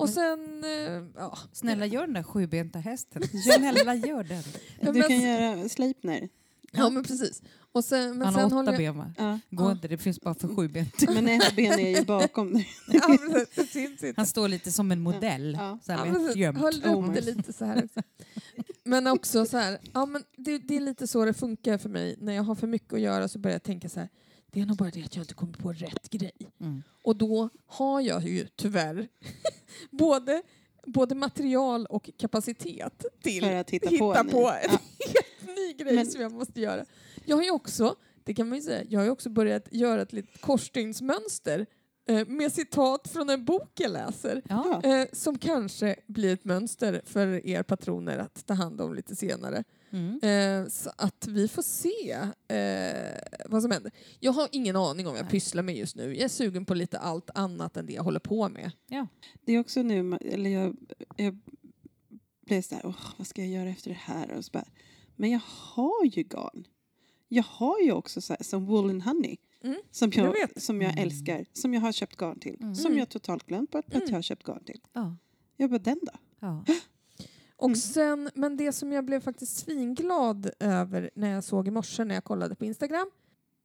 Och 0.00 0.08
sen, 0.08 0.64
eh, 0.64 1.04
ja. 1.16 1.38
Snälla 1.52 1.86
gör 1.86 2.00
den 2.00 2.14
där 2.14 2.22
sjubenta 2.22 2.78
hästen. 2.78 3.22
Snälla 3.56 3.94
gör 3.94 4.24
den. 4.24 4.42
Du 4.80 4.92
men- 4.98 5.08
kan 5.08 5.20
göra 5.20 5.68
Sleipner. 5.68 6.28
Ja 6.72 6.90
men 6.90 7.02
precis. 7.04 7.42
Och 7.72 7.84
sen, 7.84 8.18
men 8.18 8.22
Han 8.22 8.34
sen 8.34 8.40
har 8.42 8.46
åtta 8.46 8.56
håller 8.56 8.72
jag... 8.72 8.78
ben 8.94 8.98
va? 8.98 9.12
Ja. 9.18 9.38
Går 9.56 9.66
Ja. 9.66 9.72
inte, 9.72 9.88
det 9.88 9.98
finns 9.98 10.20
bara 10.20 10.34
för 10.34 10.48
sjubent. 10.56 10.94
Men 11.08 11.28
ett 11.28 11.56
ben 11.56 11.78
är 11.78 11.98
ju 11.98 12.04
bakom 12.04 12.52
dig. 12.52 12.68
Ja. 12.88 13.18
Han 14.16 14.26
står 14.26 14.48
lite 14.48 14.72
som 14.72 14.92
en 14.92 15.00
modell. 15.00 15.56
Ja. 15.60 15.78
Så 15.82 15.92
här 15.92 16.06
Ja, 16.06 16.32
gömt. 16.34 16.58
Höll 16.58 16.78
upp 16.78 16.86
Oh 16.86 17.12
det 17.12 17.20
lite 17.20 17.52
så 17.52 17.64
här. 17.64 17.84
också. 17.84 18.00
Men 18.84 19.06
också 19.06 19.46
så 19.46 19.56
här, 19.56 19.78
ja, 19.92 20.06
men 20.06 20.24
det, 20.36 20.58
det 20.58 20.76
är 20.76 20.80
lite 20.80 21.06
så 21.06 21.24
det 21.24 21.34
funkar 21.34 21.78
för 21.78 21.88
mig. 21.88 22.16
När 22.20 22.32
jag 22.32 22.42
har 22.42 22.54
för 22.54 22.66
mycket 22.66 22.92
att 22.92 23.00
göra 23.00 23.28
så 23.28 23.38
börjar 23.38 23.54
jag 23.54 23.62
tänka 23.62 23.88
så 23.88 24.00
här, 24.00 24.08
det 24.52 24.60
är 24.60 24.66
nog 24.66 24.76
bara 24.76 24.90
det 24.90 25.04
att 25.04 25.16
jag 25.16 25.22
inte 25.22 25.34
kommer 25.34 25.52
på 25.52 25.72
rätt 25.72 26.10
grej. 26.10 26.32
Mm. 26.60 26.82
Och 27.04 27.16
då 27.16 27.48
har 27.66 28.00
jag 28.00 28.28
ju 28.28 28.46
tyvärr 28.56 29.08
både, 29.90 30.42
både 30.86 31.14
material 31.14 31.86
och 31.86 32.10
kapacitet 32.18 33.04
till 33.22 33.44
För 33.44 33.54
att 33.54 33.70
hitta, 33.70 33.88
hitta 33.88 34.24
på, 34.24 34.30
på 34.30 34.48
en 34.48 34.70
helt 35.14 35.56
ny 35.58 35.72
grej 35.72 35.94
Men- 35.94 36.06
som 36.06 36.20
jag 36.20 36.32
måste 36.32 36.60
göra. 36.60 36.84
Jag 37.24 37.36
har 37.36 37.42
ju 37.42 37.50
också, 37.50 37.94
det 38.24 38.34
kan 38.34 38.48
man 38.48 38.58
ju 38.58 38.62
säga, 38.62 38.84
jag 38.88 39.00
har 39.00 39.04
ju 39.04 39.10
också 39.10 39.30
börjat 39.30 39.68
göra 39.70 40.02
ett 40.02 40.12
litet 40.12 40.40
korsstygnsmönster 40.40 41.66
eh, 42.08 42.26
med 42.26 42.52
citat 42.52 43.08
från 43.08 43.30
en 43.30 43.44
bok 43.44 43.70
jag 43.74 43.90
läser. 43.92 44.42
Ja. 44.48 44.80
Eh, 44.84 45.06
som 45.12 45.38
kanske 45.38 45.96
blir 46.06 46.32
ett 46.34 46.44
mönster 46.44 47.02
för 47.04 47.46
er 47.46 47.62
patroner 47.62 48.18
att 48.18 48.46
ta 48.46 48.54
hand 48.54 48.80
om 48.80 48.94
lite 48.94 49.16
senare. 49.16 49.64
Mm. 49.92 50.20
Eh, 50.22 50.68
så 50.68 50.90
att 50.96 51.26
vi 51.26 51.48
får 51.48 51.62
se 51.62 52.12
eh, 52.56 53.20
vad 53.46 53.62
som 53.62 53.70
händer. 53.70 53.92
Jag 54.20 54.32
har 54.32 54.48
ingen 54.52 54.76
aning 54.76 55.06
om 55.06 55.12
vad 55.12 55.18
jag 55.18 55.24
Nej. 55.24 55.30
pysslar 55.30 55.62
med 55.62 55.76
just 55.76 55.96
nu. 55.96 56.04
Jag 56.14 56.24
är 56.24 56.28
sugen 56.28 56.64
på 56.64 56.74
lite 56.74 56.98
allt 56.98 57.30
annat 57.34 57.76
än 57.76 57.86
det 57.86 57.92
jag 57.92 58.02
håller 58.02 58.20
på 58.20 58.48
med. 58.48 58.70
Det 59.44 59.52
är 59.52 59.60
också 59.60 59.82
nu, 59.82 60.16
eller 60.20 60.50
jag, 60.50 60.76
jag 61.16 61.38
blev 62.46 62.62
så 62.62 62.74
här, 62.74 62.86
"Åh, 62.86 62.96
vad 63.16 63.26
ska 63.26 63.42
jag 63.44 63.50
göra 63.50 63.68
efter 63.70 63.90
det 63.90 63.98
här? 64.00 64.30
Och 64.30 64.44
så 64.44 64.50
bara, 64.52 64.64
men 65.16 65.30
jag 65.30 65.40
har 65.46 66.04
ju 66.04 66.22
garn. 66.22 66.66
jag 67.28 67.42
har 67.48 67.80
ju 67.80 67.92
också 67.92 68.20
så 68.20 68.32
här, 68.32 68.42
som 68.44 68.66
wool 68.66 68.90
and 68.90 69.02
honey. 69.02 69.36
Mm, 69.64 69.80
Som 69.90 70.10
jag 70.14 70.26
jag, 70.26 70.32
vet. 70.32 70.62
som 70.62 70.82
jag 70.82 70.92
Mm. 70.92 71.04
älskar. 71.04 71.44
Som 71.52 71.74
jag 71.74 71.80
har 71.80 71.92
köpt 71.92 72.16
garn 72.16 72.38
till. 72.40 72.56
Mm. 72.60 72.74
Som 72.74 72.98
jag 72.98 73.08
totalt 73.08 73.46
glömt 73.46 73.70
bort 73.70 73.84
att 73.88 73.94
Mm. 73.94 74.06
jag 74.08 74.14
har 74.16 74.22
köpt 74.22 74.46
garn 74.46 74.64
till. 74.64 74.80
Ja. 74.92 75.16
Jag 75.56 75.70
bara, 75.70 75.78
den 75.78 75.98
då? 76.02 76.12
Ja. 76.40 76.64
Och 77.60 77.66
Mm. 77.66 77.76
sen, 77.76 78.30
men 78.34 78.56
det 78.56 78.72
som 78.72 78.92
jag 78.92 79.04
blev 79.04 79.20
faktiskt 79.20 79.56
svinglad 79.56 80.50
över 80.60 81.10
när 81.14 81.30
jag 81.30 81.44
såg 81.44 81.68
i 81.68 81.70
morse 81.70 82.04
när 82.04 82.14
jag 82.14 82.24
kollade 82.24 82.54
på 82.54 82.64
Instagram, 82.64 83.10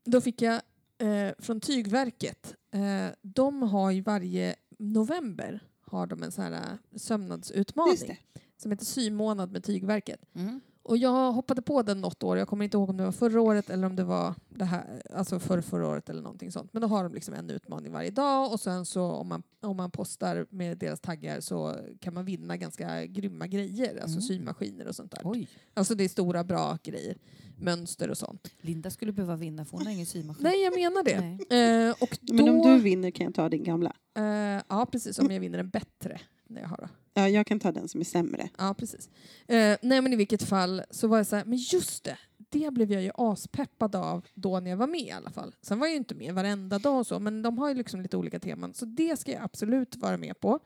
då 0.05 0.21
fick 0.21 0.41
jag 0.41 0.53
eh, 0.97 1.33
från 1.39 1.59
Tygverket, 1.61 2.55
eh, 2.73 3.13
de 3.21 3.61
har 3.63 3.91
ju 3.91 4.01
varje 4.01 4.55
november 4.79 5.63
har 5.81 6.07
de 6.07 6.23
en 6.23 6.31
sån 6.31 6.43
här 6.43 6.51
eh, 6.53 6.97
sömnadsutmaning 6.97 8.19
som 8.57 8.71
heter 8.71 8.85
symånad 8.85 9.51
med 9.51 9.63
Tygverket. 9.63 10.19
Mm. 10.33 10.61
Och 10.87 10.97
jag 10.97 11.31
hoppade 11.31 11.61
på 11.61 11.81
den 11.81 12.01
något 12.01 12.23
år, 12.23 12.37
jag 12.37 12.47
kommer 12.47 12.63
inte 12.65 12.77
ihåg 12.77 12.89
om 12.89 12.97
det 12.97 13.03
var 13.03 13.11
förra 13.11 13.41
året 13.41 13.69
eller 13.69 13.87
om 13.87 13.95
det 13.95 14.03
var 14.03 14.33
det 14.49 14.65
här, 14.65 15.01
alltså 15.13 15.39
för 15.39 15.61
förra 15.61 15.87
året 15.87 16.09
eller 16.09 16.21
någonting 16.21 16.51
sånt. 16.51 16.73
Men 16.73 16.81
då 16.81 16.87
har 16.87 17.03
de 17.03 17.13
liksom 17.13 17.33
en 17.33 17.49
utmaning 17.49 17.91
varje 17.91 18.11
dag 18.11 18.51
och 18.51 18.59
sen 18.59 18.85
så 18.85 19.03
om 19.03 19.27
man, 19.27 19.43
om 19.61 19.77
man 19.77 19.91
postar 19.91 20.45
med 20.49 20.77
deras 20.77 20.99
taggar 20.99 21.39
så 21.41 21.75
kan 21.99 22.13
man 22.13 22.25
vinna 22.25 22.57
ganska 22.57 23.05
grymma 23.05 23.47
grejer, 23.47 23.93
alltså 24.01 24.17
Mm. 24.17 24.21
symaskiner 24.21 24.87
och 24.87 24.95
sånt 24.95 25.11
där. 25.11 25.21
Oj, 25.23 25.47
Alltså 25.73 25.95
det 25.95 26.03
är 26.03 26.09
stora 26.09 26.43
bra 26.43 26.77
grejer, 26.83 27.17
mönster 27.57 28.09
och 28.09 28.17
sånt. 28.17 28.51
Linda 28.61 28.89
skulle 28.89 29.11
behöva 29.11 29.35
vinna 29.35 29.65
för 29.65 29.77
hon 29.77 29.85
har 29.85 29.93
ingen 29.93 30.05
symaskin. 30.05 30.43
Nej, 30.43 30.63
jag 30.63 30.75
menar 30.75 31.03
det. 31.03 31.19
Nej. 31.49 31.87
Eh, 31.87 31.95
och 32.01 32.17
då, 32.21 32.33
Men 32.33 32.49
om 32.49 32.61
du 32.61 32.79
vinner 32.79 33.11
kan 33.11 33.23
jag 33.25 33.35
ta 33.35 33.49
din 33.49 33.63
gamla. 33.63 33.93
eh, 34.17 34.61
ja, 34.69 34.87
precis, 34.91 35.19
om 35.19 35.31
jag 35.31 35.39
vinner 35.39 35.59
en 35.59 35.69
bättre. 35.69 36.19
det 36.47 36.59
jag 36.59 36.67
har 36.67 36.77
då. 36.77 36.87
Ja, 37.17 37.29
jag 37.29 37.47
kan 37.47 37.59
ta 37.59 37.71
den 37.71 37.87
som 37.87 37.99
är 37.99 38.05
sämre. 38.05 38.49
Ja, 38.57 38.75
precis. 38.77 39.09
Eh, 39.47 39.77
nej, 39.81 40.01
men 40.01 40.13
i 40.13 40.15
vilket 40.15 40.43
fall 40.43 40.81
så 40.89 41.07
var 41.07 41.17
jag 41.17 41.27
så 41.27 41.35
här, 41.35 41.45
men 41.45 41.57
just 41.57 42.03
det, 42.03 42.17
det 42.49 42.73
blev 42.73 42.91
jag 42.91 43.03
ju 43.03 43.11
aspeppad 43.15 43.95
av 43.95 44.25
då 44.33 44.59
när 44.59 44.69
jag 44.69 44.77
var 44.77 44.87
med 44.87 45.01
i 45.01 45.11
alla 45.11 45.29
fall. 45.31 45.55
Sen 45.61 45.79
var 45.79 45.87
jag 45.87 45.91
ju 45.91 45.97
inte 45.97 46.15
med 46.15 46.33
varenda 46.33 46.79
dag 46.79 46.99
och 46.99 47.07
så, 47.07 47.19
men 47.19 47.41
de 47.41 47.57
har 47.57 47.69
ju 47.69 47.75
liksom 47.75 48.01
lite 48.01 48.17
olika 48.17 48.39
teman. 48.39 48.73
Så 48.73 48.85
det 48.85 49.19
ska 49.19 49.31
jag 49.31 49.43
absolut 49.43 49.95
vara 49.95 50.17
med 50.17 50.39
på, 50.39 50.59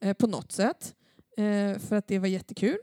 eh, 0.00 0.12
på 0.12 0.26
något 0.26 0.52
sätt. 0.52 0.94
Eh, 1.36 1.78
för 1.78 1.96
att 1.96 2.06
det 2.06 2.18
var 2.18 2.28
jättekul. 2.28 2.78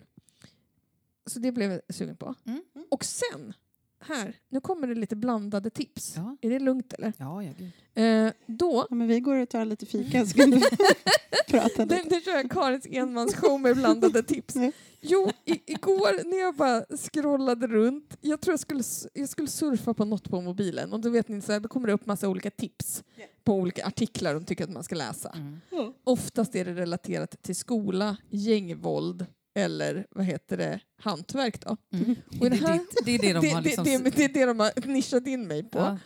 Så 1.26 1.40
det 1.40 1.52
blev 1.52 1.72
jag 1.72 1.82
sugen 1.90 2.16
på. 2.16 2.36
Mm. 2.46 2.64
Och 2.90 3.06
sen, 3.06 3.54
här, 4.02 4.34
nu 4.50 4.60
kommer 4.62 4.88
det 4.88 4.96
lite 4.96 5.16
blandade 5.16 5.70
tips. 5.70 6.14
Ja. 6.16 6.38
Är 6.42 6.50
det 6.50 6.60
lugnt 6.60 6.94
eller? 6.94 7.14
Ja, 7.18 7.44
ja, 7.44 7.52
gud. 7.58 7.72
Eh, 7.94 8.32
då 8.46 8.86
Ja, 8.90 8.96
men 8.96 9.08
vi 9.08 9.20
går 9.20 9.36
och 9.36 9.50
tar 9.50 9.66
lite 9.66 9.86
fika 9.86 10.26
så 10.26 10.38
kan 10.38 10.50
du 10.52 10.62
prata 11.48 11.86
Det, 11.86 11.98
lite. 11.98 12.10
det 12.16 12.22
kör 12.26 12.32
jag 12.32 12.52
Karins 12.52 12.86
enmansshow 12.90 13.60
med 13.60 13.76
blandade 13.76 14.24
tips. 14.28 14.56
Jo, 15.02 15.30
i, 15.46 15.72
igår 15.72 16.24
när 16.30 16.38
jag 16.38 16.56
bara 16.56 16.86
scrollade 16.98 17.68
runt, 17.68 18.18
jag 18.22 18.42
tror 18.42 18.54
jag 18.54 18.60
skulle, 18.60 18.84
jag 19.14 19.30
skulle 19.30 19.48
surfa 19.48 19.94
på 19.94 20.06
något 20.06 20.30
på 20.30 20.42
mobilen 20.42 20.94
och 20.94 21.00
då 21.00 21.10
vet 21.10 21.28
ni 21.28 21.42
så 21.42 21.52
här, 21.52 21.60
då 21.60 21.70
kommer 21.70 21.88
det 21.88 21.94
upp 21.94 22.06
massa 22.06 22.30
olika 22.30 22.52
tips 22.52 23.04
på 23.44 23.54
olika 23.56 23.86
artiklar 23.86 24.34
de 24.34 24.46
tycker 24.46 24.64
att 24.64 24.70
man 24.70 24.84
ska 24.84 24.96
läsa. 24.96 25.30
Mm. 25.72 25.94
Oftast 26.04 26.56
är 26.56 26.66
det 26.66 26.74
relaterat 26.74 27.42
till 27.44 27.56
skola, 27.56 28.18
gängvåld 28.30 29.26
eller 29.56 30.08
vad 30.12 30.26
heter 30.26 30.58
det, 30.58 30.80
hantverk 30.98 31.62
då. 31.62 31.78
Mm. 31.94 32.16
Och 32.42 32.50
det 32.50 32.56
här- 32.56 32.74
är 33.06 33.18
det 33.22 33.34
de 33.34 33.40
Det, 33.42 33.50
har 33.50 33.62
liksom... 33.62 33.84
det, 33.84 33.98
det 34.16 34.24
är 34.24 34.30
det 34.34 34.46
de 34.46 34.60
har 34.60 34.88
nischat 34.88 35.28
in 35.28 35.48
mig 35.48 35.64
på. 35.64 35.80
ja, 35.80 35.98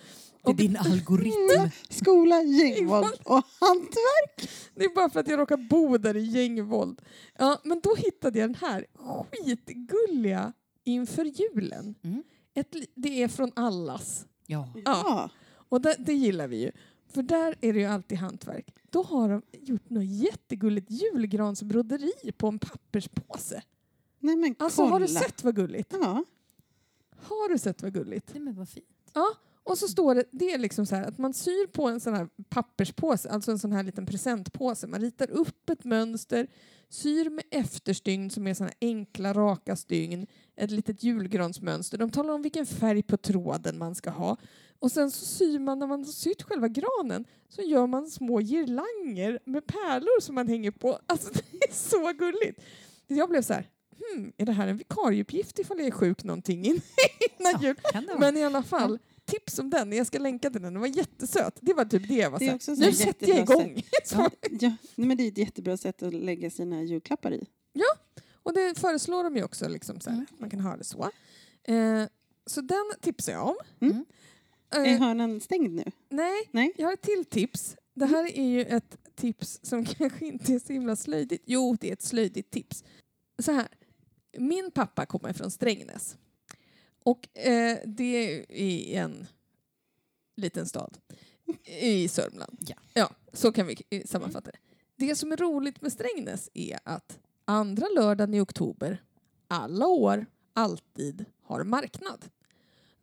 det 0.45 0.51
är 0.51 0.53
din 0.53 0.77
algoritm. 0.77 1.69
Skola, 1.89 2.41
gängvåld 2.43 3.19
och 3.23 3.43
hantverk. 3.59 4.49
Det 4.75 4.83
är 4.85 4.95
bara 4.95 5.09
för 5.09 5.19
att 5.19 5.27
jag 5.27 5.39
råkar 5.39 5.57
bo 5.57 5.97
där 5.97 6.15
i 6.17 6.23
gängvåld. 6.23 7.01
Ja, 7.37 7.61
men 7.63 7.79
då 7.83 7.95
hittade 7.95 8.39
jag 8.39 8.49
den 8.49 8.55
här 8.61 8.85
skitgulliga 9.31 10.53
inför 10.83 11.25
julen. 11.25 11.95
Mm. 12.03 12.23
Ett, 12.55 12.75
det 12.95 13.23
är 13.23 13.27
från 13.27 13.51
allas. 13.55 14.25
Ja. 14.45 14.69
Ja. 14.85 15.29
Och 15.69 15.81
det, 15.81 15.95
det 15.99 16.13
gillar 16.13 16.47
vi 16.47 16.61
ju. 16.61 16.71
För 17.15 17.23
där 17.23 17.55
är 17.61 17.73
det 17.73 17.79
ju 17.79 17.85
alltid 17.85 18.17
hantverk. 18.17 18.75
Då 18.89 19.03
har 19.03 19.29
de 19.29 19.41
gjort 19.51 19.89
något 19.89 20.05
jättegulligt 20.05 20.91
julgransbroderi 20.91 22.31
på 22.37 22.47
en 22.47 22.59
papperspåse. 22.59 23.61
Nej 24.19 24.35
men 24.35 24.55
Alltså 24.59 24.81
kolla. 24.81 24.91
har 24.91 24.99
du 24.99 25.07
sett 25.07 25.43
vad 25.43 25.55
gulligt? 25.55 25.93
Ja. 26.01 26.23
Har 27.17 27.49
du 27.49 27.57
sett 27.57 27.81
vad 27.81 27.93
gulligt? 27.93 28.29
Nej, 28.33 28.41
men 28.43 28.55
vad 28.55 28.69
fint. 28.69 28.85
Ja, 29.13 29.27
och 29.63 29.77
så 29.77 29.87
står 29.87 30.15
det, 30.15 30.23
det 30.31 30.53
är 30.53 30.57
liksom 30.57 30.85
så 30.85 30.95
här 30.95 31.03
att 31.07 31.17
man 31.17 31.33
syr 31.33 31.67
på 31.67 31.87
en 31.87 31.99
sån 31.99 32.13
här 32.13 32.29
papperspåse, 32.49 33.29
alltså 33.29 33.51
en 33.51 33.59
sån 33.59 33.71
här 33.71 33.83
liten 33.83 34.05
presentpåse. 34.05 34.87
Man 34.87 35.01
ritar 35.01 35.29
upp 35.31 35.69
ett 35.69 35.83
mönster, 35.83 36.47
syr 36.89 37.29
med 37.29 37.43
efterstygn 37.51 38.29
som 38.29 38.47
är 38.47 38.53
såna 38.53 38.67
här 38.69 38.77
enkla 38.89 39.33
raka 39.33 39.75
stygn, 39.75 40.27
ett 40.55 40.71
litet 40.71 41.03
julgransmönster. 41.03 41.97
De 41.97 42.09
talar 42.11 42.33
om 42.33 42.41
vilken 42.41 42.65
färg 42.65 43.03
på 43.03 43.17
tråden 43.17 43.77
man 43.77 43.95
ska 43.95 44.09
ha. 44.09 44.37
Och 44.85 44.91
sen 44.91 45.11
så 45.11 45.25
syr 45.25 45.59
man, 45.59 45.79
när 45.79 45.87
man 45.87 45.99
har 46.05 46.11
sytt 46.11 46.43
själva 46.43 46.67
granen, 46.67 47.25
så 47.49 47.61
gör 47.61 47.87
man 47.87 48.07
små 48.07 48.39
girlanger 48.41 49.39
med 49.45 49.67
pärlor 49.67 50.21
som 50.21 50.35
man 50.35 50.47
hänger 50.47 50.71
på. 50.71 50.99
Alltså 51.05 51.33
det 51.51 51.69
är 51.69 51.73
så 51.73 52.11
gulligt. 52.13 52.61
Jag 53.07 53.29
blev 53.29 53.41
så 53.41 53.53
här, 53.53 53.69
hmm, 53.99 54.33
är 54.37 54.45
det 54.45 54.51
här 54.51 54.67
en 54.67 54.77
vikarieuppgift 54.77 55.59
ifall 55.59 55.77
jag 55.77 55.87
är 55.87 55.91
sjuk 55.91 56.23
någonting 56.23 56.65
in- 56.65 56.81
innan 57.39 57.61
jul? 57.61 57.75
Ja, 57.93 58.01
vara. 58.07 58.19
Men 58.19 58.37
i 58.37 58.43
alla 58.43 58.63
fall, 58.63 58.99
tips 59.25 59.59
om 59.59 59.69
den. 59.69 59.91
Jag 59.93 60.07
ska 60.07 60.19
länka 60.19 60.49
till 60.49 60.61
den. 60.61 60.73
Den 60.73 60.81
var 60.81 60.87
jättesöt. 60.87 61.57
Det 61.61 61.73
var 61.73 61.85
typ 61.85 62.07
det 62.07 62.15
jag 62.15 62.29
var 62.31 62.39
Det 62.39 62.63
så 62.63 62.75
Nu 62.75 62.91
sätter 62.91 63.27
jag 63.27 63.39
igång. 63.39 63.83
Ja, 64.11 64.29
ja. 64.59 64.71
Men 64.95 65.17
det 65.17 65.23
är 65.23 65.27
ett 65.27 65.37
jättebra 65.37 65.77
sätt 65.77 66.03
att 66.03 66.13
lägga 66.13 66.49
sina 66.49 66.83
julklappar 66.83 67.33
i. 67.33 67.45
Och 68.43 68.53
det 68.53 68.79
föreslår 68.79 69.23
de 69.23 69.35
ju 69.35 69.43
också, 69.43 69.67
liksom, 69.69 69.99
så 69.99 70.09
Mm. 70.09 70.25
man 70.37 70.49
kan 70.49 70.59
ha 70.59 70.77
det 70.77 70.83
så. 70.83 71.09
Eh, 71.63 72.03
så 72.45 72.61
den 72.61 72.91
tipsar 73.01 73.33
jag 73.33 73.47
om. 73.47 73.55
Mm. 73.79 74.05
Eh, 74.75 74.93
Är 74.93 74.97
hörnan 74.97 75.41
stängd 75.41 75.73
nu? 75.73 75.83
nej, 76.09 76.49
Nej. 76.51 76.73
jag 76.77 76.85
har 76.87 76.93
ett 76.93 77.01
till 77.01 77.25
tips. 77.25 77.77
Det 77.93 78.05
här 78.05 78.37
är 78.37 78.47
ju 78.47 78.61
ett 78.65 78.97
tips 79.15 79.59
som 79.63 79.85
kanske 79.97 80.25
inte 80.25 80.53
är 80.53 80.59
så 80.59 80.73
himla 80.73 80.95
slöjdigt. 80.95 81.43
Jo, 81.45 81.77
det 81.79 81.89
är 81.89 81.93
ett 81.93 82.01
slöjdigt 82.01 82.51
tips. 82.51 82.83
Så 83.39 83.51
här. 83.51 83.67
Min 84.37 84.71
pappa 84.71 85.05
kommer 85.05 85.33
från 85.33 85.51
Strängnäs. 85.51 86.17
Och 87.03 87.37
eh, 87.37 87.77
det 87.85 88.45
är 88.49 89.03
en 89.03 89.27
liten 90.37 90.65
stad 90.65 90.97
i 91.81 92.07
Sörmland. 92.07 92.57
Ja. 92.67 92.75
ja, 92.93 93.11
så 93.33 93.51
kan 93.51 93.67
vi 93.67 93.77
eh, 93.89 94.05
sammanfatta 94.05 94.51
det. 94.51 94.57
Det 94.95 95.15
som 95.15 95.31
är 95.31 95.37
roligt 95.37 95.81
med 95.81 95.91
Strängnäs 95.91 96.49
är 96.53 96.79
att 96.83 97.19
andra 97.45 97.87
lördagen 97.95 98.33
i 98.33 98.39
oktober, 98.39 99.03
alla 99.47 99.87
år, 99.87 100.25
alltid 100.53 101.25
har 101.41 101.63
marknad. 101.63 102.25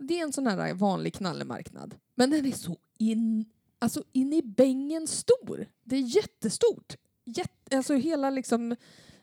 Det 0.03 0.19
är 0.19 0.23
en 0.23 0.33
sån 0.33 0.47
här 0.47 0.75
vanlig 0.75 1.15
knallemarknad. 1.15 1.95
Men 2.15 2.31
den 2.31 2.47
är 2.47 2.53
så 2.53 2.77
in, 2.99 3.45
alltså 3.79 4.03
in 4.13 4.33
i 4.33 4.43
bängen 4.43 5.07
stor. 5.07 5.67
Det 5.85 5.97
är 5.97 6.17
jättestort. 6.17 6.97
Jätte, 7.25 7.77
alltså 7.77 7.95
hela 7.95 8.31
liksom 8.31 8.77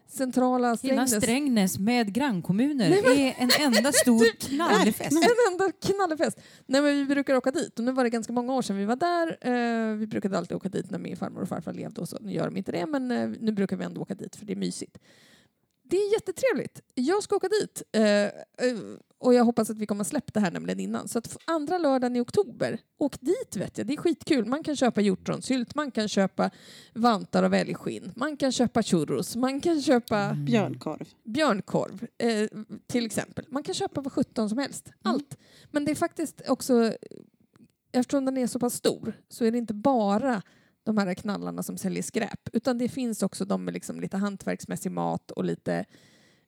centrala 0.07 0.68
Hela 0.68 1.07
Strängnäs. 1.07 1.23
Strängnäs 1.23 1.80
med 1.80 2.14
grannkommuner 2.14 2.89
Nej, 2.89 3.01
men- 3.03 3.18
är 3.18 3.35
en 3.38 3.76
enda 3.76 3.91
stor 3.91 4.26
knallefest. 4.39 5.11
En 5.11 5.51
enda 5.51 5.72
knallefest. 5.72 6.39
Nej, 6.65 6.81
men 6.81 6.95
vi 6.97 7.06
brukar 7.06 7.35
åka 7.35 7.51
dit 7.51 7.80
och 7.80 7.85
nu 7.85 7.91
var 7.91 8.03
det 8.03 8.10
ganska 8.10 8.34
många 8.34 8.53
år 8.53 8.61
sedan 8.61 8.77
vi 8.77 8.85
var 8.85 8.95
där. 8.95 9.38
Eh, 9.41 9.95
vi 9.95 10.07
brukade 10.07 10.38
alltid 10.38 10.57
åka 10.57 10.69
dit 10.69 10.91
när 10.91 10.99
min 10.99 11.18
farmor 11.18 11.41
och 11.41 11.49
farfar 11.49 11.73
levde 11.73 12.01
och 12.01 12.10
så. 12.10 12.18
Nu 12.22 12.31
gör 12.34 12.45
de 12.45 12.57
inte 12.57 12.72
det 12.72 12.85
men 12.85 13.11
eh, 13.11 13.30
nu 13.39 13.51
brukar 13.51 13.77
vi 13.77 13.84
ändå 13.85 14.01
åka 14.01 14.15
dit 14.15 14.35
för 14.35 14.45
det 14.45 14.53
är 14.53 14.57
mysigt. 14.57 14.97
Det 15.90 15.98
är 15.98 16.14
jättetrevligt. 16.14 16.82
Jag 16.95 17.24
ska 17.24 17.36
åka 17.36 17.48
dit 17.48 17.84
eh, 17.91 18.03
eh, 18.24 18.32
och 19.18 19.34
jag 19.34 19.44
hoppas 19.44 19.70
att 19.70 19.78
vi 19.78 19.86
kommer 19.86 20.02
att 20.02 20.07
släppa 20.07 20.32
det 20.34 20.40
här 20.40 20.52
nämligen 20.52 20.80
innan. 20.80 21.07
Så 21.07 21.20
att 21.20 21.38
andra 21.45 21.78
lördagen 21.78 22.16
i 22.16 22.20
oktober, 22.20 22.80
åk 22.98 23.22
dit 23.22 23.56
vet 23.56 23.78
jag. 23.78 23.88
Det 23.88 23.94
är 23.94 23.98
skitkul. 23.98 24.45
Man 24.45 24.64
kan 24.64 24.76
köpa 24.76 25.02
hjortronsylt, 25.02 25.76
man 25.76 25.91
kan 25.91 26.07
köpa 26.07 26.49
vantar 26.94 27.44
av 27.44 27.53
älgskinn, 27.53 28.11
man 28.16 28.38
kan 28.38 28.52
köpa 28.52 28.84
churros, 28.84 29.36
man 29.36 29.61
kan 29.61 29.82
köpa 29.82 30.34
Björnkorv. 30.34 31.10
björnkorv 31.24 32.07
eh, 32.18 32.49
till 32.88 33.06
exempel. 33.06 33.45
Man 33.49 33.64
kan 33.64 33.76
köpa 33.76 34.02
vad 34.02 34.14
17 34.14 34.49
som 34.49 34.57
helst. 34.57 34.91
Allt. 35.02 35.38
Men 35.72 35.86
det 35.86 35.91
är 35.91 35.95
faktiskt 35.95 36.41
också, 36.48 36.94
eftersom 37.91 38.26
den 38.26 38.38
är 38.38 38.48
så 38.48 38.60
pass 38.60 38.74
stor, 38.74 39.14
så 39.30 39.45
är 39.45 39.52
det 39.52 39.57
inte 39.57 39.74
bara 39.74 40.41
de 40.84 40.97
här 40.97 41.14
knallarna 41.14 41.64
som 41.64 41.77
säljer 41.77 42.03
skräp, 42.03 42.49
utan 42.53 42.77
det 42.77 42.89
finns 42.89 43.23
också 43.23 43.45
de 43.45 43.65
med 43.65 43.73
liksom 43.73 43.99
lite 43.99 44.18
hantverksmässig 44.18 44.91
mat 44.91 45.31
och 45.31 45.43
lite 45.45 45.85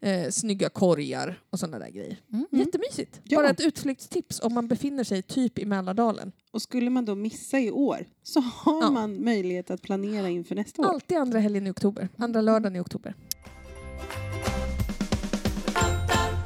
eh, 0.02 0.30
snygga 0.30 0.70
korgar 0.70 1.40
och 1.50 1.60
sådana 1.60 1.80
där 1.80 1.90
grejer. 1.90 2.18
Mm. 2.34 2.48
Jättemysigt. 2.52 3.22
Ja. 3.24 3.38
Bara 3.40 3.50
ett 3.50 3.62
utflyktstips 3.62 4.40
om 4.42 4.54
man 4.54 4.68
befinner 4.68 5.04
sig 5.04 5.22
typ 5.22 5.60
i 5.60 5.66
Mälardalen. 5.66 6.32
Och 6.52 6.62
skulle 6.62 6.90
man 6.90 7.06
då 7.06 7.16
missa 7.16 7.60
i 7.60 7.72
år 7.72 8.06
så 8.24 8.40
har 8.40 8.82
Ja. 8.84 8.92
man 8.92 9.24
möjlighet 9.24 9.72
att 9.72 9.82
planera 9.82 10.30
inför 10.30 10.56
nästa 10.56 10.82
år. 10.82 10.86
Alltid 10.86 11.18
andra 11.18 11.40
helgen 11.40 11.68
i 11.68 11.72
oktober. 11.72 12.10
Andra 12.18 12.42
lördagen 12.42 12.76
i 12.76 12.80
oktober. 12.80 13.16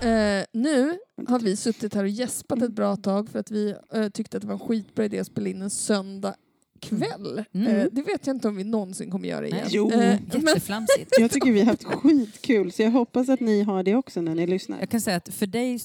Eh, 0.01 0.45
nu 0.51 0.97
har 1.27 1.39
vi 1.39 1.55
suttit 1.55 1.93
här 1.93 2.03
och 2.03 2.09
gäspat 2.09 2.61
ett 2.61 2.71
bra 2.71 2.95
tag 2.95 3.29
för 3.29 3.39
att 3.39 3.51
vi 3.51 3.75
eh, 3.93 4.09
tyckte 4.09 4.37
att 4.37 4.41
det 4.41 4.47
var 4.47 4.53
en 4.53 4.59
skitbra 4.59 5.05
idé 5.05 5.19
att 5.19 5.27
spela 5.27 5.49
in 5.49 5.61
en 5.61 5.69
söndag 5.69 6.35
kväll. 6.79 7.43
Mm. 7.53 7.67
Eh, 7.67 7.87
det 7.91 8.01
vet 8.01 8.27
jag 8.27 8.35
inte 8.35 8.47
om 8.47 8.55
vi 8.55 8.63
någonsin 8.63 9.11
kommer 9.11 9.27
göra 9.27 9.45
igen. 9.47 9.59
Nej. 9.63 9.69
Jo. 9.75 9.91
Eh, 9.91 9.97
men, 9.97 10.41
Jätteflamsigt. 10.45 11.11
Jag 11.19 11.31
tycker 11.31 11.51
vi 11.51 11.59
har 11.59 11.65
haft 11.67 11.83
skitkul 11.83 12.71
så 12.71 12.81
jag 12.81 12.91
hoppas 12.91 13.29
att 13.29 13.39
ni 13.39 13.63
har 13.63 13.83
det 13.83 13.95
också 13.95 14.21
när 14.21 14.35
ni 14.35 14.47
lyssnar. 14.47 14.79
Jag 14.79 14.89
kan 14.89 15.01
säga 15.01 15.17
att 15.17 15.29
för 15.33 15.47
dig 15.47 15.79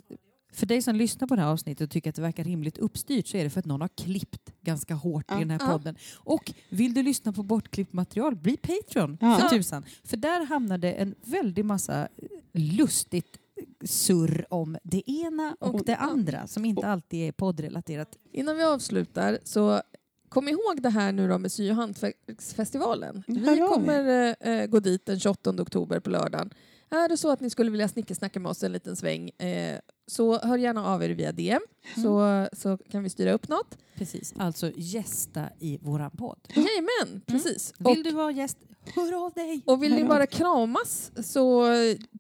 För 0.53 0.67
dig 0.67 0.83
som 0.83 0.97
lyssnar 0.97 1.29
på 1.29 1.37
det 1.37 1.43
här 1.43 1.49
avsnittet 1.49 1.85
och 1.85 1.91
tycker 1.91 2.11
att 2.11 2.17
det 2.17 2.23
verkar 2.23 2.45
rimligt 2.45 2.79
uppstyrt 2.79 3.27
så 3.27 3.37
är 3.37 3.45
det 3.45 3.51
för 3.51 3.61
att 3.61 3.67
någon 3.67 3.81
har 3.81 3.89
klippt 3.89 4.53
ganska 4.61 4.95
hårt 4.95 5.25
Ja. 5.29 5.37
i 5.37 5.39
den 5.39 5.51
här 5.51 5.59
Ja. 5.61 5.73
podden. 5.73 5.97
Och 6.17 6.53
vill 6.69 6.95
du 6.95 7.03
lyssna 7.03 7.33
på 7.33 7.43
bortklippt 7.43 7.93
material, 7.93 8.37
bli 8.37 8.57
Patreon 8.57 9.19
Ja. 9.21 9.39
för 9.41 9.49
tusan. 9.49 9.85
För 10.05 10.17
där 10.17 10.47
hamnade 10.47 10.93
en 10.93 11.15
väldig 11.25 11.65
massa 11.65 12.09
lustigt 12.53 13.37
surr 13.85 14.47
om 14.51 14.77
det 14.83 15.11
ena 15.11 15.57
och, 15.61 15.75
Och- 15.75 15.85
det 15.85 15.97
andra 15.97 16.47
som 16.47 16.65
inte 16.65 16.87
alltid 16.87 17.29
är 17.29 17.33
poddrelaterat. 17.33 18.09
Innan 18.33 18.57
vi 18.57 18.63
avslutar 18.63 19.39
så 19.45 19.83
kom 20.31 20.49
ihåg 20.49 20.83
det 20.83 20.91
här 20.91 21.13
nu 21.13 21.29
då 21.29 21.39
med 21.39 21.53
sy 21.53 21.71
och 21.71 21.77
hantverksfestivalen. 21.77 23.23
Vi 23.27 23.59
er. 23.59 23.69
kommer 23.69 24.37
eh, 24.41 24.67
gå 24.67 24.81
dit 24.81 25.07
den 25.07 25.21
28 25.21 25.51
oktober 25.51 26.01
på 26.01 26.11
lördagen. 26.11 26.51
Är 26.91 27.09
det 27.09 27.17
så 27.17 27.31
att 27.31 27.41
ni 27.41 27.51
skulle 27.51 27.71
vilja 27.71 27.89
snickersnacka 27.89 28.41
med 28.41 28.51
oss 28.51 28.63
en 28.63 28.73
liten 28.73 28.97
sväng 28.97 29.31
eh, 29.31 29.79
så 30.07 30.39
hör 30.39 30.59
gärna 30.59 30.87
av 30.87 31.03
er 31.03 31.11
via 31.11 31.33
DM 31.33 31.61
så, 32.03 32.47
så 32.53 32.79
kan 32.79 33.03
vi 33.03 33.11
styra 33.11 33.33
upp 33.33 33.49
något. 33.49 33.79
Precis, 33.95 34.35
alltså 34.39 34.73
gästa 34.77 35.49
i 35.59 35.79
våran 35.83 36.11
podd. 36.11 36.39
Jajamän, 36.55 37.21
precis. 37.27 37.73
Och, 37.85 37.91
Vill 37.91 38.03
du 38.03 38.11
vara 38.11 38.31
gäst, 38.31 38.59
hör 38.95 39.27
av 39.27 39.33
dig! 39.33 39.63
och 39.67 39.83
vill 39.83 39.95
ni 39.95 40.03
Hör 40.03 40.09
bara 40.09 40.27
kramas 40.27 41.13
så 41.23 41.67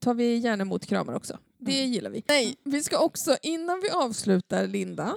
tar 0.00 0.14
vi 0.14 0.36
gärna 0.36 0.62
emot 0.62 0.86
kramar 0.86 1.14
också. 1.14 1.38
Det 1.58 1.84
gillar 1.84 2.10
vi. 2.10 2.24
Nej, 2.28 2.56
vi 2.64 2.82
ska 2.82 2.98
också, 2.98 3.36
innan 3.42 3.80
vi 3.80 3.90
avslutar 3.90 4.66
Linda, 4.66 5.16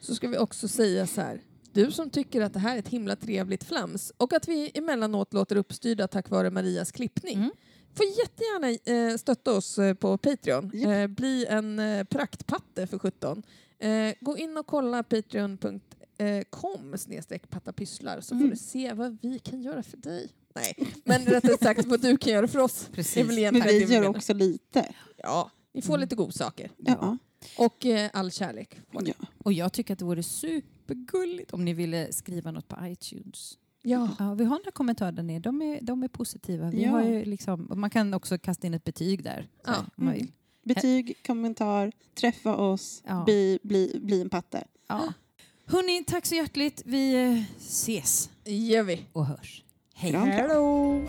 så 0.00 0.14
ska 0.14 0.28
vi 0.28 0.38
också 0.38 0.68
säga 0.68 1.06
så 1.06 1.20
här. 1.20 1.40
Du 1.72 1.90
som 1.90 2.10
tycker 2.10 2.40
att 2.40 2.52
det 2.52 2.58
här 2.58 2.74
är 2.74 2.78
ett 2.78 2.88
himla 2.88 3.16
trevligt 3.16 3.64
flams 3.64 4.12
och 4.16 4.32
att 4.32 4.48
vi 4.48 4.70
emellanåt 4.74 5.32
låter 5.34 5.56
uppstyrda 5.56 6.08
tack 6.08 6.30
vare 6.30 6.50
Marias 6.50 6.92
klippning. 6.92 7.36
Mm. 7.36 7.50
Får 7.94 8.06
jättegärna 8.06 8.68
eh, 9.10 9.16
stötta 9.16 9.52
oss 9.52 9.78
eh, 9.78 9.94
på 9.94 10.18
Patreon. 10.18 10.70
Japp. 10.74 10.90
Eh, 10.90 11.06
bli 11.06 11.46
en 11.46 11.78
eh, 11.78 12.04
praktpatte 12.04 12.86
för 12.86 12.98
17. 12.98 13.42
Eh, 13.78 14.12
gå 14.20 14.38
in 14.38 14.56
och 14.56 14.66
kolla 14.66 15.02
patreon.com 15.02 16.98
snedstreck 16.98 17.50
pattapysslar 17.50 18.20
så 18.20 18.28
får 18.28 18.36
Mm. 18.36 18.50
du 18.50 18.56
se 18.56 18.92
vad 18.92 19.18
vi 19.22 19.38
kan 19.38 19.62
göra 19.62 19.82
för 19.82 19.96
dig. 19.96 20.28
Nej, 20.54 20.74
men 21.04 21.24
rättare 21.24 21.56
sagt 21.62 21.86
vad 21.86 22.00
du 22.02 22.16
kan 22.16 22.32
göra 22.32 22.48
för 22.48 22.58
oss. 22.58 22.88
Precis. 22.92 23.26
Men 23.26 23.52
vi 23.64 23.84
gör 23.84 24.08
också 24.08 24.34
lite. 24.34 24.92
Ja, 25.16 25.50
ni 25.74 25.82
får 25.82 25.94
Mm. 25.94 26.00
lite 26.00 26.16
godsaker. 26.16 26.70
Ja. 26.76 27.16
Och 27.58 27.86
eh, 27.86 28.10
all 28.12 28.30
kärlek. 28.30 28.80
Ja. 28.92 29.12
Och 29.44 29.52
jag 29.52 29.72
tycker 29.72 29.92
att 29.92 29.98
det 29.98 30.04
vore 30.04 30.22
supergulligt 30.90 31.52
om 31.52 31.64
ni 31.64 31.74
ville 31.74 32.12
skriva 32.12 32.50
något 32.50 32.68
på 32.68 32.76
iTunes. 32.82 33.58
Ja. 33.82 34.08
ja. 34.18 34.34
vi 34.34 34.44
har 34.44 34.58
några 34.58 34.70
kommentarer 34.70 35.12
där 35.12 35.22
nere. 35.22 35.38
De 35.38 35.62
är, 35.62 35.78
de 35.82 36.02
är 36.02 36.08
positiva. 36.08 36.70
Vi 36.70 36.84
ja. 36.84 36.90
har 36.90 37.24
liksom, 37.24 37.68
man 37.76 37.90
kan 37.90 38.14
också 38.14 38.38
kasta 38.38 38.66
in 38.66 38.74
ett 38.74 38.84
betyg 38.84 39.24
där. 39.24 39.48
Ja. 39.66 39.76
Om 39.96 40.04
man 40.04 40.14
vill. 40.14 40.22
Mm. 40.22 40.32
Betyg, 40.62 41.16
kommentar, 41.26 41.92
träffa 42.14 42.56
oss, 42.56 43.02
ja. 43.06 43.24
bli, 43.24 43.58
bli, 43.62 44.00
bli 44.02 44.20
en 44.20 44.30
patte. 44.30 44.64
Ja. 44.86 45.12
Hörni, 45.66 46.04
tack 46.04 46.26
så 46.26 46.34
hjärtligt. 46.34 46.82
Vi 46.86 47.14
eh, 47.14 47.42
ses. 47.58 48.30
gör 48.44 48.82
vi. 48.82 49.06
Och 49.12 49.26
hörs. 49.26 49.64
Hej. 49.94 50.12
Hej 50.12 50.48
då. 50.48 51.02